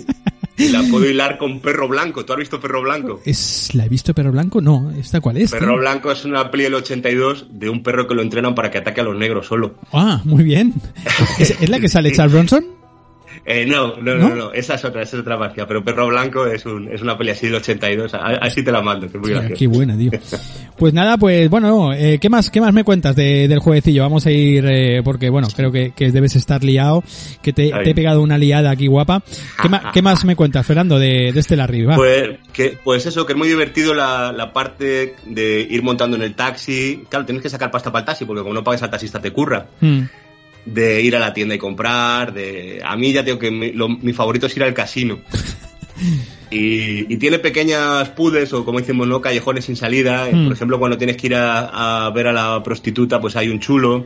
Y 0.57 0.69
la 0.69 0.83
puedo 0.91 1.09
hilar 1.09 1.39
con 1.39 1.61
Perro 1.61 1.89
Blanco. 1.89 2.25
¿Tú 2.25 2.33
has 2.33 2.39
visto 2.39 2.61
Perro 2.61 2.83
Blanco? 2.83 3.21
Es, 3.25 3.75
¿La 3.75 3.87
he 3.87 3.89
visto 3.89 4.15
Perro 4.15 4.33
Blanco? 4.33 4.61
No, 4.61 4.91
¿esta 4.91 5.21
cuál 5.21 5.39
es? 5.39 5.51
Perro 5.51 5.73
tío? 5.73 5.77
Blanco 5.79 6.13
es 6.13 6.25
una 6.25 6.51
peli 6.51 6.65
del 6.65 6.75
82 6.75 7.47
de 7.51 7.69
un 7.69 7.83
perro 7.83 8.07
que 8.07 8.15
lo 8.15 8.23
entrenan 8.23 8.55
para 8.55 8.71
que 8.71 8.79
ataque 8.79 9.01
a 9.01 9.05
los 9.05 9.17
negros 9.17 9.47
solo. 9.47 9.75
Ah, 9.93 10.21
muy 10.25 10.45
bien. 10.45 10.75
¿Es, 11.39 11.51
es 11.61 11.69
la 11.69 11.81
que 11.81 11.89
sale 11.89 12.13
Charles 12.13 12.33
Bronson? 12.33 12.82
Eh, 13.45 13.67
no, 13.67 13.97
no, 13.97 14.15
¿No? 14.15 14.29
no, 14.29 14.35
no, 14.37 14.53
esa 14.53 14.75
es 14.77 14.85
otra, 14.85 15.03
esa 15.03 15.17
es 15.17 15.21
otra 15.23 15.37
marca, 15.37 15.67
pero 15.67 15.83
Perro 15.83 16.07
Blanco 16.07 16.47
es, 16.47 16.65
un, 16.65 16.87
es 16.93 17.03
una 17.03 17.19
peli 17.19 17.31
así 17.31 17.47
del 17.47 17.57
82, 17.57 18.15
a- 18.15 18.19
así 18.41 18.63
te 18.63 18.71
la 18.71 18.81
mando, 18.83 19.09
que 19.11 19.19
es 19.19 19.21
muy 19.21 19.55
qué 19.55 19.67
buena, 19.67 19.97
tío. 19.99 20.13
Pues 20.79 20.95
nada, 20.95 21.17
pues 21.19 21.51
bueno, 21.51 21.93
eh, 21.93 22.19
¿qué 22.21 22.29
más 22.29 22.51
qué 22.51 22.61
más 22.61 22.73
me 22.73 22.85
cuentas 22.85 23.17
de- 23.17 23.49
del 23.49 23.59
jueguecillo? 23.59 24.03
Vamos 24.03 24.27
a 24.27 24.31
ir, 24.31 24.65
eh, 24.69 25.01
porque 25.03 25.29
bueno, 25.29 25.49
creo 25.57 25.73
que, 25.73 25.91
que 25.91 26.13
debes 26.13 26.37
estar 26.37 26.63
liado, 26.63 27.03
que 27.43 27.53
te, 27.53 27.73
he 27.85 27.95
pegado 27.97 28.23
una 28.23 28.39
liada 28.39 28.71
aquí 28.71 28.87
guapa. 28.87 29.23
¿Qué, 29.61 29.69
ma- 29.69 29.91
qué 29.93 30.03
más 30.03 30.25
me 30.25 30.37
cuentas, 30.37 30.65
Fernando, 30.65 31.01
de, 31.01 31.33
de 31.33 31.41
este 31.41 31.57
Larry? 31.57 31.85
Va. 31.85 31.97
Pues, 31.97 32.39
que, 32.53 32.79
pues 32.85 33.07
eso, 33.07 33.27
que 33.27 33.33
es 33.33 33.39
muy 33.39 33.49
divertido 33.49 33.93
la, 33.93 34.31
la 34.33 34.53
parte 34.53 35.17
de 35.27 35.67
ir 35.69 35.83
montando 35.83 36.17
en 36.17 36.23
el 36.23 36.35
taxi. 36.35 37.03
Claro, 37.09 37.25
tienes 37.27 37.43
que 37.43 37.51
sacar 37.51 37.73
pasta 37.73 37.91
para 37.91 38.01
el 38.03 38.07
taxi, 38.07 38.25
porque 38.25 38.43
como 38.43 38.55
no 38.55 38.63
pagues 38.63 38.83
al 38.85 38.91
taxista 38.91 39.21
te 39.21 39.33
curra. 39.33 39.67
Mm, 39.81 40.03
De 40.65 41.03
ir 41.03 41.17
a 41.17 41.19
la 41.19 41.35
tienda 41.35 41.55
y 41.55 41.59
comprar, 41.59 42.33
de... 42.33 42.81
A 42.85 42.97
mí 42.97 43.13
ya 43.13 43.25
tengo 43.25 43.39
que... 43.39 43.51
Mi, 43.51 43.73
lo- 43.73 43.89
mi 43.89 44.13
favorito 44.13 44.47
es 44.47 44.57
ir 44.57 44.63
al 44.63 44.75
casino. 44.75 45.21
Y, 46.51 47.13
y 47.13 47.17
tiene 47.17 47.39
pequeñas 47.39 48.11
pudes 48.11 48.53
o 48.53 48.65
como 48.65 48.79
decimos, 48.79 49.07
¿no? 49.07 49.23
Callejones 49.23 49.65
sin 49.65 49.77
salida. 49.77 50.29
Hmm. 50.31 50.45
Por 50.45 50.53
ejemplo, 50.53 50.79
cuando 50.79 50.99
tienes 50.99 51.17
que 51.17 51.29
ir 51.29 51.35
a, 51.35 52.07
a 52.07 52.11
ver 52.11 52.27
a 52.27 52.33
la 52.33 52.63
prostituta, 52.63 53.21
pues 53.21 53.37
hay 53.37 53.49
un 53.49 53.59
chulo. 53.59 54.05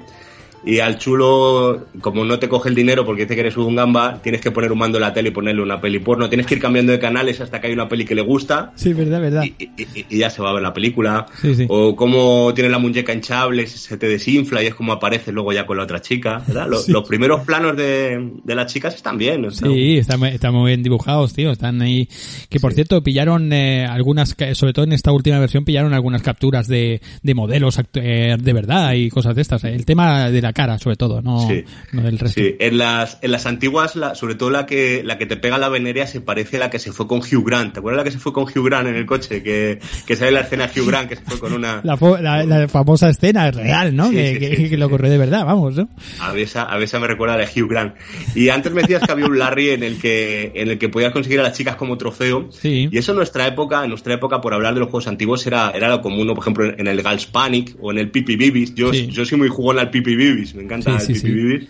Y 0.67 0.81
al 0.81 0.99
chulo, 0.99 1.87
como 2.01 2.25
no 2.25 2.39
te 2.39 2.49
coge 2.49 2.69
el 2.69 2.75
dinero 2.75 3.05
porque 3.07 3.23
dice 3.23 3.35
que 3.35 3.41
eres 3.41 3.57
un 3.57 3.77
gamba, 3.77 4.21
tienes 4.23 4.41
que 4.41 4.51
poner 4.51 4.73
un 4.73 4.79
mando 4.79 4.99
en 4.99 5.03
la 5.03 5.13
tele 5.15 5.29
y 5.29 5.33
ponerle 5.33 5.63
una 5.63 5.81
peli 5.81 6.01
porno. 6.01 6.29
Tienes 6.29 6.47
que 6.47 6.57
ir 6.57 6.61
cambiando 6.61 6.93
de 6.93 6.99
canales 6.99 7.41
hasta 7.41 7.61
que 7.61 7.69
hay 7.69 7.73
una 7.73 7.89
peli 7.89 8.05
que 8.05 8.15
le 8.15 8.23
gusta. 8.23 8.73
Sí, 8.75 8.93
verdad, 8.93 9.21
verdad. 9.21 9.45
Y, 9.45 9.55
y- 9.65 10.07
y 10.11 10.19
ya 10.19 10.29
se 10.29 10.43
va 10.43 10.51
a 10.51 10.55
ver 10.55 10.63
la 10.63 10.75
película. 10.75 11.27
Sí, 11.41 11.55
sí. 11.55 11.67
O 11.69 11.95
cómo 11.97 12.53
tiene 12.55 12.69
la 12.69 12.79
muñeca 12.79 13.13
hinchable, 13.15 13.67
se 13.67 13.97
te 13.97 14.09
desinfla 14.09 14.63
y 14.63 14.67
es 14.67 14.75
como 14.75 14.93
aparece 14.93 15.31
luego 15.33 15.53
ya 15.53 15.65
con 15.67 15.77
la 15.77 15.85
otra 15.85 16.01
chica. 16.03 16.43
¿verdad? 16.47 16.67
Los, 16.69 16.87
Sí. 16.87 16.93
los 16.93 17.07
primeros 17.07 17.45
planos 17.45 17.77
de, 17.77 18.33
de 18.45 18.55
las 18.55 18.73
chicas 18.73 18.95
están 18.95 19.19
bien. 19.19 19.45
están- 19.45 19.73
Sí, 19.73 19.99
están, 19.99 20.23
están 20.25 20.53
muy 20.53 20.71
bien 20.71 20.83
dibujados, 20.83 21.33
tío. 21.33 21.53
Están 21.53 21.81
ahí. 21.81 22.09
Que 22.49 22.59
por 22.61 22.73
cierto, 22.73 23.03
pillaron 23.03 23.53
eh, 23.53 23.87
algunas, 23.87 24.35
sobre 24.55 24.73
todo 24.73 24.85
en 24.85 24.93
esta 24.93 25.13
última 25.13 25.39
versión, 25.39 25.65
pillaron 25.65 25.95
algunas 25.95 26.23
capturas 26.23 26.67
de, 26.67 27.01
de 27.23 27.35
modelos 27.35 27.79
eh, 27.95 28.37
de 28.39 28.53
verdad 28.53 28.95
y 28.95 29.11
cosas 29.11 29.35
de 29.37 29.43
estas. 29.43 29.63
El 29.65 29.85
tema 29.85 30.31
de 30.31 30.43
la 30.43 30.53
cara, 30.57 30.79
sobre 30.79 30.97
todo, 30.97 31.23
no, 31.23 31.47
Sí. 31.49 31.65
no 31.93 32.03
del 32.03 32.19
resto. 32.19 32.41
Sí, 32.41 32.57
en 32.59 32.79
las, 32.79 33.19
en 33.23 33.31
las 33.31 33.47
antiguas, 33.47 33.95
la- 33.95 34.15
sobre 34.15 34.35
todo 34.35 34.51
la 34.51 34.67
que, 34.67 35.03
la 35.05 35.19
que 35.19 35.27
te 35.27 35.37
pega 35.37 35.59
la 35.59 35.69
venerea 35.69 36.07
se 36.07 36.21
parece 36.21 36.57
a 36.57 36.61
la 36.61 36.71
que 36.71 36.79
se 36.79 36.91
fue 36.93 37.07
con 37.07 37.19
Hugh 37.21 37.45
Grant. 37.47 37.75
¿Te 37.75 37.79
acuerdas 37.81 37.99
la 37.99 38.05
que 38.05 38.11
se 38.11 38.19
fue 38.19 38.33
con 38.33 38.45
Hugh 38.45 38.65
Grant 38.65 38.89
en 38.89 38.97
el 38.97 39.07
coche? 39.07 39.43
Que, 39.43 39.79
que 40.07 40.17
sale 40.17 40.31
la 40.33 40.41
escena 40.41 40.69
Hugh 40.75 40.87
Grant 40.89 41.09
que 41.09 41.17
se 41.17 41.23
fue 41.23 41.39
con 41.39 41.53
una... 41.53 41.81
La, 41.85 41.97
la- 42.21 42.45
la 42.45 42.69
famosa 42.69 43.09
escena 43.11 43.51
real, 43.51 43.95
¿no? 43.95 44.09
Sí, 44.09 44.15
que, 44.17 44.39
que- 44.57 44.71
que 44.71 44.77
le 44.77 44.85
ocurrió 44.85 45.11
de 45.11 45.19
verdad, 45.19 45.45
vamos, 45.45 45.77
¿no? 45.77 45.89
A 46.21 46.33
veces, 46.33 46.57
a 46.57 46.77
veces 46.77 46.99
me 47.01 47.07
recuerda 47.07 47.35
a 47.35 47.39
la 47.39 47.47
de 47.47 47.61
Hugh 47.63 47.69
Grant. 47.69 47.95
Y 48.35 48.49
antes 48.49 48.73
me 48.73 48.83
decías 48.83 49.03
que 49.03 49.13
había 49.13 49.27
un 49.27 49.39
Larry 49.39 49.71
en 49.71 49.83
el 49.83 49.99
que, 50.01 50.53
en 50.55 50.71
el 50.71 50.79
que 50.79 50.89
podías 50.89 51.13
conseguir 51.13 51.41
a 51.41 51.43
las 51.43 51.53
chicas 51.57 51.77
como 51.77 51.99
trofeo. 51.99 52.49
Sí. 52.51 52.89
Y 52.91 52.97
eso 52.99 53.13
en 53.13 53.17
nuestra 53.19 53.47
época, 53.47 53.83
en 53.85 53.91
nuestra 53.91 54.15
época, 54.15 54.41
por 54.41 54.55
hablar 54.55 54.75
de 54.75 54.81
los 54.81 54.89
juegos 54.89 55.07
antiguos, 55.09 55.47
era, 55.47 55.71
era 55.75 55.89
lo 55.89 56.01
común, 56.01 56.27
¿no? 56.27 56.35
por 56.35 56.43
ejemplo, 56.45 56.65
en 56.77 56.87
el 56.87 57.03
Gals 57.03 57.27
Panic 57.27 57.77
o 57.81 57.91
en 57.93 57.99
el 57.99 58.11
Pipi 58.11 58.37
Bibis. 58.37 58.75
Yo, 58.75 58.93
yo 58.93 59.25
soy 59.25 59.39
muy 59.39 59.49
jugón 59.49 59.79
al 59.79 59.91
Pipi 59.91 60.15
Bibis, 60.17 60.46
me 60.55 60.63
encanta 60.63 60.99
Sí, 61.01 61.13
el 61.13 61.19
sí, 61.19 61.23
Pipi 61.25 61.29
sí. 61.29 61.35
Bibis. 61.35 61.69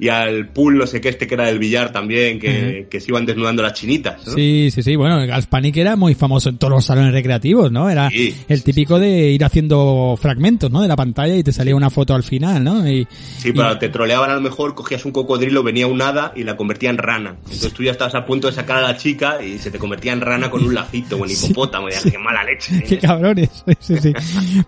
Y 0.00 0.08
al 0.10 0.48
pool, 0.50 0.78
no 0.78 0.86
sé 0.86 1.00
qué, 1.00 1.08
este 1.08 1.26
que 1.26 1.34
era 1.34 1.46
del 1.46 1.58
billar 1.58 1.90
también, 1.90 2.38
que, 2.38 2.86
que 2.88 3.00
se 3.00 3.10
iban 3.10 3.26
desnudando 3.26 3.62
las 3.64 3.72
chinitas. 3.72 4.24
¿no? 4.26 4.32
Sí, 4.34 4.70
sí, 4.72 4.82
sí. 4.82 4.94
Bueno, 4.94 5.20
el 5.20 5.26
Galspanic 5.26 5.76
era 5.76 5.96
muy 5.96 6.14
famoso 6.14 6.50
en 6.50 6.58
todos 6.58 6.72
los 6.72 6.84
salones 6.84 7.12
recreativos, 7.12 7.72
¿no? 7.72 7.90
Era 7.90 8.08
Sí, 8.08 8.32
el 8.48 8.58
sí, 8.58 8.64
típico 8.64 9.00
de 9.00 9.30
ir 9.32 9.44
haciendo 9.44 10.16
fragmentos, 10.20 10.70
¿no? 10.70 10.82
De 10.82 10.88
la 10.88 10.94
pantalla 10.94 11.34
y 11.34 11.42
te 11.42 11.50
salía 11.52 11.74
una 11.74 11.90
foto 11.90 12.14
al 12.14 12.22
final, 12.22 12.62
¿no? 12.62 12.88
Y, 12.88 13.08
Sí, 13.38 13.52
pero 13.52 13.76
te 13.78 13.88
troleaban 13.88 14.30
a 14.30 14.34
lo 14.34 14.40
mejor, 14.40 14.74
cogías 14.76 15.04
un 15.04 15.10
cocodrilo, 15.10 15.62
venía 15.64 15.88
un 15.88 16.00
hada 16.00 16.32
y 16.36 16.44
la 16.44 16.56
convertía 16.56 16.90
en 16.90 16.98
rana. 16.98 17.36
Entonces 17.44 17.72
tú 17.72 17.82
ya 17.82 17.90
estabas 17.90 18.14
a 18.14 18.24
punto 18.24 18.46
de 18.46 18.52
sacar 18.52 18.78
a 18.78 18.82
la 18.82 18.96
chica 18.96 19.42
y 19.42 19.58
se 19.58 19.70
te 19.72 19.78
convertía 19.78 20.12
en 20.12 20.20
rana 20.20 20.48
con 20.48 20.62
un 20.62 20.74
lacito 20.74 21.16
o 21.16 21.24
en 21.24 21.30
hipopótamo. 21.32 21.88
Y 21.88 21.92
ya, 21.92 22.02
qué 22.08 22.18
mala 22.18 22.44
leche. 22.44 22.82
Qué 22.88 22.98
cabrones. 22.98 23.50
Sí, 23.80 23.96
sí. 23.98 24.12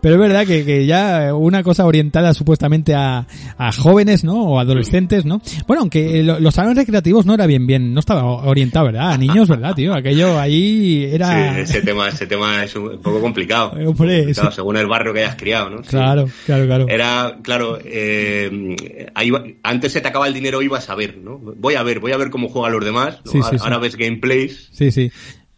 Pero 0.01 0.15
es 0.15 0.21
verdad 0.21 0.47
que, 0.47 0.65
que 0.65 0.87
ya 0.87 1.35
una 1.35 1.63
cosa 1.63 1.85
orientada 1.85 2.33
supuestamente 2.33 2.95
a, 2.95 3.27
a 3.59 3.73
jóvenes, 3.73 4.25
¿no? 4.25 4.45
O 4.45 4.59
adolescentes, 4.59 5.20
¿no? 5.25 5.41
Bueno, 5.67 5.83
aunque 5.83 6.23
lo- 6.23 6.41
los 6.41 6.55
salones 6.55 6.77
recreativos 6.79 7.27
no 7.27 7.35
era 7.35 7.47
bien, 7.47 7.67
bien, 7.67 7.93
no 7.95 8.01
estaba 8.01 8.25
orientado, 8.25 8.87
¿verdad? 8.87 9.13
A 9.13 9.19
niños, 9.19 9.49
¿verdad, 9.49 9.75
tío? 9.75 9.95
Aquello 9.95 10.39
ahí 10.39 11.09
era... 11.13 11.55
Sí, 11.55 11.61
ese 11.63 11.83
tema, 11.83 12.09
ese 12.09 12.27
tema 12.27 12.65
es 12.65 12.75
un 12.77 13.01
poco 13.01 13.21
complicado. 13.21 13.79
Eh, 13.79 13.87
hombre, 13.87 14.19
Complicado, 14.19 14.51
sí. 14.51 14.57
según 14.57 14.77
el 14.77 14.87
barrio 14.87 15.13
que 15.13 15.21
hayas 15.21 15.37
criado, 15.37 15.71
¿no? 15.71 15.83
Sí. 15.83 15.91
Claro, 15.91 16.29
claro, 16.47 16.67
claro. 16.67 16.87
Era, 16.89 17.39
claro, 17.43 17.79
eh, 17.85 19.07
ahí 19.15 19.31
antes 19.63 19.93
se 19.93 20.01
te 20.01 20.09
acaba 20.09 20.27
el 20.27 20.35
dinero, 20.35 20.63
ibas 20.63 20.89
a 20.91 20.95
ver, 20.95 21.19
¿no? 21.19 21.39
Voy 21.39 21.75
a 21.75 21.83
ver, 21.83 22.01
voy 22.01 22.13
a 22.13 22.17
ver 22.17 22.31
cómo 22.31 22.49
juegan 22.49 22.73
los 22.73 22.85
demás. 22.85 23.19
¿no? 23.25 23.31
Sí, 23.33 23.41
sí, 23.51 23.57
ahora, 23.61 23.79
ves 23.79 23.97
gameplays. 23.97 24.69
Sí, 24.73 24.91
sí. 24.91 25.11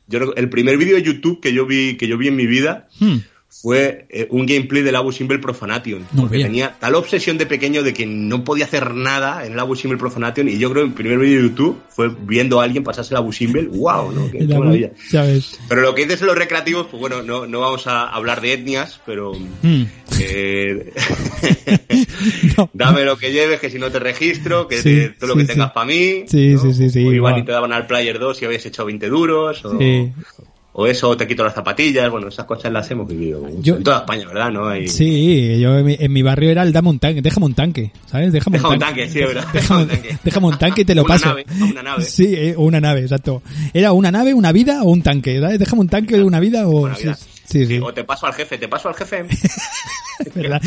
Yo 0.09 0.19
el 0.37 0.51
primer 0.51 0.77
vídeo 0.77 0.97
de 0.97 1.03
YouTube 1.03 1.41
que 1.41 1.53
yo 1.55 1.65
vi, 1.65 1.97
que 1.97 2.07
yo 2.09 2.19
vi 2.19 2.29
en 2.29 2.37
mi 2.37 2.47
vida 2.47 2.89
Hmm. 3.01 3.19
Fue 3.61 4.07
eh, 4.09 4.27
un 4.31 4.47
gameplay 4.47 4.83
del 4.83 4.97
Abu 4.97 5.13
Simbel 5.13 5.39
Profanation. 5.39 6.07
No, 6.13 6.23
porque 6.23 6.37
bien. 6.39 6.49
tenía 6.49 6.77
tal 6.81 6.95
obsesión 6.95 7.37
de 7.39 7.45
pequeño 7.47 7.83
de 7.83 7.93
que 7.93 8.07
no 8.07 8.45
podía 8.45 8.65
hacer 8.65 8.95
nada 8.95 9.45
en 9.47 9.53
el 9.53 9.61
Abu 9.61 9.77
Simbel 9.77 9.99
Profanation. 9.99 10.49
Y 10.49 10.59
yo 10.59 10.71
creo 10.73 10.85
que 10.85 10.89
el 10.89 10.95
primer 10.95 11.19
vídeo 11.19 11.43
de 11.43 11.49
YouTube 11.49 11.79
fue 11.91 12.09
viendo 12.23 12.61
a 12.61 12.65
alguien 12.65 12.83
pasarse 12.83 13.13
el 13.15 13.19
Abu 13.19 13.33
Simbel. 13.33 13.69
¡Wow! 13.69 14.11
¿no? 14.13 14.31
Qué, 14.31 14.39
qué 14.39 14.45
La- 14.47 14.59
maravilla. 14.59 14.91
ya 15.11 15.23
ves. 15.23 15.61
Pero 15.69 15.83
lo 15.83 15.95
que 15.95 16.05
dices 16.05 16.23
en 16.23 16.29
los 16.29 16.37
recreativos, 16.39 16.87
pues 16.91 17.01
bueno, 17.01 17.23
no, 17.23 17.47
no 17.47 17.61
vamos 17.61 17.87
a 17.87 18.09
hablar 18.09 18.41
de 18.41 18.55
etnias, 18.55 19.01
pero 19.07 19.33
Hmm. 19.63 19.83
eh, 20.19 20.93
No. 22.57 22.71
dame 22.73 23.05
lo 23.05 23.17
que 23.17 23.33
lleves, 23.33 23.61
que 23.61 23.71
si 23.71 23.79
no 23.79 23.91
te 23.91 23.99
registro, 23.99 24.67
que 24.69 24.77
Sí, 24.79 24.83
te- 24.83 25.09
todo 25.11 25.29
lo 25.29 25.35
sí, 25.35 25.41
que 25.41 25.47
sí. 25.47 25.53
tengas 25.53 25.73
para 25.73 25.87
mí. 25.87 26.25
Sí, 26.27 26.57
sí, 26.59 26.73
sí, 26.75 26.91
sí, 26.91 27.19
O 27.19 27.21
guau. 27.21 27.39
y 27.39 27.45
te 27.45 27.53
daban 27.53 27.73
al 27.73 27.87
Player 27.87 28.19
2 28.19 28.37
si 28.39 28.45
habías 28.45 28.65
hecho 28.67 28.85
20 28.85 29.09
duros, 29.09 29.65
o, 29.65 29.79
Sí. 29.79 30.11
O 30.75 30.87
eso, 30.87 31.11
o 31.11 31.17
te 31.17 31.27
quito 31.27 31.45
las 31.45 31.55
zapatillas, 31.55 32.11
bueno, 32.11 32.29
esas 32.29 32.47
cosas 32.47 32.73
las 32.73 32.91
hemos 32.91 33.07
vivido. 33.07 33.47
Yo- 33.61 33.77
en 33.77 33.83
toda 33.83 33.99
España, 33.99 34.27
¿verdad? 34.27 34.51
¿No? 34.51 34.69
Hay... 34.69 34.89
Sí, 34.89 35.59
yo 35.61 35.77
en 35.79 35.85
mi, 35.87 35.97
en 35.99 36.13
mi 36.13 36.23
barrio 36.23 36.51
era 36.51 36.63
el 36.63 36.73
dame 36.73 36.89
un 36.91 36.99
tanque, 36.99 37.21
déjame 37.21 37.47
un 37.47 37.55
tanque, 37.55 37.91
¿sabes? 38.07 38.33
Déjame, 38.33 38.57
Déjame 38.59 38.75
un 38.75 38.81
tanque, 38.81 39.09
sí, 39.09 39.19
verdad. 39.19 39.45
Déjame, 39.53 39.53
Déjame 39.53 39.83
un 39.83 39.89
tanque. 39.89 40.19
déjame 40.25 40.47
un 40.47 40.59
tanque 40.59 40.81
y 40.81 40.85
te 40.85 40.95
lo 40.95 41.03
Una 41.05 41.15
paso. 41.15 41.27
nave, 41.29 41.47
una 41.71 41.83
nave. 41.83 42.03
Sí, 42.05 42.35
eh, 42.35 42.55
o 42.57 42.63
una 42.65 42.81
nave, 42.81 43.01
exacto. 43.01 43.43
Era 43.75 43.93
una 43.93 44.11
nave, 44.11 44.33
una 44.35 44.53
vida 44.53 44.83
o 44.83 44.91
un 44.91 45.03
tanque, 45.03 45.39
¿sabes? 45.41 45.59
Déjame 45.59 45.81
un 45.83 45.89
tanque, 45.89 46.23
una 46.23 46.41
vida 46.41 46.67
o... 46.67 46.83
Una 46.83 46.95
vida. 46.97 47.15
Sí, 47.15 47.29
sí, 47.53 47.67
sí. 47.67 47.79
O 47.79 47.93
te 47.93 48.05
paso 48.05 48.27
al 48.27 48.35
jefe, 48.35 48.59
te 48.59 48.69
paso 48.69 48.89
al 48.89 48.95
jefe. 48.95 49.25
¿verdad? 50.35 50.61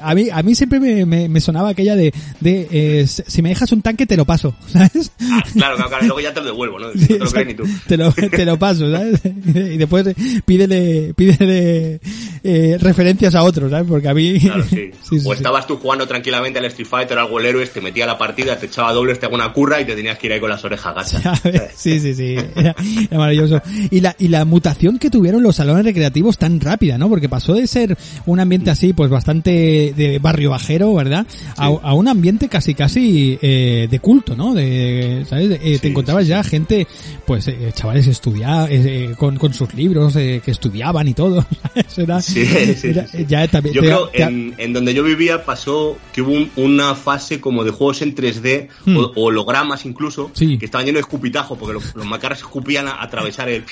A 0.00 0.14
mí, 0.14 0.28
a 0.30 0.42
mí 0.42 0.54
siempre 0.54 0.80
me, 0.80 1.04
me, 1.04 1.28
me 1.28 1.40
sonaba 1.40 1.70
aquella 1.70 1.96
de, 1.96 2.12
de 2.40 2.68
eh, 2.70 3.06
si 3.06 3.42
me 3.42 3.50
dejas 3.50 3.72
un 3.72 3.82
tanque 3.82 4.06
te 4.06 4.16
lo 4.16 4.24
paso, 4.24 4.54
¿sabes? 4.66 5.12
Ah, 5.20 5.42
claro, 5.52 5.76
claro, 5.76 5.88
claro, 5.90 6.06
luego 6.06 6.20
ya 6.20 6.32
te 6.32 6.40
lo 6.40 6.46
devuelvo, 6.46 6.78
¿no? 6.78 6.90
Te 6.90 7.18
lo 7.18 7.30
crees 7.30 7.46
ni 7.46 7.54
tú. 7.54 7.64
exacto. 7.64 7.88
te, 7.88 7.96
lo, 7.96 8.12
te 8.12 8.44
lo 8.44 8.58
paso, 8.58 8.90
¿sabes? 8.90 9.20
Y 9.46 9.78
después 9.78 10.06
pídele, 10.44 11.12
pídele 11.14 12.00
eh, 12.46 12.78
referencias 12.78 13.34
a 13.34 13.42
otros, 13.42 13.70
¿sabes? 13.70 13.86
Porque 13.88 14.08
a 14.08 14.14
mí... 14.14 14.38
Claro, 14.40 14.64
sí. 14.64 14.76
Sí, 15.06 15.20
sí, 15.20 15.26
o 15.28 15.32
sí. 15.32 15.36
estabas 15.36 15.66
tú 15.66 15.76
jugando 15.76 16.06
tranquilamente 16.06 16.58
al 16.58 16.64
Street 16.66 16.88
Fighter, 16.88 17.18
algo 17.18 17.38
el 17.38 17.46
héroe, 17.46 17.66
te 17.66 17.80
metía 17.80 18.06
la 18.06 18.18
partida, 18.18 18.58
te 18.58 18.66
echaba 18.66 18.92
dobles, 18.92 19.20
te 19.20 19.26
hago 19.26 19.34
una 19.36 19.52
curra 19.52 19.80
y 19.80 19.84
te 19.84 19.94
tenías 19.94 20.18
que 20.18 20.26
ir 20.26 20.32
ahí 20.32 20.40
con 20.40 20.50
las 20.50 20.64
orejas 20.64 20.94
gachas. 21.22 21.40
Sí, 21.74 22.00
sí, 22.00 22.14
sí. 22.14 22.36
Era, 22.56 22.74
era 23.08 23.18
maravilloso. 23.18 23.62
Y 23.90 24.00
la, 24.00 24.14
y 24.18 24.28
la 24.28 24.44
mutación 24.44 24.98
que 24.98 25.10
tuvieron 25.10 25.42
los 25.42 25.56
salones 25.56 25.84
recreativos 25.84 26.38
tan 26.38 26.60
rápida, 26.60 26.98
¿no? 26.98 27.08
Porque 27.08 27.28
pasó 27.28 27.54
de 27.54 27.66
ser 27.66 27.96
un 28.26 28.40
ambiente 28.40 28.70
así, 28.70 28.92
pues 28.92 29.10
bastante 29.10 29.92
de 29.96 30.18
barrio 30.18 30.50
bajero, 30.50 30.94
¿verdad? 30.94 31.26
A, 31.56 31.66
a 31.66 31.94
un 31.94 32.08
ambiente 32.08 32.48
casi, 32.48 32.74
casi 32.74 33.38
eh, 33.42 33.86
de 33.90 33.98
culto, 34.00 34.34
¿no? 34.36 34.54
De, 34.54 35.24
¿sabes? 35.28 35.58
Eh, 35.62 35.78
te 35.80 35.88
encontrabas 35.88 36.26
ya 36.26 36.42
gente, 36.42 36.86
pues, 37.26 37.46
eh, 37.48 37.70
chavales 37.74 38.06
estudiar, 38.06 38.68
eh, 38.70 39.14
con, 39.16 39.36
con 39.36 39.52
sus 39.54 39.72
libros, 39.74 40.16
eh, 40.16 40.40
que 40.44 40.50
estudiaban 40.50 41.06
y 41.08 41.14
todo. 41.14 41.46
¿sabes? 41.74 41.98
Era, 41.98 42.20
Sí, 42.46 42.66
sí, 42.66 42.74
sí, 42.74 42.88
era- 42.88 43.06
sí. 43.06 43.24
ya 43.26 43.48
también 43.48 43.74
Yo 43.74 43.80
te- 43.80 43.86
creo 43.86 44.08
te- 44.08 44.22
en, 44.22 44.54
en 44.58 44.72
donde 44.72 44.92
yo 44.94 45.02
vivía 45.02 45.44
pasó 45.44 45.96
que 46.12 46.22
hubo 46.22 46.32
un- 46.32 46.50
una 46.56 46.94
fase 46.94 47.40
como 47.40 47.64
de 47.64 47.70
juegos 47.70 48.02
en 48.02 48.14
3D 48.14 48.68
Hmm. 48.84 48.96
o, 48.96 49.12
hologramas 49.16 49.84
incluso 49.86 50.30
que 50.34 50.58
estaban 50.60 50.86
llenos 50.86 50.98
de 50.98 51.00
escupitajo 51.00 51.56
porque 51.56 51.72
los, 51.74 51.94
los 51.94 52.06
macarras 52.06 52.38
escupían 52.40 52.88
a 52.88 53.02
atravesar 53.02 53.48
el 53.48 53.64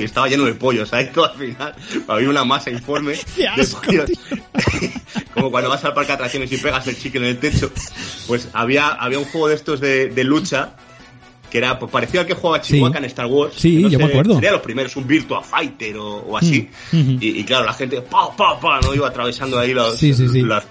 y 0.00 0.04
estaba 0.04 0.28
lleno 0.28 0.44
de 0.44 0.54
pollos 0.54 0.92
ahí 0.92 1.10
todo 1.14 1.26
al 1.26 1.36
final 1.38 1.74
había 2.08 2.28
una 2.30 2.44
masa 2.44 2.70
informe 2.70 3.14
de 3.36 3.48
asco, 3.48 3.80
pollos. 3.82 4.06
tío. 4.06 4.38
como 5.34 5.50
cuando 5.50 5.70
vas 5.70 5.84
al 5.84 5.94
parque 5.94 6.08
de 6.08 6.14
atracciones 6.14 6.52
y 6.52 6.56
pegas 6.58 6.86
el 6.86 6.96
chicle 6.98 7.20
en 7.20 7.26
el 7.26 7.38
techo 7.38 7.70
pues 8.26 8.48
había 8.52 8.88
había 8.88 9.18
un 9.18 9.24
juego 9.26 9.48
de 9.48 9.54
estos 9.54 9.80
de, 9.80 10.08
de 10.08 10.24
lucha 10.24 10.74
que 11.54 11.58
era 11.58 11.78
pues, 11.78 11.88
parecido 11.92 12.20
al 12.22 12.26
que 12.26 12.34
jugaba 12.34 12.60
Chihuahua 12.60 12.90
Sí. 12.90 12.98
en 12.98 13.04
Star 13.04 13.26
Wars. 13.26 13.54
Sí, 13.56 13.76
no 13.80 13.88
yo 13.88 13.96
me 14.00 14.06
acuerdo. 14.06 14.34
Sería 14.34 14.50
los 14.50 14.60
primeros, 14.60 14.96
un 14.96 15.06
Virtua 15.06 15.40
Fighter 15.40 15.96
o, 15.98 16.16
o 16.16 16.36
así. 16.36 16.68
Mm, 16.90 17.10
y, 17.20 17.28
y 17.38 17.44
claro, 17.44 17.64
la 17.64 17.72
gente, 17.72 18.00
pa, 18.02 18.34
pa, 18.36 18.58
pa, 18.58 18.80
no 18.80 18.92
iba 18.92 19.06
atravesando 19.06 19.56
ahí 19.60 19.72
los, 19.72 19.96
Sí, 19.96 20.12
sí, 20.12 20.28
sí. 20.28 20.42
las- 20.42 20.64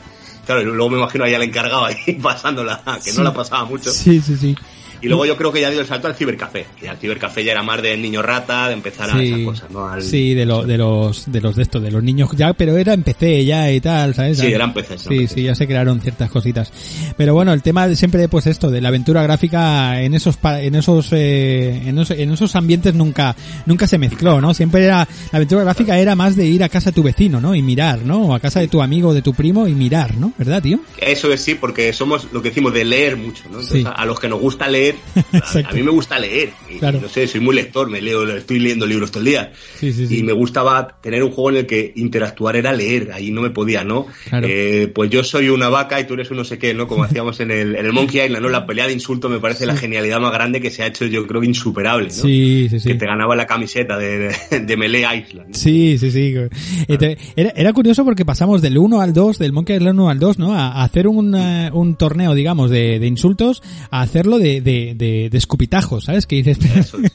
Claro, 0.46 0.62
y 0.62 0.66
luego 0.66 0.90
me 0.90 0.98
imagino 0.98 1.24
ahí 1.24 1.34
al 1.34 1.42
encargado 1.44 1.86
ahí 1.86 1.96
pasándola, 2.22 2.82
que 3.02 3.14
no 3.14 3.24
la 3.24 3.34
pasaba 3.34 3.64
mucho. 3.64 3.92
Sí, 3.92 4.20
sí, 4.20 4.36
sí. 4.36 4.58
Y 5.04 5.08
luego 5.08 5.26
yo 5.26 5.36
creo 5.38 5.52
que 5.52 5.62
ya 5.62 5.70
dio 5.70 5.82
el 5.82 5.86
salto 5.86 6.08
al 6.08 6.16
cibercafé. 6.16 6.66
Y 6.82 6.88
al 6.88 6.98
cibercafé 6.98 7.44
ya 7.44 7.52
era 7.52 7.62
más 7.64 7.82
del 7.82 8.02
niño 8.02 8.22
rata, 8.22 8.68
de 8.70 8.74
empezar 8.74 9.10
a 9.12 9.22
esas 9.22 9.40
cosas, 9.42 9.70
¿no? 9.72 9.88
Al- 9.88 10.02
sí, 10.02 10.34
de, 10.34 10.46
lo, 10.46 10.64
de 10.66 10.78
los 10.78 11.32
de 11.32 11.42
los 11.42 11.56
de 11.56 11.64
estos, 11.64 11.82
de 11.82 11.92
los 11.92 12.02
niños 12.02 12.30
ya, 12.36 12.54
pero 12.54 12.78
era 12.78 12.94
en 12.94 13.04
PC 13.04 13.46
ya 13.46 13.72
y 13.72 13.82
tal, 13.82 14.16
¿sabes? 14.16 14.38
Sí, 14.40 14.48
eran 14.48 14.74
PCs, 14.74 15.02
Sí, 15.08 15.28
sí, 15.28 15.44
ya 15.44 15.56
se 15.56 15.68
crearon 15.68 16.00
ciertas 16.02 16.30
cositas. 16.32 16.72
Pero 17.18 17.34
bueno, 17.34 17.54
el 17.54 17.62
tema 17.62 17.88
de 17.88 17.96
siempre 17.96 18.28
pues 18.30 18.48
esto 18.48 18.72
de 18.72 18.82
la 18.82 18.88
aventura 18.90 19.22
gráfica 19.24 20.02
en 20.02 20.14
esos 20.14 20.38
en 20.44 20.76
esos 20.76 21.10
eh, 21.12 21.82
en 21.86 21.98
esos, 22.00 22.18
en 22.18 22.32
esos 22.32 22.56
ambientes 22.56 22.94
nunca 22.94 23.36
nunca 23.66 23.88
se 23.88 23.98
mezcló, 23.98 24.40
¿no? 24.42 24.54
Siempre 24.54 24.86
era 24.86 25.08
la 25.32 25.38
aventura 25.38 25.64
gráfica 25.64 25.98
era 26.00 26.16
más 26.16 26.36
de 26.36 26.46
ir 26.46 26.64
a 26.64 26.70
casa 26.70 26.92
de 26.92 26.96
tu 26.96 27.04
vecino, 27.04 27.42
¿no? 27.42 27.54
Y 27.56 27.62
mirar, 27.62 28.00
¿no? 28.04 28.28
O 28.28 28.34
a 28.36 28.40
casa 28.40 28.60
de 28.62 28.68
tu 28.70 28.82
amigo, 28.82 29.10
o 29.10 29.14
de 29.14 29.22
tu 29.22 29.34
primo 29.34 29.68
y 29.68 29.74
mirar, 29.74 30.16
¿no? 30.16 30.32
¿Verdad, 30.38 30.62
tío? 30.62 30.80
Eso 30.98 31.32
es 31.34 31.42
sí, 31.42 31.56
porque 31.56 31.92
somos 31.94 32.28
lo 32.32 32.42
que 32.42 32.50
decimos 32.50 32.74
de 32.74 32.86
leer 32.86 33.18
mucho, 33.18 33.44
¿no? 33.46 33.60
Entonces, 33.60 33.82
Sí. 33.82 33.84
a, 33.86 33.92
a 33.92 34.06
los 34.06 34.20
que 34.20 34.28
nos 34.30 34.40
gusta 34.40 34.68
leer 34.68 34.93
leer. 34.94 35.66
A, 35.66 35.74
mí 35.74 35.84
me 35.84 35.92
gusta 35.92 36.20
leer. 36.20 36.52
Y, 36.70 36.80
No 36.80 37.10
sé, 37.10 37.28
soy 37.28 37.42
muy 37.42 37.56
lector, 37.56 37.90
me 37.90 38.02
leo, 38.02 38.28
estoy 38.36 38.60
leyendo 38.60 38.86
libros 38.86 39.12
todo 39.12 39.20
el 39.22 39.26
día. 39.26 39.52
y 39.82 40.24
me 40.24 40.34
gustaba 40.34 41.00
tener 41.02 41.24
un 41.24 41.32
juego 41.32 41.52
en 41.52 41.58
el 41.58 41.66
que 41.66 41.94
interactuar 41.96 42.56
era 42.56 42.74
leer, 42.74 43.12
ahí 43.14 43.32
no 43.32 43.42
me 43.42 43.50
podía, 43.50 43.84
¿no? 43.84 44.08
Eh, 44.32 44.92
pues 44.94 45.10
yo 45.10 45.24
soy 45.24 45.50
una 45.50 45.70
vaca 45.70 46.00
y 46.00 46.06
tú 46.06 46.14
eres 46.14 46.32
un 46.32 46.38
no 46.38 46.44
sé 46.44 46.58
qué, 46.58 46.74
¿no? 46.74 46.88
Como 46.88 47.04
hacíamos 47.14 47.40
en 47.40 47.52
el, 47.52 47.76
en 47.76 47.86
el 47.86 47.94
Monkey 47.94 48.22
Island, 48.22 48.44
¿no? 48.44 48.50
La 48.50 48.66
pelea 48.66 48.88
de 48.88 48.94
insulto 48.94 49.30
me 49.30 49.40
parece 49.40 49.66
la 49.66 49.76
genialidad 49.76 50.20
más 50.20 50.32
grande 50.32 50.62
que 50.62 50.70
se 50.70 50.84
ha 50.84 50.88
hecho, 50.88 51.06
yo 51.06 51.26
creo 51.28 51.42
que 51.42 51.48
insuperable, 51.48 52.08
¿no? 52.08 52.14
Sí, 52.14 52.68
sí, 52.70 52.80
sí. 52.80 52.90
Que 52.90 52.96
te 52.96 53.06
ganaba 53.06 53.36
la 53.36 53.46
camiseta 53.46 53.98
de, 53.98 54.34
de, 54.52 54.78
Melee 54.78 55.06
Island. 55.18 55.54
Sí, 55.54 55.98
sí, 55.98 56.12
sí. 56.12 56.36
Era, 56.88 57.52
era, 57.56 57.74
curioso 57.74 58.04
porque 58.04 58.26
pasamos 58.26 58.62
del 58.62 58.78
1 58.78 59.02
al 59.02 59.14
2, 59.14 59.40
del 59.40 59.54
Monkey 59.54 59.78
Island 59.78 60.00
1 60.00 60.10
al 60.10 60.20
2, 60.20 60.40
¿no? 60.40 60.54
A, 60.54 60.84
hacer 60.84 61.08
un, 61.08 61.36
eh, 61.36 61.70
un 61.74 61.96
torneo, 61.96 62.34
digamos, 62.34 62.70
de, 62.70 63.00
de 63.00 63.08
insultos, 63.08 63.62
a 63.90 64.02
hacerlo 64.02 64.40
de, 64.40 64.62
de, 64.74 64.96
de, 64.96 65.30
de 65.30 65.38
escupitajos, 65.38 66.06
¿sabes? 66.06 66.26
Que 66.26 66.42
dices, 66.42 66.58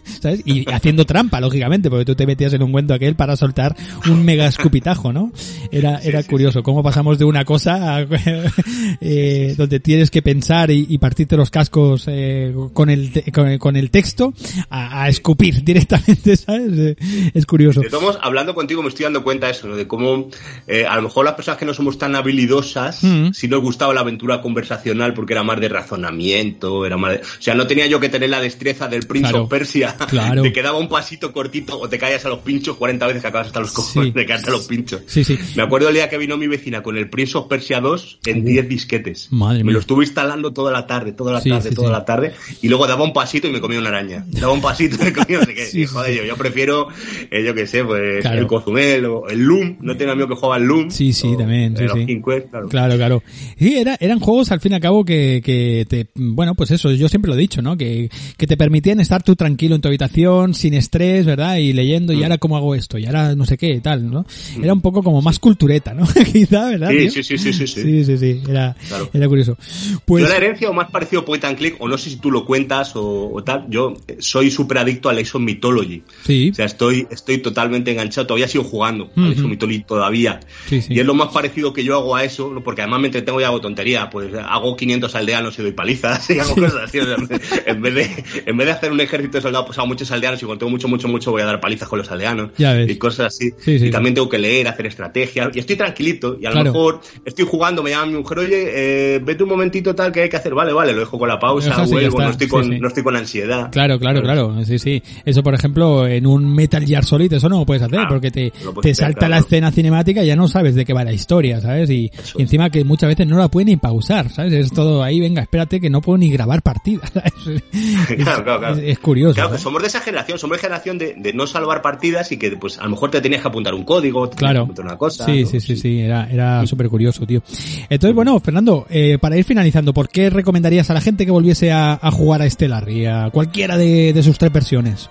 ¿sabes? 0.20 0.42
Y 0.44 0.70
haciendo 0.70 1.04
trampa, 1.04 1.40
lógicamente, 1.40 1.90
porque 1.90 2.04
tú 2.04 2.14
te 2.14 2.26
metías 2.26 2.52
en 2.52 2.62
un 2.62 2.72
cuento 2.72 2.94
aquel 2.94 3.16
para 3.16 3.36
soltar 3.36 3.76
un 4.08 4.24
mega 4.24 4.46
escupitajo, 4.46 5.12
¿no? 5.12 5.32
Era, 5.72 5.98
era 5.98 6.22
curioso 6.22 6.62
cómo 6.62 6.82
pasamos 6.82 7.18
de 7.18 7.24
una 7.24 7.44
cosa 7.44 7.96
a, 7.96 8.00
eh, 9.00 9.54
donde 9.56 9.80
tienes 9.80 10.10
que 10.10 10.22
pensar 10.22 10.70
y, 10.70 10.86
y 10.88 10.98
partirte 10.98 11.36
los 11.36 11.50
cascos 11.50 12.04
eh, 12.08 12.54
con, 12.72 12.90
el, 12.90 13.12
con, 13.58 13.76
el 13.76 13.90
texto 13.90 14.34
a, 14.70 15.02
a, 15.02 15.08
escupir 15.08 15.62
directamente, 15.64 16.36
¿sabes? 16.36 16.96
Es 17.34 17.46
curioso. 17.46 17.82
Estamos 17.82 18.18
hablando 18.22 18.54
contigo, 18.54 18.82
me 18.82 18.88
estoy 18.88 19.04
dando 19.04 19.22
cuenta 19.22 19.46
de 19.46 19.52
eso, 19.52 19.68
¿no? 19.68 19.76
de 19.76 19.86
cómo 19.86 20.28
eh, 20.66 20.86
a 20.86 20.96
lo 20.96 21.02
mejor 21.02 21.24
las 21.24 21.34
personas 21.34 21.58
que 21.58 21.64
no 21.64 21.74
somos 21.74 21.98
tan 21.98 22.14
habilidosas, 22.14 23.02
mm. 23.02 23.32
si 23.32 23.48
nos 23.48 23.60
gustaba 23.60 23.94
la 23.94 24.00
aventura 24.00 24.40
conversacional 24.40 25.14
porque 25.14 25.32
era 25.32 25.42
más 25.42 25.60
de 25.60 25.68
razonamiento, 25.68 26.84
era 26.84 26.96
más 26.96 27.12
de... 27.12 27.18
O 27.18 27.40
sea, 27.42 27.47
no 27.54 27.66
tenía 27.66 27.86
yo 27.86 28.00
que 28.00 28.08
tener 28.08 28.30
la 28.30 28.40
destreza 28.40 28.88
del 28.88 29.06
Prince 29.06 29.34
of 29.34 29.48
Persia, 29.48 29.96
claro. 30.08 30.42
te 30.42 30.52
quedaba 30.52 30.78
un 30.78 30.88
pasito 30.88 31.32
cortito 31.32 31.78
o 31.78 31.88
te 31.88 31.98
caías 31.98 32.24
a 32.24 32.28
los 32.28 32.40
pinchos 32.40 32.76
40 32.76 33.06
veces 33.06 33.22
que 33.22 33.28
acabas 33.28 33.48
hasta 33.48 33.60
los 33.60 33.72
cojones 33.72 34.14
de 34.14 34.26
caerte 34.26 34.48
a 34.48 34.52
los 34.52 34.66
pinchos. 34.66 35.02
Sí, 35.06 35.24
sí. 35.24 35.38
Me 35.56 35.62
acuerdo 35.62 35.88
el 35.88 35.94
día 35.94 36.08
que 36.08 36.18
vino 36.18 36.36
mi 36.36 36.46
vecina 36.46 36.82
con 36.82 36.96
el 36.96 37.08
Prince 37.08 37.36
of 37.38 37.46
Persia 37.48 37.80
2 37.80 38.20
en 38.26 38.44
10 38.44 38.68
disquetes. 38.68 39.28
Madre 39.30 39.64
me 39.64 39.72
lo 39.72 39.80
estuve 39.80 40.04
instalando 40.04 40.52
toda 40.52 40.72
la 40.72 40.86
tarde, 40.86 41.12
toda 41.12 41.32
la 41.32 41.42
tarde, 41.42 41.70
toda 41.72 41.90
la 41.90 42.04
tarde, 42.04 42.32
y 42.62 42.68
luego 42.68 42.86
daba 42.86 43.04
un 43.04 43.12
pasito 43.12 43.48
y 43.48 43.52
me 43.52 43.60
comía 43.60 43.78
una 43.78 43.88
araña. 43.88 44.24
Daba 44.28 44.52
un 44.52 44.60
pasito 44.60 44.96
y 45.00 45.04
me 45.04 45.12
comía 45.12 45.38
no 45.38 45.44
sé 45.44 45.54
qué. 45.54 45.86
joder, 45.86 46.14
yo, 46.14 46.24
yo 46.24 46.36
prefiero, 46.36 46.88
eh, 47.30 47.44
yo 47.44 47.54
qué 47.54 47.66
sé, 47.66 47.84
pues 47.84 48.24
el 48.24 48.46
Cozumel 48.46 49.04
o 49.06 49.28
el 49.28 49.40
Loom. 49.40 49.78
No 49.80 49.96
tengo 49.96 50.12
amigo 50.12 50.28
que 50.28 50.34
juega 50.34 50.56
al 50.56 50.64
Loom. 50.64 50.90
Sí, 50.90 51.12
sí, 51.12 51.34
también. 51.36 51.76
Sí, 51.76 51.84
sí. 51.88 52.20
claro. 52.22 52.68
claro, 52.68 52.96
claro. 52.96 53.22
Sí, 53.58 53.76
era, 53.78 53.96
eran 54.00 54.20
juegos 54.20 54.50
al 54.52 54.60
fin 54.60 54.72
y 54.72 54.74
al 54.76 54.80
cabo 54.80 55.04
que, 55.04 55.40
que 55.44 55.86
te, 55.88 56.08
bueno, 56.14 56.54
pues 56.54 56.70
eso, 56.70 56.90
yo 56.92 57.08
siempre 57.08 57.30
lo 57.30 57.36
dicho, 57.38 57.62
¿no? 57.62 57.76
Que, 57.76 58.10
que 58.36 58.46
te 58.46 58.56
permitían 58.56 59.00
estar 59.00 59.22
tú 59.22 59.36
tranquilo 59.36 59.74
en 59.74 59.80
tu 59.80 59.88
habitación, 59.88 60.54
sin 60.54 60.74
estrés, 60.74 61.24
¿verdad? 61.24 61.56
Y 61.56 61.72
leyendo, 61.72 62.12
y 62.12 62.18
mm. 62.18 62.22
ahora 62.24 62.38
cómo 62.38 62.56
hago 62.56 62.74
esto, 62.74 62.98
y 62.98 63.06
ahora 63.06 63.34
no 63.34 63.44
sé 63.44 63.56
qué, 63.56 63.80
tal, 63.80 64.10
¿no? 64.10 64.26
Mm. 64.56 64.64
Era 64.64 64.72
un 64.72 64.80
poco 64.80 65.02
como 65.02 65.22
más 65.22 65.38
cultureta, 65.38 65.94
¿no? 65.94 66.06
Quizá, 66.32 66.70
¿verdad? 66.70 66.90
Sí, 66.90 67.10
sí, 67.10 67.22
sí, 67.22 67.38
sí, 67.38 67.52
sí, 67.52 67.66
sí. 67.66 68.04
Sí, 68.04 68.18
sí, 68.18 68.42
Era, 68.48 68.76
era 69.12 69.28
curioso. 69.28 69.56
Pues... 70.04 70.24
Yo 70.24 70.28
la 70.28 70.36
herencia 70.36 70.68
o 70.70 70.72
más 70.72 70.90
parecido 70.90 71.24
point 71.24 71.44
and 71.44 71.56
click, 71.56 71.76
o 71.78 71.88
no 71.88 71.98
sé 71.98 72.10
si 72.10 72.16
tú 72.16 72.30
lo 72.30 72.44
cuentas 72.44 72.92
o, 72.94 73.42
tal, 73.44 73.66
yo 73.68 73.94
soy 74.18 74.50
súper 74.50 74.78
adicto 74.78 75.08
a 75.08 75.12
Layson 75.12 75.44
Mythology. 75.44 76.02
Sí. 76.24 76.50
O 76.50 76.54
sea, 76.54 76.66
estoy, 76.66 77.06
estoy 77.10 77.38
totalmente 77.38 77.90
enganchado, 77.90 78.26
todavía 78.26 78.48
sigo 78.48 78.64
jugando 78.64 79.10
a 79.16 79.20
Layson 79.20 79.50
Mythology 79.50 79.84
todavía. 79.84 80.40
Sí, 80.68 80.82
sí. 80.82 80.94
Y 80.94 81.00
es 81.00 81.06
lo 81.06 81.14
más 81.14 81.28
parecido 81.28 81.72
que 81.72 81.84
yo 81.84 81.96
hago 81.96 82.16
a 82.16 82.24
eso, 82.24 82.52
porque 82.64 82.82
además 82.82 83.00
me 83.00 83.06
entretengo 83.08 83.40
y 83.40 83.44
hago 83.44 83.60
tontería, 83.60 84.10
pues 84.10 84.32
hago 84.34 84.76
500 84.76 85.14
aldeanos 85.14 85.58
y 85.58 85.62
doy 85.62 85.72
palizas 85.72 86.28
y 86.30 86.38
hago 86.38 86.54
cosas 86.54 86.84
así. 86.84 86.98
en, 87.66 87.82
vez 87.82 87.94
de, 87.94 88.24
en 88.46 88.56
vez 88.56 88.66
de 88.66 88.72
hacer 88.72 88.92
un 88.92 89.00
ejército 89.00 89.38
de 89.38 89.42
soldados, 89.42 89.66
pues 89.66 89.78
hago 89.78 89.88
muchos 89.88 90.10
aldeanos 90.10 90.42
y 90.42 90.46
cuando 90.46 90.60
tengo 90.60 90.70
mucho, 90.70 90.88
mucho, 90.88 91.08
mucho 91.08 91.30
voy 91.30 91.42
a 91.42 91.46
dar 91.46 91.60
palizas 91.60 91.88
con 91.88 91.98
los 91.98 92.10
aldeanos. 92.10 92.50
Y 92.58 92.96
cosas 92.96 93.34
así. 93.34 93.52
y 93.66 93.90
también 93.90 94.14
tengo 94.14 94.28
que 94.28 94.38
leer, 94.38 94.68
hacer 94.68 94.86
estrategias. 94.86 95.54
Y 95.54 95.58
estoy 95.58 95.76
tranquilito. 95.76 96.36
Y 96.40 96.46
a 96.46 96.50
lo 96.50 96.64
mejor 96.64 97.00
estoy 97.24 97.44
jugando, 97.44 97.82
me 97.82 97.90
llama 97.90 98.06
mi 98.06 98.18
mujer, 98.18 98.38
oye, 98.38 98.70
eh, 98.74 99.18
vete 99.20 99.42
un 99.42 99.48
momentito 99.48 99.94
tal 99.94 100.12
que 100.12 100.22
hay 100.22 100.28
que 100.28 100.36
hacer. 100.36 100.54
Vale, 100.54 100.72
vale, 100.72 100.92
lo 100.92 101.00
dejo 101.00 101.18
con 101.18 101.28
la 101.28 101.38
pausa, 101.38 101.84
vuelvo, 101.84 102.20
no 102.20 102.30
estoy 102.30 102.48
con, 102.48 102.68
no 102.78 102.88
estoy 102.88 103.02
con 103.02 103.16
ansiedad. 103.16 103.70
Claro, 103.70 103.98
claro, 103.98 104.22
claro. 104.22 104.64
Sí, 104.64 104.78
sí. 104.78 105.02
Eso, 105.24 105.42
por 105.42 105.54
ejemplo, 105.54 106.06
en 106.06 106.26
un 106.26 106.54
Metal 106.54 106.84
Gear 106.84 107.04
Solid, 107.04 107.32
eso 107.32 107.48
no 107.48 107.60
lo 107.60 107.66
puedes 107.66 107.82
hacer, 107.82 108.00
porque 108.08 108.30
te, 108.30 108.52
te 108.82 108.94
salta 108.94 109.28
la 109.28 109.38
escena 109.38 109.70
cinemática 109.70 110.22
y 110.22 110.26
ya 110.26 110.36
no 110.36 110.48
sabes 110.48 110.74
de 110.74 110.84
qué 110.84 110.92
va 110.92 111.04
la 111.04 111.12
historia, 111.12 111.60
¿sabes? 111.60 111.90
Y, 111.90 112.10
encima 112.36 112.70
que 112.70 112.84
muchas 112.84 113.08
veces 113.08 113.26
no 113.26 113.36
la 113.36 113.48
pueden 113.48 113.68
ni 113.68 113.76
pausar, 113.76 114.30
¿sabes? 114.30 114.52
Es 114.52 114.72
todo 114.72 115.02
ahí, 115.02 115.20
venga, 115.20 115.42
espérate 115.42 115.80
que 115.80 115.90
no 115.90 116.00
puedo 116.00 116.18
ni 116.18 116.30
grabar 116.30 116.62
partidas. 116.62 117.12
Es, 117.24 117.32
claro, 118.24 118.44
claro, 118.44 118.60
claro. 118.60 118.76
Es, 118.76 118.98
curioso. 118.98 119.34
Claro, 119.34 119.52
que 119.52 119.58
somos 119.58 119.82
de 119.82 119.88
esa 119.88 120.00
generación, 120.00 120.38
somos 120.38 120.56
de 120.56 120.60
generación 120.60 120.98
de, 120.98 121.14
de, 121.16 121.32
no 121.32 121.46
salvar 121.46 121.82
partidas 121.82 122.30
y 122.32 122.38
que 122.38 122.50
pues 122.56 122.78
a 122.78 122.84
lo 122.84 122.90
mejor 122.90 123.10
te 123.10 123.20
tenías 123.20 123.42
que 123.42 123.48
apuntar 123.48 123.74
un 123.74 123.84
código, 123.84 124.28
claro. 124.30 124.62
apuntar 124.62 124.84
una 124.84 124.96
cosa. 124.96 125.24
Sí, 125.26 125.46
sí, 125.46 125.60
sí, 125.60 125.76
sí, 125.76 126.00
era, 126.00 126.28
era 126.30 126.66
súper 126.66 126.88
curioso, 126.88 127.26
tío. 127.26 127.42
Entonces, 127.88 128.14
bueno, 128.14 128.38
Fernando, 128.40 128.86
eh, 128.90 129.18
para 129.18 129.36
ir 129.36 129.44
finalizando, 129.44 129.92
¿por 129.92 130.08
qué 130.08 130.30
recomendarías 130.30 130.90
a 130.90 130.94
la 130.94 131.00
gente 131.00 131.24
que 131.24 131.32
volviese 131.32 131.72
a, 131.72 131.98
a 132.00 132.10
jugar 132.10 132.42
a 132.42 132.46
este 132.46 132.68
Larry, 132.68 133.06
a 133.06 133.30
cualquiera 133.30 133.76
de, 133.76 134.12
de 134.12 134.22
sus 134.22 134.38
tres 134.38 134.52
versiones? 134.52 135.10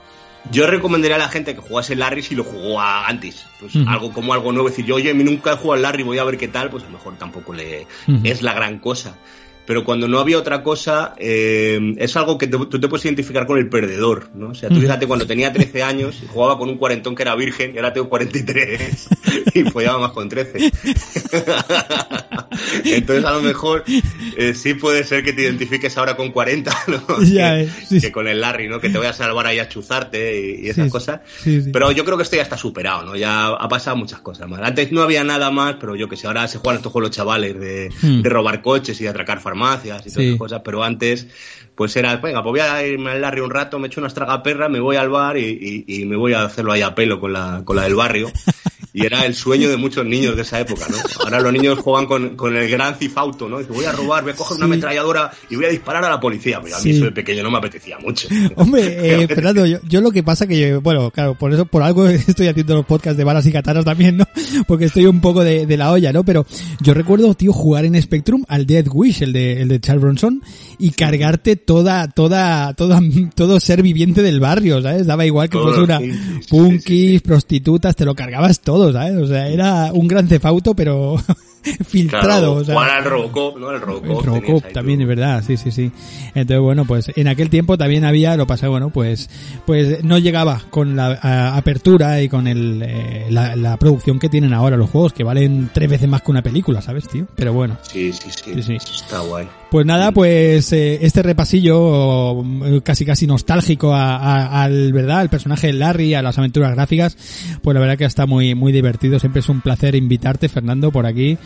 Yo 0.51 0.65
recomendaría 0.67 1.15
a 1.15 1.19
la 1.19 1.29
gente 1.29 1.55
que 1.55 1.61
jugase 1.61 1.95
Larry 1.95 2.21
si 2.21 2.35
lo 2.35 2.43
jugó 2.43 2.79
antes. 2.79 3.45
Pues 3.59 3.75
algo 3.88 4.13
como 4.13 4.34
algo 4.34 4.51
nuevo. 4.51 4.69
decir, 4.69 4.85
yo, 4.85 4.95
oye, 4.95 5.13
nunca 5.13 5.53
he 5.53 5.55
jugado 5.55 5.73
al 5.73 5.81
Larry, 5.81 6.03
voy 6.03 6.19
a 6.19 6.23
ver 6.23 6.38
qué 6.38 6.47
tal, 6.47 6.69
pues 6.69 6.84
a 6.84 6.85
lo 6.88 6.93
mejor 6.93 7.17
tampoco 7.17 7.53
le 7.53 7.88
es 8.23 8.41
la 8.41 8.53
gran 8.53 8.79
cosa 8.79 9.17
pero 9.68 9.84
cuando 9.84 10.07
no 10.07 10.19
había 10.19 10.38
otra 10.39 10.64
cosa, 10.64 11.14
eh, 11.18 11.94
es 11.98 12.15
algo 12.15 12.38
que 12.38 12.48
tú 12.48 12.80
te 12.80 12.88
puedes 12.88 13.03
identificar 13.03 13.45
con 13.45 13.57
el 13.57 13.68
perdedor, 13.68 14.30
¿no? 14.34 14.52
O 14.52 14.56
sea, 14.56 14.69
tú 14.69 14.80
fíjate, 14.80 15.07
cuando 15.07 15.27
tenía 15.27 15.52
13 15.52 15.84
años, 15.84 16.23
jugaba 16.30 16.57
con 16.57 16.69
un 16.69 16.77
cuarentón 16.77 17.15
que 17.15 17.23
era 17.23 17.35
virgen, 17.35 17.76
y 17.76 17.77
ahora 17.77 17.91
tengo 17.91 18.07
43, 18.07 19.10
y 19.53 19.64
follaba 19.65 19.99
más 19.99 20.11
con 20.11 20.30
13. 20.30 20.57
Entonces, 22.85 23.26
a 23.26 23.31
lo 23.34 23.41
mejor, 23.41 23.84
eh, 24.38 24.53
sí 24.53 24.73
puede 24.73 25.03
ser 25.03 25.22
que 25.26 25.34
te 25.34 25.41
identifiques 25.41 25.98
ahora 25.98 26.15
con 26.15 26.31
40, 26.31 26.72
¿no? 26.88 27.22
Ya, 27.23 27.57
que, 27.89 27.99
que, 27.99 28.11
con 28.14 28.30
el 28.30 28.39
Larry, 28.39 28.69
¿no? 28.69 28.80
Que 28.80 28.89
te 28.89 28.98
voy 28.98 29.07
a 29.07 29.14
salvar 29.14 29.48
ahí 29.48 29.60
a 29.60 29.68
chuzarte 29.68 30.61
y, 30.61 30.69
esas 30.69 30.89
cosas. 30.89 31.19
Pero 31.73 31.91
yo 31.91 32.06
creo 32.06 32.15
que 32.15 32.23
esto 32.23 32.38
ya 32.38 32.44
está 32.44 32.56
superado, 32.56 33.03
¿no? 33.03 33.18
Ya 33.18 33.48
ha 33.48 33.68
pasado 33.68 33.98
muchas 33.98 34.22
cosas 34.22 34.48
más. 34.48 34.61
Antes 34.61 34.94
no 34.94 35.02
había 35.02 35.26
nada 35.26 35.52
más, 35.52 35.76
pero 35.77 35.98
yo 35.98 36.07
que 36.07 36.15
sé, 36.15 36.27
ahora 36.27 36.48
se 36.48 36.57
juegan 36.57 36.77
estos 36.77 36.94
juegos 36.94 37.10
los 37.10 37.18
chavales 37.18 37.60
de, 37.60 37.89
hmm. 38.02 38.22
de 38.22 38.30
robar 38.30 38.61
coches 38.61 39.02
y 39.02 39.03
de 39.03 39.10
atracar 39.10 39.41
farmacias 39.41 39.56
farmacias 39.57 40.05
y 40.05 40.09
todas 40.09 40.25
esas 40.25 40.38
cosas, 40.38 40.61
pero 40.63 40.84
antes 40.84 41.27
pues 41.75 41.95
era, 41.95 42.15
venga, 42.17 42.41
pues 42.41 42.51
voy 42.51 42.59
a 42.59 42.85
irme 42.85 43.11
al 43.11 43.21
barrio 43.21 43.45
un 43.45 43.51
rato, 43.51 43.77
me 43.77 43.88
echo 43.88 44.01
una 44.01 44.41
perra, 44.41 44.67
me 44.67 44.79
voy 44.79 44.95
al 44.95 45.09
bar 45.09 45.38
y, 45.38 45.85
y, 45.88 46.05
me 46.05 46.15
voy 46.15 46.34
a 46.34 46.43
hacerlo 46.43 46.71
ahí 46.71 46.81
a 46.81 46.95
pelo 46.95 47.19
con 47.19 47.34
la, 47.34 47.61
con 47.63 47.75
la 47.75 47.84
del 47.84 47.93
barrio. 47.93 48.31
Y 48.98 49.06
era 49.06 49.26
el 49.28 49.36
sueño 49.36 49.69
de 49.69 49.78
muchos 49.78 50.03
niños 50.03 50.36
de 50.36 50.41
esa 50.41 50.60
época, 50.60 50.88
¿no? 50.90 50.98
Ahora 51.24 51.40
los 51.40 51.53
niños 51.53 51.78
juegan 51.78 52.07
con, 52.07 52.36
con 52.36 52.57
el 52.57 52.68
gran 52.68 52.95
cifauto, 52.95 53.48
¿no? 53.48 53.60
Dice, 53.60 53.72
voy 53.72 53.86
a 53.86 53.91
robar, 53.91 54.24
voy 54.24 54.32
a 54.32 54.36
coger 54.36 54.57
una 54.57 54.65
ametralladora 54.65 55.32
y 55.52 55.56
voy 55.56 55.65
a 55.65 55.69
disparar 55.69 56.03
a 56.03 56.10
la 56.10 56.19
policía. 56.19 56.60
Pero 56.64 56.78
a 56.78 56.82
mí 56.82 56.90
eso 56.90 57.06
de 57.06 57.11
pequeño 57.11 57.44
no 57.44 57.52
me 57.52 57.60
apetecía 57.60 57.99
mucho. 57.99 58.28
Hombre, 58.56 59.22
eh, 59.22 59.28
Fernando, 59.28 59.68
yo, 59.68 59.78
yo, 59.88 60.02
lo 60.02 60.10
que 60.10 60.24
pasa 60.24 60.48
que, 60.48 60.78
bueno, 60.78 61.11
claro, 61.11 61.36
por 61.36 61.53
eso, 61.53 61.68
por 61.68 61.84
algo 61.84 62.07
estoy 62.07 62.48
haciendo 62.48 62.74
los 62.74 62.88
podcasts 62.88 63.19
de 63.19 63.24
balas 63.24 63.45
y 63.45 63.52
katanas 63.52 63.86
también, 63.86 64.18
¿no? 64.18 64.26
Porque 64.68 64.86
estoy 64.86 65.06
un 65.06 65.22
poco 65.22 65.44
de, 65.44 65.68
de 65.68 65.78
la 65.78 65.91
olla, 65.91 66.11
¿no? 66.11 66.24
Pero 66.24 66.48
yo 66.82 66.95
recuerdo, 66.95 67.36
tío, 67.36 67.53
jugar 67.53 67.86
en 67.86 68.02
Spectrum 68.02 68.45
al 68.48 68.65
Dead 68.65 68.88
Wish, 68.91 69.22
el 69.22 69.32
de, 69.32 69.61
el 69.61 69.68
de 69.68 69.80
Charles 69.80 70.02
Bronson, 70.02 70.41
y 70.80 70.90
cargarte 70.90 71.56
toda, 71.56 72.07
toda, 72.07 72.74
toda, 72.74 72.99
todo 73.36 73.60
ser 73.60 73.84
viviente 73.84 74.24
del 74.24 74.40
barrio, 74.40 74.82
¿sabes? 74.82 75.06
Daba 75.06 75.24
igual 75.24 75.49
que 75.49 75.60
fuese 75.60 75.82
una 75.82 76.02
punkis, 76.49 77.22
prostitutas, 77.22 77.95
te 77.95 78.03
lo 78.03 78.15
cargabas 78.15 78.61
todo, 78.61 78.86
¿sabes? 78.91 79.18
O 79.18 79.27
sea, 79.27 79.47
era 79.47 79.91
un 79.93 80.07
gran 80.07 80.27
cefauto, 80.27 80.76
pero 80.76 81.15
filtrado. 81.88 82.53
o 82.53 82.64
sea, 82.64 82.98
el 82.98 83.06
Robocop, 83.06 83.57
¿no? 83.57 83.72
El 83.72 83.81
Robocop. 83.81 84.72
también, 84.72 85.02
es 85.02 85.07
verdad, 85.07 85.44
sí, 85.45 85.57
sí, 85.57 85.72
sí. 85.72 85.91
Entonces, 86.35 86.60
bueno, 86.61 86.85
pues 86.85 87.11
en 87.15 87.27
aquel 87.27 87.49
tiempo 87.49 87.77
también 87.77 88.06
había, 88.06 88.35
lo 88.35 88.48
pasa, 88.48 88.68
bueno, 88.68 88.89
pues, 88.89 89.30
pues 89.65 90.03
no 90.03 90.18
llegaba 90.18 90.61
con 90.69 90.95
la 90.95 91.56
apertura 91.56 92.22
y 92.22 92.30
con 92.30 92.48
el, 92.48 92.81
eh, 92.84 93.27
la, 93.30 93.77
producción 93.77 94.19
que 94.19 94.30
tienen 94.30 94.53
ahora 94.53 94.77
los 94.77 94.89
juegos, 94.89 95.14
que 95.14 95.23
valen 95.23 95.69
tres 95.73 95.89
veces 95.89 96.10
más 96.10 96.22
que 96.22 96.31
una 96.31 96.41
película, 96.41 96.81
¿sabes, 96.81 97.07
tío? 97.07 97.27
Pero 97.35 97.53
bueno. 97.53 97.77
Sí, 97.81 98.11
sí, 98.14 98.30
sí. 98.31 98.61
sí, 98.64 98.76
Está 98.76 99.19
guay. 99.19 99.48
Pues 99.69 99.85
nada, 99.85 100.14
pues 100.14 100.72
eh, 100.72 100.99
este 101.02 101.22
repasillo 101.22 102.41
eh, 102.65 102.81
casi 102.84 103.06
casi 103.06 103.27
nostálgico 103.27 103.94
al 103.94 104.94
verdad, 104.94 105.19
al 105.19 105.30
personaje 105.30 105.68
de 105.68 105.73
Larry, 105.73 106.14
a 106.14 106.22
las 106.22 106.38
aventuras 106.38 106.73
gráficas, 106.73 107.18
pues 107.61 107.73
la 107.73 107.81
verdad 107.81 107.98
que 107.98 108.06
está 108.06 108.26
muy 108.26 108.56
muy 108.56 108.72
divertido. 108.72 109.19
Siempre 109.19 109.41
es 109.41 109.49
un 109.49 109.60
placer 109.60 109.95
invitarte, 109.95 110.48
Fernando, 110.48 110.91
por 110.91 111.06
aquí 111.06 111.38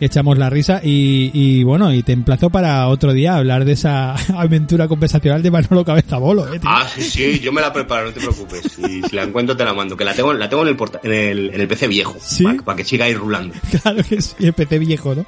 echamos 0.00 0.38
la 0.38 0.50
risa 0.50 0.80
y, 0.82 1.30
y 1.32 1.62
bueno, 1.62 1.92
y 1.92 2.02
te 2.02 2.12
emplazo 2.12 2.50
para 2.50 2.88
otro 2.88 3.12
día 3.12 3.36
hablar 3.36 3.64
de 3.64 3.72
esa 3.72 4.14
aventura 4.38 4.88
conversacional 4.88 5.42
de 5.42 5.50
Manolo 5.50 5.84
Cabeza 5.84 6.18
Bolo, 6.18 6.46
¿eh, 6.52 6.58
tío? 6.58 6.70
Ah, 6.72 6.86
sí, 6.92 7.02
sí, 7.02 7.40
yo 7.40 7.52
me 7.52 7.60
la 7.60 7.72
preparo, 7.72 8.06
no 8.06 8.12
te 8.12 8.20
preocupes. 8.20 8.78
Y 8.78 9.02
si 9.02 9.16
la 9.16 9.24
encuentro 9.24 9.56
te 9.56 9.64
la 9.64 9.74
mando, 9.74 9.96
que 9.96 10.04
la 10.04 10.14
tengo, 10.14 10.32
la 10.32 10.48
tengo 10.48 10.62
en 10.62 10.68
el, 10.68 10.76
porta- 10.76 11.00
en 11.02 11.12
el, 11.12 11.54
en 11.54 11.60
el 11.60 11.68
PC 11.68 11.88
viejo, 11.88 12.16
¿Sí? 12.20 12.44
para, 12.64 12.76
que 12.76 12.84
siga 12.84 13.04
ahí 13.06 13.14
rulando. 13.14 13.54
Claro 13.82 14.02
que 14.08 14.20
sí, 14.20 14.34
el 14.40 14.52
PC 14.52 14.78
viejo, 14.78 15.14
¿no? 15.14 15.24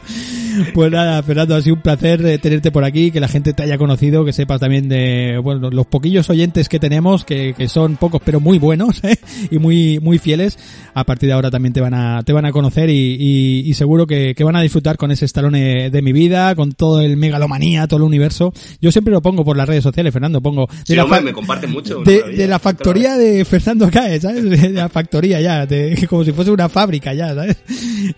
Pues 0.75 0.91
nada, 0.91 1.23
Fernando, 1.23 1.55
ha 1.57 1.63
sido 1.63 1.77
un 1.77 1.83
placer 1.83 2.25
eh, 2.27 2.39
tenerte 2.39 2.71
por 2.71 2.85
aquí, 2.85 3.11
que 3.11 3.21
la 3.21 3.29
gente 3.29 3.53
te 3.53 3.63
haya 3.63 3.79
conocido, 3.79 4.25
que 4.25 4.33
sepas 4.33 4.61
también 4.61 4.89
de, 4.89 5.39
bueno, 5.43 5.71
los 5.71 5.87
poquillos 5.87 6.29
oyentes 6.31 6.69
que 6.69 6.79
tenemos, 6.79 7.25
que, 7.25 7.55
que 7.57 7.69
son 7.69 7.97
pocos 7.97 8.21
pero 8.25 8.41
muy 8.41 8.59
buenos, 8.59 9.03
¿eh? 9.05 9.17
y 9.51 9.59
muy, 9.59 9.99
muy 10.01 10.19
fieles. 10.19 10.59
A 10.95 11.05
partir 11.05 11.29
de 11.29 11.33
ahora 11.33 11.51
también 11.51 11.73
te 11.73 11.81
van 11.81 11.95
a, 11.95 12.23
te 12.23 12.33
van 12.33 12.45
a 12.45 12.53
conocer 12.53 12.91
y, 12.91 13.17
y, 13.19 13.63
y 13.67 13.75
seguro 13.75 14.07
que, 14.07 14.32
que 14.35 14.45
van 14.45 14.57
a 14.57 14.61
disfrutar 14.63 14.97
con 14.97 15.11
ese 15.11 15.25
estalone 15.25 15.91
de 15.91 16.03
mi 16.03 16.13
vida, 16.13 16.55
con 16.55 16.73
todo 16.73 17.01
el 17.01 17.17
megalomanía, 17.17 17.87
todo 17.87 17.99
el 17.99 18.05
universo. 18.05 18.53
Yo 18.81 18.93
siempre 18.93 19.13
lo 19.13 19.23
pongo 19.23 19.45
por 19.45 19.57
las 19.57 19.69
redes 19.69 19.83
sociales, 19.83 20.13
Fernando, 20.13 20.41
pongo 20.41 20.69
Sí, 20.85 20.95
la 20.95 21.05
hombre, 21.05 21.21
me 21.21 21.33
comparten 21.33 21.71
mucho. 21.71 22.01
de, 22.03 22.23
de 22.37 22.47
la 22.47 22.59
factoría 22.59 23.17
de 23.17 23.45
Fernando 23.45 23.91
Cae, 23.91 24.21
¿sabes? 24.21 24.45
De 24.49 24.71
la 24.71 24.89
factoría 24.89 25.41
ya, 25.41 25.67
de- 25.67 26.07
como 26.11 26.25
si 26.25 26.33
fuese 26.33 26.51
una 26.51 26.69
fábrica 26.69 27.15
ya, 27.15 27.35
¿sabes? 27.35 27.57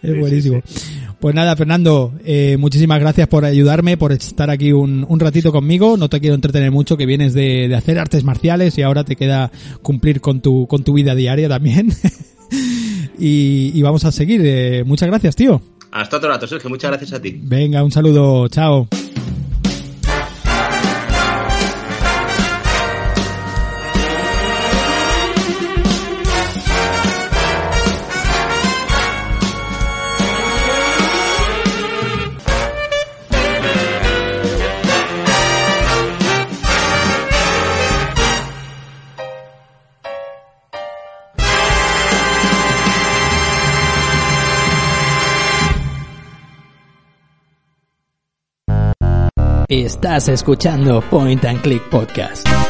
Es 0.02 0.18
buenísimo. 0.18 0.60
Pues 1.20 1.34
nada, 1.34 1.56
Fernando, 1.56 2.12
eh, 2.24 2.56
muchísimas 2.58 3.00
gracias 3.00 3.28
por 3.28 3.46
ayudarme, 3.46 3.96
por 3.96 4.12
estar 4.12 4.50
aquí 4.50 4.72
un, 4.72 5.06
un 5.08 5.20
ratito 5.20 5.52
conmigo. 5.52 5.96
No 5.96 6.10
te 6.10 6.20
quiero 6.20 6.34
entretener 6.34 6.70
mucho, 6.70 6.98
que 6.98 7.06
vienes 7.06 7.32
de, 7.32 7.66
de 7.68 7.74
hacer 7.74 7.98
artes 7.98 8.24
marciales 8.24 8.76
y 8.76 8.82
ahora 8.82 9.04
te 9.04 9.16
queda 9.16 9.50
cumplir 9.80 10.20
con 10.20 10.40
tu, 10.42 10.66
con 10.66 10.84
tu 10.84 10.92
vida 10.92 11.14
diaria 11.14 11.48
también. 11.48 11.92
y, 13.18 13.70
y 13.74 13.82
vamos 13.82 14.04
a 14.04 14.12
seguir. 14.12 14.42
Eh, 14.44 14.84
muchas 14.84 15.08
gracias, 15.08 15.34
tío. 15.36 15.62
Hasta 15.94 16.16
otro 16.16 16.28
rato, 16.28 16.48
Sergio, 16.48 16.68
muchas 16.68 16.90
gracias 16.90 17.12
a 17.12 17.22
ti. 17.22 17.38
Venga, 17.40 17.84
un 17.84 17.92
saludo, 17.92 18.48
chao. 18.48 18.88
Estás 49.82 50.28
escuchando 50.28 51.00
Point 51.10 51.44
and 51.46 51.60
Click 51.60 51.82
Podcast. 51.90 52.63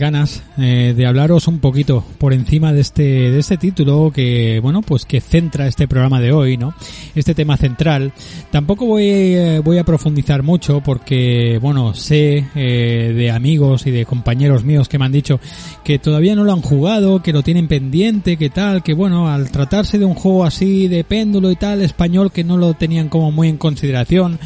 Ganas 0.00 0.42
eh, 0.58 0.94
de 0.96 1.06
hablaros 1.06 1.48
un 1.48 1.58
poquito 1.58 2.04
por 2.18 2.32
encima 2.32 2.72
de 2.72 2.80
este 2.80 3.02
de 3.02 3.38
este 3.38 3.56
título 3.56 4.10
que 4.14 4.60
bueno 4.60 4.82
pues 4.82 5.04
que 5.04 5.20
centra 5.20 5.66
este 5.66 5.88
programa 5.88 6.20
de 6.20 6.32
hoy, 6.32 6.56
¿no? 6.56 6.74
Este 7.14 7.34
tema 7.34 7.56
central. 7.56 8.12
Tampoco 8.50 8.86
voy 8.86 9.04
eh, 9.04 9.60
voy 9.64 9.78
a 9.78 9.84
profundizar 9.84 10.42
mucho 10.42 10.80
porque 10.80 11.58
bueno 11.62 11.94
sé 11.94 12.46
eh, 12.54 13.12
de 13.16 13.30
amigos 13.30 13.86
y 13.86 13.90
de 13.90 14.04
compañeros 14.04 14.64
míos 14.64 14.88
que 14.88 14.98
me 14.98 15.04
han 15.04 15.12
dicho 15.12 15.40
que 15.84 15.98
todavía 15.98 16.34
no 16.34 16.44
lo 16.44 16.52
han 16.52 16.62
jugado, 16.62 17.22
que 17.22 17.32
lo 17.32 17.42
tienen 17.42 17.68
pendiente, 17.68 18.36
que 18.36 18.50
tal, 18.50 18.82
que 18.82 18.94
bueno 18.94 19.28
al 19.28 19.50
tratarse 19.50 19.98
de 19.98 20.04
un 20.04 20.14
juego 20.14 20.44
así 20.44 20.88
de 20.88 21.04
péndulo 21.04 21.50
y 21.50 21.56
tal 21.56 21.82
español 21.82 22.32
que 22.32 22.44
no 22.44 22.56
lo 22.56 22.74
tenían 22.74 23.08
como 23.08 23.30
muy 23.30 23.48
en 23.48 23.56
consideración, 23.56 24.38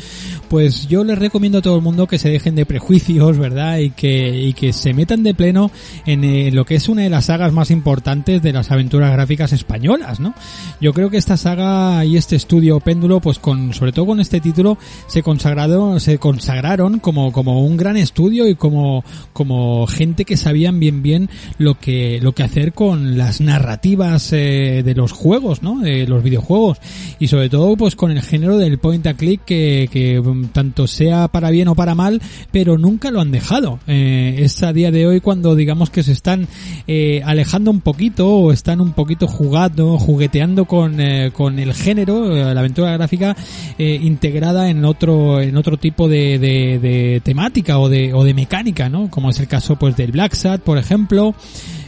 pues 0.48 0.86
yo 0.88 1.04
les 1.04 1.18
recomiendo 1.18 1.58
a 1.58 1.62
todo 1.62 1.76
el 1.76 1.82
mundo 1.82 2.06
que 2.06 2.18
se 2.18 2.28
dejen 2.28 2.54
de 2.54 2.66
prejuicios, 2.66 3.38
¿verdad? 3.38 3.78
Y 3.78 3.90
que, 3.90 4.38
y 4.40 4.52
que 4.52 4.72
se 4.72 4.94
metan 4.94 5.22
de 5.22 5.34
pleno 5.34 5.70
en 6.06 6.24
eh, 6.24 6.50
lo 6.50 6.64
que 6.64 6.76
es 6.76 6.88
una 6.88 7.02
de 7.02 7.10
las 7.10 7.26
sagas 7.26 7.52
más 7.52 7.70
importantes 7.70 8.42
de 8.42 8.52
las 8.52 8.70
aventuras 8.70 9.12
gráficas 9.12 9.52
españolas, 9.52 10.20
¿no? 10.20 10.34
Yo 10.80 10.92
creo 10.92 11.10
que 11.10 11.16
esta 11.16 11.36
saga 11.36 12.04
y 12.04 12.16
este 12.16 12.36
estudio 12.36 12.80
péndulo, 12.80 13.20
pues 13.20 13.38
con, 13.38 13.74
sobre 13.74 13.92
todo 13.92 14.06
con 14.06 14.20
este 14.20 14.40
título, 14.40 14.78
se 15.06 15.22
consagrado, 15.22 15.98
se 16.00 16.18
consagraron 16.18 16.98
como, 16.98 17.32
como 17.32 17.64
un 17.64 17.76
gran 17.76 17.96
estudio 17.96 18.48
y 18.48 18.54
como, 18.54 19.04
como 19.32 19.86
gente 19.86 20.24
que 20.24 20.36
sabían 20.36 20.80
bien 20.80 21.02
bien 21.02 21.30
lo 21.58 21.78
que, 21.78 22.18
lo 22.20 22.32
que 22.32 22.42
hacer 22.42 22.72
con 22.72 23.16
las 23.16 23.40
narrativas 23.40 24.32
eh, 24.32 24.82
de 24.84 24.94
los 24.94 25.12
juegos, 25.12 25.62
¿no? 25.62 25.80
De 25.80 26.06
los 26.06 26.22
videojuegos. 26.22 26.78
Y 27.18 27.28
sobre 27.28 27.48
todo, 27.48 27.76
pues 27.76 27.96
con 27.96 28.10
el 28.10 28.22
género 28.22 28.58
del 28.58 28.78
point 28.78 29.06
and 29.06 29.18
click 29.18 29.44
que, 29.44 29.88
que 29.90 30.20
mm, 30.20 30.46
tanto 30.46 30.86
sea 30.86 31.28
para 31.28 31.50
bien 31.50 31.68
o 31.68 31.74
para 31.74 31.94
mal, 31.94 32.20
pero 32.50 32.78
nunca 32.78 33.10
lo 33.10 33.20
han 33.20 33.30
dejado. 33.30 33.78
Eh, 33.86 34.36
es 34.38 34.62
a 34.62 34.72
día 34.72 34.90
de 34.90 35.06
hoy 35.06 35.20
cuando 35.20 35.54
digamos 35.54 35.83
que 35.90 36.02
se 36.02 36.12
están 36.12 36.48
eh, 36.86 37.22
alejando 37.24 37.70
un 37.70 37.80
poquito 37.80 38.28
o 38.28 38.52
están 38.52 38.80
un 38.80 38.92
poquito 38.92 39.26
jugando, 39.26 39.98
jugueteando 39.98 40.64
con, 40.64 41.00
eh, 41.00 41.30
con 41.32 41.58
el 41.58 41.74
género, 41.74 42.36
eh, 42.36 42.54
la 42.54 42.60
aventura 42.60 42.92
gráfica 42.92 43.36
integrada 43.78 44.70
en 44.70 44.84
otro, 44.84 45.40
en 45.40 45.56
otro 45.56 45.76
tipo 45.76 46.08
de, 46.08 46.38
de, 46.38 46.78
de 46.78 47.20
temática 47.22 47.78
o 47.78 47.88
de, 47.88 48.12
o 48.14 48.24
de 48.24 48.34
mecánica, 48.34 48.88
¿no? 48.88 49.10
Como 49.10 49.30
es 49.30 49.40
el 49.40 49.48
caso 49.48 49.76
pues 49.76 49.96
del 49.96 50.12
Black 50.12 50.34
Sat, 50.34 50.60
por 50.60 50.78
ejemplo, 50.78 51.34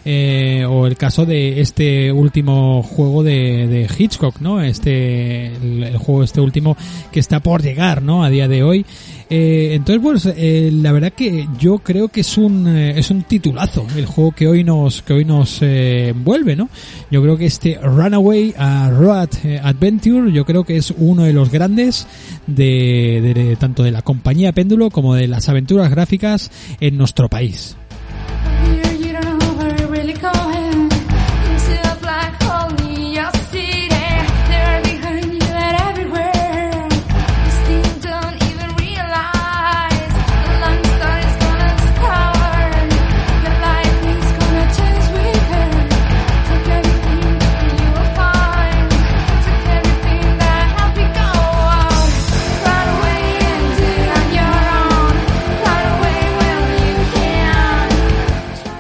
eh, 0.09 0.65
o 0.69 0.87
el 0.87 0.97
caso 0.97 1.27
de 1.27 1.61
este 1.61 2.13
último 2.13 2.83
juego 2.83 3.23
de, 3.25 3.67
de 3.67 3.89
Hitchcock, 3.99 4.41
¿no? 4.41 4.63
Este, 4.63 5.47
el, 5.49 5.97
juego 5.99 6.23
este 6.23 6.41
último 6.41 6.77
que 7.11 7.19
está 7.21 7.41
por 7.41 7.61
llegar, 7.63 8.03
¿no? 8.03 8.23
A 8.25 8.31
día 8.31 8.47
de 8.47 8.63
hoy. 8.63 8.87
Eh, 9.29 9.71
entonces, 9.75 10.01
pues, 10.01 10.35
eh, 10.37 10.71
la 10.73 10.93
verdad 10.93 11.13
que 11.13 11.49
yo 11.59 11.79
creo 11.79 12.07
que 12.07 12.21
es 12.21 12.39
un, 12.39 12.69
eh, 12.69 12.97
es 12.97 13.11
un 13.11 13.25
titulazo 13.25 13.85
el 13.97 14.07
juego 14.07 14.31
que 14.31 14.47
hoy 14.47 14.63
nos, 14.63 15.03
que 15.03 15.15
hoy 15.15 15.25
nos 15.25 15.61
eh, 15.63 16.11
envuelve, 16.11 16.55
¿no? 16.55 16.69
Yo 17.11 17.21
creo 17.23 17.37
que 17.37 17.47
este 17.47 17.77
Runaway 17.83 18.55
a 18.57 18.89
Road 18.91 19.31
eh, 19.45 19.59
Adventure, 19.61 20.31
yo 20.33 20.45
creo 20.45 20.63
que 20.63 20.77
es 20.77 20.95
uno 20.97 21.25
de 21.25 21.33
los 21.33 21.51
grandes 21.51 22.07
de, 22.47 23.21
de- 23.21 23.35
de- 23.35 23.57
tanto 23.57 23.83
de 23.83 23.91
la 23.91 24.03
compañía 24.03 24.53
Péndulo 24.53 24.91
como 24.91 25.17
de 25.17 25.27
las 25.27 25.49
aventuras 25.49 25.91
gráficas 25.91 26.53
en 26.79 26.97
nuestro 26.97 27.29
país. 27.29 27.77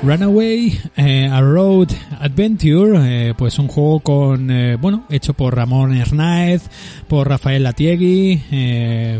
Runaway, 0.06 0.78
eh, 0.96 1.26
A 1.26 1.40
Road 1.40 1.88
Adventure, 2.20 3.00
eh, 3.02 3.34
pues 3.36 3.58
un 3.58 3.66
juego 3.66 3.98
con, 3.98 4.52
eh, 4.52 4.76
bueno, 4.76 5.04
hecho 5.10 5.34
por 5.34 5.56
Ramón 5.56 5.96
Hernáez, 5.96 6.62
por 7.08 7.28
Rafael 7.28 7.64
Latiegui, 7.64 8.40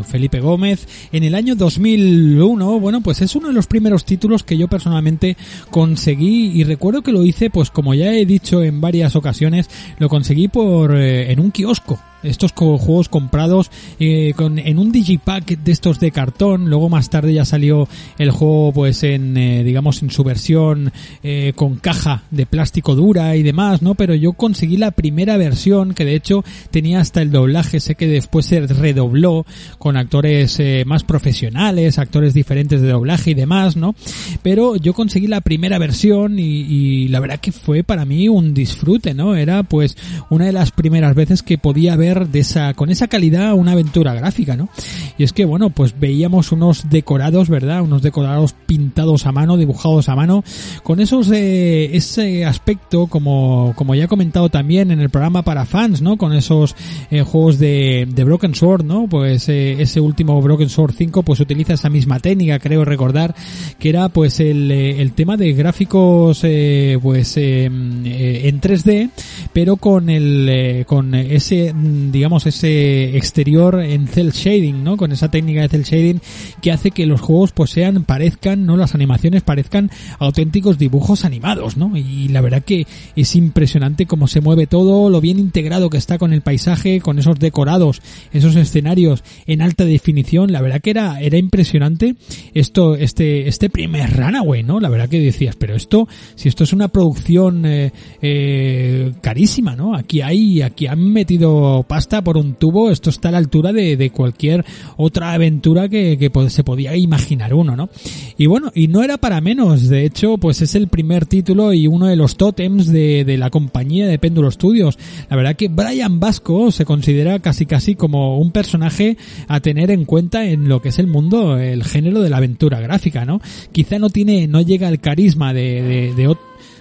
Felipe 0.09 0.39
Gómez. 0.39 0.87
En 1.11 1.25
el 1.25 1.35
año 1.35 1.55
2001, 1.55 2.79
bueno, 2.79 3.01
pues 3.01 3.21
es 3.21 3.35
uno 3.35 3.49
de 3.49 3.53
los 3.53 3.67
primeros 3.67 4.05
títulos 4.05 4.43
que 4.43 4.57
yo 4.57 4.69
personalmente 4.69 5.35
conseguí 5.69 6.51
y 6.57 6.63
recuerdo 6.63 7.01
que 7.01 7.11
lo 7.11 7.25
hice, 7.25 7.49
pues 7.49 7.69
como 7.69 7.93
ya 7.93 8.13
he 8.13 8.25
dicho 8.25 8.63
en 8.63 8.79
varias 8.79 9.17
ocasiones, 9.17 9.69
lo 9.99 10.07
conseguí 10.07 10.47
por, 10.47 10.95
en 10.95 11.39
un 11.41 11.51
kiosco 11.51 11.99
estos 12.23 12.51
juegos 12.53 13.09
comprados 13.09 13.69
eh, 13.99 14.33
con, 14.35 14.59
en 14.59 14.79
un 14.79 14.91
digipack 14.91 15.59
de 15.59 15.71
estos 15.71 15.99
de 15.99 16.11
cartón. 16.11 16.69
Luego 16.69 16.89
más 16.89 17.09
tarde 17.09 17.33
ya 17.33 17.45
salió 17.45 17.87
el 18.17 18.31
juego 18.31 18.71
pues 18.73 19.03
en, 19.03 19.37
eh, 19.37 19.63
digamos, 19.63 20.01
en 20.01 20.09
su 20.09 20.23
versión 20.23 20.91
eh, 21.23 21.53
con 21.55 21.75
caja 21.75 22.23
de 22.31 22.45
plástico 22.45 22.95
dura 22.95 23.35
y 23.35 23.43
demás, 23.43 23.81
¿no? 23.81 23.95
Pero 23.95 24.15
yo 24.15 24.33
conseguí 24.33 24.77
la 24.77 24.91
primera 24.91 25.37
versión 25.37 25.93
que 25.93 26.05
de 26.05 26.15
hecho 26.15 26.43
tenía 26.71 26.99
hasta 26.99 27.21
el 27.21 27.31
doblaje. 27.31 27.79
Sé 27.79 27.95
que 27.95 28.07
después 28.07 28.45
se 28.45 28.61
redobló 28.61 29.45
con 29.77 29.97
actores 29.97 30.61
más 30.85 31.03
profesionales, 31.03 31.99
actores 31.99 32.33
diferentes 32.33 32.81
de 32.81 32.89
doblaje 32.89 33.31
y 33.31 33.33
demás, 33.33 33.75
¿no? 33.75 33.95
Pero 34.41 34.75
yo 34.75 34.93
conseguí 34.93 35.27
la 35.27 35.41
primera 35.41 35.77
versión 35.77 36.39
y, 36.39 36.61
y 36.61 37.07
la 37.09 37.19
verdad 37.19 37.39
que 37.39 37.51
fue 37.51 37.83
para 37.83 38.05
mí 38.05 38.27
un 38.27 38.53
disfrute, 38.53 39.13
¿no? 39.13 39.35
Era 39.35 39.63
pues 39.63 39.97
una 40.29 40.45
de 40.45 40.53
las 40.53 40.71
primeras 40.71 41.15
veces 41.15 41.43
que 41.43 41.57
podía 41.57 41.95
ver 41.95 42.06
de 42.15 42.39
esa, 42.39 42.73
con 42.73 42.89
esa 42.89 43.07
calidad 43.07 43.53
una 43.53 43.73
aventura 43.73 44.13
gráfica, 44.13 44.55
¿no? 44.55 44.69
Y 45.17 45.23
es 45.23 45.33
que 45.33 45.45
bueno, 45.45 45.69
pues 45.69 45.99
veíamos 45.99 46.51
unos 46.51 46.89
decorados, 46.89 47.49
¿verdad? 47.49 47.81
Unos 47.81 48.01
decorados 48.01 48.53
pintados 48.65 49.25
a 49.25 49.31
mano, 49.31 49.57
dibujados 49.57 50.09
a 50.09 50.15
mano, 50.15 50.43
con 50.83 50.99
esos, 50.99 51.29
eh, 51.31 51.95
ese 51.95 52.45
aspecto, 52.45 53.07
como, 53.07 53.73
como 53.75 53.95
ya 53.95 54.05
he 54.05 54.07
comentado 54.07 54.49
también 54.49 54.91
en 54.91 54.99
el 54.99 55.09
programa 55.09 55.43
para 55.43 55.65
fans, 55.65 56.01
¿no? 56.01 56.17
Con 56.17 56.33
esos 56.33 56.75
eh, 57.11 57.21
juegos 57.21 57.59
de, 57.59 58.07
de 58.09 58.23
Broken 58.23 58.55
Sword, 58.55 58.83
¿no? 58.83 59.07
Pues 59.07 59.49
eh, 59.49 59.81
ese 59.81 59.99
último 59.99 60.41
Broken 60.41 60.69
Sword 60.69 60.93
5 60.95 61.23
pues 61.23 61.39
utiliza 61.39 61.73
esa 61.73 61.89
misma 61.89 62.19
técnica, 62.19 62.59
creo 62.59 62.85
recordar, 62.85 63.35
que 63.79 63.89
era 63.89 64.09
pues 64.09 64.39
el, 64.39 64.71
eh, 64.71 65.01
el 65.01 65.13
tema 65.13 65.37
de 65.37 65.53
gráficos 65.53 66.41
eh, 66.43 66.97
pues 67.01 67.37
eh, 67.37 67.65
eh, 67.65 68.41
en 68.45 68.61
3D, 68.61 69.09
pero 69.53 69.77
con 69.77 70.09
el 70.09 70.85
con 70.87 71.13
ese 71.13 71.73
digamos 72.11 72.45
ese 72.45 73.17
exterior 73.17 73.81
en 73.81 74.07
cel 74.07 74.31
shading, 74.31 74.83
¿no? 74.83 74.97
Con 74.97 75.11
esa 75.11 75.29
técnica 75.29 75.61
de 75.61 75.69
cel 75.69 75.83
shading 75.83 76.21
que 76.61 76.71
hace 76.71 76.91
que 76.91 77.05
los 77.05 77.21
juegos 77.21 77.51
pues 77.51 77.71
sean 77.71 78.03
parezcan, 78.03 78.65
no 78.65 78.77
las 78.77 78.95
animaciones 78.95 79.43
parezcan 79.43 79.91
auténticos 80.19 80.77
dibujos 80.77 81.25
animados, 81.25 81.77
¿no? 81.77 81.95
Y 81.97 82.27
la 82.29 82.41
verdad 82.41 82.63
que 82.63 82.87
es 83.15 83.35
impresionante 83.35 84.05
cómo 84.05 84.27
se 84.27 84.41
mueve 84.41 84.67
todo, 84.67 85.09
lo 85.09 85.21
bien 85.21 85.39
integrado 85.39 85.89
que 85.89 85.97
está 85.97 86.17
con 86.17 86.33
el 86.33 86.41
paisaje, 86.41 87.01
con 87.01 87.19
esos 87.19 87.39
decorados, 87.39 88.01
esos 88.31 88.55
escenarios 88.55 89.23
en 89.45 89.61
alta 89.61 89.85
definición, 89.85 90.51
la 90.51 90.61
verdad 90.61 90.81
que 90.81 90.91
era 90.91 91.19
era 91.21 91.37
impresionante 91.37 92.15
esto 92.53 92.95
este 92.95 93.47
este 93.47 93.69
primer 93.69 94.15
Runaway, 94.15 94.63
¿no? 94.63 94.79
La 94.79 94.89
verdad 94.89 95.09
que 95.09 95.19
decías, 95.19 95.55
pero 95.55 95.75
esto 95.75 96.07
si 96.35 96.49
esto 96.49 96.63
es 96.63 96.73
una 96.73 96.87
producción 96.87 97.65
eh, 97.65 97.91
eh, 98.21 99.13
carísima, 99.21 99.75
¿no? 99.75 99.95
Aquí 99.95 100.21
hay 100.21 100.61
aquí 100.61 100.87
han 100.87 101.11
metido 101.11 101.85
pasta 101.87 102.23
por 102.23 102.37
un 102.37 102.53
tubo, 102.53 102.91
esto 102.91 103.09
está 103.09 103.29
a 103.29 103.31
la 103.31 103.37
altura 103.37 103.73
de, 103.73 104.11
cualquier 104.13 104.65
otra 104.95 105.33
aventura 105.33 105.89
que, 105.89 106.17
que 106.17 106.49
se 106.49 106.63
podía 106.63 106.95
imaginar 106.95 107.53
uno, 107.53 107.75
¿no? 107.75 107.89
Y 108.37 108.45
bueno, 108.45 108.71
y 108.73 108.87
no 108.87 109.03
era 109.03 109.17
para 109.17 109.41
menos, 109.41 109.89
de 109.89 110.05
hecho, 110.05 110.37
pues 110.37 110.61
es 110.61 110.75
el 110.75 110.87
primer 110.87 111.25
título 111.25 111.73
y 111.73 111.87
uno 111.87 112.07
de 112.07 112.15
los 112.15 112.37
tótems 112.37 112.87
de, 112.87 113.35
la 113.37 113.49
compañía 113.49 114.07
de 114.07 114.19
Péndulo 114.19 114.51
Studios. 114.51 114.97
La 115.29 115.35
verdad 115.35 115.55
que 115.55 115.67
Brian 115.67 116.19
Vasco 116.19 116.71
se 116.71 116.85
considera 116.85 117.39
casi 117.39 117.65
casi 117.65 117.95
como 117.95 118.39
un 118.39 118.51
personaje 118.51 119.17
a 119.47 119.59
tener 119.59 119.91
en 119.91 120.05
cuenta 120.05 120.45
en 120.45 120.69
lo 120.69 120.81
que 120.81 120.89
es 120.89 120.99
el 120.99 121.07
mundo, 121.07 121.57
el 121.57 121.83
género 121.83 122.21
de 122.21 122.29
la 122.29 122.37
aventura 122.37 122.79
gráfica, 122.79 123.25
¿no? 123.25 123.41
Quizá 123.71 123.99
no 123.99 124.09
tiene, 124.09 124.47
no 124.47 124.61
llega 124.61 124.87
al 124.87 124.99
carisma 124.99 125.53
de, 125.53 125.81
de, 125.81 126.13
de 126.13 126.27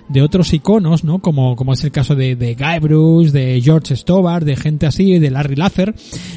de 0.09 0.23
otros 0.23 0.53
iconos, 0.53 1.05
¿no? 1.05 1.19
Como, 1.21 1.57
como 1.57 1.73
es 1.73 1.83
el 1.85 1.91
caso 1.91 2.15
de, 2.15 2.37
de 2.37 2.55
Guy 2.55 2.79
Bruce, 2.81 3.33
de 3.33 3.61
George 3.63 3.97
Stobar, 3.97 4.45
de 4.45 4.57
gente 4.57 4.87
así, 4.87 5.19
de 5.19 5.31
Larry 5.31 5.57
Laffer, 5.57 5.95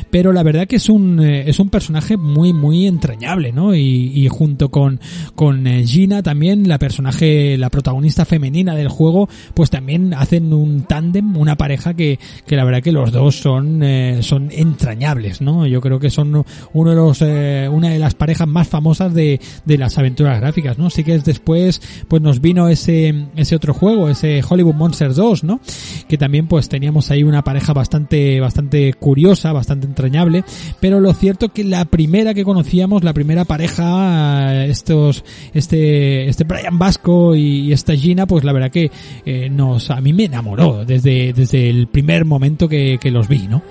pero 0.09 0.33
la 0.33 0.43
verdad 0.43 0.67
que 0.67 0.77
es 0.77 0.89
un, 0.89 1.19
eh, 1.19 1.49
es 1.49 1.59
un 1.59 1.69
personaje 1.69 2.17
muy, 2.17 2.53
muy 2.53 2.87
entrañable, 2.87 3.51
¿no? 3.51 3.75
Y, 3.75 4.11
y 4.13 4.27
junto 4.27 4.69
con, 4.69 4.99
con 5.35 5.67
eh, 5.67 5.85
Gina 5.85 6.23
también, 6.23 6.67
la 6.67 6.79
personaje, 6.79 7.57
la 7.57 7.69
protagonista 7.69 8.25
femenina 8.25 8.75
del 8.75 8.89
juego, 8.89 9.29
pues 9.53 9.69
también 9.69 10.13
hacen 10.13 10.53
un 10.53 10.83
tándem, 10.83 11.37
una 11.37 11.55
pareja 11.55 11.93
que, 11.93 12.19
que 12.45 12.55
la 12.55 12.63
verdad 12.63 12.81
que 12.81 12.91
los 12.91 13.11
dos 13.11 13.35
son, 13.35 13.83
eh, 13.83 14.19
son 14.21 14.49
entrañables, 14.51 15.41
¿no? 15.41 15.67
Yo 15.67 15.81
creo 15.81 15.99
que 15.99 16.09
son 16.09 16.43
uno 16.73 16.89
de 16.89 16.95
los, 16.95 17.21
eh, 17.21 17.69
una 17.71 17.89
de 17.89 17.99
las 17.99 18.15
parejas 18.15 18.47
más 18.47 18.67
famosas 18.67 19.13
de, 19.13 19.39
de 19.65 19.77
las 19.77 19.97
aventuras 19.97 20.39
gráficas, 20.39 20.77
¿no? 20.77 20.89
Sí 20.89 21.03
que 21.03 21.15
es 21.15 21.25
después, 21.25 21.81
pues 22.07 22.21
nos 22.21 22.41
vino 22.41 22.67
ese, 22.67 23.27
ese 23.35 23.58
otro 23.59 23.73
juego, 23.73 24.09
ese 24.09 24.41
Hollywood 24.47 24.73
Monsters 24.73 25.15
2, 25.15 25.43
¿no? 25.43 25.59
Que 26.07 26.17
también 26.17 26.47
pues 26.47 26.69
teníamos 26.69 27.11
ahí 27.11 27.23
una 27.23 27.43
pareja 27.43 27.73
bastante, 27.73 28.39
bastante 28.39 28.93
curiosa, 28.93 29.53
bastante 29.53 29.85
entrañable, 29.85 30.43
pero 30.79 30.99
lo 30.99 31.13
cierto 31.13 31.49
que 31.49 31.63
la 31.63 31.85
primera 31.85 32.33
que 32.33 32.43
conocíamos, 32.43 33.03
la 33.03 33.13
primera 33.13 33.45
pareja, 33.45 34.65
estos, 34.65 35.23
este, 35.53 36.27
este 36.27 36.43
Brian 36.43 36.79
Vasco 36.79 37.35
y, 37.35 37.67
y 37.67 37.73
esta 37.73 37.95
Gina, 37.95 38.25
pues 38.25 38.43
la 38.43 38.53
verdad 38.53 38.71
que 38.71 38.91
eh, 39.25 39.49
nos, 39.49 39.91
a 39.91 40.01
mí 40.01 40.13
me 40.13 40.25
enamoró 40.25 40.85
desde, 40.85 41.33
desde 41.33 41.69
el 41.69 41.87
primer 41.87 42.25
momento 42.25 42.67
que, 42.67 42.97
que 42.99 43.11
los 43.11 43.27
vi, 43.27 43.47
¿no? 43.47 43.61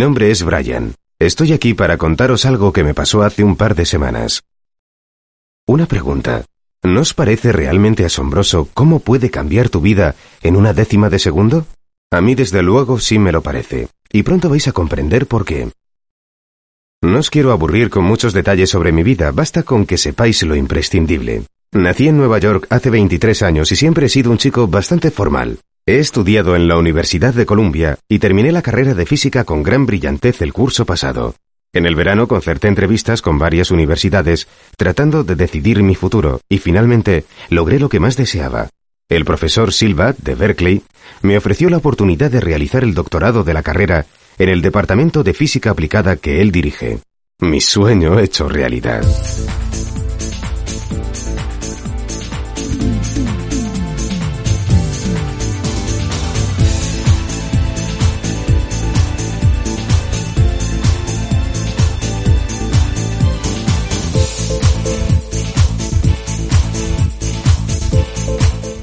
Mi 0.00 0.06
nombre 0.06 0.30
es 0.30 0.42
Brian. 0.42 0.94
Estoy 1.18 1.52
aquí 1.52 1.74
para 1.74 1.98
contaros 1.98 2.46
algo 2.46 2.72
que 2.72 2.84
me 2.84 2.94
pasó 2.94 3.22
hace 3.22 3.44
un 3.44 3.54
par 3.54 3.74
de 3.74 3.84
semanas. 3.84 4.42
Una 5.66 5.84
pregunta. 5.84 6.46
¿No 6.82 7.02
os 7.02 7.12
parece 7.12 7.52
realmente 7.52 8.06
asombroso 8.06 8.70
cómo 8.72 9.00
puede 9.00 9.28
cambiar 9.28 9.68
tu 9.68 9.82
vida 9.82 10.14
en 10.42 10.56
una 10.56 10.72
décima 10.72 11.10
de 11.10 11.18
segundo? 11.18 11.66
A 12.10 12.22
mí 12.22 12.34
desde 12.34 12.62
luego 12.62 12.98
sí 12.98 13.18
me 13.18 13.30
lo 13.30 13.42
parece, 13.42 13.88
y 14.10 14.22
pronto 14.22 14.48
vais 14.48 14.66
a 14.68 14.72
comprender 14.72 15.26
por 15.26 15.44
qué. 15.44 15.70
No 17.02 17.18
os 17.18 17.28
quiero 17.28 17.52
aburrir 17.52 17.90
con 17.90 18.04
muchos 18.04 18.32
detalles 18.32 18.70
sobre 18.70 18.92
mi 18.92 19.02
vida, 19.02 19.32
basta 19.32 19.64
con 19.64 19.84
que 19.84 19.98
sepáis 19.98 20.42
lo 20.44 20.56
imprescindible. 20.56 21.42
Nací 21.72 22.08
en 22.08 22.16
Nueva 22.16 22.38
York 22.38 22.68
hace 22.70 22.88
23 22.88 23.42
años 23.42 23.70
y 23.70 23.76
siempre 23.76 24.06
he 24.06 24.08
sido 24.08 24.30
un 24.30 24.38
chico 24.38 24.66
bastante 24.66 25.10
formal. 25.10 25.58
He 25.90 25.98
estudiado 25.98 26.54
en 26.54 26.68
la 26.68 26.76
Universidad 26.76 27.34
de 27.34 27.44
Columbia 27.44 27.98
y 28.08 28.20
terminé 28.20 28.52
la 28.52 28.62
carrera 28.62 28.94
de 28.94 29.06
física 29.06 29.42
con 29.42 29.64
gran 29.64 29.86
brillantez 29.86 30.40
el 30.40 30.52
curso 30.52 30.86
pasado. 30.86 31.34
En 31.72 31.84
el 31.84 31.96
verano 31.96 32.28
concerté 32.28 32.68
entrevistas 32.68 33.22
con 33.22 33.40
varias 33.40 33.72
universidades 33.72 34.46
tratando 34.76 35.24
de 35.24 35.34
decidir 35.34 35.82
mi 35.82 35.96
futuro 35.96 36.42
y 36.48 36.58
finalmente 36.58 37.24
logré 37.48 37.80
lo 37.80 37.88
que 37.88 37.98
más 37.98 38.16
deseaba. 38.16 38.68
El 39.08 39.24
profesor 39.24 39.72
Silva, 39.72 40.14
de 40.16 40.36
Berkeley, 40.36 40.82
me 41.22 41.36
ofreció 41.36 41.68
la 41.70 41.78
oportunidad 41.78 42.30
de 42.30 42.40
realizar 42.40 42.84
el 42.84 42.94
doctorado 42.94 43.42
de 43.42 43.54
la 43.54 43.64
carrera 43.64 44.06
en 44.38 44.48
el 44.48 44.62
Departamento 44.62 45.24
de 45.24 45.34
Física 45.34 45.70
Aplicada 45.70 46.14
que 46.14 46.40
él 46.40 46.52
dirige. 46.52 47.00
Mi 47.40 47.60
sueño 47.60 48.20
hecho 48.20 48.48
realidad. 48.48 49.02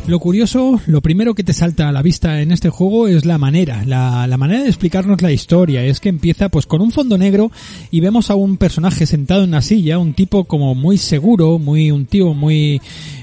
Lo 0.07 0.19
curioso, 0.19 0.79
lo 0.87 1.01
primero 1.01 1.35
que 1.35 1.43
te 1.43 1.51
salta 1.51 1.89
a 1.89 1.91
la 1.91 2.01
vista 2.01 2.41
en 2.41 2.53
este 2.53 2.69
juego 2.69 3.09
es 3.09 3.25
la 3.25 3.37
manera, 3.37 3.83
la, 3.83 4.25
manera 4.37 4.61
de 4.61 4.69
explicarnos 4.69 5.21
la 5.21 5.33
historia. 5.33 5.83
Es 5.83 5.99
que 5.99 6.07
empieza 6.07 6.47
pues 6.47 6.65
con 6.65 6.79
un 6.79 6.93
fondo 6.93 7.17
negro 7.17 7.51
y 7.91 7.99
vemos 7.99 8.29
a 8.29 8.35
un 8.35 8.55
personaje 8.55 9.05
sentado 9.05 9.43
en 9.43 9.49
una 9.49 9.61
silla, 9.61 9.99
un 9.99 10.13
tipo 10.13 10.45
como 10.45 10.75
muy 10.75 10.97
seguro, 10.97 11.59
muy, 11.59 11.91
un 11.91 12.05
tío 12.05 12.33
muy, 12.33 12.81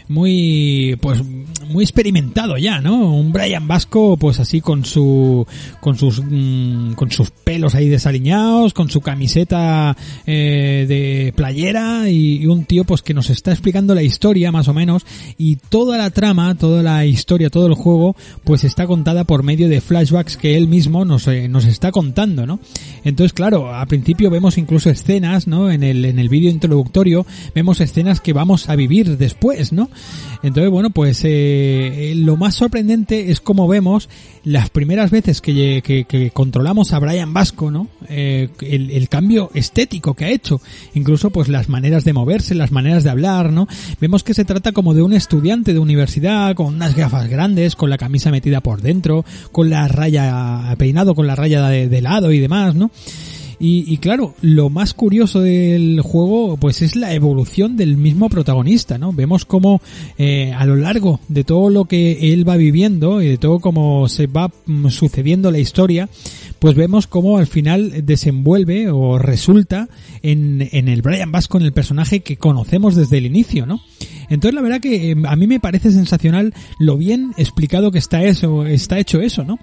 muy, 0.09 0.97
pues, 1.01 1.23
muy 1.69 1.85
experimentado 1.85 2.57
ya, 2.59 2.81
¿no? 2.81 3.15
Un 3.15 3.33
Brian 3.33 3.67
Vasco, 3.67 4.17
pues 4.17 4.39
así 4.41 4.61
con 4.61 4.85
su, 4.85 5.47
con 5.81 5.97
sus, 5.97 6.23
mmm, 6.23 6.93
con 6.93 7.11
sus 7.11 7.31
pelos 7.31 7.75
ahí 7.75 7.89
desaliñados, 7.89 8.75
con 8.75 8.91
su 8.91 9.01
camiseta 9.01 9.97
eh, 10.27 10.85
de 10.89 11.33
playera 11.35 12.09
y, 12.09 12.47
un 12.47 12.65
tío 12.65 12.85
pues 12.85 13.03
que 13.03 13.15
nos 13.15 13.31
está 13.31 13.53
explicando 13.53 13.95
la 13.95 14.03
historia 14.03 14.53
más 14.53 14.69
o 14.69 14.75
menos 14.75 15.07
y 15.39 15.57
toda 15.57 15.97
la 15.97 16.11
trama, 16.11 16.55
toda 16.55 16.83
la 16.83 17.07
historia, 17.07 17.49
todo 17.49 17.67
el 17.67 17.75
juego, 17.75 18.17
pues 18.45 18.65
está 18.65 18.87
contada 18.87 19.25
por 19.25 19.43
medio 19.43 19.69
de 19.69 19.81
flashbacks 19.81 20.37
que 20.37 20.57
él 20.57 20.69
mismo 20.69 21.05
nos, 21.05 21.27
eh, 21.29 21.49
nos 21.49 21.65
está 21.65 21.91
contando, 21.91 22.47
¿no? 22.47 22.61
Entonces, 23.05 23.33
claro, 23.33 23.75
al 23.75 23.87
principio 23.87 24.31
vemos 24.31 24.59
incluso 24.59 24.91
escenas, 24.91 25.47
¿no? 25.47 25.71
En 25.71 25.83
el, 25.83 26.05
en 26.05 26.19
el 26.19 26.29
vídeo 26.29 26.51
introductorio 26.51 27.27
vemos 27.55 27.81
escenas 27.81 28.21
que 28.21 28.33
vamos 28.33 28.69
a 28.69 28.77
vivir 28.77 29.17
después, 29.17 29.73
¿no? 29.73 29.89
Entonces, 30.43 30.71
bueno, 30.71 30.91
pues 30.91 31.21
eh, 31.25 32.13
lo 32.17 32.37
más 32.37 32.55
sorprendente 32.55 33.31
es 33.31 33.41
como 33.41 33.67
vemos 33.67 34.09
las 34.45 34.69
primeras 34.69 35.11
veces 35.11 35.41
que 35.41 36.31
controlamos 36.35 36.93
a 36.93 36.99
Brian 36.99 37.33
Vasco, 37.33 37.71
¿no? 37.71 37.89
Eh, 38.09 38.49
el, 38.61 38.91
el, 38.91 39.09
cambio 39.09 39.51
estético 39.55 40.15
que 40.15 40.27
ha 40.27 40.31
hecho, 40.31 40.61
incluso 40.95 41.31
pues 41.31 41.49
las 41.49 41.69
maneras 41.69 42.05
de 42.05 42.13
moverse, 42.13 42.55
las 42.55 42.73
maneras 42.73 43.05
de 43.05 43.11
hablar, 43.11 43.53
¿no? 43.53 43.67
Vemos 44.01 44.23
que 44.23 44.35
se 44.35 44.45
trata 44.45 44.73
como 44.73 44.93
de 44.93 45.03
un 45.03 45.15
estudiante 45.15 45.73
de 45.73 45.79
universidad 45.79 46.55
con 46.55 46.75
unas 46.75 46.95
gafas 46.95 47.29
grandes, 47.29 47.77
con 47.77 47.89
la 47.89 47.99
camisa 47.99 48.31
metida 48.31 48.61
por 48.61 48.83
dentro, 48.83 49.25
con 49.53 49.71
la 49.71 49.89
raya 49.89 50.75
peinado 50.77 51.15
con 51.15 51.27
la 51.27 51.37
raya 51.37 51.69
de, 51.69 51.89
de 51.89 52.03
lado 52.03 52.33
y 52.33 52.39
demás, 52.39 52.75
¿no? 52.75 52.91
Y, 53.59 53.93
y, 53.93 53.99
claro, 53.99 54.35
lo 54.41 54.71
más 54.71 54.95
curioso 54.95 55.41
del 55.41 56.01
juego, 56.01 56.57
pues 56.57 56.83
es 56.83 56.97
la 56.97 57.15
evolución 57.15 57.77
del 57.77 57.97
mismo 57.97 58.29
protagonista, 58.29 58.99
¿no? 58.99 59.13
Vemos 59.13 59.45
cómo 59.45 59.81
eh, 60.19 60.53
a 60.53 60.67
lo 60.67 60.77
largo 60.77 61.21
de 61.29 61.45
todo 61.45 61.71
lo 61.71 61.85
que 61.87 62.33
él 62.33 62.49
va 62.49 62.57
viviendo 62.57 63.23
y 63.23 63.29
de 63.29 63.39
todo 63.39 63.61
cómo 63.61 64.09
se 64.09 64.27
va 64.27 64.51
mm, 64.67 64.89
sucediendo 64.89 65.51
la 65.51 65.59
historia, 65.59 66.09
pues 66.59 66.75
vemos 66.75 67.07
cómo 67.07 67.39
al 67.39 67.47
final 67.47 68.07
desenvuelve 68.07 68.91
o 68.91 69.19
resulta 69.19 69.89
en, 70.23 70.69
en 70.73 70.89
el 70.89 71.03
Brian 71.03 71.33
Vasco, 71.33 71.59
en 71.59 71.65
el 71.65 71.73
personaje 71.73 72.21
que 72.21 72.37
conocemos 72.37 72.95
desde 72.95 73.19
el 73.19 73.27
inicio, 73.27 73.67
¿no? 73.67 73.81
Entonces 74.29 74.55
la 74.55 74.63
verdad 74.63 74.81
que 74.81 75.13
eh, 75.13 75.17
a 75.27 75.37
mí 75.37 75.47
me 75.47 75.61
parece 75.61 75.91
sensacional 75.91 76.55
lo 76.79 76.97
bien 76.97 77.33
explicado 77.37 77.91
que 77.91 77.99
está 77.99 78.23
eso, 78.25 78.67
está 78.67 78.99
hecho 78.99 79.21
eso, 79.21 79.45
¿no? 79.45 79.59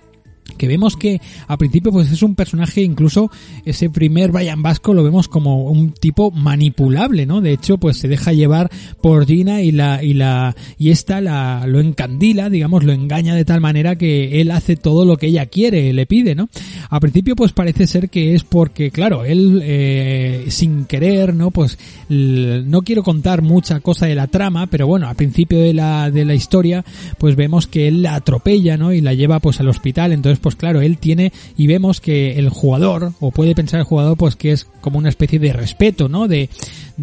Que 0.57 0.67
vemos 0.67 0.97
que 0.97 1.21
a 1.47 1.57
principio 1.57 1.91
pues 1.91 2.11
es 2.11 2.21
un 2.23 2.35
personaje 2.35 2.81
incluso 2.81 3.31
ese 3.65 3.89
primer 3.89 4.31
Brian 4.31 4.61
Vasco 4.61 4.93
lo 4.93 5.03
vemos 5.03 5.27
como 5.27 5.69
un 5.69 5.91
tipo 5.91 6.31
manipulable 6.31 7.25
no 7.25 7.41
de 7.41 7.53
hecho 7.53 7.77
pues 7.77 7.97
se 7.97 8.07
deja 8.07 8.33
llevar 8.33 8.69
por 9.01 9.25
Gina 9.25 9.61
y 9.61 9.71
la 9.71 10.03
y 10.03 10.13
la 10.13 10.55
y 10.77 10.89
esta 10.89 11.21
la 11.21 11.65
lo 11.67 11.79
encandila 11.79 12.49
digamos 12.49 12.83
lo 12.83 12.91
engaña 12.91 13.35
de 13.35 13.45
tal 13.45 13.61
manera 13.61 13.95
que 13.95 14.41
él 14.41 14.51
hace 14.51 14.75
todo 14.75 15.05
lo 15.05 15.17
que 15.17 15.27
ella 15.27 15.45
quiere 15.45 15.93
le 15.93 16.05
pide 16.05 16.35
no 16.35 16.49
a 16.89 16.99
principio 16.99 17.35
pues 17.35 17.53
parece 17.53 17.87
ser 17.87 18.09
que 18.09 18.35
es 18.35 18.43
porque 18.43 18.91
claro 18.91 19.23
él 19.23 19.61
eh, 19.63 20.45
sin 20.49 20.85
querer 20.85 21.33
no 21.33 21.51
pues 21.51 21.77
no 22.09 22.81
quiero 22.81 23.03
contar 23.03 23.41
mucha 23.41 23.79
cosa 23.79 24.05
de 24.05 24.15
la 24.15 24.27
trama 24.27 24.67
pero 24.67 24.85
bueno 24.85 25.07
al 25.07 25.15
principio 25.15 25.59
de 25.59 25.73
la 25.73 26.11
de 26.11 26.25
la 26.25 26.35
historia 26.35 26.83
pues 27.17 27.35
vemos 27.35 27.67
que 27.67 27.87
él 27.87 28.01
la 28.01 28.15
atropella 28.15 28.77
no 28.77 28.93
y 28.93 29.01
la 29.01 29.13
lleva 29.13 29.39
pues 29.39 29.59
al 29.59 29.69
hospital. 29.69 30.11
Entonces 30.11 30.30
pues 30.39 30.55
claro, 30.55 30.81
él 30.81 30.97
tiene 30.97 31.31
y 31.57 31.67
vemos 31.67 32.01
que 32.01 32.37
el 32.39 32.49
jugador, 32.49 33.13
o 33.19 33.31
puede 33.31 33.55
pensar 33.55 33.79
el 33.79 33.85
jugador, 33.85 34.17
pues 34.17 34.35
que 34.35 34.51
es 34.51 34.65
como 34.81 34.97
una 34.97 35.09
especie 35.09 35.39
de 35.39 35.53
respeto, 35.53 36.09
¿no? 36.09 36.27
De, 36.27 36.49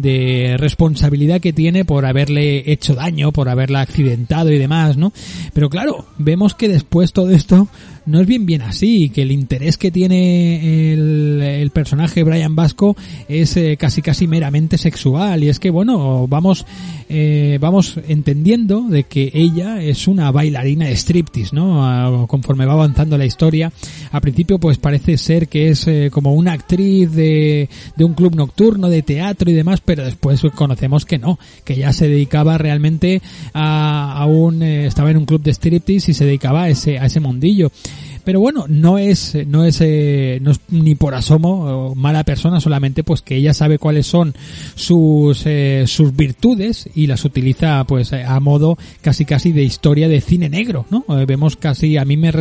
de 0.01 0.55
responsabilidad 0.57 1.41
que 1.41 1.53
tiene 1.53 1.85
por 1.85 2.05
haberle 2.05 2.71
hecho 2.71 2.95
daño, 2.95 3.31
por 3.31 3.49
haberla 3.49 3.81
accidentado 3.81 4.51
y 4.51 4.57
demás, 4.57 4.97
¿no? 4.97 5.13
Pero 5.53 5.69
claro, 5.69 6.05
vemos 6.17 6.53
que 6.55 6.69
después 6.69 7.13
todo 7.13 7.29
esto 7.31 7.67
no 8.05 8.19
es 8.19 8.27
bien 8.27 8.45
bien 8.45 8.61
así, 8.63 9.09
que 9.09 9.21
el 9.21 9.31
interés 9.31 9.77
que 9.77 9.91
tiene 9.91 10.93
el, 10.93 11.41
el 11.41 11.69
personaje 11.69 12.23
Brian 12.23 12.55
Vasco 12.55 12.97
es 13.27 13.55
eh, 13.55 13.77
casi 13.77 14.01
casi 14.01 14.27
meramente 14.27 14.77
sexual 14.77 15.43
y 15.43 15.49
es 15.49 15.59
que 15.59 15.69
bueno, 15.69 16.27
vamos 16.27 16.65
eh, 17.07 17.57
vamos 17.61 17.99
entendiendo 18.07 18.81
de 18.81 19.03
que 19.03 19.31
ella 19.33 19.81
es 19.81 20.07
una 20.07 20.31
bailarina 20.31 20.85
de 20.85 20.95
striptease, 20.95 21.55
¿no? 21.55 21.85
A, 21.85 22.27
conforme 22.27 22.65
va 22.65 22.73
avanzando 22.73 23.17
la 23.17 23.25
historia, 23.25 23.71
a 24.11 24.21
principio 24.21 24.59
pues 24.59 24.77
parece 24.77 25.17
ser 25.17 25.47
que 25.47 25.69
es 25.69 25.87
eh, 25.87 26.09
como 26.11 26.33
una 26.33 26.53
actriz 26.53 27.11
de, 27.11 27.69
de 27.95 28.03
un 28.03 28.13
club 28.13 28.35
nocturno, 28.35 28.89
de 28.89 29.03
teatro 29.03 29.51
y 29.51 29.53
demás, 29.53 29.81
pero 29.89 30.05
después 30.05 30.39
conocemos 30.53 31.03
que 31.03 31.17
no, 31.17 31.39
que 31.63 31.73
ella 31.73 31.91
se 31.93 32.07
dedicaba 32.07 32.59
realmente 32.59 33.23
a, 33.55 34.21
a 34.21 34.27
un, 34.27 34.61
eh, 34.61 34.85
estaba 34.85 35.09
en 35.09 35.17
un 35.17 35.25
club 35.25 35.41
de 35.41 35.49
striptease 35.49 36.11
y 36.11 36.13
se 36.13 36.25
dedicaba 36.25 36.65
a 36.65 36.69
ese, 36.69 36.99
a 36.99 37.07
ese 37.07 37.19
mundillo 37.19 37.71
pero 38.29 38.41
bueno 38.41 38.65
no 38.67 38.99
es 38.99 39.35
no 39.47 39.65
es 39.65 39.81
eh, 39.81 40.37
no 40.43 40.51
es 40.51 40.59
ni 40.69 40.93
por 40.93 41.15
asomo 41.15 41.95
mala 41.95 42.23
persona 42.23 42.59
solamente 42.59 43.03
pues 43.03 43.23
que 43.23 43.35
ella 43.35 43.55
sabe 43.55 43.79
cuáles 43.79 44.05
son 44.05 44.35
sus 44.75 45.47
eh, 45.47 45.85
sus 45.87 46.15
virtudes 46.15 46.87
y 46.93 47.07
las 47.07 47.25
utiliza 47.25 47.83
pues 47.85 48.13
a 48.13 48.39
modo 48.39 48.77
casi 49.01 49.25
casi 49.25 49.51
de 49.51 49.63
historia 49.63 50.07
de 50.07 50.21
cine 50.21 50.47
negro 50.47 50.85
no 50.91 51.05
eh, 51.19 51.25
vemos 51.25 51.55
casi 51.55 51.97
a 51.97 52.05
mí 52.05 52.17
me, 52.17 52.31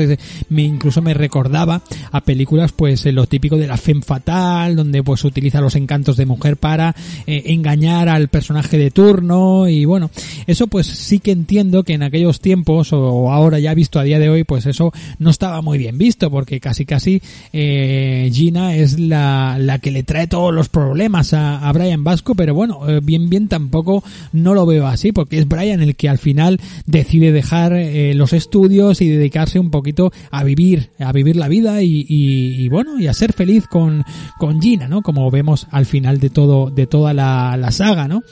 me, 0.51 0.62
incluso 0.62 1.01
me 1.01 1.15
recordaba 1.15 1.81
a 2.12 2.20
películas 2.20 2.73
pues 2.73 3.06
lo 3.06 3.24
típico 3.27 3.56
de 3.56 3.66
la 3.66 3.78
femme 3.78 4.02
fatal 4.02 4.77
donde 4.77 5.02
pues 5.02 5.24
utiliza 5.24 5.62
los 5.62 5.74
encantos 5.74 6.19
de 6.19 6.27
mujer 6.27 6.59
para 6.59 6.94
eh, 7.27 7.44
engañar 7.47 8.10
al 8.10 8.28
personaje 8.28 8.77
de 8.77 8.90
turno 8.90 9.66
y 9.69 9.86
bueno 9.86 10.10
eso 10.47 10.66
pues 10.66 10.86
sí 10.86 11.19
que 11.19 11.31
entiendo 11.31 11.82
que 11.82 11.94
en 11.94 12.02
aquellos 12.02 12.40
tiempos 12.43 12.93
o 12.93 13.32
ahora 13.32 13.59
ya 13.59 13.73
visto 13.73 13.98
a 13.98 14.02
día 14.02 14.19
de 14.19 14.28
hoy 14.28 14.44
pues 14.44 14.66
eso 14.66 14.93
no 15.19 15.31
estaba 15.31 15.62
muy 15.62 15.78
bien 15.79 15.97
visto 15.97 16.31
porque 16.31 16.61
casi 16.61 16.85
casi 16.85 17.23
eh, 17.53 18.31
Gina 18.33 18.75
es 18.75 18.99
la, 18.99 19.57
la 19.59 19.79
que 19.79 19.91
le 19.91 20.03
trae 20.03 20.27
todos 20.27 20.53
los 20.53 20.69
problemas 20.69 21.33
a, 21.33 21.67
a 21.67 21.73
Brian 21.73 22.05
Vasco 22.05 22.35
pero 22.35 22.55
bueno 22.55 22.89
eh, 22.89 23.01
bien 23.03 23.31
bien 23.31 23.49
tampoco 23.49 24.05
no 24.33 24.55
lo 24.55 24.67
veo 24.67 24.87
así 24.87 25.13
porque 25.13 25.39
es 25.39 25.49
Brian 25.49 25.81
el 25.81 25.97
que 25.97 26.09
al 26.09 26.19
final 26.19 26.61
decide 26.87 27.33
dejar 27.33 27.73
eh, 27.73 28.13
los 28.15 28.33
estudios 28.33 29.01
y 29.01 29.09
dedicarse 29.09 29.59
un 29.59 29.71
poquito 29.71 30.13
a 30.31 30.45
vivir 30.45 30.91
a 30.99 31.13
vivir 31.13 31.37
la 31.37 31.49
vida 31.49 31.83
y, 31.83 32.05
y, 32.09 32.63
y, 32.63 32.69
bueno 32.69 32.99
y 32.99 33.07
a 33.07 33.15
ser 33.15 33.33
feliz 33.33 33.67
con, 33.67 34.05
con 34.39 34.61
Gina 34.61 34.89
no 34.89 35.03
como 35.03 35.31
vemos 35.31 35.67
al 35.71 35.87
final 35.87 36.21
de 36.21 36.31
todo 36.31 36.71
de 36.71 36.87
toda 36.87 37.15
la, 37.15 37.57
la 37.57 37.71
saga 37.71 38.09
no 38.09 38.23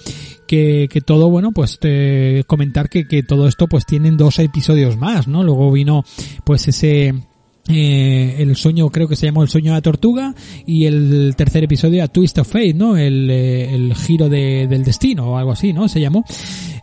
que, 0.47 0.89
que 0.91 1.01
todo, 1.01 1.29
bueno, 1.29 1.53
pues 1.53 1.79
te 1.79 2.45
comentar 2.47 2.89
que, 2.89 3.07
que 3.07 3.23
todo 3.23 3.49
esto 3.49 3.67
pues 3.67 3.85
tienen 3.85 4.17
dos 4.17 4.39
episodios 4.39 4.97
más, 4.97 5.29
¿no? 5.29 5.43
Luego 5.43 5.71
vino 5.71 6.05
pues 6.45 6.69
ese 6.69 7.15
eh, 7.69 8.37
el 8.39 8.55
sueño 8.57 8.91
creo 8.91 9.09
que 9.09 9.17
se 9.17 9.27
llamó 9.27 9.43
el 9.43 9.49
sueño 9.49 9.73
de 9.73 9.79
la 9.79 9.83
tortuga 9.83 10.35
y 10.67 10.85
el 10.85 11.35
tercer 11.37 11.65
episodio 11.65 12.05
a 12.05 12.09
Twist 12.09 12.39
of 12.39 12.49
Fate, 12.49 12.75
¿no? 12.75 12.97
El, 12.97 13.29
eh, 13.31 13.75
el 13.75 13.95
giro 13.95 14.29
de, 14.29 14.67
del 14.69 14.85
destino 14.85 15.33
o 15.33 15.37
algo 15.37 15.53
así, 15.53 15.73
¿no? 15.73 15.89
Se 15.89 16.01
llamó. 16.01 16.25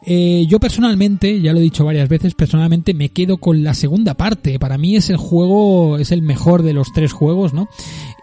Eh, 0.06 0.46
yo 0.50 0.60
personalmente, 0.60 1.40
ya 1.40 1.54
lo 1.54 1.60
he 1.60 1.64
dicho 1.64 1.86
varias 1.86 2.10
veces, 2.10 2.36
personalmente 2.36 2.94
me 2.94 3.10
quedo 3.10 3.38
con 3.38 3.64
la 3.64 3.74
segunda 3.74 4.16
parte. 4.16 4.60
Para 4.60 4.78
mí 4.78 4.96
es 4.98 5.10
el 5.10 5.18
juego, 5.18 5.98
es 5.98 6.12
el 6.12 6.22
mejor 6.22 6.64
de 6.64 6.74
los 6.74 6.92
tres 6.92 7.14
juegos, 7.14 7.54
¿no? 7.54 7.70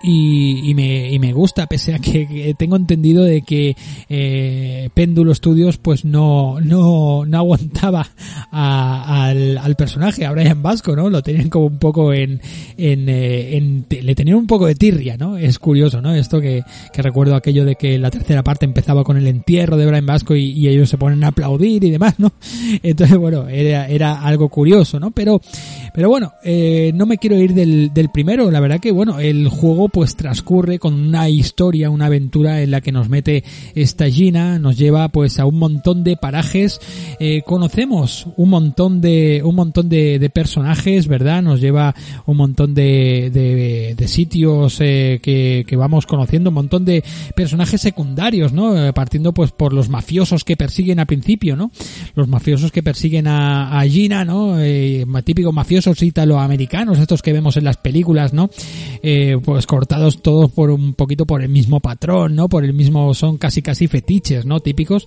Y, 0.02 0.70
y, 0.70 0.74
me, 0.74 1.12
y 1.12 1.18
me 1.18 1.34
gusta, 1.34 1.66
pese 1.66 1.94
a 1.94 1.98
que, 1.98 2.54
tengo 2.56 2.76
entendido 2.76 3.22
de 3.22 3.42
que 3.42 3.76
eh, 4.08 4.88
Péndulo 4.94 5.34
Studios 5.34 5.76
pues 5.76 6.06
no, 6.06 6.58
no, 6.60 7.26
no 7.26 7.36
aguantaba 7.36 8.06
a, 8.50 9.26
al, 9.26 9.58
al, 9.58 9.76
personaje, 9.76 10.24
a 10.24 10.32
Brian 10.32 10.62
Vasco, 10.62 10.96
¿no? 10.96 11.10
Lo 11.10 11.22
tenían 11.22 11.50
como 11.50 11.66
un 11.66 11.78
poco 11.78 12.14
en, 12.14 12.40
en, 12.78 13.08
eh, 13.10 13.58
en, 13.58 13.86
le 13.90 14.14
tenían 14.14 14.38
un 14.38 14.46
poco 14.46 14.66
de 14.66 14.74
tirria, 14.74 15.18
¿no? 15.18 15.36
Es 15.36 15.58
curioso, 15.58 16.00
¿no? 16.00 16.14
Esto 16.14 16.40
que, 16.40 16.62
que 16.94 17.02
recuerdo 17.02 17.34
aquello 17.34 17.66
de 17.66 17.76
que 17.76 17.98
la 17.98 18.10
tercera 18.10 18.42
parte 18.42 18.64
empezaba 18.64 19.04
con 19.04 19.18
el 19.18 19.26
entierro 19.26 19.76
de 19.76 19.86
Brian 19.86 20.06
Vasco 20.06 20.34
y, 20.34 20.52
y 20.52 20.68
ellos 20.68 20.88
se 20.88 20.96
ponen 20.96 21.22
a 21.24 21.28
aplaudir 21.28 21.84
y 21.84 21.90
demás, 21.90 22.18
¿no? 22.18 22.32
Entonces, 22.82 23.18
bueno, 23.18 23.48
era, 23.48 23.86
era 23.86 24.22
algo 24.22 24.48
curioso, 24.48 24.98
¿no? 24.98 25.10
Pero, 25.10 25.42
Pero 25.92 26.08
bueno, 26.08 26.32
eh, 26.42 26.92
no 26.94 27.06
me 27.06 27.18
quiero 27.18 27.36
ir 27.36 27.54
del, 27.54 27.92
del 27.92 28.10
primero, 28.10 28.50
la 28.50 28.60
verdad 28.60 28.80
que 28.80 28.92
bueno, 28.92 29.18
el 29.18 29.48
juego 29.48 29.88
pues 29.88 30.16
transcurre 30.16 30.78
con 30.78 30.94
una 30.94 31.28
historia, 31.28 31.90
una 31.90 32.06
aventura 32.06 32.62
en 32.62 32.70
la 32.70 32.80
que 32.80 32.92
nos 32.92 33.08
mete 33.08 33.44
esta 33.74 34.08
Gina, 34.08 34.58
nos 34.58 34.76
lleva 34.76 35.08
pues 35.08 35.38
a 35.38 35.46
un 35.46 35.58
montón 35.58 36.04
de 36.04 36.16
parajes, 36.16 36.80
eh, 37.18 37.42
conocemos 37.44 38.26
un 38.36 38.50
montón 38.50 39.00
de, 39.00 39.42
un 39.44 39.54
montón 39.54 39.88
de, 39.88 40.30
personajes, 40.32 41.08
¿verdad? 41.08 41.42
Nos 41.42 41.60
lleva 41.60 41.94
un 42.26 42.36
montón 42.36 42.72
de, 42.74 43.30
de, 43.96 44.08
sitios 44.08 44.80
eh, 44.80 45.20
que, 45.22 45.64
que 45.66 45.76
vamos 45.76 46.06
conociendo, 46.06 46.50
un 46.50 46.54
montón 46.54 46.84
de 46.84 47.02
personajes 47.34 47.80
secundarios, 47.80 48.52
¿no? 48.52 48.76
Eh, 48.76 48.92
partiendo 48.92 49.32
pues 49.32 49.52
por 49.52 49.72
los 49.72 49.88
mafiosos 49.88 50.44
que 50.44 50.56
persiguen 50.56 51.00
al 51.00 51.06
principio, 51.06 51.56
¿no? 51.56 51.70
Los 52.14 52.28
mafiosos 52.28 52.72
que 52.72 52.82
persiguen 52.82 53.26
a, 53.26 53.78
a 53.78 53.84
Gina, 53.84 54.24
¿no? 54.24 54.60
Eh, 54.60 55.04
típicos 55.24 55.52
mafiosos 55.80 56.02
italoamericanos, 56.02 56.98
estos 56.98 57.22
que 57.22 57.32
vemos 57.32 57.56
en 57.56 57.64
las 57.64 57.78
películas, 57.78 58.34
¿no? 58.34 58.50
Eh, 59.02 59.38
pues 59.42 59.66
cortados 59.66 60.20
todos 60.20 60.50
por 60.50 60.70
un 60.70 60.92
poquito 60.92 61.24
por 61.24 61.42
el 61.42 61.48
mismo 61.48 61.80
patrón, 61.80 62.34
¿no? 62.36 62.48
Por 62.48 62.64
el 62.64 62.74
mismo, 62.74 63.14
son 63.14 63.38
casi 63.38 63.62
casi 63.62 63.86
fetiches, 63.86 64.44
¿no? 64.44 64.60
Típicos. 64.60 65.06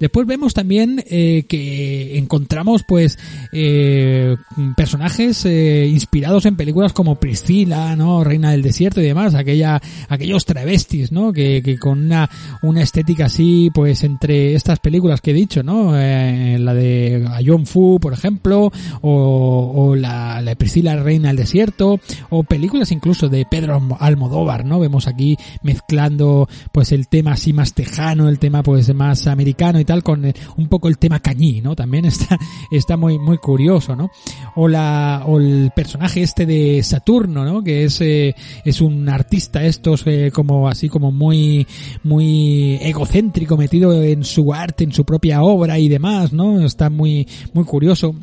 Después 0.00 0.26
vemos 0.26 0.54
también 0.54 1.04
eh, 1.10 1.44
que 1.46 2.16
encontramos 2.16 2.84
pues 2.88 3.18
eh, 3.52 4.36
personajes 4.76 5.44
inspirados 5.44 6.46
en 6.46 6.56
películas 6.56 6.94
como 6.94 7.16
Priscila, 7.16 7.94
¿no? 7.96 8.24
Reina 8.24 8.52
del 8.52 8.62
Desierto 8.62 9.02
y 9.02 9.04
demás, 9.04 9.34
aquella, 9.34 9.80
aquellos 10.08 10.46
travestis, 10.46 11.12
¿no? 11.12 11.32
Que, 11.32 11.62
que 11.62 11.78
con 11.78 12.04
una, 12.04 12.30
una 12.62 12.82
estética 12.82 13.26
así, 13.26 13.70
pues 13.74 14.04
entre 14.04 14.54
estas 14.54 14.78
películas 14.78 15.20
que 15.20 15.32
he 15.32 15.34
dicho, 15.34 15.62
¿no? 15.62 15.92
La 15.92 16.74
de 16.74 17.28
John 17.44 17.66
Fu, 17.66 17.98
por 18.00 18.14
ejemplo, 18.14 18.72
o 19.02 19.94
la, 19.94 20.13
la 20.42 20.54
Priscila 20.54 20.96
Reina 20.96 21.28
del 21.28 21.38
Desierto, 21.38 22.00
o 22.30 22.42
películas 22.42 22.92
incluso 22.92 23.28
de 23.28 23.46
Pedro 23.50 23.80
Almodóvar, 23.98 24.64
¿no? 24.64 24.80
Vemos 24.80 25.06
aquí 25.06 25.36
mezclando 25.62 26.48
pues 26.72 26.92
el 26.92 27.08
tema 27.08 27.32
así 27.32 27.52
más 27.52 27.74
tejano, 27.74 28.28
el 28.28 28.38
tema 28.38 28.62
pues 28.62 28.92
más 28.94 29.26
americano 29.26 29.80
y 29.80 29.84
tal, 29.84 30.02
con 30.02 30.24
eh, 30.24 30.34
un 30.56 30.68
poco 30.68 30.88
el 30.88 30.98
tema 30.98 31.20
cañí, 31.20 31.60
¿no? 31.60 31.74
También 31.74 32.04
está, 32.06 32.38
está 32.70 32.96
muy, 32.96 33.18
muy 33.18 33.38
curioso, 33.38 33.96
¿no? 33.96 34.10
O 34.56 34.68
la, 34.68 35.22
o 35.26 35.38
el 35.38 35.72
personaje 35.74 36.22
este 36.22 36.46
de 36.46 36.82
Saturno, 36.82 37.44
¿no? 37.44 37.62
Que 37.62 37.84
es, 37.84 38.00
eh, 38.00 38.34
es 38.64 38.80
un 38.80 39.08
artista 39.08 39.64
estos, 39.64 40.06
eh, 40.06 40.30
como 40.32 40.68
así 40.68 40.88
como 40.88 41.12
muy, 41.12 41.66
muy 42.02 42.78
egocéntrico, 42.80 43.56
metido 43.56 44.02
en 44.02 44.24
su 44.24 44.52
arte, 44.52 44.84
en 44.84 44.92
su 44.92 45.04
propia 45.04 45.42
obra 45.42 45.78
y 45.78 45.88
demás, 45.88 46.32
¿no? 46.32 46.64
Está 46.64 46.90
muy, 46.90 47.26
muy 47.52 47.64
curioso 47.64 48.14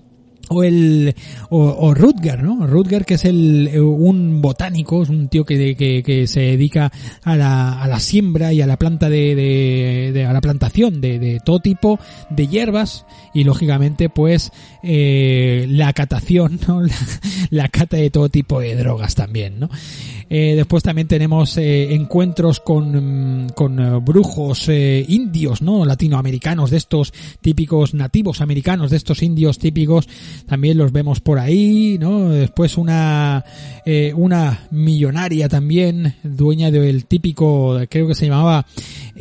o 0.52 0.64
el 0.64 1.15
o, 1.49 1.94
Rutger, 1.94 2.44
¿no? 2.44 2.65
Rutger 2.68 3.06
que 3.06 3.15
es 3.15 3.26
el 3.26 3.69
eh, 3.72 3.80
un 3.82 4.41
botánico, 4.41 5.03
es 5.03 5.10
un 5.10 5.28
tío 5.28 5.45
que, 5.45 5.76
que, 5.76 6.03
que 6.03 6.28
se 6.28 6.41
dedica 6.41 6.91
a 7.23 7.36
la, 7.36 7.82
a 7.82 7.88
la 7.88 7.99
siembra 7.99 8.53
y 8.53 8.61
a 8.61 8.68
la 8.68 8.78
planta 8.78 9.10
de, 9.10 9.36
de, 9.36 10.11
de- 10.14 10.26
a 10.26 10.34
la 10.34 10.41
plantación 10.41 11.02
de, 11.02 11.19
de 11.19 11.40
todo 11.44 11.60
tipo 11.60 11.99
de 12.30 12.48
hierbas 12.48 13.06
y 13.34 13.44
lógicamente 13.44 14.10
pues 14.10 14.52
eh, 14.84 15.65
la 15.69 15.94
catación, 15.94 16.60
¿no? 16.68 16.82
La, 16.82 16.95
la 17.49 17.68
cata 17.69 17.98
de 17.98 18.10
todo 18.10 18.30
tipo 18.30 18.60
de 18.60 18.76
drogas 18.76 19.15
también, 19.15 19.60
¿no? 19.60 19.69
Eh, 20.30 20.53
después 20.56 20.82
también 20.84 21.07
tenemos 21.07 21.57
eh, 21.57 21.94
encuentros 21.94 22.60
con, 22.61 23.45
mm, 23.45 23.49
con 23.49 23.80
eh, 23.80 23.99
brujos 24.02 24.69
eh, 24.69 25.06
indios, 25.07 25.61
¿no? 25.61 25.84
Latinoamericanos, 25.86 26.72
de 26.72 26.78
estos 26.78 27.14
típicos 27.41 27.94
nativos 27.94 28.40
americanos, 28.41 28.91
de 28.91 28.98
estos 28.98 29.22
indios 29.23 29.60
típicos, 29.60 30.07
también 30.45 30.77
los 30.77 30.91
vemos 30.91 31.19
por 31.19 31.39
ahí, 31.39 31.97
¿no? 31.99 32.30
Después 32.30 32.77
una, 32.77 33.43
eh, 33.85 34.13
una 34.15 34.68
millonaria 34.72 35.49
también, 35.49 36.15
dueña 36.23 36.72
del 36.72 37.05
típico, 37.05 37.80
creo 37.89 38.07
que 38.07 38.15
se 38.15 38.27
llamaba, 38.27 38.65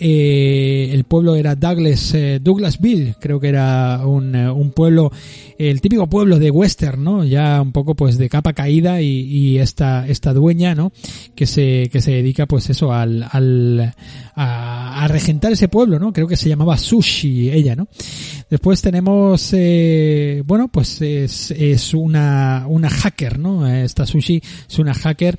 eh, 0.03 0.89
el 0.95 1.05
pueblo 1.05 1.35
era 1.37 1.55
Douglas, 1.55 2.15
eh, 2.15 2.39
Douglasville, 2.43 3.17
creo 3.21 3.39
que 3.39 3.49
era 3.49 4.01
un, 4.07 4.35
eh, 4.35 4.51
un 4.51 4.71
pueblo, 4.71 5.13
el 5.59 5.83
típico 5.83 6.07
pueblo 6.07 6.39
de 6.39 6.51
western, 6.51 7.05
¿no? 7.05 7.23
Ya 7.23 7.61
un 7.61 7.73
poco 7.73 7.95
pues 7.95 8.17
de 8.17 8.31
capa 8.31 8.55
caída 8.55 9.03
y, 9.03 9.59
esta, 9.59 10.09
esta 10.09 10.33
dueña, 10.33 10.75
¿no? 10.75 10.91
Que 11.35 11.45
se, 11.47 11.91
que 11.93 12.01
se 12.01 12.13
dedica 12.13 12.47
pues 12.47 12.71
eso 12.71 12.95
al, 12.95 13.27
al, 13.31 13.95
a, 14.35 15.05
a 15.05 15.09
regentar 15.09 15.53
ese 15.53 15.69
pueblo, 15.69 15.99
¿no? 15.99 16.15
Creo 16.15 16.27
que 16.27 16.37
se 16.37 16.49
llamaba 16.49 16.79
Sushi 16.79 17.51
ella, 17.51 17.77
¿no? 17.77 17.87
Después 18.49 18.81
tenemos, 18.81 19.55
bueno, 20.47 20.69
pues 20.73 21.03
es, 21.03 21.51
es 21.51 21.93
una, 21.93 22.65
una 22.69 22.89
hacker, 22.89 23.39
¿no? 23.39 23.69
Esta 23.69 24.07
Sushi 24.07 24.41
es 24.67 24.79
una 24.79 24.95
hacker, 24.95 25.39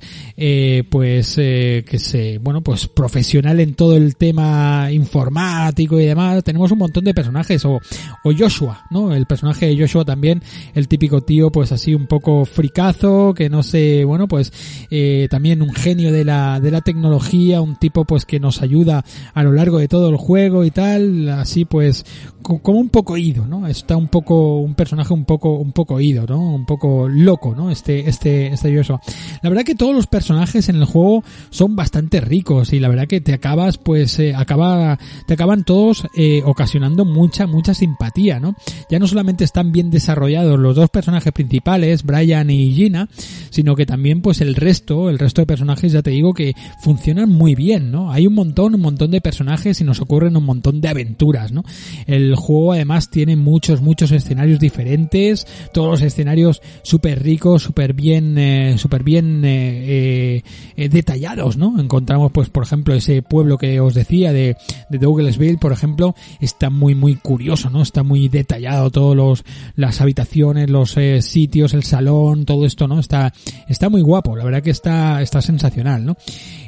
pues, 0.88 1.34
que 1.34 1.98
se, 1.98 2.38
bueno, 2.38 2.62
pues 2.62 2.86
profesional 2.86 3.58
en 3.58 3.74
todo 3.74 3.96
el 3.96 4.16
tema 4.16 4.51
informático 4.90 5.98
y 6.00 6.06
demás. 6.06 6.42
Tenemos 6.44 6.70
un 6.72 6.78
montón 6.78 7.04
de 7.04 7.14
personajes, 7.14 7.64
o, 7.64 7.80
o 8.24 8.32
Joshua, 8.36 8.84
¿no? 8.90 9.14
El 9.14 9.26
personaje 9.26 9.66
de 9.66 9.78
Joshua 9.78 10.04
también, 10.04 10.42
el 10.74 10.88
típico 10.88 11.20
tío, 11.20 11.50
pues 11.50 11.72
así 11.72 11.94
un 11.94 12.06
poco 12.06 12.44
fricazo, 12.44 13.34
que 13.34 13.48
no 13.48 13.62
sé, 13.62 14.04
bueno, 14.04 14.28
pues, 14.28 14.52
eh, 14.90 15.28
también 15.30 15.62
un 15.62 15.72
genio 15.72 16.12
de 16.12 16.24
la, 16.24 16.60
de 16.60 16.70
la 16.70 16.80
tecnología, 16.80 17.60
un 17.60 17.76
tipo 17.76 18.04
pues 18.04 18.24
que 18.24 18.40
nos 18.40 18.62
ayuda 18.62 19.04
a 19.34 19.42
lo 19.42 19.52
largo 19.52 19.78
de 19.78 19.88
todo 19.88 20.08
el 20.08 20.16
juego 20.16 20.64
y 20.64 20.70
tal, 20.70 21.28
así 21.28 21.64
pues, 21.64 22.04
co- 22.42 22.58
como 22.60 22.78
un 22.78 22.88
poco 22.88 23.16
ido, 23.16 23.46
¿no? 23.46 23.66
Está 23.66 23.96
un 23.96 24.08
poco, 24.08 24.58
un 24.60 24.74
personaje 24.74 25.12
un 25.12 25.24
poco, 25.24 25.54
un 25.58 25.72
poco 25.72 26.00
ido, 26.00 26.26
¿no? 26.26 26.54
Un 26.54 26.66
poco 26.66 27.08
loco, 27.08 27.54
¿no? 27.54 27.70
Este, 27.70 28.08
este, 28.08 28.48
este 28.52 28.76
Joshua. 28.76 29.00
La 29.42 29.48
verdad 29.50 29.64
que 29.64 29.74
todos 29.74 29.94
los 29.94 30.06
personajes 30.06 30.68
en 30.68 30.76
el 30.76 30.84
juego 30.84 31.22
son 31.50 31.76
bastante 31.76 32.20
ricos 32.20 32.72
y 32.72 32.80
la 32.80 32.88
verdad 32.88 33.06
que 33.06 33.20
te 33.20 33.32
acabas, 33.32 33.78
pues, 33.78 34.18
eh, 34.18 34.31
acaba, 34.34 34.98
te 35.26 35.34
acaban 35.34 35.64
todos 35.64 36.06
eh, 36.16 36.42
ocasionando 36.44 37.04
mucha, 37.04 37.46
mucha 37.46 37.74
simpatía, 37.74 38.40
¿no? 38.40 38.54
Ya 38.90 38.98
no 38.98 39.06
solamente 39.06 39.44
están 39.44 39.72
bien 39.72 39.90
desarrollados 39.90 40.58
los 40.58 40.76
dos 40.76 40.90
personajes 40.90 41.32
principales, 41.32 42.02
Brian 42.02 42.50
y 42.50 42.72
Gina, 42.74 43.08
sino 43.50 43.74
que 43.74 43.86
también, 43.86 44.22
pues, 44.22 44.40
el 44.40 44.54
resto, 44.54 45.10
el 45.10 45.18
resto 45.18 45.42
de 45.42 45.46
personajes, 45.46 45.92
ya 45.92 46.02
te 46.02 46.10
digo 46.10 46.34
que 46.34 46.54
funcionan 46.80 47.30
muy 47.30 47.54
bien, 47.54 47.90
¿no? 47.90 48.12
Hay 48.12 48.26
un 48.26 48.34
montón, 48.34 48.74
un 48.74 48.80
montón 48.80 49.10
de 49.10 49.20
personajes 49.20 49.80
y 49.80 49.84
nos 49.84 50.00
ocurren 50.00 50.36
un 50.36 50.44
montón 50.44 50.80
de 50.80 50.88
aventuras, 50.88 51.52
¿no? 51.52 51.64
El 52.06 52.34
juego 52.36 52.72
además 52.72 53.10
tiene 53.10 53.36
muchos, 53.36 53.80
muchos 53.80 54.10
escenarios 54.12 54.58
diferentes, 54.58 55.46
todos 55.72 55.90
los 55.90 56.02
escenarios 56.02 56.62
súper 56.82 57.22
ricos, 57.22 57.62
súper 57.62 57.94
bien, 57.94 58.36
eh, 58.38 58.78
súper 58.78 59.02
bien 59.02 59.42
eh, 59.44 60.42
eh, 60.76 60.88
detallados, 60.88 61.56
¿no? 61.56 61.80
Encontramos, 61.80 62.32
pues, 62.32 62.48
por 62.48 62.64
ejemplo, 62.64 62.94
ese 62.94 63.22
pueblo 63.22 63.58
que 63.58 63.80
os 63.80 63.94
decía 63.94 64.21
de, 64.30 64.58
de 64.90 64.98
Douglasville, 64.98 65.56
por 65.56 65.72
ejemplo, 65.72 66.14
está 66.38 66.68
muy, 66.68 66.94
muy 66.94 67.14
curioso, 67.14 67.70
¿no? 67.70 67.80
Está 67.80 68.02
muy 68.02 68.28
detallado 68.28 68.90
todos 68.90 69.16
los, 69.16 69.44
las 69.74 70.02
habitaciones, 70.02 70.68
los 70.68 70.98
eh, 70.98 71.22
sitios, 71.22 71.72
el 71.72 71.82
salón, 71.82 72.44
todo 72.44 72.66
esto, 72.66 72.86
¿no? 72.86 73.00
Está, 73.00 73.32
está 73.68 73.88
muy 73.88 74.02
guapo, 74.02 74.36
la 74.36 74.44
verdad 74.44 74.62
que 74.62 74.70
está, 74.70 75.22
está 75.22 75.40
sensacional, 75.40 76.04
¿no? 76.04 76.16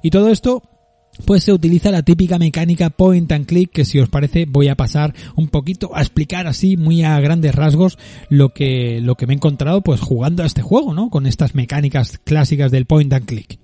Y 0.02 0.10
todo 0.10 0.30
esto 0.30 0.62
pues 1.26 1.44
se 1.44 1.52
utiliza 1.52 1.90
la 1.90 2.02
típica 2.02 2.38
mecánica 2.38 2.90
point 2.90 3.30
and 3.30 3.46
click 3.46 3.70
que 3.70 3.84
si 3.84 4.00
os 4.00 4.08
parece 4.08 4.46
voy 4.46 4.68
a 4.68 4.74
pasar 4.74 5.14
un 5.36 5.48
poquito 5.48 5.94
a 5.94 6.00
explicar 6.00 6.46
así 6.46 6.76
muy 6.76 7.04
a 7.04 7.20
grandes 7.20 7.54
rasgos 7.54 7.98
lo 8.28 8.52
que 8.52 9.00
lo 9.00 9.14
que 9.14 9.26
me 9.26 9.34
he 9.34 9.36
encontrado 9.36 9.82
pues 9.82 10.00
jugando 10.00 10.42
a 10.42 10.46
este 10.46 10.62
juego, 10.62 10.94
¿no? 10.94 11.10
Con 11.10 11.26
estas 11.26 11.54
mecánicas 11.54 12.18
clásicas 12.24 12.70
del 12.70 12.86
point 12.86 13.12
and 13.12 13.26
click. 13.26 13.63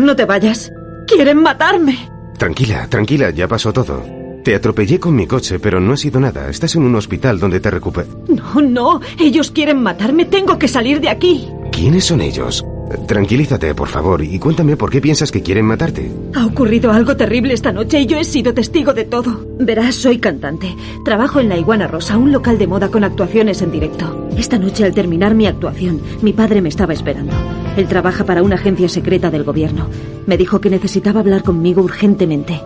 No 0.00 0.16
te 0.16 0.24
vayas. 0.24 0.72
Quieren 1.06 1.38
matarme. 1.38 2.10
Tranquila, 2.38 2.86
tranquila, 2.88 3.30
ya 3.30 3.46
pasó 3.48 3.72
todo. 3.72 4.02
Te 4.44 4.54
atropellé 4.54 5.00
con 5.00 5.16
mi 5.16 5.26
coche, 5.26 5.58
pero 5.58 5.80
no 5.80 5.94
ha 5.94 5.96
sido 5.96 6.20
nada. 6.20 6.50
Estás 6.50 6.74
en 6.74 6.82
un 6.82 6.94
hospital 6.96 7.40
donde 7.40 7.60
te 7.60 7.70
recuper... 7.70 8.06
No, 8.28 8.60
no. 8.60 9.00
Ellos 9.18 9.50
quieren 9.50 9.82
matarme. 9.82 10.26
Tengo 10.26 10.58
que 10.58 10.68
salir 10.68 11.00
de 11.00 11.08
aquí. 11.08 11.48
¿Quiénes 11.72 12.04
son 12.04 12.20
ellos? 12.20 12.62
Tranquilízate, 13.06 13.74
por 13.74 13.88
favor, 13.88 14.22
y 14.22 14.38
cuéntame 14.38 14.76
por 14.76 14.90
qué 14.90 15.00
piensas 15.00 15.32
que 15.32 15.42
quieren 15.42 15.64
matarte. 15.64 16.12
Ha 16.34 16.44
ocurrido 16.46 16.92
algo 16.92 17.16
terrible 17.16 17.54
esta 17.54 17.72
noche 17.72 18.00
y 18.00 18.06
yo 18.06 18.18
he 18.18 18.24
sido 18.24 18.52
testigo 18.52 18.92
de 18.92 19.04
todo. 19.04 19.46
Verás, 19.58 19.94
soy 19.94 20.18
cantante. 20.18 20.76
Trabajo 21.04 21.40
en 21.40 21.48
La 21.48 21.56
Iguana 21.56 21.86
Rosa, 21.86 22.18
un 22.18 22.30
local 22.30 22.58
de 22.58 22.66
moda 22.66 22.90
con 22.90 23.02
actuaciones 23.04 23.62
en 23.62 23.72
directo. 23.72 24.28
Esta 24.36 24.58
noche, 24.58 24.84
al 24.84 24.94
terminar 24.94 25.34
mi 25.34 25.46
actuación, 25.46 26.00
mi 26.22 26.32
padre 26.32 26.60
me 26.60 26.68
estaba 26.68 26.92
esperando. 26.92 27.32
Él 27.76 27.88
trabaja 27.88 28.24
para 28.24 28.42
una 28.42 28.54
agencia 28.54 28.88
secreta 28.88 29.30
del 29.30 29.44
gobierno. 29.44 29.88
Me 30.26 30.36
dijo 30.36 30.60
que 30.60 30.70
necesitaba 30.70 31.20
hablar 31.20 31.42
conmigo 31.42 31.82
urgentemente. 31.82 32.60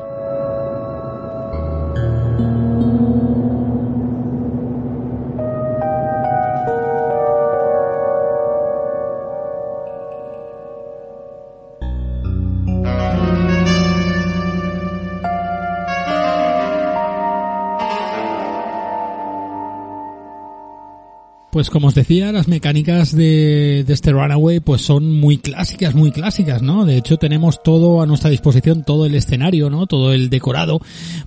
Pues 21.59 21.71
como 21.71 21.89
os 21.89 21.95
decía, 21.97 22.31
las 22.31 22.47
mecánicas 22.47 23.11
de, 23.17 23.83
de, 23.85 23.93
este 23.93 24.13
Runaway 24.13 24.61
pues 24.61 24.81
son 24.81 25.11
muy 25.19 25.39
clásicas, 25.39 25.93
muy 25.93 26.13
clásicas, 26.13 26.63
¿no? 26.63 26.85
De 26.85 26.97
hecho 26.97 27.17
tenemos 27.17 27.65
todo 27.65 28.01
a 28.01 28.07
nuestra 28.07 28.31
disposición, 28.31 28.85
todo 28.85 29.07
el 29.07 29.17
escenario, 29.17 29.69
¿no? 29.69 29.89
Todo 29.89 30.13
el 30.13 30.31
decorado, 30.31 30.81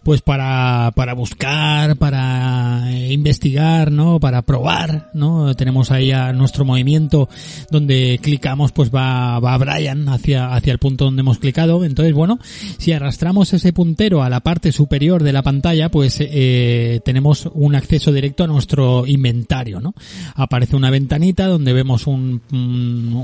pues 0.04 0.22
para, 0.22 0.94
para 0.96 1.16
buscar, 1.16 1.98
para 1.98 2.86
investigar, 3.10 3.92
¿no? 3.92 4.22
Para 4.22 4.42
probar, 4.44 5.10
¿no? 5.14 5.54
Tenemos 5.54 5.92
ahí 5.92 6.14
a 6.14 6.32
nuestro 6.32 6.64
movimiento 6.64 7.28
donde 7.70 8.18
clicamos 8.24 8.72
pues 8.72 8.90
va, 8.90 9.38
va 9.42 9.58
Brian 9.58 10.08
hacia, 10.08 10.54
hacia 10.54 10.72
el 10.72 10.80
punto 10.80 11.04
donde 11.04 11.24
hemos 11.24 11.40
clicado. 11.40 11.84
Entonces, 11.84 12.14
bueno, 12.14 12.40
si 12.78 12.94
arrastramos 12.94 13.52
ese 13.52 13.74
puntero 13.74 14.24
a 14.24 14.30
la 14.30 14.40
parte 14.40 14.72
superior 14.72 15.24
de 15.24 15.34
la 15.34 15.44
pantalla, 15.44 15.92
pues 15.92 16.20
eh, 16.22 17.02
tenemos 17.04 17.50
un 17.54 17.76
acceso 17.76 18.14
directo 18.14 18.46
a 18.46 18.48
nuestro 18.48 19.06
inventario, 19.06 19.82
¿no? 19.82 19.94
Aparece 20.36 20.76
una 20.76 20.90
ventanita 20.90 21.48
donde 21.48 21.74
vemos 21.74 22.08
un, 22.08 22.42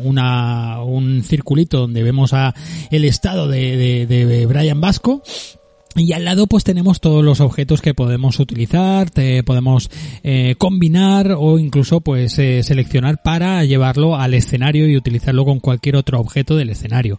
una, 0.03 0.81
un 0.83 1.23
circulito 1.23 1.79
donde 1.79 2.03
vemos 2.03 2.33
a 2.33 2.53
el 2.91 3.05
estado 3.05 3.47
de 3.47 4.45
Brian 4.47 4.81
Vasco 4.81 5.23
y 5.97 6.13
al 6.13 6.25
lado 6.25 6.45
pues 6.45 6.63
tenemos 6.63 7.01
todos 7.01 7.23
los 7.23 7.41
objetos 7.41 7.81
que 7.81 7.95
podemos 7.95 8.39
utilizar, 8.39 9.09
te 9.09 9.41
podemos 9.41 9.89
eh, 10.23 10.53
combinar 10.57 11.35
o 11.35 11.57
incluso 11.57 12.01
pues 12.01 12.37
eh, 12.37 12.61
seleccionar 12.61 13.23
para 13.23 13.65
llevarlo 13.65 14.15
al 14.15 14.35
escenario 14.35 14.87
y 14.87 14.95
utilizarlo 14.95 15.43
con 15.43 15.59
cualquier 15.59 15.95
otro 15.95 16.19
objeto 16.19 16.55
del 16.55 16.69
escenario. 16.69 17.17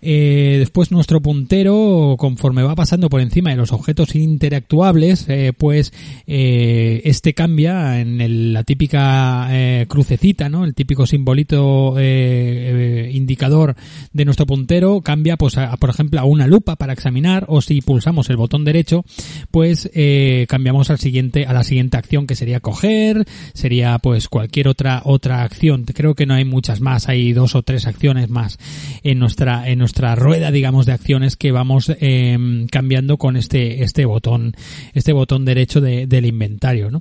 Eh, 0.00 0.56
después 0.58 0.90
nuestro 0.92 1.20
puntero, 1.20 2.16
conforme 2.18 2.62
va 2.62 2.74
pasando 2.74 3.08
por 3.08 3.20
encima 3.20 3.50
de 3.50 3.56
los 3.56 3.72
objetos 3.72 4.14
interactuables, 4.14 5.26
eh, 5.28 5.52
pues 5.56 5.92
eh, 6.26 7.00
este 7.04 7.34
cambia 7.34 8.00
en 8.00 8.20
el- 8.20 8.52
la 8.52 8.64
típica 8.64 9.48
eh, 9.50 9.86
crucecita, 9.88 10.48
¿no? 10.48 10.64
El 10.64 10.74
típico 10.74 11.06
simbolito 11.06 11.98
eh, 11.98 13.06
eh, 13.06 13.10
indicador 13.12 13.74
de 14.12 14.24
nuestro 14.24 14.46
puntero 14.46 15.00
cambia, 15.00 15.36
pues, 15.36 15.56
a- 15.58 15.76
por 15.76 15.90
ejemplo, 15.90 16.20
a 16.20 16.24
una 16.24 16.46
lupa 16.46 16.76
para 16.76 16.92
examinar, 16.92 17.44
o 17.48 17.60
si 17.60 17.80
pulsamos 17.80 18.30
el 18.30 18.36
botón 18.36 18.64
derecho, 18.64 19.04
pues 19.50 19.90
cambiamos 20.48 20.90
al 20.90 20.98
siguiente, 20.98 21.46
a 21.46 21.52
la 21.52 21.64
siguiente 21.64 21.96
acción 21.96 22.26
que 22.26 22.34
sería 22.36 22.60
coger, 22.60 23.24
sería 23.54 23.98
pues 23.98 24.28
cualquier 24.28 24.68
otra 24.68 25.02
otra 25.04 25.42
acción. 25.42 25.84
Creo 25.84 26.14
que 26.14 26.26
no 26.26 26.34
hay 26.34 26.44
muchas 26.44 26.80
más, 26.80 27.08
hay 27.08 27.32
dos 27.32 27.54
o 27.54 27.62
tres 27.62 27.86
acciones 27.86 28.28
más 28.28 28.58
en 29.02 29.18
nuestra 29.18 29.68
en 29.68 29.78
nuestra 29.78 29.87
rueda, 30.16 30.50
digamos, 30.50 30.86
de 30.86 30.92
acciones 30.92 31.36
que 31.36 31.52
vamos 31.52 31.90
eh, 32.00 32.66
cambiando 32.70 33.16
con 33.16 33.36
este 33.36 33.82
este 33.82 34.04
botón 34.04 34.54
este 34.94 35.12
botón 35.12 35.44
derecho 35.44 35.80
de- 35.80 36.06
del 36.06 36.26
inventario, 36.26 36.90
¿no? 36.90 37.00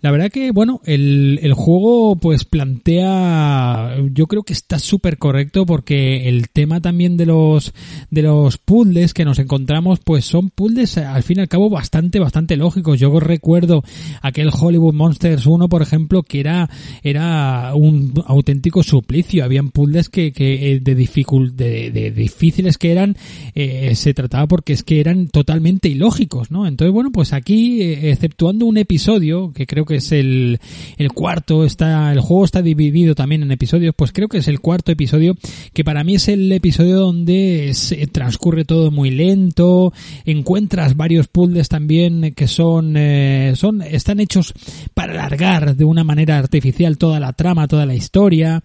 La 0.00 0.10
verdad 0.10 0.30
que 0.30 0.50
bueno, 0.52 0.80
el, 0.84 1.38
el 1.42 1.54
juego 1.54 2.16
pues 2.16 2.44
plantea, 2.44 3.96
yo 4.12 4.26
creo 4.26 4.42
que 4.42 4.52
está 4.52 4.78
súper 4.78 5.18
correcto 5.18 5.66
porque 5.66 6.28
el 6.28 6.48
tema 6.50 6.80
también 6.80 7.16
de 7.16 7.26
los 7.26 7.72
de 8.10 8.22
los 8.22 8.58
puzzles 8.58 9.14
que 9.14 9.24
nos 9.24 9.38
encontramos 9.38 10.00
pues 10.04 10.24
son 10.24 10.50
puzzles 10.50 10.98
al 10.98 11.22
fin 11.22 11.38
y 11.38 11.40
al 11.40 11.48
cabo 11.48 11.70
bastante 11.70 12.18
bastante 12.18 12.56
lógicos. 12.56 12.98
Yo 13.00 13.18
recuerdo 13.20 13.82
aquel 14.22 14.50
Hollywood 14.52 14.94
Monsters 14.94 15.46
1, 15.46 15.68
por 15.68 15.82
ejemplo, 15.82 16.22
que 16.22 16.40
era 16.40 16.68
era 17.02 17.72
un 17.74 18.12
auténtico 18.26 18.82
suplicio. 18.82 19.44
Habían 19.44 19.70
puzzles 19.70 20.08
que, 20.08 20.32
que 20.32 20.72
eh, 20.72 20.80
de 20.80 20.94
dificul 20.94 21.56
de, 21.56 21.90
de 21.90 22.10
difíciles 22.24 22.78
que 22.78 22.92
eran 22.92 23.16
eh, 23.54 23.94
se 23.94 24.14
trataba 24.14 24.46
porque 24.46 24.72
es 24.72 24.82
que 24.82 25.00
eran 25.00 25.28
totalmente 25.28 25.88
ilógicos, 25.88 26.50
¿no? 26.50 26.66
Entonces, 26.66 26.92
bueno, 26.92 27.10
pues 27.12 27.32
aquí 27.32 27.82
eh, 27.82 28.10
exceptuando 28.10 28.66
un 28.66 28.78
episodio 28.78 29.52
que 29.52 29.66
creo 29.66 29.84
que 29.84 29.96
es 29.96 30.12
el 30.12 30.60
el 30.96 31.12
cuarto, 31.12 31.64
está 31.64 32.12
el 32.12 32.20
juego 32.20 32.44
está 32.44 32.62
dividido 32.62 33.14
también 33.14 33.42
en 33.42 33.52
episodios, 33.52 33.94
pues 33.96 34.12
creo 34.12 34.28
que 34.28 34.38
es 34.38 34.48
el 34.48 34.60
cuarto 34.60 34.92
episodio 34.92 35.36
que 35.72 35.84
para 35.84 36.04
mí 36.04 36.14
es 36.14 36.28
el 36.28 36.50
episodio 36.52 36.98
donde 36.98 37.72
se 37.74 38.06
transcurre 38.06 38.64
todo 38.64 38.90
muy 38.90 39.10
lento, 39.10 39.92
encuentras 40.24 40.96
varios 40.96 41.28
puzzles 41.28 41.68
también 41.68 42.34
que 42.34 42.48
son 42.48 42.94
eh, 42.96 43.52
son 43.56 43.82
están 43.82 44.20
hechos 44.20 44.54
para 44.94 45.12
alargar 45.12 45.76
de 45.76 45.84
una 45.84 46.04
manera 46.04 46.38
artificial 46.38 46.98
toda 46.98 47.20
la 47.20 47.32
trama, 47.32 47.68
toda 47.68 47.86
la 47.86 47.94
historia. 47.94 48.62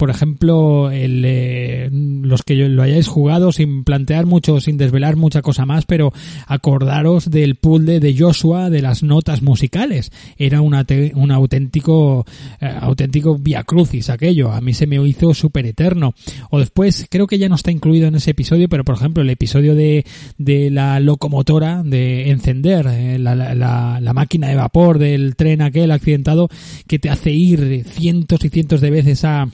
Por 0.00 0.08
ejemplo, 0.08 0.90
el, 0.90 1.22
eh, 1.26 1.90
los 1.92 2.42
que 2.42 2.54
lo 2.54 2.82
hayáis 2.82 3.06
jugado 3.06 3.52
sin 3.52 3.84
plantear 3.84 4.24
mucho, 4.24 4.58
sin 4.58 4.78
desvelar 4.78 5.16
mucha 5.16 5.42
cosa 5.42 5.66
más, 5.66 5.84
pero 5.84 6.10
acordaros 6.46 7.30
del 7.30 7.56
puzzle 7.56 8.00
de 8.00 8.16
Joshua 8.18 8.70
de 8.70 8.80
las 8.80 9.02
notas 9.02 9.42
musicales. 9.42 10.10
Era 10.38 10.62
una 10.62 10.86
un 11.14 11.30
auténtico 11.30 12.24
eh, 12.62 12.72
auténtico 12.80 13.36
via 13.38 13.62
crucis 13.64 14.08
aquello. 14.08 14.50
A 14.52 14.62
mí 14.62 14.72
se 14.72 14.86
me 14.86 14.96
hizo 15.06 15.34
súper 15.34 15.66
eterno. 15.66 16.14
O 16.48 16.58
después, 16.60 17.06
creo 17.10 17.26
que 17.26 17.36
ya 17.38 17.50
no 17.50 17.56
está 17.56 17.70
incluido 17.70 18.08
en 18.08 18.14
ese 18.14 18.30
episodio, 18.30 18.70
pero 18.70 18.84
por 18.84 18.94
ejemplo, 18.94 19.22
el 19.22 19.28
episodio 19.28 19.74
de, 19.74 20.06
de 20.38 20.70
la 20.70 20.98
locomotora, 21.00 21.82
de 21.82 22.30
encender 22.30 22.86
eh, 22.88 23.18
la- 23.18 23.34
la- 23.36 24.00
la 24.00 24.12
máquina 24.14 24.48
de 24.48 24.56
vapor 24.56 24.98
del 24.98 25.36
tren 25.36 25.60
aquel 25.60 25.90
accidentado 25.90 26.48
que 26.86 26.98
te 26.98 27.10
hace 27.10 27.32
ir 27.32 27.84
cientos 27.84 28.42
y 28.46 28.48
cientos 28.48 28.80
de 28.80 28.90
veces 28.90 29.26
a 29.26 29.46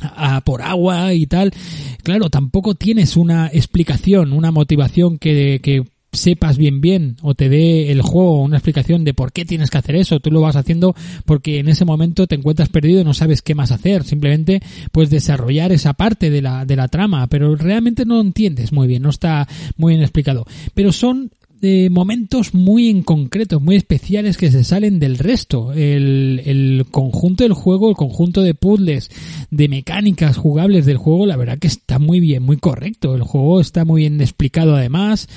a 0.00 0.40
por 0.42 0.62
agua 0.62 1.14
y 1.14 1.26
tal. 1.26 1.52
Claro, 2.02 2.30
tampoco 2.30 2.74
tienes 2.74 3.16
una 3.16 3.48
explicación, 3.48 4.32
una 4.32 4.50
motivación 4.50 5.18
que, 5.18 5.60
que 5.62 5.84
sepas 6.12 6.58
bien 6.58 6.82
bien 6.82 7.16
o 7.22 7.34
te 7.34 7.48
dé 7.48 7.90
el 7.90 8.02
juego 8.02 8.42
una 8.42 8.58
explicación 8.58 9.02
de 9.02 9.14
por 9.14 9.32
qué 9.32 9.44
tienes 9.44 9.70
que 9.70 9.78
hacer 9.78 9.96
eso. 9.96 10.20
Tú 10.20 10.30
lo 10.30 10.40
vas 10.40 10.56
haciendo 10.56 10.94
porque 11.24 11.58
en 11.58 11.68
ese 11.68 11.84
momento 11.84 12.26
te 12.26 12.34
encuentras 12.34 12.68
perdido 12.68 13.00
y 13.00 13.04
no 13.04 13.14
sabes 13.14 13.42
qué 13.42 13.54
más 13.54 13.72
hacer. 13.72 14.04
Simplemente 14.04 14.62
pues 14.92 15.10
desarrollar 15.10 15.72
esa 15.72 15.94
parte 15.94 16.30
de 16.30 16.42
la, 16.42 16.66
de 16.66 16.76
la 16.76 16.88
trama, 16.88 17.26
pero 17.28 17.56
realmente 17.56 18.04
no 18.04 18.20
entiendes 18.20 18.72
muy 18.72 18.86
bien, 18.86 19.02
no 19.02 19.10
está 19.10 19.48
muy 19.76 19.94
bien 19.94 20.02
explicado. 20.02 20.44
Pero 20.74 20.92
son 20.92 21.30
eh, 21.62 21.88
momentos 21.90 22.54
muy 22.54 22.90
en 22.90 23.02
concreto, 23.02 23.60
muy 23.60 23.76
especiales 23.76 24.36
que 24.36 24.50
se 24.50 24.64
salen 24.64 24.98
del 24.98 25.16
resto. 25.16 25.72
El, 25.72 26.42
el 26.44 26.86
conjunto 26.90 27.44
del 27.44 27.52
juego, 27.52 27.88
el 27.88 27.96
conjunto 27.96 28.42
de 28.42 28.54
puzzles, 28.54 29.10
de 29.50 29.68
mecánicas 29.68 30.36
jugables 30.36 30.86
del 30.86 30.96
juego, 30.96 31.24
la 31.24 31.36
verdad 31.36 31.58
que 31.58 31.68
está 31.68 31.98
muy 31.98 32.20
bien, 32.20 32.42
muy 32.42 32.56
correcto. 32.56 33.14
El 33.14 33.22
juego 33.22 33.60
está 33.60 33.84
muy 33.84 34.02
bien 34.02 34.20
explicado 34.20 34.74
además. 34.74 35.28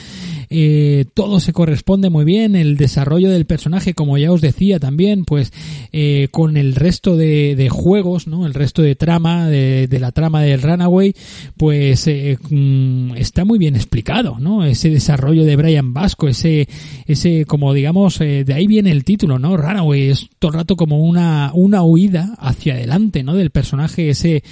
Eh, 0.50 1.06
todo 1.14 1.40
se 1.40 1.54
corresponde 1.54 2.10
muy 2.10 2.26
bien. 2.26 2.56
El 2.56 2.78
desarrollo 2.78 3.30
del 3.30 3.46
personaje, 3.46 3.94
como 3.94 4.18
ya 4.18 4.32
os 4.32 4.42
decía 4.42 4.80
también, 4.80 5.26
pues 5.26 5.54
eh, 5.92 6.30
con 6.32 6.58
el 6.58 6.76
resto 6.76 7.18
de, 7.18 7.56
de 7.56 7.70
juegos, 7.70 8.28
¿no? 8.28 8.46
El 8.46 8.54
resto 8.54 8.82
de 8.82 8.96
trama, 8.96 9.48
de, 9.48 9.88
de 9.88 10.00
la 10.00 10.12
trama 10.12 10.42
del 10.42 10.62
Runaway, 10.62 11.14
pues 11.58 12.08
eh, 12.08 12.38
mm, 12.50 13.16
está 13.16 13.46
muy 13.46 13.60
bien 13.60 13.76
explicado, 13.76 14.38
¿no? 14.40 14.66
Ese 14.66 14.90
desarrollo 14.90 15.44
de 15.44 15.56
Brian 15.56 15.94
Ese, 16.28 16.68
ese, 17.06 17.46
como 17.46 17.74
digamos, 17.74 18.20
eh, 18.22 18.44
de 18.46 18.54
ahí 18.54 18.68
viene 18.68 18.92
el 18.92 19.04
título, 19.04 19.38
¿no? 19.40 19.58
Runaway 19.58 20.10
es 20.10 20.28
todo 20.40 20.52
el 20.52 20.58
rato 20.58 20.76
como 20.76 21.00
una, 21.04 21.52
una 21.54 21.84
huida 21.84 22.36
hacia 22.40 22.74
adelante, 22.76 23.24
¿no? 23.24 23.36
Del 23.36 23.50
personaje, 23.52 24.10
ese, 24.10 24.44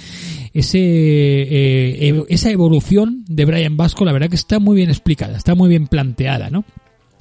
ese, 0.52 0.78
eh, 0.80 2.12
ev- 2.12 2.26
esa 2.28 2.50
evolución 2.50 3.24
de 3.28 3.44
Brian 3.44 3.76
Vasco, 3.76 4.04
la 4.04 4.12
verdad 4.12 4.28
que 4.28 4.36
está 4.36 4.58
muy 4.58 4.76
bien 4.76 4.90
explicada, 4.90 5.36
está 5.36 5.54
muy 5.54 5.68
bien 5.68 5.86
planteada, 5.86 6.50
¿no? 6.50 6.64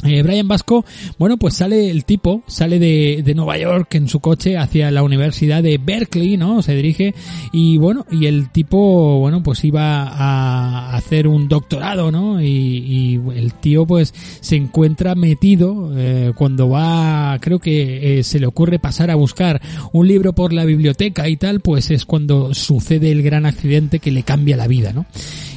Eh, 0.06 0.22
Brian 0.22 0.48
Vasco, 0.48 0.86
bueno, 1.18 1.38
pues 1.38 1.56
sale 1.56 1.90
el 1.90 2.06
tipo, 2.06 2.44
sale 2.48 2.80
de, 2.80 3.22
de 3.24 3.36
Nueva 3.36 3.58
York 3.58 3.96
en 3.96 4.08
su 4.08 4.20
coche 4.20 4.58
hacia 4.58 4.92
la 4.92 5.04
Universidad 5.04 5.64
de 5.64 5.78
Berkeley, 5.78 6.38
¿no? 6.38 6.62
Se 6.62 6.76
dirige 6.76 7.14
y 7.52 7.78
bueno, 7.78 8.06
y 8.12 8.26
el 8.26 8.50
tipo, 8.52 9.20
bueno, 9.20 9.42
pues 9.44 9.64
iba 9.64 10.04
a 10.04 10.96
hacer 10.96 11.28
un 11.28 11.48
doctorado, 11.48 12.12
¿no? 12.12 12.42
Y, 12.42 13.22
el 13.36 13.54
tío 13.54 13.86
pues 13.86 14.14
se 14.42 14.56
encuentra 14.56 15.16
metido 15.16 15.92
eh, 15.96 16.32
cuando 16.36 16.70
va, 16.70 17.38
creo 17.40 17.60
que 17.60 18.20
eh, 18.20 18.24
se 18.24 18.40
le 18.40 18.48
ocurre 18.48 18.80
pasar 18.80 19.12
a 19.12 19.16
buscar 19.16 19.62
un 19.92 20.08
libro 20.08 20.34
por 20.34 20.54
la 20.54 20.66
biblioteca 20.66 21.28
y 21.30 21.38
tal, 21.38 21.60
pues 21.60 21.92
es 21.92 22.06
cuando 22.06 22.54
sucede 22.54 23.12
el 23.12 23.22
gran 23.22 23.46
accidente 23.46 24.00
que 24.00 24.12
le 24.12 24.24
cambia 24.24 24.58
la 24.58 24.68
vida, 24.68 24.94
¿no? 24.94 25.06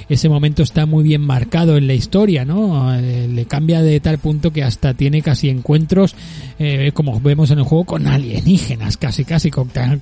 Ese 0.09 0.29
momento 0.29 0.63
está 0.63 0.87
muy 0.87 1.05
bien 1.05 1.21
marcado 1.21 1.77
en 1.77 1.87
la 1.87 1.95
historia, 1.95 2.45
¿no? 2.45 2.95
Eh, 2.95 3.29
le 3.29 3.45
cambia 3.47 3.83
de 3.83 3.99
tal 4.01 4.19
punto 4.19 4.53
que 4.53 4.63
hasta 4.63 4.95
tiene 4.95 5.23
casi 5.23 5.49
encuentros, 5.49 6.15
eh, 6.59 6.93
como 6.95 7.21
vemos 7.21 7.51
en 7.51 7.59
el 7.59 7.65
juego, 7.65 7.85
con 7.85 8.07
alienígenas, 8.07 8.97
casi 8.97 9.25
casi 9.25 9.51
contacta, 9.51 9.99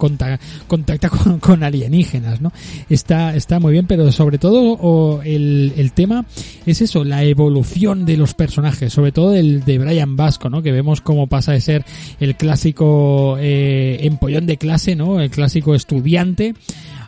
contacta, 0.67 1.09
con, 1.09 1.39
con 1.41 1.63
alienígenas, 1.63 2.41
¿no? 2.41 2.53
Está, 2.89 3.35
está 3.35 3.61
muy 3.61 3.73
bien, 3.73 3.87
pero 3.87 4.11
sobre 4.13 4.39
todo 4.39 4.73
o 4.73 5.23
el, 5.23 5.73
el 5.77 5.93
tema 5.93 6.27
es 6.67 6.81
eso, 6.81 7.05
la 7.05 7.25
evolución 7.25 8.05
de 8.05 8.17
los 8.17 8.35
personajes, 8.35 8.93
sobre 8.93 9.13
todo 9.13 9.35
el 9.35 9.65
de 9.65 9.79
Brian 9.79 10.17
Vasco, 10.17 10.51
¿no? 10.51 10.63
Que 10.63 10.73
vemos 10.73 11.01
cómo 11.01 11.27
pasa 11.27 11.53
de 11.53 11.61
ser 11.61 11.85
el 12.21 12.37
clásico 12.37 13.37
eh, 13.39 13.99
empollón 14.03 14.47
de 14.47 14.57
clase, 14.57 14.97
¿no? 14.97 15.21
El 15.21 15.31
clásico 15.31 15.75
estudiante 15.75 16.55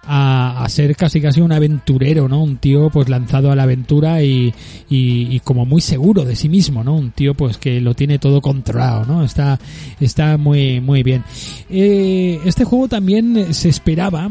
a, 0.06 0.62
a 0.64 0.68
ser 0.68 0.96
casi 0.96 1.20
casi 1.20 1.40
un 1.40 1.52
aventurero, 1.52 2.28
¿no? 2.28 2.42
Un 2.42 2.56
tío 2.56 2.90
pues 2.90 3.08
lanzado 3.08 3.50
a 3.50 3.56
la 3.56 3.64
aventura 3.64 4.22
y, 4.22 4.54
y, 4.88 5.40
como 5.40 5.64
muy 5.64 5.80
seguro 5.80 6.24
de 6.24 6.36
sí 6.36 6.48
mismo, 6.48 6.84
¿no? 6.84 6.96
Un 6.96 7.10
tío 7.10 7.34
pues 7.34 7.58
que 7.58 7.80
lo 7.80 7.94
tiene 7.94 8.18
todo 8.18 8.40
controlado, 8.40 9.04
¿no? 9.04 9.24
Está, 9.24 9.58
está 10.00 10.36
muy, 10.36 10.80
muy 10.80 11.02
bien. 11.02 11.24
Eh, 11.70 12.40
este 12.44 12.64
juego 12.64 12.88
también 12.88 13.52
se 13.52 13.68
esperaba 13.68 14.30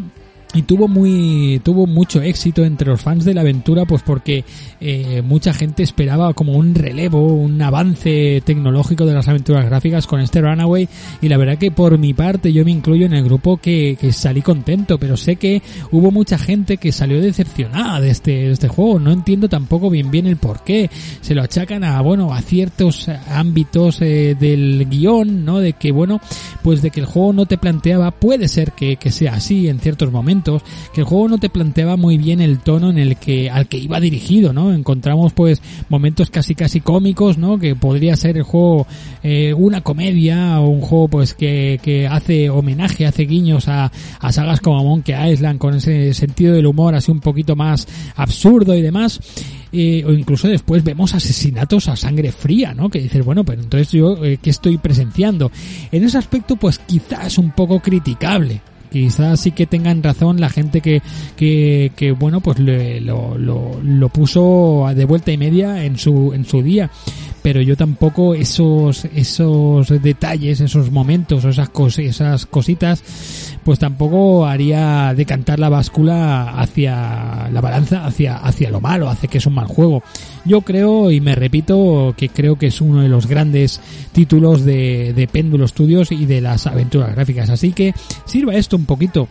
y 0.55 0.61
tuvo 0.61 0.87
muy 0.87 1.59
tuvo 1.63 1.85
mucho 1.85 2.21
éxito 2.21 2.63
entre 2.63 2.89
los 2.89 3.01
fans 3.01 3.25
de 3.25 3.33
la 3.33 3.41
aventura 3.41 3.85
pues 3.85 4.01
porque 4.03 4.45
eh, 4.79 5.21
mucha 5.21 5.53
gente 5.53 5.83
esperaba 5.83 6.33
como 6.33 6.53
un 6.53 6.73
relevo 6.73 7.27
un 7.27 7.61
avance 7.61 8.41
tecnológico 8.45 9.05
de 9.05 9.13
las 9.13 9.27
aventuras 9.27 9.65
gráficas 9.65 10.07
con 10.07 10.21
este 10.21 10.41
Runaway. 10.41 10.87
Y 11.21 11.27
la 11.27 11.37
verdad 11.37 11.57
que 11.57 11.71
por 11.71 11.97
mi 11.97 12.13
parte 12.13 12.53
yo 12.53 12.63
me 12.63 12.71
incluyo 12.71 13.05
en 13.05 13.13
el 13.13 13.23
grupo 13.25 13.57
que, 13.57 13.97
que 13.99 14.13
salí 14.13 14.41
contento 14.41 14.97
pero 14.97 15.17
sé 15.17 15.35
que 15.35 15.61
hubo 15.91 16.09
mucha 16.09 16.37
gente 16.37 16.77
que 16.77 16.93
salió 16.93 17.21
decepcionada 17.21 17.99
de 17.99 18.09
este, 18.09 18.31
de 18.31 18.51
este 18.51 18.69
juego. 18.69 18.99
No 18.99 19.11
entiendo 19.11 19.49
tampoco 19.49 19.89
bien 19.89 20.09
bien 20.09 20.25
el 20.25 20.37
por 20.37 20.63
qué. 20.63 20.89
Se 21.19 21.35
lo 21.35 21.41
achacan 21.41 21.83
a 21.83 22.01
bueno 22.01 22.33
a 22.33 22.41
ciertos 22.41 23.09
ámbitos 23.29 24.01
eh, 24.01 24.37
del 24.39 24.87
guion 24.89 25.43
no 25.43 25.59
de 25.59 25.73
que 25.73 25.91
bueno 25.91 26.21
pues 26.63 26.81
de 26.81 26.91
que 26.91 27.01
el 27.01 27.05
juego 27.05 27.33
no 27.33 27.45
te 27.45 27.57
planteaba 27.57 28.11
puede 28.11 28.47
ser 28.47 28.71
que, 28.71 28.95
que 28.95 29.11
sea 29.11 29.33
así 29.33 29.67
en 29.67 29.79
ciertos 29.79 30.11
que 30.93 31.01
el 31.01 31.05
juego 31.05 31.27
no 31.27 31.37
te 31.37 31.49
planteaba 31.49 31.97
muy 31.97 32.17
bien 32.17 32.41
el 32.41 32.59
tono 32.59 32.89
en 32.89 32.97
el 32.97 33.17
que 33.17 33.49
al 33.49 33.67
que 33.67 33.77
iba 33.77 33.99
dirigido, 33.99 34.53
¿no? 34.53 34.73
Encontramos 34.73 35.33
pues 35.33 35.61
momentos 35.89 36.29
casi 36.29 36.55
casi 36.55 36.81
cómicos, 36.81 37.37
¿no? 37.37 37.57
Que 37.59 37.75
podría 37.75 38.15
ser 38.15 38.37
el 38.37 38.43
juego 38.43 38.87
eh, 39.23 39.53
una 39.53 39.81
comedia 39.81 40.59
o 40.59 40.67
un 40.67 40.81
juego 40.81 41.07
pues 41.07 41.33
que, 41.33 41.79
que 41.81 42.07
hace 42.07 42.49
homenaje, 42.49 43.05
hace 43.05 43.23
guiños 43.23 43.67
a, 43.67 43.91
a 44.19 44.31
sagas 44.31 44.61
como 44.61 44.83
Monkey 44.83 45.31
Island 45.31 45.59
con 45.59 45.75
ese 45.75 46.13
sentido 46.13 46.53
del 46.53 46.65
humor 46.65 46.95
así 46.95 47.11
un 47.11 47.19
poquito 47.19 47.55
más 47.55 47.87
absurdo 48.15 48.75
y 48.75 48.81
demás. 48.81 49.19
Eh, 49.77 50.05
o 50.05 50.13
incluso 50.13 50.47
después 50.47 50.85
vemos 50.85 51.13
asesinatos 51.13 51.89
a 51.89 51.97
sangre 51.97 52.31
fría, 52.31 52.73
¿no? 52.73 52.89
Que 52.89 52.99
dices, 52.99 53.25
bueno, 53.25 53.43
pero 53.43 53.61
entonces 53.61 53.91
yo, 53.91 54.23
eh, 54.23 54.39
¿qué 54.41 54.49
estoy 54.49 54.77
presenciando? 54.77 55.51
En 55.91 56.03
ese 56.05 56.17
aspecto, 56.17 56.55
pues 56.55 56.79
quizás 56.79 57.37
un 57.37 57.51
poco 57.51 57.81
criticable, 57.81 58.61
quizás 59.03 59.41
sí 59.41 59.51
que 59.51 59.65
tengan 59.65 60.01
razón 60.01 60.39
la 60.39 60.49
gente 60.49 60.79
que, 60.79 61.01
que, 61.35 61.91
que 61.97 62.11
bueno, 62.13 62.39
pues 62.39 62.59
le- 62.59 63.01
lo, 63.01 63.37
lo, 63.37 63.77
lo 63.83 64.07
puso 64.09 64.85
de 64.95 65.03
vuelta 65.03 65.31
y 65.33 65.37
media 65.37 65.83
en 65.83 65.97
su, 65.97 66.31
en 66.33 66.45
su 66.45 66.61
día. 66.61 66.89
Pero 67.45 67.61
yo 67.61 67.77
tampoco 67.77 68.33
esos, 68.33 69.05
esos 69.05 69.89
detalles, 70.01 70.61
esos 70.61 70.89
momentos, 70.89 71.45
o 71.45 71.49
esas, 71.49 71.69
cos, 71.69 71.99
esas 71.99 72.47
cositas, 72.47 73.03
pues 73.63 73.77
tampoco 73.77 74.47
haría 74.47 75.13
decantar 75.15 75.59
la 75.59 75.69
báscula 75.69 76.59
hacia 76.59 77.47
la 77.51 77.61
balanza, 77.61 78.03
hacia, 78.03 78.37
hacia 78.37 78.71
lo 78.71 78.81
malo, 78.81 79.09
hace 79.09 79.27
que 79.27 79.37
es 79.37 79.45
un 79.45 79.53
mal 79.53 79.67
juego. 79.67 80.01
Yo 80.43 80.61
creo, 80.61 81.11
y 81.11 81.21
me 81.21 81.35
repito, 81.35 82.15
que 82.17 82.29
creo 82.29 82.55
que 82.55 82.65
es 82.65 82.81
uno 82.81 83.03
de 83.03 83.09
los 83.09 83.27
grandes 83.27 83.79
títulos 84.11 84.65
de, 84.65 85.13
de 85.13 85.27
Péndulo 85.27 85.67
Studios 85.67 86.11
y 86.11 86.25
de 86.25 86.41
las 86.41 86.65
aventuras 86.65 87.13
gráficas. 87.13 87.51
Así 87.51 87.73
que 87.73 87.93
sirva 88.25 88.55
esto 88.55 88.75
un 88.75 88.85
poquito 88.85 89.27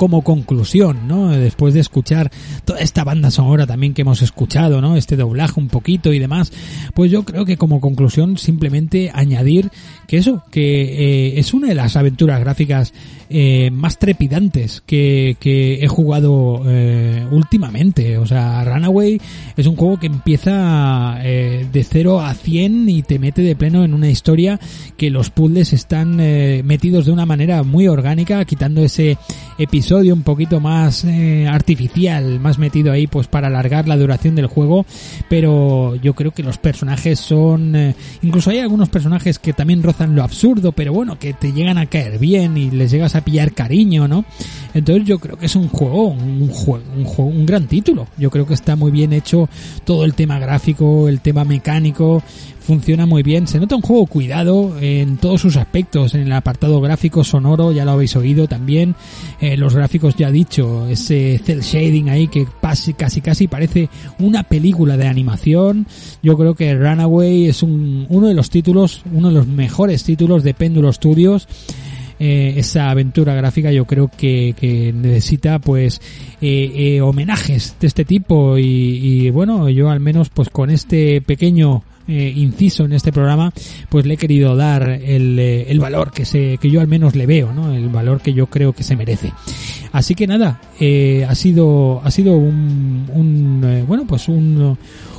como 0.00 0.22
conclusión, 0.22 1.08
¿no? 1.08 1.28
Después 1.28 1.74
de 1.74 1.80
escuchar 1.80 2.30
toda 2.64 2.78
esta 2.78 3.04
banda 3.04 3.30
sonora 3.30 3.66
también 3.66 3.92
que 3.92 4.00
hemos 4.00 4.22
escuchado, 4.22 4.80
¿no? 4.80 4.96
Este 4.96 5.14
doblaje 5.14 5.60
un 5.60 5.68
poquito 5.68 6.14
y 6.14 6.18
demás, 6.18 6.54
pues 6.94 7.10
yo 7.10 7.26
creo 7.26 7.44
que 7.44 7.58
como 7.58 7.82
conclusión 7.82 8.38
simplemente 8.38 9.10
añadir 9.12 9.70
que 10.08 10.16
eso, 10.16 10.42
que 10.50 11.34
eh, 11.34 11.38
es 11.38 11.52
una 11.52 11.68
de 11.68 11.74
las 11.74 11.96
aventuras 11.96 12.40
gráficas 12.40 12.94
eh, 13.32 13.70
más 13.70 13.96
trepidantes 13.96 14.82
que, 14.84 15.36
he 15.40 15.86
jugado 15.86 16.62
eh, 16.66 17.24
últimamente. 17.30 18.18
O 18.18 18.26
sea, 18.26 18.64
Runaway 18.64 19.20
es 19.56 19.66
un 19.68 19.76
juego 19.76 20.00
que 20.00 20.08
empieza 20.08 21.18
eh, 21.22 21.64
de 21.70 21.84
0 21.84 22.20
a 22.20 22.34
100 22.34 22.88
y 22.88 23.02
te 23.02 23.20
mete 23.20 23.42
de 23.42 23.54
pleno 23.54 23.84
en 23.84 23.94
una 23.94 24.10
historia 24.10 24.58
que 24.96 25.10
los 25.10 25.30
puzzles 25.30 25.72
están 25.72 26.16
metidos 26.16 27.06
de 27.06 27.12
una 27.12 27.24
manera 27.24 27.62
muy 27.62 27.86
orgánica, 27.86 28.44
quitando 28.44 28.82
ese 28.82 29.16
episodio 29.58 29.89
un 29.90 30.22
poquito 30.22 30.60
más 30.60 31.04
eh, 31.04 31.48
artificial, 31.48 32.38
más 32.38 32.58
metido 32.58 32.92
ahí 32.92 33.08
pues 33.08 33.26
para 33.26 33.48
alargar 33.48 33.88
la 33.88 33.96
duración 33.96 34.36
del 34.36 34.46
juego, 34.46 34.86
pero 35.28 35.96
yo 35.96 36.14
creo 36.14 36.30
que 36.30 36.44
los 36.44 36.58
personajes 36.58 37.18
son 37.18 37.74
eh, 37.74 37.96
incluso 38.22 38.50
hay 38.50 38.60
algunos 38.60 38.88
personajes 38.88 39.40
que 39.40 39.52
también 39.52 39.82
rozan 39.82 40.14
lo 40.14 40.22
absurdo, 40.22 40.70
pero 40.70 40.92
bueno, 40.92 41.18
que 41.18 41.32
te 41.32 41.52
llegan 41.52 41.76
a 41.76 41.86
caer 41.86 42.20
bien 42.20 42.56
y 42.56 42.70
les 42.70 42.92
llegas 42.92 43.16
a 43.16 43.22
pillar 43.22 43.52
cariño, 43.52 44.06
¿no? 44.06 44.24
Entonces 44.74 45.04
yo 45.06 45.18
creo 45.18 45.36
que 45.36 45.46
es 45.46 45.56
un 45.56 45.68
juego, 45.68 46.08
un 46.08 46.48
juego, 46.48 46.84
un 46.96 47.04
juego, 47.04 47.30
un 47.30 47.44
gran 47.44 47.66
título. 47.66 48.06
Yo 48.16 48.30
creo 48.30 48.46
que 48.46 48.54
está 48.54 48.76
muy 48.76 48.92
bien 48.92 49.12
hecho 49.12 49.48
todo 49.84 50.04
el 50.04 50.14
tema 50.14 50.38
gráfico, 50.38 51.08
el 51.08 51.20
tema 51.20 51.44
mecánico, 51.44 52.22
funciona 52.60 53.06
muy 53.06 53.22
bien. 53.22 53.46
Se 53.46 53.58
nota 53.58 53.76
un 53.76 53.82
juego 53.82 54.06
cuidado 54.06 54.76
en 54.80 55.16
todos 55.16 55.40
sus 55.40 55.56
aspectos, 55.56 56.14
en 56.14 56.22
el 56.22 56.32
apartado 56.32 56.80
gráfico, 56.80 57.24
sonoro, 57.24 57.72
ya 57.72 57.84
lo 57.84 57.92
habéis 57.92 58.16
oído 58.16 58.46
también. 58.46 58.94
Eh, 59.40 59.56
los 59.56 59.74
gráficos 59.74 60.14
ya 60.16 60.30
dicho, 60.30 60.86
ese 60.86 61.40
cel 61.44 61.60
shading 61.62 62.08
ahí 62.10 62.28
que 62.28 62.46
casi 62.60 62.94
casi 62.94 63.20
casi 63.20 63.48
parece 63.48 63.88
una 64.18 64.42
película 64.42 64.96
de 64.96 65.08
animación. 65.08 65.86
Yo 66.22 66.36
creo 66.36 66.54
que 66.54 66.74
Runaway 66.74 67.46
es 67.46 67.62
un, 67.62 68.06
uno 68.08 68.28
de 68.28 68.34
los 68.34 68.50
títulos, 68.50 69.02
uno 69.12 69.28
de 69.28 69.34
los 69.34 69.46
mejores 69.46 70.04
títulos 70.04 70.44
de 70.44 70.54
Péndulo 70.54 70.92
Studios 70.92 71.48
eh, 72.22 72.58
esa 72.58 72.90
aventura 72.90 73.32
gráfica 73.32 73.72
yo 73.72 73.86
creo 73.86 74.10
que, 74.14 74.54
que 74.54 74.92
necesita 74.92 75.58
pues 75.58 76.02
eh, 76.42 76.70
eh, 76.74 77.00
homenajes 77.00 77.76
de 77.80 77.86
este 77.86 78.04
tipo 78.04 78.58
y, 78.58 78.62
y, 78.62 79.30
bueno 79.30 79.70
yo 79.70 79.88
al 79.88 80.00
menos 80.00 80.28
pues 80.28 80.50
con 80.50 80.68
este 80.68 81.22
pequeño 81.22 81.82
eh, 82.10 82.32
inciso 82.34 82.84
en 82.84 82.92
este 82.92 83.12
programa 83.12 83.52
pues 83.88 84.04
le 84.04 84.14
he 84.14 84.16
querido 84.16 84.56
dar 84.56 84.88
el, 84.88 85.38
eh, 85.38 85.70
el 85.70 85.78
valor 85.78 86.10
que 86.10 86.24
se 86.24 86.58
que 86.58 86.70
yo 86.70 86.80
al 86.80 86.88
menos 86.88 87.14
le 87.14 87.26
veo 87.26 87.52
no 87.52 87.72
el 87.72 87.88
valor 87.88 88.20
que 88.20 88.34
yo 88.34 88.46
creo 88.46 88.72
que 88.72 88.82
se 88.82 88.96
merece 88.96 89.32
así 89.92 90.14
que 90.14 90.26
nada 90.26 90.60
eh, 90.78 91.26
ha 91.28 91.34
sido 91.34 92.00
ha 92.04 92.10
sido 92.10 92.36
un, 92.36 93.06
un 93.12 93.62
eh, 93.64 93.84
bueno 93.86 94.06
pues 94.06 94.28
un 94.28 94.76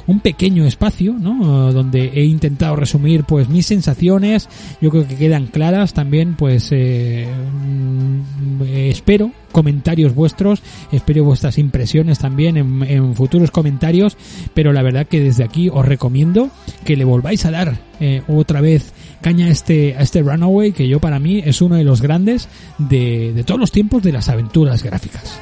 un 0.07 0.19
pequeño 0.19 0.65
espacio, 0.65 1.13
¿no? 1.13 1.71
Donde 1.71 2.11
he 2.13 2.25
intentado 2.25 2.75
resumir, 2.75 3.23
pues, 3.23 3.49
mis 3.49 3.65
sensaciones. 3.65 4.49
Yo 4.81 4.89
creo 4.89 5.07
que 5.07 5.15
quedan 5.15 5.47
claras 5.47 5.93
también, 5.93 6.35
pues, 6.35 6.69
eh, 6.71 7.27
mm, 7.27 8.63
espero 8.63 9.31
comentarios 9.51 10.15
vuestros, 10.15 10.61
espero 10.91 11.25
vuestras 11.25 11.57
impresiones 11.57 12.19
también 12.19 12.55
en, 12.55 12.83
en 12.83 13.15
futuros 13.15 13.51
comentarios, 13.51 14.17
pero 14.53 14.71
la 14.71 14.81
verdad 14.81 15.07
que 15.07 15.19
desde 15.19 15.43
aquí 15.43 15.69
os 15.69 15.85
recomiendo 15.85 16.49
que 16.85 16.95
le 16.95 17.03
volváis 17.03 17.45
a 17.45 17.51
dar 17.51 17.90
eh, 18.01 18.23
otra 18.27 18.59
vez 18.59 18.91
caña 19.21 19.45
a 19.45 19.49
este, 19.49 19.95
a 19.95 20.01
este 20.01 20.21
Runaway, 20.21 20.73
que 20.73 20.87
yo 20.87 20.99
para 20.99 21.19
mí 21.19 21.41
es 21.45 21.61
uno 21.61 21.75
de 21.75 21.83
los 21.83 22.01
grandes 22.01 22.49
de, 22.77 23.31
de 23.33 23.43
todos 23.43 23.59
los 23.59 23.71
tiempos 23.71 24.03
de 24.03 24.11
las 24.11 24.27
aventuras 24.27 24.83
gráficas. 24.83 25.39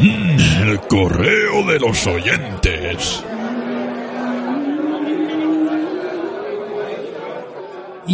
El 0.00 0.80
correo 0.88 1.66
de 1.66 1.78
los 1.78 2.06
oyentes. 2.06 3.22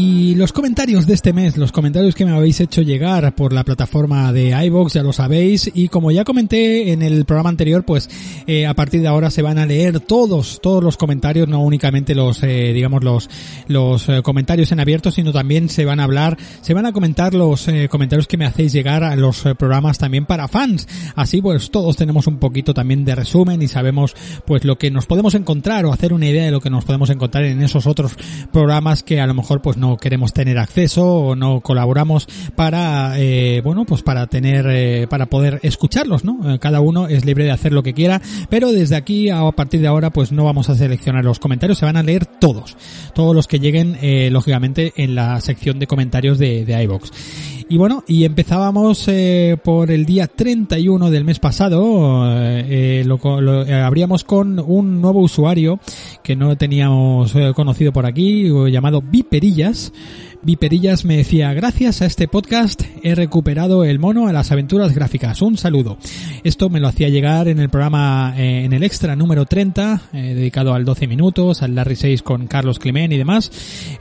Y 0.01 0.37
los 0.37 0.53
comentarios 0.53 1.09
de 1.09 1.15
este 1.15 1.33
mes, 1.33 1.57
los 1.57 1.73
comentarios 1.73 2.15
que 2.15 2.25
me 2.25 2.31
habéis 2.31 2.61
hecho 2.61 2.83
llegar 2.83 3.35
por 3.35 3.53
la 3.53 3.65
plataforma 3.65 4.33
de 4.33 4.51
iVoox, 4.67 4.93
ya 4.93 5.03
lo 5.03 5.13
sabéis, 5.13 5.69
y 5.75 5.89
como 5.89 6.13
ya 6.13 6.23
comenté 6.23 6.93
en 6.93 7.03
el 7.03 7.25
programa 7.25 7.51
anterior, 7.51 7.85
pues 7.85 8.09
eh, 8.47 8.65
a 8.65 8.75
partir 8.75 9.01
de 9.01 9.09
ahora 9.09 9.29
se 9.33 9.43
van 9.43 9.59
a 9.59 9.67
leer 9.67 9.99
todos, 9.99 10.61
todos 10.63 10.85
los 10.85 10.97
comentarios, 10.97 11.49
no 11.49 11.65
únicamente 11.65 12.15
los, 12.15 12.41
eh, 12.45 12.73
digamos, 12.73 13.03
los, 13.03 13.29
los 13.67 14.09
eh, 14.09 14.23
comentarios 14.23 14.71
en 14.71 14.79
abierto, 14.79 15.11
sino 15.11 15.33
también 15.33 15.69
se 15.69 15.85
van 15.85 15.99
a 15.99 16.05
hablar, 16.05 16.39
se 16.61 16.75
van 16.75 16.87
a 16.87 16.93
comentar 16.93 17.35
los 17.35 17.67
eh, 17.67 17.89
comentarios 17.91 18.29
que 18.29 18.37
me 18.37 18.47
hacéis 18.47 18.73
llegar 18.73 19.03
a 19.03 19.17
los 19.17 19.43
programas 19.59 19.99
también 19.99 20.27
para 20.27 20.47
fans. 20.47 20.87
Así 21.17 21.43
pues 21.43 21.73
todos 21.73 21.97
tenemos 21.97 22.29
un 22.29 22.39
poquito 22.39 22.73
también 22.73 23.05
de 23.05 23.17
resumen 23.17 23.63
y 23.63 23.67
sabemos 23.67 24.15
pues 24.47 24.65
lo 24.65 24.79
que 24.79 24.93
nos 24.93 25.07
podemos 25.07 25.35
encontrar 25.35 25.87
o 25.87 25.93
hacer 25.93 26.13
una 26.13 26.27
idea 26.27 26.45
de 26.45 26.53
lo 26.53 26.61
que 26.61 26.71
nos 26.71 26.85
podemos 26.85 27.11
encontrar 27.11 27.47
en 27.47 27.61
esos 27.63 27.89
otros 27.89 28.13
programas 28.53 29.03
que 29.03 29.21
a 29.21 29.27
lo 29.27 29.35
mejor 29.35 29.61
pues 29.61 29.77
no 29.77 29.88
queremos 29.97 30.33
tener 30.33 30.59
acceso 30.59 31.07
o 31.07 31.37
no 31.37 31.61
colaboramos 31.61 32.27
para 32.55 33.19
eh, 33.19 33.61
bueno 33.63 33.85
pues 33.85 34.03
para 34.03 34.27
tener 34.27 34.67
eh, 34.69 35.07
para 35.09 35.27
poder 35.27 35.61
escucharlos 35.63 36.25
no 36.25 36.39
Eh, 36.49 36.59
cada 36.59 36.81
uno 36.81 37.09
es 37.09 37.25
libre 37.25 37.45
de 37.45 37.51
hacer 37.51 37.73
lo 37.73 37.83
que 37.83 37.95
quiera 37.95 38.21
pero 38.49 38.73
desde 38.73 38.97
aquí 38.97 39.31
a 39.31 39.51
partir 39.53 39.81
de 39.81 39.89
ahora 39.89 40.11
pues 40.11 40.33
no 40.33 40.45
vamos 40.45 40.71
a 40.71 40.75
seleccionar 40.75 41.25
los 41.25 41.39
comentarios 41.39 41.79
se 41.79 41.85
van 41.85 41.97
a 41.97 42.03
leer 42.03 42.27
todos 42.27 42.77
todos 43.15 43.35
los 43.35 43.47
que 43.47 43.59
lleguen 43.59 43.99
eh, 44.01 44.31
lógicamente 44.31 44.93
en 44.97 45.15
la 45.15 45.41
sección 45.41 45.79
de 45.79 45.87
comentarios 45.87 46.39
de, 46.39 46.65
de 46.65 46.83
iVoox 46.85 47.11
y 47.69 47.77
bueno, 47.77 48.03
y 48.07 48.25
empezábamos 48.25 49.07
eh, 49.09 49.57
por 49.63 49.91
el 49.91 50.07
día 50.07 50.27
31 50.27 51.11
del 51.11 51.25
mes 51.25 51.39
pasado, 51.39 52.25
eh, 52.31 53.03
lo, 53.07 53.19
co- 53.19 53.41
lo- 53.41 53.65
eh, 53.67 53.75
abríamos 53.75 54.25
con 54.25 54.59
un 54.59 55.01
nuevo 55.03 55.21
usuario 55.21 55.79
que 56.23 56.35
no 56.37 56.57
teníamos 56.57 57.35
eh, 57.35 57.53
conocido 57.55 57.93
por 57.93 58.07
aquí, 58.07 58.47
eh, 58.47 58.71
llamado 58.71 59.03
Viperillas. 59.03 59.93
Viperillas 60.43 61.05
me 61.05 61.17
decía, 61.17 61.53
gracias 61.53 62.01
a 62.01 62.07
este 62.07 62.29
podcast 62.29 62.83
he 63.03 63.15
recuperado 63.15 63.85
el 63.85 63.99
mono 63.99 64.29
a 64.29 64.33
las 64.33 64.53
aventuras 64.53 64.95
gráficas. 64.95 65.43
Un 65.43 65.57
saludo. 65.57 65.99
Esto 66.45 66.71
me 66.71 66.81
lo 66.81 66.89
hacía 66.89 67.09
llegar 67.09 67.49
en 67.49 67.59
el 67.59 67.69
programa, 67.69 68.35
eh, 68.37 68.65
en 68.65 68.73
el 68.73 68.85
extra 68.85 69.17
número 69.17 69.47
30, 69.47 70.03
eh, 70.13 70.35
dedicado 70.35 70.75
al 70.75 70.85
12 70.85 71.07
minutos, 71.07 71.63
al 71.63 71.75
Larry 71.75 71.97
6 71.97 72.23
con 72.23 72.47
Carlos 72.47 72.79
Clement 72.79 73.13
y 73.13 73.19
demás. 73.19 73.51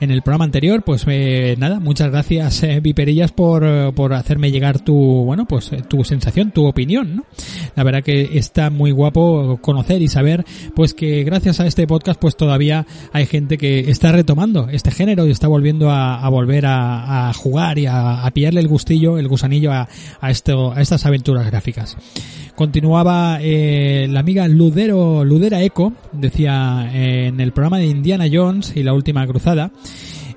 En 0.00 0.10
el 0.10 0.22
programa 0.22 0.44
anterior, 0.44 0.82
pues 0.84 1.04
eh, 1.08 1.56
nada, 1.58 1.80
muchas 1.80 2.10
gracias 2.10 2.62
eh, 2.62 2.80
Viperillas 2.80 3.32
por, 3.32 3.64
eh, 3.64 3.92
por 3.94 4.14
hacerme 4.14 4.50
llegar 4.50 4.78
tu, 4.80 4.94
bueno, 4.94 5.46
pues 5.46 5.72
eh, 5.72 5.82
tu 5.86 6.04
sensación, 6.04 6.52
tu 6.52 6.66
opinión, 6.66 7.16
¿no? 7.16 7.24
La 7.74 7.82
verdad 7.82 8.02
que 8.02 8.38
está 8.38 8.70
muy 8.70 8.90
guapo 8.90 9.58
conocer 9.60 10.02
y 10.02 10.08
saber, 10.08 10.44
pues 10.74 10.94
que 10.94 11.24
gracias 11.24 11.60
a 11.60 11.66
este 11.66 11.86
podcast, 11.86 12.20
pues 12.20 12.36
todavía 12.36 12.86
hay 13.12 13.26
gente 13.26 13.58
que 13.58 13.90
está 13.90 14.12
retomando 14.12 14.68
este 14.70 14.90
género 14.90 15.26
y 15.26 15.30
está 15.30 15.48
volviendo 15.48 15.90
a, 15.90 16.20
a 16.20 16.27
volver 16.28 16.66
a, 16.66 17.28
a 17.28 17.32
jugar 17.32 17.78
y 17.78 17.86
a, 17.86 18.24
a 18.24 18.30
pillarle 18.30 18.60
el 18.60 18.68
gustillo, 18.68 19.18
el 19.18 19.28
gusanillo 19.28 19.72
a, 19.72 19.88
a 20.20 20.30
esto, 20.30 20.72
a 20.72 20.80
estas 20.80 21.06
aventuras 21.06 21.46
gráficas. 21.46 21.96
Continuaba 22.54 23.38
eh, 23.40 24.08
la 24.10 24.20
amiga 24.20 24.48
Ludero, 24.48 25.24
Ludera 25.24 25.62
Eco, 25.62 25.92
decía 26.12 26.90
eh, 26.92 27.26
en 27.28 27.40
el 27.40 27.52
programa 27.52 27.78
de 27.78 27.86
Indiana 27.86 28.26
Jones 28.30 28.72
y 28.74 28.82
la 28.82 28.94
última 28.94 29.24
cruzada, 29.28 29.70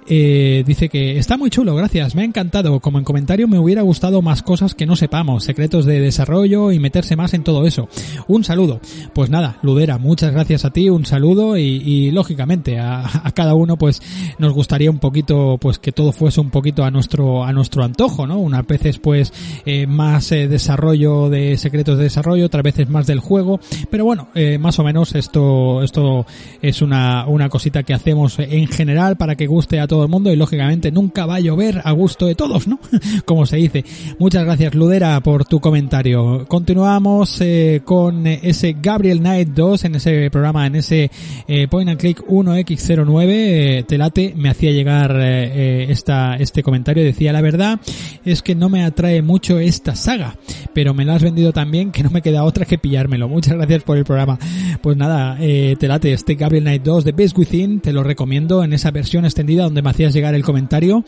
eh, 0.07 0.63
dice 0.65 0.89
que 0.89 1.17
está 1.17 1.37
muy 1.37 1.49
chulo, 1.49 1.75
gracias, 1.75 2.15
me 2.15 2.23
ha 2.23 2.25
encantado. 2.25 2.79
Como 2.79 2.97
en 2.97 3.03
comentario 3.03 3.47
me 3.47 3.59
hubiera 3.59 3.81
gustado 3.81 4.21
más 4.21 4.41
cosas 4.43 4.75
que 4.75 4.85
no 4.85 4.95
sepamos, 4.95 5.43
secretos 5.43 5.85
de 5.85 5.99
desarrollo 5.99 6.71
y 6.71 6.79
meterse 6.79 7.15
más 7.15 7.33
en 7.33 7.43
todo 7.43 7.65
eso. 7.65 7.87
Un 8.27 8.43
saludo. 8.43 8.79
Pues 9.13 9.29
nada, 9.29 9.57
Ludera, 9.61 9.97
muchas 9.97 10.31
gracias 10.31 10.65
a 10.65 10.71
ti, 10.71 10.89
un 10.89 11.05
saludo 11.05 11.57
y, 11.57 11.61
y, 11.61 12.11
lógicamente 12.11 12.79
a, 12.79 13.01
a, 13.27 13.31
cada 13.31 13.53
uno 13.53 13.77
pues 13.77 14.01
nos 14.39 14.53
gustaría 14.53 14.89
un 14.89 14.99
poquito 14.99 15.57
pues 15.59 15.79
que 15.79 15.91
todo 15.91 16.11
fuese 16.11 16.41
un 16.41 16.49
poquito 16.49 16.83
a 16.83 16.91
nuestro 16.91 17.43
a 17.43 17.53
nuestro 17.53 17.83
antojo, 17.83 18.27
¿no? 18.27 18.39
Unas 18.39 18.65
veces 18.65 18.99
pues 18.99 19.33
eh, 19.65 19.87
más 19.87 20.31
eh, 20.31 20.47
desarrollo 20.47 21.29
de 21.29 21.57
secretos 21.57 21.97
de 21.97 22.05
desarrollo, 22.05 22.45
otras 22.45 22.63
veces 22.63 22.89
más 22.89 23.07
del 23.07 23.19
juego, 23.19 23.59
pero 23.89 24.05
bueno, 24.05 24.29
eh, 24.35 24.57
más 24.57 24.79
o 24.79 24.83
menos 24.83 25.15
esto 25.15 25.83
esto 25.83 26.25
es 26.61 26.81
una 26.81 27.27
una 27.27 27.49
cosita 27.49 27.83
que 27.83 27.93
hacemos 27.93 28.39
en 28.39 28.67
general 28.67 29.17
para 29.17 29.35
que 29.35 29.47
guste 29.47 29.79
a 29.79 29.87
todo 29.91 30.03
el 30.03 30.09
mundo 30.09 30.31
y 30.31 30.37
lógicamente 30.37 30.89
nunca 30.89 31.25
va 31.25 31.35
a 31.35 31.39
llover 31.41 31.81
a 31.83 31.91
gusto 31.91 32.25
de 32.25 32.33
todos, 32.33 32.65
¿no? 32.65 32.79
Como 33.25 33.45
se 33.45 33.57
dice. 33.57 33.83
Muchas 34.19 34.45
gracias 34.45 34.73
Ludera 34.73 35.19
por 35.19 35.43
tu 35.43 35.59
comentario. 35.59 36.45
Continuamos 36.47 37.41
eh, 37.41 37.81
con 37.83 38.25
ese 38.25 38.77
Gabriel 38.81 39.19
Knight 39.19 39.49
2 39.49 39.83
en 39.83 39.95
ese 39.95 40.31
programa, 40.31 40.65
en 40.65 40.77
ese 40.77 41.11
eh, 41.45 41.67
Point 41.67 41.89
and 41.89 41.99
Click 41.99 42.25
1X09. 42.25 43.25
Eh, 43.27 43.83
Telate 43.85 44.33
me 44.33 44.47
hacía 44.47 44.71
llegar 44.71 45.13
eh, 45.19 45.87
esta, 45.89 46.37
este 46.37 46.63
comentario. 46.63 47.03
Decía, 47.03 47.33
la 47.33 47.41
verdad 47.41 47.77
es 48.23 48.41
que 48.41 48.55
no 48.55 48.69
me 48.69 48.85
atrae 48.85 49.21
mucho 49.21 49.59
esta 49.59 49.97
saga, 49.97 50.37
pero 50.73 50.93
me 50.93 51.03
la 51.03 51.15
has 51.15 51.23
vendido 51.23 51.51
también 51.51 51.91
que 51.91 52.01
no 52.01 52.11
me 52.11 52.21
queda 52.21 52.45
otra 52.45 52.63
que 52.63 52.77
pillármelo. 52.77 53.27
Muchas 53.27 53.55
gracias 53.55 53.83
por 53.83 53.97
el 53.97 54.05
programa. 54.05 54.39
Pues 54.81 54.95
nada, 54.95 55.35
eh, 55.41 55.75
Telate, 55.77 56.13
este 56.13 56.35
Gabriel 56.35 56.63
Knight 56.63 56.83
2 56.83 57.03
de 57.03 57.11
Best 57.11 57.37
Within, 57.37 57.81
te 57.81 57.91
lo 57.91 58.03
recomiendo 58.03 58.63
en 58.63 58.71
esa 58.71 58.91
versión 58.91 59.25
extendida 59.25 59.63
donde 59.63 59.80
me 59.81 59.89
hacías 59.89 60.13
llegar 60.13 60.35
el 60.35 60.43
comentario 60.43 61.03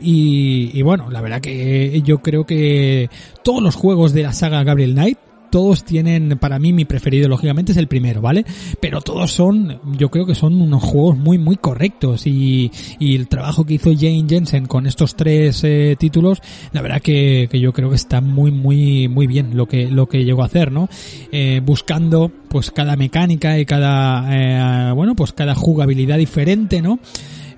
y, 0.00 0.70
y, 0.72 0.82
bueno, 0.82 1.10
la 1.10 1.20
verdad 1.20 1.40
que 1.40 2.00
yo 2.04 2.18
creo 2.18 2.44
que 2.44 3.10
todos 3.42 3.62
los 3.62 3.74
juegos 3.74 4.12
de 4.12 4.22
la 4.22 4.32
saga 4.32 4.62
Gabriel 4.64 4.92
Knight 4.92 5.18
todos 5.54 5.84
tienen, 5.84 6.36
para 6.40 6.58
mí 6.58 6.72
mi 6.72 6.84
preferido 6.84 7.28
lógicamente 7.28 7.70
es 7.70 7.78
el 7.78 7.86
primero, 7.86 8.20
¿vale? 8.20 8.44
Pero 8.80 9.00
todos 9.02 9.30
son, 9.30 9.78
yo 9.96 10.10
creo 10.10 10.26
que 10.26 10.34
son 10.34 10.60
unos 10.60 10.82
juegos 10.82 11.16
muy 11.16 11.38
muy 11.38 11.54
correctos 11.54 12.26
y, 12.26 12.72
y 12.98 13.14
el 13.14 13.28
trabajo 13.28 13.64
que 13.64 13.74
hizo 13.74 13.92
Jane 13.92 14.26
Jensen 14.28 14.66
con 14.66 14.88
estos 14.88 15.14
tres 15.14 15.62
eh, 15.62 15.94
títulos, 15.96 16.42
la 16.72 16.82
verdad 16.82 17.00
que, 17.00 17.46
que, 17.48 17.60
yo 17.60 17.72
creo 17.72 17.88
que 17.88 17.94
está 17.94 18.20
muy 18.20 18.50
muy 18.50 19.06
muy 19.06 19.28
bien 19.28 19.56
lo 19.56 19.66
que 19.66 19.88
lo 19.88 20.08
que 20.08 20.24
llegó 20.24 20.42
a 20.42 20.46
hacer, 20.46 20.72
¿no? 20.72 20.88
Eh, 21.30 21.60
buscando 21.64 22.32
pues 22.48 22.72
cada 22.72 22.96
mecánica 22.96 23.56
y 23.56 23.64
cada, 23.64 24.88
eh, 24.88 24.92
bueno, 24.92 25.14
pues 25.14 25.32
cada 25.32 25.54
jugabilidad 25.54 26.18
diferente, 26.18 26.82
¿no? 26.82 26.98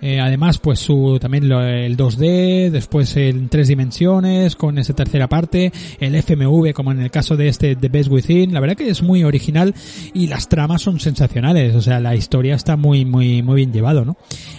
Eh, 0.01 0.21
además, 0.21 0.59
pues 0.59 0.79
su 0.79 1.19
también 1.21 1.49
lo, 1.49 1.63
el 1.63 1.97
2D, 1.97 2.71
después 2.71 3.17
en 3.17 3.49
tres 3.49 3.69
dimensiones 3.69 4.57
con 4.57 4.79
esa 4.79 4.95
tercera 4.95 5.29
parte, 5.29 5.73
el 6.01 6.15
FMV 6.15 6.73
como 6.73 6.93
en 6.93 7.01
el 7.01 7.11
caso 7.11 7.37
de 7.37 7.49
este 7.49 7.77
The 7.77 7.89
Best 7.89 8.11
Within, 8.11 8.53
la 8.53 8.61
verdad 8.61 8.77
que 8.77 8.89
es 8.89 9.03
muy 9.03 9.25
original 9.25 9.75
y 10.15 10.27
las 10.27 10.49
tramas 10.49 10.83
son 10.83 11.01
sensacionales, 11.01 11.75
o 11.75 11.81
sea, 11.81 12.01
la 12.01 12.15
historia 12.15 12.55
está 12.55 12.77
muy 12.77 13.05
muy 13.05 13.43
muy 13.43 13.57
bien 13.57 13.73
llevado, 13.73 14.05
¿no? 14.05 14.17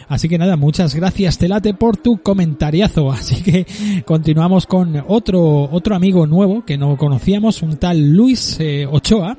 Así 0.08 0.30
que 0.30 0.38
nada, 0.38 0.56
muchas 0.56 0.96
gracias 0.96 1.38
Telate 1.38 1.74
por 1.74 1.98
tu 1.98 2.18
comentariazo, 2.18 3.12
así 3.12 3.42
que 3.42 3.66
continuamos 4.06 4.66
con 4.66 5.04
otro 5.08 5.70
otro 5.72 5.96
amigo 5.96 6.26
nuevo 6.26 6.66
que 6.66 6.78
no 6.78 6.98
conocíamos, 6.98 7.62
un 7.62 7.78
tal 7.78 8.14
Luis 8.14 8.58
eh, 8.60 8.88
Ochoa 8.90 9.38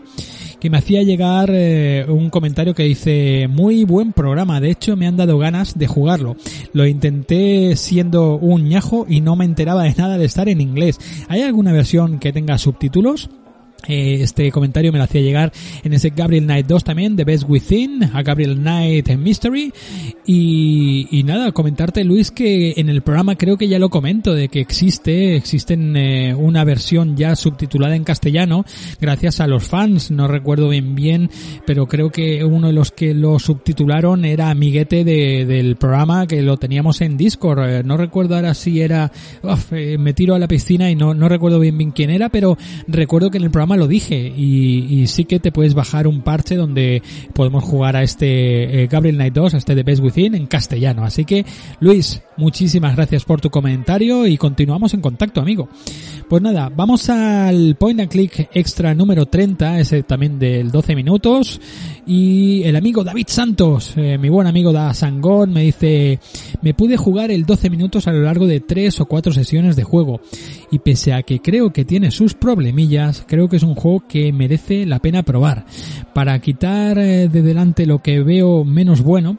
que 0.60 0.70
me 0.70 0.78
hacía 0.78 1.02
llegar 1.02 1.51
eh, 1.52 2.05
un 2.09 2.30
comentario 2.30 2.74
que 2.74 2.82
dice 2.82 3.47
muy 3.48 3.85
buen 3.85 4.12
programa, 4.12 4.60
de 4.60 4.70
hecho 4.70 4.97
me 4.97 5.06
han 5.06 5.16
dado 5.16 5.39
ganas 5.39 5.78
de 5.78 5.86
jugarlo. 5.86 6.36
Lo 6.72 6.86
intenté 6.86 7.76
siendo 7.76 8.36
un 8.36 8.68
ñajo 8.68 9.06
y 9.09 9.20
no 9.20 9.36
me 9.36 9.44
enteraba 9.44 9.85
de 9.85 9.94
nada 9.97 10.18
de 10.18 10.24
estar 10.24 10.48
en 10.48 10.60
inglés. 10.60 10.98
¿Hay 11.28 11.43
alguna 11.43 11.72
versión 11.72 12.18
que 12.18 12.32
tenga 12.32 12.59
subtítulos? 12.59 13.30
Eh, 13.86 14.18
este 14.22 14.50
comentario 14.50 14.92
me 14.92 14.98
lo 14.98 15.05
hacía 15.05 15.20
llegar 15.20 15.52
en 15.84 15.92
ese 15.92 16.10
Gabriel 16.10 16.44
Knight 16.44 16.66
2 16.66 16.84
también, 16.84 17.16
de 17.16 17.24
Best 17.24 17.44
Within, 17.48 18.05
a 18.12 18.22
Gabriel 18.22 18.56
Knight 18.56 19.09
Mystery. 19.16 19.72
Y, 20.26 21.06
y, 21.10 21.22
nada, 21.22 21.52
comentarte 21.52 22.05
Luis 22.05 22.30
que 22.30 22.74
en 22.76 22.88
el 22.88 23.02
programa 23.02 23.36
creo 23.36 23.56
que 23.56 23.68
ya 23.68 23.78
lo 23.78 23.88
comento, 23.88 24.34
de 24.34 24.48
que 24.48 24.60
existe, 24.60 25.36
existen 25.36 25.96
eh, 25.96 26.34
una 26.34 26.64
versión 26.64 27.16
ya 27.16 27.36
subtitulada 27.36 27.96
en 27.96 28.05
castellano, 28.05 28.64
gracias 29.00 29.40
a 29.40 29.46
los 29.46 29.64
fans, 29.64 30.10
no 30.10 30.28
recuerdo 30.28 30.68
bien 30.68 30.94
bien, 30.94 31.30
pero 31.64 31.86
creo 31.86 32.10
que 32.10 32.44
uno 32.44 32.66
de 32.66 32.72
los 32.72 32.90
que 32.90 33.14
lo 33.14 33.38
subtitularon 33.38 34.24
era 34.24 34.50
amiguete 34.50 35.05
de, 35.05 35.46
del 35.46 35.76
programa 35.76 36.26
que 36.26 36.42
lo 36.42 36.56
teníamos 36.56 37.00
en 37.00 37.16
Discord, 37.16 37.59
eh, 37.60 37.82
no 37.84 37.96
recuerdo 37.96 38.34
ahora 38.34 38.55
si 38.55 38.80
era, 38.80 39.10
uf, 39.42 39.72
me 39.72 40.12
tiro 40.12 40.34
a 40.34 40.38
la 40.38 40.48
piscina 40.48 40.90
y 40.90 40.96
no, 40.96 41.14
no 41.14 41.28
recuerdo 41.28 41.60
bien 41.60 41.78
bien 41.78 41.92
quién 41.92 42.10
era, 42.10 42.28
pero 42.28 42.59
recuerdo 42.86 43.30
que 43.30 43.38
en 43.38 43.44
el 43.44 43.50
programa 43.50 43.68
lo 43.77 43.86
dije 43.86 44.32
y, 44.36 45.07
sí 45.07 45.24
que 45.24 45.40
te 45.40 45.53
puedes 45.53 45.74
bajar 45.74 46.07
un 46.07 46.23
parche 46.23 46.57
donde 46.57 47.03
podemos 47.32 47.65
jugar 47.65 47.97
a 47.97 48.03
este 48.03 48.82
eh, 48.82 48.86
Gabriel 48.86 49.16
Knight 49.16 49.35
2, 49.35 49.55
a 49.55 49.57
este 49.59 49.74
de 49.74 49.82
Best 49.82 50.03
Within 50.03 50.35
en 50.35 50.47
castellano. 50.47 51.05
Así 51.05 51.24
que 51.24 51.45
Luis, 51.81 52.20
muchísimas 52.36 52.97
gracias 52.97 53.24
por 53.24 53.40
tu 53.40 53.51
comentario 53.51 54.27
y 54.27 54.36
continuamos 54.36 54.95
en 54.95 55.01
contacto, 55.01 55.40
amigo. 55.40 55.69
Pues 56.28 56.43
nada, 56.43 56.70
vamos 56.74 57.09
al 57.09 57.77
Point 57.77 58.01
and 58.01 58.11
Click 58.11 58.51
extra 58.53 58.95
número 58.95 59.27
30, 59.27 59.81
ese 59.81 60.03
también 60.03 60.39
del 60.39 60.70
12 60.70 60.95
minutos. 60.95 61.61
Y 62.07 62.62
el 62.65 62.77
amigo 62.77 63.05
David 63.05 63.27
Santos, 63.28 63.95
eh, 63.97 64.19
mi 64.19 64.28
buen 64.28 64.47
amigo 64.47 64.73
Da 64.73 64.93
Sangón, 64.95 65.53
me 65.53 65.62
dice, 65.62 66.19
me 66.62 66.74
pude 66.74 66.97
jugar 66.97 67.31
el 67.31 67.45
12 67.45 67.70
minutos 67.70 68.07
a 68.07 68.12
lo 68.12 68.23
largo 68.23 68.47
de 68.47 68.61
tres 68.61 69.01
o 69.01 69.07
cuatro 69.07 69.32
sesiones 69.32 69.77
de 69.77 69.85
juego. 69.85 70.20
Y 70.70 70.78
pese 70.78 71.12
a 71.12 71.23
que 71.23 71.40
creo 71.40 71.73
que 71.73 71.85
tiene 71.85 72.11
sus 72.11 72.35
problemillas, 72.35 73.24
creo 73.27 73.49
que 73.49 73.57
es 73.59 73.62
un 73.62 73.74
juego 73.74 74.05
que 74.09 74.32
merece 74.32 74.86
la 74.86 74.98
pena 74.98 75.22
probar. 75.22 75.66
Para 76.14 76.39
quitar 76.40 76.98
eh, 76.98 77.28
de 77.28 77.43
delante 77.43 77.86
lo 77.86 78.01
que 78.01 78.22
veo 78.22 78.64
menos 78.64 79.02
bueno, 79.02 79.39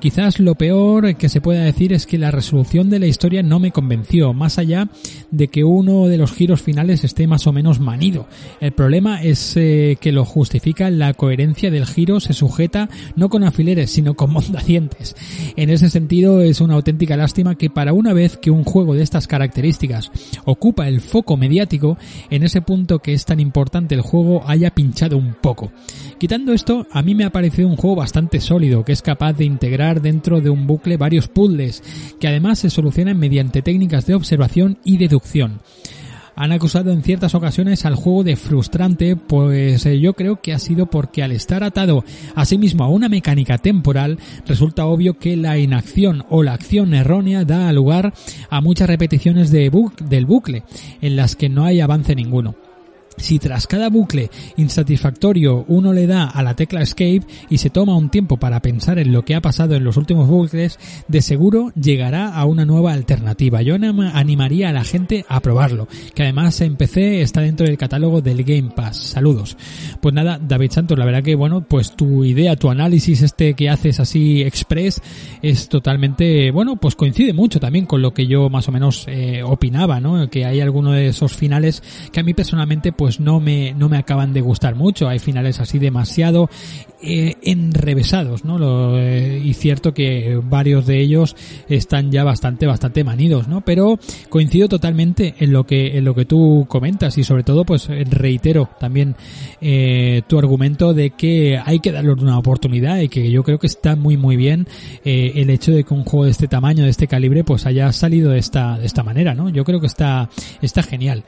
Quizás 0.00 0.40
lo 0.40 0.54
peor 0.54 1.14
que 1.16 1.28
se 1.28 1.42
pueda 1.42 1.62
decir 1.62 1.92
es 1.92 2.06
que 2.06 2.16
la 2.16 2.30
resolución 2.30 2.88
de 2.88 2.98
la 2.98 3.06
historia 3.06 3.42
no 3.42 3.58
me 3.58 3.70
convenció, 3.70 4.32
más 4.32 4.58
allá 4.58 4.88
de 5.30 5.48
que 5.48 5.62
uno 5.62 6.06
de 6.06 6.16
los 6.16 6.32
giros 6.32 6.62
finales 6.62 7.04
esté 7.04 7.26
más 7.26 7.46
o 7.46 7.52
menos 7.52 7.80
manido. 7.80 8.26
El 8.60 8.72
problema 8.72 9.22
es 9.22 9.58
eh, 9.58 9.98
que 10.00 10.10
lo 10.10 10.24
justifica 10.24 10.90
la 10.90 11.12
coherencia 11.12 11.70
del 11.70 11.84
giro 11.84 12.18
se 12.18 12.32
sujeta 12.32 12.88
no 13.14 13.28
con 13.28 13.44
alfileres, 13.44 13.90
sino 13.90 14.14
con 14.14 14.32
mondadientes. 14.32 15.14
En 15.56 15.68
ese 15.68 15.90
sentido 15.90 16.40
es 16.40 16.62
una 16.62 16.74
auténtica 16.74 17.18
lástima 17.18 17.56
que 17.56 17.68
para 17.68 17.92
una 17.92 18.14
vez 18.14 18.38
que 18.38 18.50
un 18.50 18.64
juego 18.64 18.94
de 18.94 19.02
estas 19.02 19.26
características 19.26 20.10
ocupa 20.46 20.88
el 20.88 21.02
foco 21.02 21.36
mediático, 21.36 21.98
en 22.30 22.42
ese 22.42 22.62
punto 22.62 23.00
que 23.00 23.12
es 23.12 23.26
tan 23.26 23.38
importante 23.38 23.94
el 23.94 24.00
juego 24.00 24.44
haya 24.46 24.70
pinchado 24.70 25.18
un 25.18 25.34
poco. 25.34 25.72
Quitando 26.18 26.54
esto, 26.54 26.86
a 26.90 27.02
mí 27.02 27.14
me 27.14 27.24
ha 27.24 27.30
parecido 27.30 27.68
un 27.68 27.76
juego 27.76 27.96
bastante 27.96 28.40
sólido, 28.40 28.84
que 28.84 28.92
es 28.92 29.02
capaz 29.02 29.34
de 29.34 29.44
integrar 29.44 29.89
dentro 29.98 30.40
de 30.40 30.50
un 30.50 30.68
bucle 30.68 30.96
varios 30.96 31.26
puzzles, 31.26 31.82
que 32.20 32.28
además 32.28 32.60
se 32.60 32.70
solucionan 32.70 33.18
mediante 33.18 33.62
técnicas 33.62 34.06
de 34.06 34.14
observación 34.14 34.78
y 34.84 34.98
deducción 34.98 35.60
han 36.40 36.52
acusado 36.52 36.90
en 36.90 37.02
ciertas 37.02 37.34
ocasiones 37.34 37.84
al 37.84 37.96
juego 37.96 38.24
de 38.24 38.34
frustrante, 38.34 39.14
pues 39.14 39.84
eh, 39.84 40.00
yo 40.00 40.14
creo 40.14 40.40
que 40.40 40.54
ha 40.54 40.58
sido 40.58 40.86
porque 40.86 41.22
al 41.22 41.32
estar 41.32 41.62
atado 41.62 42.02
a 42.34 42.46
sí 42.46 42.56
mismo 42.56 42.82
a 42.82 42.88
una 42.88 43.10
mecánica 43.10 43.58
temporal, 43.58 44.18
resulta 44.46 44.86
obvio 44.86 45.18
que 45.18 45.36
la 45.36 45.58
inacción 45.58 46.24
o 46.30 46.42
la 46.42 46.54
acción 46.54 46.94
errónea 46.94 47.44
da 47.44 47.70
lugar 47.74 48.14
a 48.48 48.60
muchas 48.62 48.88
repeticiones 48.88 49.50
del 49.50 49.70
bucle, 50.24 50.62
en 51.02 51.16
las 51.16 51.36
que 51.36 51.50
no 51.50 51.66
hay 51.66 51.80
avance 51.80 52.14
ninguno. 52.14 52.69
Si 53.16 53.38
tras 53.38 53.66
cada 53.66 53.90
bucle 53.90 54.30
insatisfactorio 54.56 55.64
uno 55.68 55.92
le 55.92 56.06
da 56.06 56.24
a 56.24 56.42
la 56.42 56.54
tecla 56.54 56.80
Escape 56.80 57.22
y 57.48 57.58
se 57.58 57.70
toma 57.70 57.96
un 57.96 58.08
tiempo 58.10 58.38
para 58.38 58.60
pensar 58.60 58.98
en 58.98 59.12
lo 59.12 59.24
que 59.24 59.34
ha 59.34 59.40
pasado 59.40 59.74
en 59.74 59.84
los 59.84 59.96
últimos 59.96 60.28
bucles, 60.28 60.78
de 61.08 61.20
seguro 61.20 61.72
llegará 61.74 62.34
a 62.34 62.44
una 62.46 62.64
nueva 62.64 62.92
alternativa. 62.92 63.62
Yo 63.62 63.74
animaría 63.74 64.70
a 64.70 64.72
la 64.72 64.84
gente 64.84 65.24
a 65.28 65.40
probarlo, 65.40 65.88
que 66.14 66.22
además 66.22 66.60
en 66.60 66.76
PC 66.76 67.20
está 67.22 67.42
dentro 67.42 67.66
del 67.66 67.78
catálogo 67.78 68.20
del 68.20 68.42
Game 68.44 68.70
Pass. 68.74 68.96
Saludos. 68.96 69.56
Pues 70.00 70.14
nada, 70.14 70.38
David 70.40 70.70
Santos, 70.72 70.98
la 70.98 71.04
verdad 71.04 71.22
que 71.22 71.34
bueno, 71.34 71.62
pues 71.62 71.94
tu 71.96 72.24
idea, 72.24 72.56
tu 72.56 72.70
análisis 72.70 73.22
este 73.22 73.54
que 73.54 73.68
haces 73.68 74.00
así 74.00 74.42
express 74.42 75.02
es 75.42 75.68
totalmente, 75.68 76.50
bueno, 76.50 76.76
pues 76.76 76.96
coincide 76.96 77.32
mucho 77.32 77.60
también 77.60 77.86
con 77.86 78.02
lo 78.02 78.12
que 78.14 78.26
yo 78.26 78.48
más 78.48 78.68
o 78.68 78.72
menos 78.72 79.04
eh, 79.08 79.42
opinaba, 79.44 80.00
¿no? 80.00 80.28
Que 80.30 80.44
hay 80.44 80.60
alguno 80.60 80.92
de 80.92 81.08
esos 81.08 81.34
finales 81.34 81.82
que 82.12 82.20
a 82.20 82.22
mí 82.22 82.34
personalmente 82.34 82.92
pues 83.00 83.18
no 83.18 83.40
me, 83.40 83.72
no 83.72 83.88
me 83.88 83.96
acaban 83.96 84.34
de 84.34 84.42
gustar 84.42 84.74
mucho. 84.74 85.08
Hay 85.08 85.20
finales 85.20 85.58
así 85.58 85.78
demasiado 85.78 86.50
eh, 87.02 87.36
enrevesados, 87.40 88.44
¿no? 88.44 88.58
Eh, 88.98 89.40
y 89.42 89.54
cierto 89.54 89.94
que 89.94 90.38
varios 90.44 90.84
de 90.84 91.00
ellos 91.00 91.34
están 91.70 92.12
ya 92.12 92.24
bastante, 92.24 92.66
bastante 92.66 93.02
manidos, 93.02 93.48
¿no? 93.48 93.62
Pero 93.62 93.98
coincido 94.28 94.68
totalmente 94.68 95.34
en 95.38 95.50
lo 95.50 95.64
que, 95.64 95.96
en 95.96 96.04
lo 96.04 96.14
que 96.14 96.26
tú 96.26 96.66
comentas 96.68 97.16
y 97.16 97.24
sobre 97.24 97.42
todo 97.42 97.64
pues 97.64 97.88
reitero 97.88 98.68
también 98.78 99.16
eh, 99.62 100.20
tu 100.26 100.38
argumento 100.38 100.92
de 100.92 101.12
que 101.12 101.58
hay 101.64 101.80
que 101.80 101.92
darle 101.92 102.12
una 102.12 102.36
oportunidad 102.36 103.00
y 103.00 103.08
que 103.08 103.30
yo 103.30 103.42
creo 103.44 103.58
que 103.58 103.66
está 103.66 103.96
muy 103.96 104.18
muy 104.18 104.36
bien 104.36 104.68
el 105.04 105.48
hecho 105.48 105.72
de 105.72 105.84
que 105.84 105.94
un 105.94 106.04
juego 106.04 106.26
de 106.26 106.32
este 106.32 106.48
tamaño, 106.48 106.84
de 106.84 106.90
este 106.90 107.06
calibre, 107.06 107.44
pues 107.44 107.64
haya 107.64 107.90
salido 107.92 108.32
de 108.32 108.40
esta, 108.40 108.76
de 108.78 108.84
esta 108.84 109.02
manera, 109.02 109.32
¿no? 109.32 109.48
Yo 109.48 109.64
creo 109.64 109.80
que 109.80 109.86
está, 109.86 110.28
está 110.60 110.82
genial. 110.82 111.24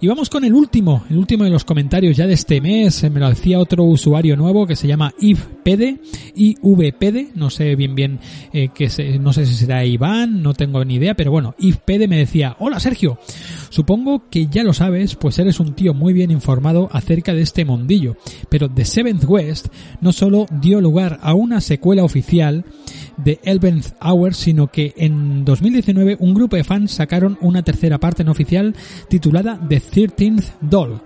Y 0.00 0.06
vamos 0.06 0.30
con 0.30 0.44
el 0.44 0.54
último, 0.54 1.04
último 1.18 1.44
de 1.44 1.50
los 1.50 1.64
comentarios 1.64 2.16
ya 2.16 2.26
de 2.26 2.34
este 2.34 2.60
mes, 2.60 3.08
me 3.10 3.20
lo 3.20 3.28
decía 3.28 3.58
otro 3.58 3.84
usuario 3.84 4.36
nuevo 4.36 4.66
que 4.66 4.76
se 4.76 4.86
llama 4.86 5.12
IVPD, 5.18 6.00
IVPD, 6.34 7.34
no 7.34 7.50
sé 7.50 7.76
bien 7.76 7.94
bien 7.94 8.20
eh, 8.52 8.68
que 8.74 8.88
se, 8.88 9.18
no 9.18 9.32
sé 9.32 9.46
si 9.46 9.54
será 9.54 9.84
Iván, 9.84 10.42
no 10.42 10.54
tengo 10.54 10.84
ni 10.84 10.94
idea, 10.94 11.14
pero 11.14 11.30
bueno, 11.30 11.54
IVPD 11.58 12.08
me 12.08 12.18
decía, 12.18 12.56
hola 12.58 12.80
Sergio, 12.80 13.18
supongo 13.70 14.28
que 14.30 14.46
ya 14.46 14.62
lo 14.62 14.72
sabes, 14.72 15.14
pues 15.16 15.38
eres 15.38 15.60
un 15.60 15.74
tío 15.74 15.94
muy 15.94 16.12
bien 16.12 16.30
informado 16.30 16.88
acerca 16.92 17.34
de 17.34 17.42
este 17.42 17.64
mundillo, 17.64 18.16
pero 18.48 18.68
The 18.68 18.84
Seventh 18.84 19.24
West 19.26 19.68
no 20.00 20.12
solo 20.12 20.46
dio 20.50 20.80
lugar 20.80 21.18
a 21.22 21.34
una 21.34 21.60
secuela 21.60 22.04
oficial 22.04 22.64
de 23.16 23.40
Eleventh 23.44 23.92
Hour, 24.00 24.34
sino 24.34 24.68
que 24.68 24.94
en 24.96 25.44
2019 25.44 26.16
un 26.20 26.34
grupo 26.34 26.56
de 26.56 26.64
fans 26.64 26.92
sacaron 26.92 27.38
una 27.40 27.62
tercera 27.62 27.98
parte 27.98 28.24
no 28.24 28.32
oficial 28.32 28.74
titulada 29.08 29.58
The 29.68 29.80
Thirteenth 29.80 30.44
Doll. 30.60 31.00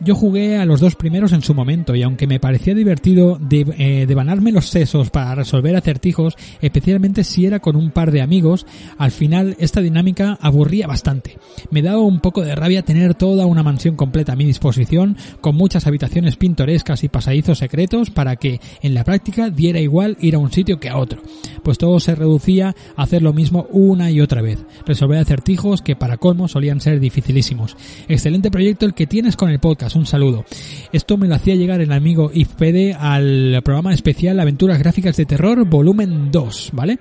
Yo 0.00 0.14
jugué 0.14 0.58
a 0.58 0.66
los 0.66 0.80
dos 0.80 0.94
primeros 0.94 1.32
en 1.32 1.40
su 1.40 1.54
momento 1.54 1.94
y 1.94 2.02
aunque 2.02 2.26
me 2.26 2.38
parecía 2.38 2.74
divertido 2.74 3.38
de, 3.40 3.66
eh, 3.78 4.06
devanarme 4.06 4.52
los 4.52 4.68
sesos 4.68 5.08
para 5.08 5.34
resolver 5.34 5.74
acertijos, 5.74 6.36
especialmente 6.60 7.24
si 7.24 7.46
era 7.46 7.60
con 7.60 7.76
un 7.76 7.90
par 7.90 8.10
de 8.10 8.20
amigos, 8.20 8.66
al 8.98 9.10
final 9.10 9.56
esta 9.58 9.80
dinámica 9.80 10.38
aburría 10.42 10.86
bastante. 10.86 11.38
Me 11.70 11.80
daba 11.80 12.00
un 12.00 12.20
poco 12.20 12.42
de 12.42 12.54
rabia 12.54 12.82
tener 12.82 13.14
toda 13.14 13.46
una 13.46 13.62
mansión 13.62 13.96
completa 13.96 14.34
a 14.34 14.36
mi 14.36 14.44
disposición, 14.44 15.16
con 15.40 15.56
muchas 15.56 15.86
habitaciones 15.86 16.36
pintorescas 16.36 17.02
y 17.02 17.08
pasadizos 17.08 17.58
secretos 17.58 18.10
para 18.10 18.36
que 18.36 18.60
en 18.82 18.92
la 18.92 19.04
práctica 19.04 19.48
diera 19.48 19.80
igual 19.80 20.18
ir 20.20 20.34
a 20.34 20.38
un 20.38 20.52
sitio 20.52 20.78
que 20.78 20.90
a 20.90 20.98
otro, 20.98 21.22
pues 21.62 21.78
todo 21.78 22.00
se 22.00 22.14
reducía 22.14 22.74
a 22.96 23.02
hacer 23.02 23.22
lo 23.22 23.32
mismo 23.32 23.66
una 23.70 24.10
y 24.10 24.20
otra 24.20 24.42
vez, 24.42 24.58
resolver 24.84 25.18
acertijos 25.18 25.80
que 25.80 25.96
para 25.96 26.18
colmo 26.18 26.48
solían 26.48 26.80
ser 26.80 27.00
dificilísimos. 27.00 27.76
Excelente 28.08 28.50
proyecto 28.50 28.84
el 28.84 28.94
que 28.94 29.06
tienes 29.06 29.36
con 29.36 29.48
el 29.48 29.58
podcast 29.58 29.85
un 29.94 30.06
saludo. 30.06 30.44
Esto 30.92 31.16
me 31.16 31.28
lo 31.28 31.34
hacía 31.34 31.54
llegar 31.54 31.80
el 31.80 31.92
amigo 31.92 32.30
Ifpede 32.32 32.94
al 32.94 33.60
programa 33.64 33.94
especial 33.94 34.40
Aventuras 34.40 34.78
Gráficas 34.78 35.16
de 35.16 35.26
Terror 35.26 35.64
volumen 35.66 36.30
2, 36.30 36.70
¿vale? 36.72 36.98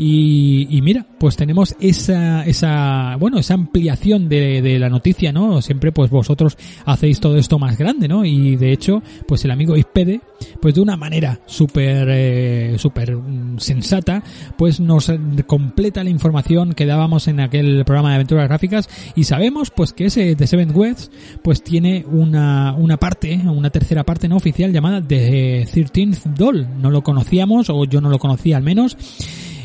Y, 0.00 0.68
y, 0.70 0.80
mira, 0.80 1.04
pues 1.18 1.34
tenemos 1.34 1.74
esa, 1.80 2.44
esa, 2.44 3.16
bueno, 3.16 3.40
esa 3.40 3.54
ampliación 3.54 4.28
de, 4.28 4.62
de, 4.62 4.78
la 4.78 4.88
noticia, 4.88 5.32
¿no? 5.32 5.60
Siempre 5.60 5.90
pues 5.90 6.08
vosotros 6.08 6.56
hacéis 6.84 7.18
todo 7.18 7.36
esto 7.36 7.58
más 7.58 7.76
grande, 7.76 8.06
¿no? 8.06 8.24
Y 8.24 8.54
de 8.54 8.72
hecho, 8.72 9.02
pues 9.26 9.44
el 9.44 9.50
amigo 9.50 9.76
Ispede, 9.76 10.20
pues 10.62 10.76
de 10.76 10.82
una 10.82 10.96
manera 10.96 11.40
súper, 11.46 12.06
eh, 12.10 12.76
súper 12.78 13.18
sensata, 13.56 14.22
pues 14.56 14.78
nos 14.78 15.12
completa 15.46 16.04
la 16.04 16.10
información 16.10 16.74
que 16.74 16.86
dábamos 16.86 17.26
en 17.26 17.40
aquel 17.40 17.84
programa 17.84 18.10
de 18.10 18.14
aventuras 18.16 18.46
gráficas 18.46 18.88
y 19.16 19.24
sabemos 19.24 19.70
pues 19.70 19.92
que 19.92 20.06
ese 20.06 20.36
de 20.36 20.46
Seven 20.46 20.70
West 20.74 21.12
pues 21.42 21.64
tiene 21.64 22.04
una, 22.08 22.72
una 22.74 22.98
parte, 22.98 23.34
una 23.44 23.70
tercera 23.70 24.04
parte 24.04 24.28
no 24.28 24.36
oficial 24.36 24.72
llamada 24.72 25.02
The 25.02 25.66
13th 25.66 26.34
Doll. 26.36 26.68
No 26.80 26.90
lo 26.90 27.02
conocíamos 27.02 27.68
o 27.68 27.84
yo 27.84 28.00
no 28.00 28.10
lo 28.10 28.20
conocía 28.20 28.56
al 28.56 28.62
menos 28.62 28.96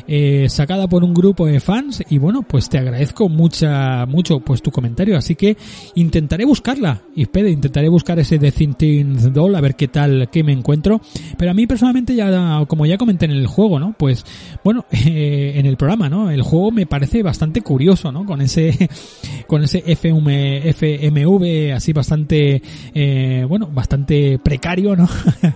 eh, 0.07 0.47
sacada 0.49 0.87
por 0.87 1.03
un 1.03 1.13
grupo 1.13 1.45
de 1.45 1.59
fans 1.59 2.03
y 2.09 2.17
bueno, 2.17 2.43
pues 2.43 2.69
te 2.69 2.77
agradezco 2.77 3.29
mucha, 3.29 4.05
mucho 4.05 4.39
pues 4.39 4.61
tu 4.61 4.71
comentario, 4.71 5.17
así 5.17 5.35
que 5.35 5.57
intentaré 5.95 6.45
buscarla, 6.45 7.01
y 7.15 7.27
intentaré 7.39 7.89
buscar 7.89 8.19
ese 8.19 8.39
The 8.39 8.51
Thinking 8.51 9.33
Doll 9.33 9.55
a 9.55 9.61
ver 9.61 9.75
qué 9.75 9.87
tal, 9.87 10.29
qué 10.31 10.43
me 10.43 10.53
encuentro, 10.53 11.01
pero 11.37 11.51
a 11.51 11.53
mí 11.53 11.67
personalmente 11.67 12.15
ya, 12.15 12.63
como 12.67 12.85
ya 12.85 12.97
comenté 12.97 13.25
en 13.25 13.31
el 13.31 13.47
juego, 13.47 13.79
¿no? 13.79 13.95
Pues 13.97 14.25
bueno, 14.63 14.85
eh, 14.91 15.53
en 15.55 15.65
el 15.65 15.77
programa, 15.77 16.09
¿no? 16.09 16.29
El 16.29 16.41
juego 16.41 16.71
me 16.71 16.85
parece 16.85 17.23
bastante 17.23 17.61
curioso, 17.61 18.11
¿no? 18.11 18.25
Con 18.25 18.41
ese, 18.41 18.89
con 19.47 19.63
ese 19.63 19.83
FM, 19.85 20.69
FMV 20.69 21.73
así 21.73 21.93
bastante, 21.93 22.61
eh, 22.93 23.45
bueno, 23.47 23.67
bastante 23.67 24.39
precario, 24.39 24.95
¿no? 24.95 25.07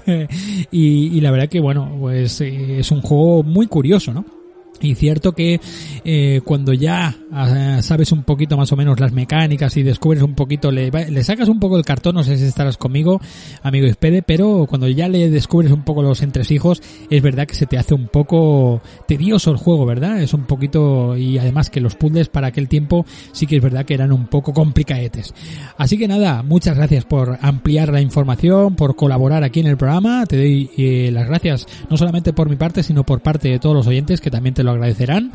y, 0.72 1.18
y, 1.18 1.22
la 1.22 1.32
verdad 1.32 1.50
que 1.50 1.60
bueno, 1.60 1.96
pues 2.00 2.42
eh, 2.42 2.80
es 2.80 2.92
un 2.92 3.02
juego 3.02 3.44
muy 3.44 3.68
curioso, 3.68 4.14
¿no? 4.14 4.37
Y 4.82 4.96
cierto 4.96 5.34
que 5.34 5.60
eh, 6.04 6.42
cuando 6.44 6.74
ya 6.74 7.16
uh, 7.32 7.82
sabes 7.82 8.12
un 8.12 8.24
poquito 8.24 8.58
más 8.58 8.72
o 8.72 8.76
menos 8.76 9.00
las 9.00 9.12
mecánicas 9.12 9.76
y 9.78 9.84
descubres 9.84 10.22
un 10.22 10.36
poquito, 10.36 10.72
le, 10.72 10.92
sacas 11.24 11.50
un 11.50 11.60
poco 11.60 11.78
el 11.78 11.86
cartón, 11.86 12.16
no 12.16 12.24
sé 12.24 12.38
si 12.38 12.46
estarás 12.46 12.78
conmigo, 12.78 13.20
amigo 13.64 13.88
Ispede, 13.88 14.22
pero 14.22 14.66
cuando 14.68 14.88
ya 14.88 15.08
le 15.08 15.30
descubres 15.30 15.72
un 15.72 15.84
poco 15.84 16.02
los 16.02 16.22
entresijos, 16.22 16.82
es 17.10 17.22
verdad 17.22 17.48
que 17.48 17.56
se 17.56 17.66
te 17.66 17.78
hace 17.78 17.94
un 17.94 18.08
poco 18.08 18.82
tedioso 19.08 19.52
el 19.52 19.58
juego, 19.58 19.86
¿verdad? 19.86 20.22
Es 20.22 20.34
un 20.34 20.46
poquito, 20.46 21.18
y 21.18 21.38
además 21.38 21.70
que 21.70 21.82
los 21.82 21.96
puzzles 21.96 22.30
para 22.30 22.48
aquel 22.48 22.68
tiempo 22.68 23.06
sí 23.32 23.48
que 23.48 23.58
es 23.58 23.64
verdad 23.64 23.86
que 23.86 23.94
eran 23.94 24.12
un 24.12 24.28
poco 24.28 24.54
complicaetes. 24.54 25.34
Así 25.78 25.98
que 25.98 26.08
nada, 26.08 26.44
muchas 26.44 26.78
gracias 26.78 27.06
por 27.06 27.38
ampliar 27.42 27.92
la 27.92 28.02
información, 28.02 28.76
por 28.76 28.96
colaborar 28.96 29.44
aquí 29.44 29.60
en 29.60 29.68
el 29.68 29.78
programa, 29.78 30.26
te 30.26 30.38
doy 30.38 30.70
eh, 30.78 31.10
las 31.12 31.28
gracias 31.28 31.66
no 31.90 31.98
solamente 31.98 32.34
por 32.34 32.50
mi 32.50 32.56
parte, 32.56 32.84
sino 32.84 33.04
por 33.04 33.22
parte 33.22 33.50
de 33.50 33.60
todos 33.60 33.76
los 33.76 33.88
oyentes 33.88 34.22
que 34.22 34.32
también 34.32 34.54
te 34.54 34.64
agradecerán 34.72 35.32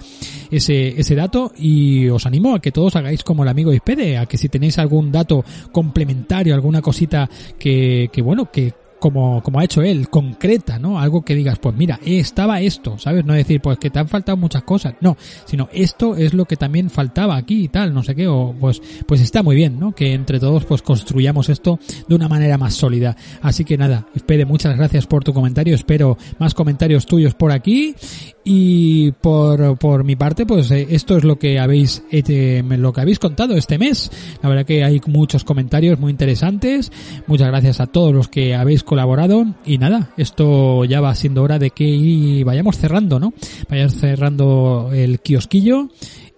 ese, 0.50 1.00
ese 1.00 1.14
dato 1.14 1.52
y 1.56 2.08
os 2.08 2.26
animo 2.26 2.54
a 2.54 2.60
que 2.60 2.72
todos 2.72 2.96
hagáis 2.96 3.22
como 3.22 3.42
el 3.42 3.48
amigo 3.48 3.72
Ispede, 3.72 4.18
a 4.18 4.26
que 4.26 4.38
si 4.38 4.48
tenéis 4.48 4.78
algún 4.78 5.10
dato 5.10 5.44
complementario, 5.72 6.54
alguna 6.54 6.82
cosita 6.82 7.28
que, 7.58 8.10
que 8.12 8.22
bueno, 8.22 8.50
que 8.50 8.74
como, 9.02 9.42
como 9.42 9.58
ha 9.58 9.64
hecho 9.64 9.82
él, 9.82 10.08
concreta, 10.08 10.78
¿no? 10.78 11.00
Algo 11.00 11.22
que 11.22 11.34
digas, 11.34 11.58
pues 11.58 11.74
mira, 11.74 11.98
estaba 12.06 12.60
esto, 12.60 12.98
¿sabes? 12.98 13.24
No 13.24 13.34
decir, 13.34 13.60
pues 13.60 13.76
que 13.78 13.90
te 13.90 13.98
han 13.98 14.06
faltado 14.06 14.36
muchas 14.36 14.62
cosas, 14.62 14.94
no, 15.00 15.16
sino 15.44 15.68
esto 15.72 16.14
es 16.14 16.34
lo 16.34 16.44
que 16.44 16.56
también 16.56 16.88
faltaba 16.88 17.36
aquí 17.36 17.64
y 17.64 17.68
tal, 17.68 17.92
no 17.92 18.04
sé 18.04 18.14
qué, 18.14 18.28
o 18.28 18.54
pues, 18.58 18.80
pues 19.04 19.20
está 19.20 19.42
muy 19.42 19.56
bien, 19.56 19.80
¿no? 19.80 19.90
Que 19.92 20.12
entre 20.12 20.38
todos 20.38 20.64
pues 20.66 20.82
construyamos 20.82 21.48
esto 21.48 21.80
de 22.06 22.14
una 22.14 22.28
manera 22.28 22.56
más 22.58 22.74
sólida. 22.74 23.16
Así 23.42 23.64
que 23.64 23.76
nada, 23.76 24.06
espere, 24.14 24.44
muchas 24.44 24.76
gracias 24.76 25.08
por 25.08 25.24
tu 25.24 25.34
comentario, 25.34 25.74
espero 25.74 26.16
más 26.38 26.54
comentarios 26.54 27.04
tuyos 27.04 27.34
por 27.34 27.50
aquí 27.50 27.96
y 28.44 29.12
por, 29.12 29.78
por 29.78 30.04
mi 30.04 30.16
parte, 30.16 30.46
pues 30.46 30.70
eh, 30.70 30.88
esto 30.90 31.16
es 31.16 31.24
lo 31.24 31.38
que 31.38 31.58
habéis 31.58 32.02
eh, 32.10 32.62
lo 32.66 32.92
que 32.92 33.00
habéis 33.00 33.18
contado 33.18 33.56
este 33.56 33.78
mes. 33.78 34.10
La 34.42 34.48
verdad 34.48 34.66
que 34.66 34.84
hay 34.84 35.00
muchos 35.06 35.44
comentarios 35.44 35.98
muy 35.98 36.10
interesantes. 36.10 36.90
Muchas 37.26 37.48
gracias 37.48 37.80
a 37.80 37.86
todos 37.86 38.12
los 38.12 38.28
que 38.28 38.54
habéis 38.54 38.82
colaborado 38.82 39.46
y 39.64 39.78
nada, 39.78 40.10
esto 40.16 40.84
ya 40.84 41.00
va 41.00 41.14
siendo 41.14 41.42
hora 41.42 41.58
de 41.58 41.70
que 41.70 42.42
vayamos 42.44 42.78
cerrando, 42.78 43.20
¿no? 43.20 43.32
Vayamos 43.68 43.94
cerrando 43.94 44.90
el 44.92 45.20
kiosquillo 45.20 45.88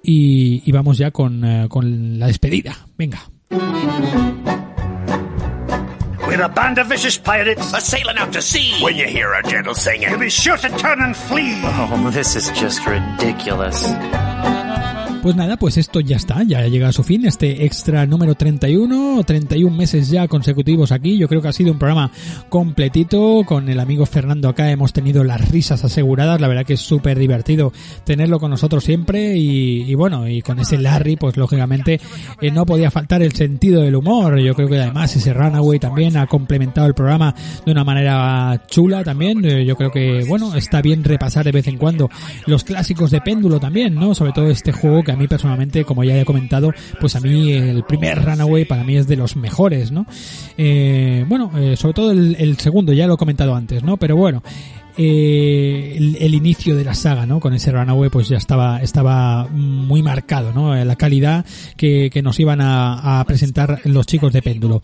y, 0.03 0.63
y 0.67 0.73
vamos 0.73 0.99
ya 0.99 1.11
con, 1.11 1.45
eh, 1.45 1.67
con 1.69 2.19
la 2.19 2.27
despedida. 2.27 2.77
Venga. 2.99 3.31
We're 6.35 6.43
a 6.43 6.49
band 6.49 6.79
of 6.79 6.89
vicious 6.89 7.17
pirates. 7.17 7.73
A 7.73 7.81
sailing 7.81 8.19
out 8.19 8.33
to 8.33 8.43
sea. 8.43 8.83
When 8.83 8.97
you 8.97 9.07
hear 9.07 9.33
a 9.35 9.43
gentle 9.45 9.73
singing, 9.73 10.11
you'll 10.11 10.19
be 10.19 10.29
sure 10.29 10.57
to 10.57 10.69
turn 10.79 11.01
and 11.01 11.17
flee. 11.17 11.61
Oh, 11.63 12.11
this 12.11 12.35
is 12.35 12.51
just 12.59 12.85
ridiculous. 12.87 13.87
Pues 15.25 15.37
nada, 15.37 15.57
pues 15.57 15.79
esto 15.79 16.01
ya 16.01 16.17
está, 16.17 16.43
ya 16.43 16.69
llega 16.69 16.89
a 16.89 16.93
su 16.93 17.03
fin, 17.03 17.25
este 17.25 17.65
extra 17.65 18.05
número 18.05 18.35
31, 18.35 19.25
31 19.25 19.75
meses 19.75 20.11
ya 20.11 20.29
consecutivos 20.29 20.93
aquí, 20.93 21.17
yo 21.17 21.29
creo 21.29 21.41
que 21.41 21.49
ha 21.49 21.53
sido 21.53 21.73
un 21.73 21.79
programa 21.79 22.11
completito, 22.51 23.43
con 23.47 23.71
el 23.71 23.81
amigo 23.81 24.05
Fernando 24.05 24.51
acá 24.51 24.71
hemos 24.71 24.93
tenido 24.93 25.25
las 25.25 25.49
risas 25.49 25.83
aseguradas, 25.83 26.43
la 26.43 26.49
verdad 26.49 26.67
que 26.67 26.75
es 26.75 26.81
súper 26.81 27.19
divertido 27.19 27.73
tenerlo 28.05 28.39
con 28.39 28.51
nosotros 28.51 28.85
siempre. 28.85 29.39
Y, 29.39 29.95
bueno, 29.95 30.29
y 30.29 30.43
con 30.43 30.59
ese 30.59 30.77
Larry 30.77 31.17
pues 31.17 31.39
lógicamente 31.39 31.99
eh, 32.43 32.51
no 32.51 32.67
podía 32.67 32.91
faltar 32.91 33.23
el 33.23 33.33
sentido 33.33 33.81
del 33.81 33.97
humor, 33.97 34.39
yo 34.41 34.55
creo 34.55 34.69
que 34.69 34.79
además 34.79 35.17
ese 35.17 35.33
Runaway 35.33 35.79
también 35.79 36.19
ha 36.19 36.27
complementado 36.27 36.87
el 36.87 36.93
programa 36.93 37.35
de 37.65 37.73
una 37.73 37.83
manera 37.83 38.63
chula 38.67 39.03
también, 39.03 39.43
eh, 39.43 39.65
yo 39.65 39.75
creo 39.75 39.91
que 39.91 40.23
bueno, 40.29 40.55
está 40.55 40.83
bien 40.83 41.03
repasar 41.03 41.47
de 41.47 41.53
vez 41.53 41.67
en 41.67 41.79
cuando 41.79 42.11
los 42.45 42.63
clásicos 42.63 43.11
de 43.11 43.23
péndulo 43.23 43.59
también, 43.59 43.95
¿no? 43.95 44.15
Sobre 44.15 44.33
todo 44.33 44.51
este 44.51 44.71
juego 44.71 45.03
que 45.03 45.14
a 45.15 45.17
mí 45.17 45.27
personalmente, 45.27 45.85
como 45.85 46.05
ya 46.05 46.21
he 46.21 46.25
comentado, 46.25 46.73
pues 47.01 47.17
a 47.17 47.21
mí 47.21 47.53
el 47.53 47.85
primer 47.85 48.23
Runaway 48.23 48.65
para 48.65 48.85
mí 48.85 48.97
es 48.97 49.07
de 49.07 49.17
los 49.17 49.37
mejores, 49.37 49.91
¿no? 49.91 50.07
Eh, 50.59 51.25
bueno, 51.29 51.51
eh, 51.57 51.77
sobre 51.77 51.95
todo 51.95 52.11
el, 52.13 52.37
el, 52.39 52.59
segundo, 52.59 52.93
ya 52.93 53.07
lo 53.07 53.15
he 53.15 53.17
comentado 53.17 53.55
antes, 53.55 53.83
¿no? 53.83 53.97
Pero 53.97 54.17
bueno, 54.17 54.43
eh, 54.97 55.95
el, 55.97 56.17
el, 56.21 56.35
inicio 56.35 56.77
de 56.77 56.85
la 56.85 56.95
saga, 56.95 57.27
¿no? 57.27 57.41
Con 57.41 57.55
ese 57.55 57.73
Runaway 57.73 58.11
pues 58.11 58.29
ya 58.29 58.37
estaba, 58.37 58.81
estaba 58.81 59.49
muy 59.49 60.03
marcado, 60.03 60.53
¿no? 60.53 60.75
La 60.85 60.97
calidad 60.97 61.45
que, 61.77 62.11
que 62.13 62.23
nos 62.23 62.39
iban 62.39 62.61
a, 62.61 63.21
a 63.21 63.25
presentar 63.25 63.81
los 63.85 64.07
chicos 64.07 64.33
de 64.33 64.43
péndulo. 64.43 64.83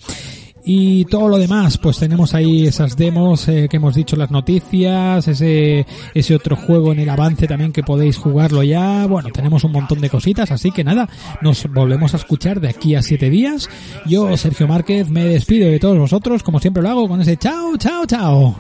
Y 0.65 1.05
todo 1.07 1.29
lo 1.29 1.39
demás, 1.39 1.79
pues 1.79 1.99
tenemos 1.99 2.35
ahí 2.35 2.67
esas 2.67 2.97
demos 2.97 3.49
eh, 3.49 3.67
que 3.71 3.79
hemos 3.79 3.95
dicho, 3.95 4.17
las 4.17 4.31
noticias, 4.31 5.27
ese, 5.27 5.87
ese 6.15 6.35
otro 6.35 6.57
juego 6.57 6.93
en 6.93 7.01
el 7.01 7.09
avance 7.09 7.47
también 7.47 7.73
que 7.73 7.83
podéis 7.83 8.19
jugarlo 8.19 8.63
ya. 8.63 9.07
Bueno, 9.07 9.31
tenemos 9.33 9.65
un 9.65 9.73
montón 9.73 10.01
de 10.01 10.11
cositas, 10.11 10.51
así 10.51 10.71
que 10.71 10.85
nada, 10.85 11.09
nos 11.41 11.67
volvemos 11.73 12.15
a 12.15 12.19
escuchar 12.19 12.61
de 12.61 12.69
aquí 12.69 12.95
a 12.95 13.03
siete 13.03 13.31
días. 13.31 13.69
Yo, 14.07 14.37
Sergio 14.37 14.69
Márquez, 14.69 15.09
me 15.09 15.25
despido 15.25 15.69
de 15.69 15.79
todos 15.79 15.99
vosotros, 15.99 16.43
como 16.43 16.61
siempre 16.61 16.83
lo 16.83 16.91
hago, 16.91 17.09
con 17.09 17.21
ese 17.21 17.37
chao, 17.37 17.77
chao, 17.77 18.07
chao. 18.07 18.57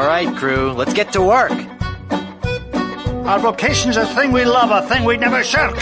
All 0.00 0.06
right, 0.06 0.34
crew, 0.34 0.72
let's 0.72 0.94
get 0.94 1.12
to 1.12 1.20
work. 1.20 1.52
Our 3.28 3.38
vocation's 3.38 3.98
a 3.98 4.06
thing 4.06 4.32
we 4.32 4.46
love, 4.46 4.70
a 4.70 4.88
thing 4.88 5.04
we 5.04 5.18
never 5.18 5.44
shirk. 5.44 5.76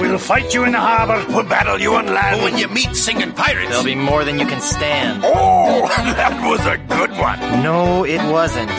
We'll 0.00 0.18
fight 0.18 0.54
you 0.54 0.62
in 0.62 0.70
the 0.70 0.78
harbor, 0.78 1.26
we'll 1.34 1.42
battle 1.42 1.80
you 1.80 1.96
on 1.96 2.06
land. 2.06 2.40
Oh, 2.40 2.44
when 2.44 2.56
you 2.56 2.68
meet 2.68 2.94
singing 2.94 3.32
pirates, 3.32 3.70
there'll 3.70 3.82
be 3.82 3.96
more 3.96 4.24
than 4.24 4.38
you 4.38 4.46
can 4.46 4.60
stand. 4.60 5.22
Oh, 5.24 5.88
that 5.88 6.48
was 6.48 6.64
a 6.66 6.78
good 6.78 7.10
one. 7.18 7.40
No, 7.64 8.04
it 8.04 8.22
wasn't. 8.30 8.70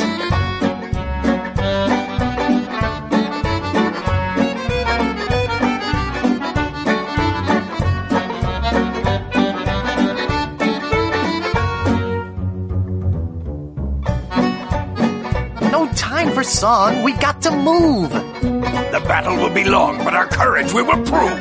Time 16.17 16.33
for 16.33 16.43
song, 16.43 17.03
we 17.03 17.13
got 17.17 17.41
to 17.43 17.51
move. 17.51 18.09
The 18.09 19.03
battle 19.07 19.35
will 19.35 19.53
be 19.53 19.63
long, 19.63 19.97
but 19.99 20.15
our 20.15 20.25
courage 20.25 20.73
we 20.73 20.81
will 20.81 21.03
prove. 21.05 21.39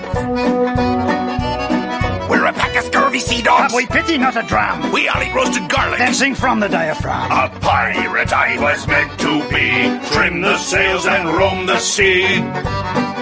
We're 2.29 2.45
a 2.45 2.53
pack 2.53 2.77
of 2.77 2.85
scurvy 2.85 3.21
sea 3.21 3.41
dogs. 3.41 3.73
Have 3.73 3.75
we 3.75 3.87
pity, 3.87 4.19
not 4.19 4.37
a 4.37 4.43
dram? 4.43 4.93
We 4.93 5.09
all 5.09 5.23
eat 5.23 5.33
roasted 5.33 5.71
garlic. 5.71 5.99
Then 5.99 6.13
sing 6.13 6.35
from 6.35 6.61
the 6.61 6.69
diaphragm. 6.69 7.33
A 7.33 7.49
pirate 7.61 8.33
I 8.35 8.61
was 8.61 8.87
meant 8.87 9.19
to 9.21 9.49
be. 9.49 10.09
Trim 10.13 10.43
the 10.43 10.59
sails 10.59 11.07
and 11.07 11.27
roam 11.31 11.65
the 11.65 11.79
sea. 11.79 13.16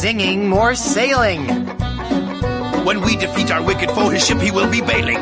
Singing, 0.00 0.48
more 0.48 0.74
sailing. 0.74 1.46
When 2.86 3.02
we 3.02 3.16
defeat 3.16 3.50
our 3.50 3.62
wicked 3.62 3.90
foe, 3.90 4.08
his 4.08 4.26
ship 4.26 4.40
he 4.40 4.50
will 4.50 4.70
be 4.70 4.80
bailing. 4.80 5.18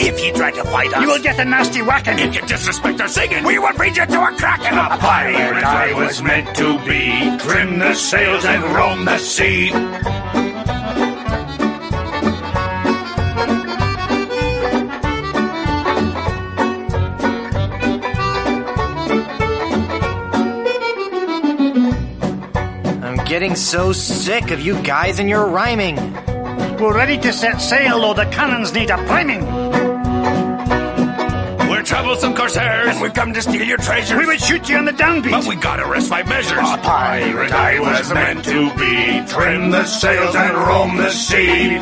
If 0.00 0.24
you 0.24 0.32
try 0.32 0.52
to 0.52 0.64
fight 0.64 0.94
us, 0.94 1.02
You 1.02 1.08
will 1.08 1.22
get 1.22 1.40
a 1.40 1.44
nasty 1.44 1.82
whacking. 1.82 2.20
If 2.20 2.36
you 2.36 2.42
disrespect 2.42 3.00
our 3.00 3.08
singing, 3.08 3.42
we 3.42 3.58
will 3.58 3.72
beat 3.72 3.96
you 3.96 4.06
to 4.06 4.20
a 4.22 4.32
kraken. 4.38 4.78
A 4.78 4.96
pirate 4.96 5.64
I 5.64 5.92
was 5.92 6.22
meant 6.22 6.56
to 6.56 6.78
be. 6.86 7.36
Trim 7.38 7.80
the 7.80 7.94
sails 7.94 8.44
and 8.44 8.62
roam 8.76 9.04
the 9.04 9.18
sea. 9.18 9.72
Getting 23.38 23.54
so 23.54 23.92
sick 23.92 24.50
of 24.50 24.58
you 24.58 24.74
guys 24.82 25.20
and 25.20 25.28
your 25.28 25.46
rhyming. 25.46 25.94
We're 26.80 26.92
ready 26.92 27.16
to 27.18 27.32
set 27.32 27.60
sail, 27.60 28.00
though 28.00 28.12
the 28.12 28.24
cannons 28.32 28.72
need 28.72 28.90
a 28.90 28.96
priming. 29.06 29.44
We're 31.70 31.84
troublesome 31.84 32.34
corsairs, 32.34 32.88
and 32.88 33.00
we've 33.00 33.14
come 33.14 33.32
to 33.34 33.40
steal 33.40 33.62
your 33.62 33.76
treasures. 33.76 34.18
We 34.18 34.26
would 34.26 34.40
shoot 34.40 34.68
you 34.68 34.76
on 34.78 34.86
the 34.86 34.92
downbeat. 34.92 35.30
But 35.30 35.46
we 35.46 35.54
gotta 35.54 35.86
rest 35.86 36.08
five 36.08 36.28
measures. 36.28 36.58
A 36.58 36.78
pirate 36.78 37.52
I 37.52 37.78
was 37.78 38.12
meant 38.12 38.44
to 38.46 38.74
be. 38.74 39.32
Trim 39.32 39.70
the 39.70 39.84
sails 39.84 40.34
and 40.34 40.56
roam 40.56 40.96
the 40.96 41.10
sea. 41.12 41.78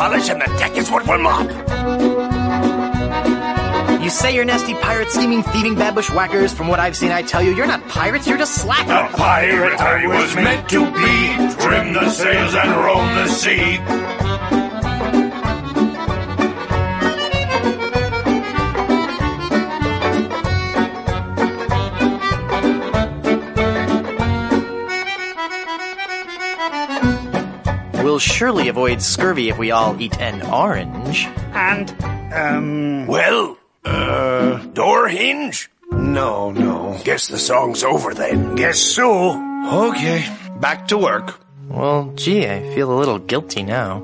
Polish, 0.00 0.30
and 0.30 0.40
the 0.40 0.46
deck 0.58 0.74
is 0.78 0.90
what 0.90 1.06
we'll 1.06 1.18
mop. 1.18 1.46
You 4.02 4.08
say 4.08 4.34
you're 4.34 4.46
nasty 4.46 4.72
pirate, 4.72 5.10
scheming, 5.10 5.42
thieving, 5.42 5.74
bad 5.74 5.94
bushwhackers. 5.94 6.54
From 6.54 6.68
what 6.68 6.80
I've 6.80 6.96
seen, 6.96 7.12
I 7.12 7.20
tell 7.20 7.42
you, 7.42 7.52
you're 7.54 7.66
not 7.66 7.86
pirates, 7.86 8.26
you're 8.26 8.38
just 8.38 8.56
A 8.56 8.60
slackers. 8.60 9.14
pirate 9.14 9.78
I 9.78 10.06
was 10.06 10.34
meant 10.34 10.70
to 10.70 10.80
be. 11.00 11.18
Trim 11.62 11.92
the 11.92 12.08
sails 12.08 12.54
and 12.54 12.70
roam 12.84 13.14
the 13.14 13.28
sea. 13.28 13.76
Surely 28.20 28.68
avoid 28.68 29.02
scurvy 29.02 29.48
if 29.48 29.58
we 29.58 29.70
all 29.70 30.00
eat 30.00 30.18
an 30.20 30.42
orange. 30.42 31.26
And, 31.54 31.90
um. 32.34 33.06
Well, 33.06 33.56
Uh, 33.84 34.58
door 34.74 35.08
hinge? 35.08 35.70
No, 35.90 36.50
no. 36.52 37.00
Guess 37.02 37.28
the 37.28 37.38
song's 37.38 37.82
over 37.82 38.12
then. 38.14 38.54
Guess 38.54 38.78
so. 38.78 39.32
Okay, 39.88 40.24
back 40.60 40.86
to 40.88 40.98
work. 40.98 41.40
Well, 41.68 42.12
gee, 42.14 42.46
I 42.46 42.60
feel 42.74 42.92
a 42.92 42.98
little 42.98 43.18
guilty 43.18 43.62
now. 43.62 44.02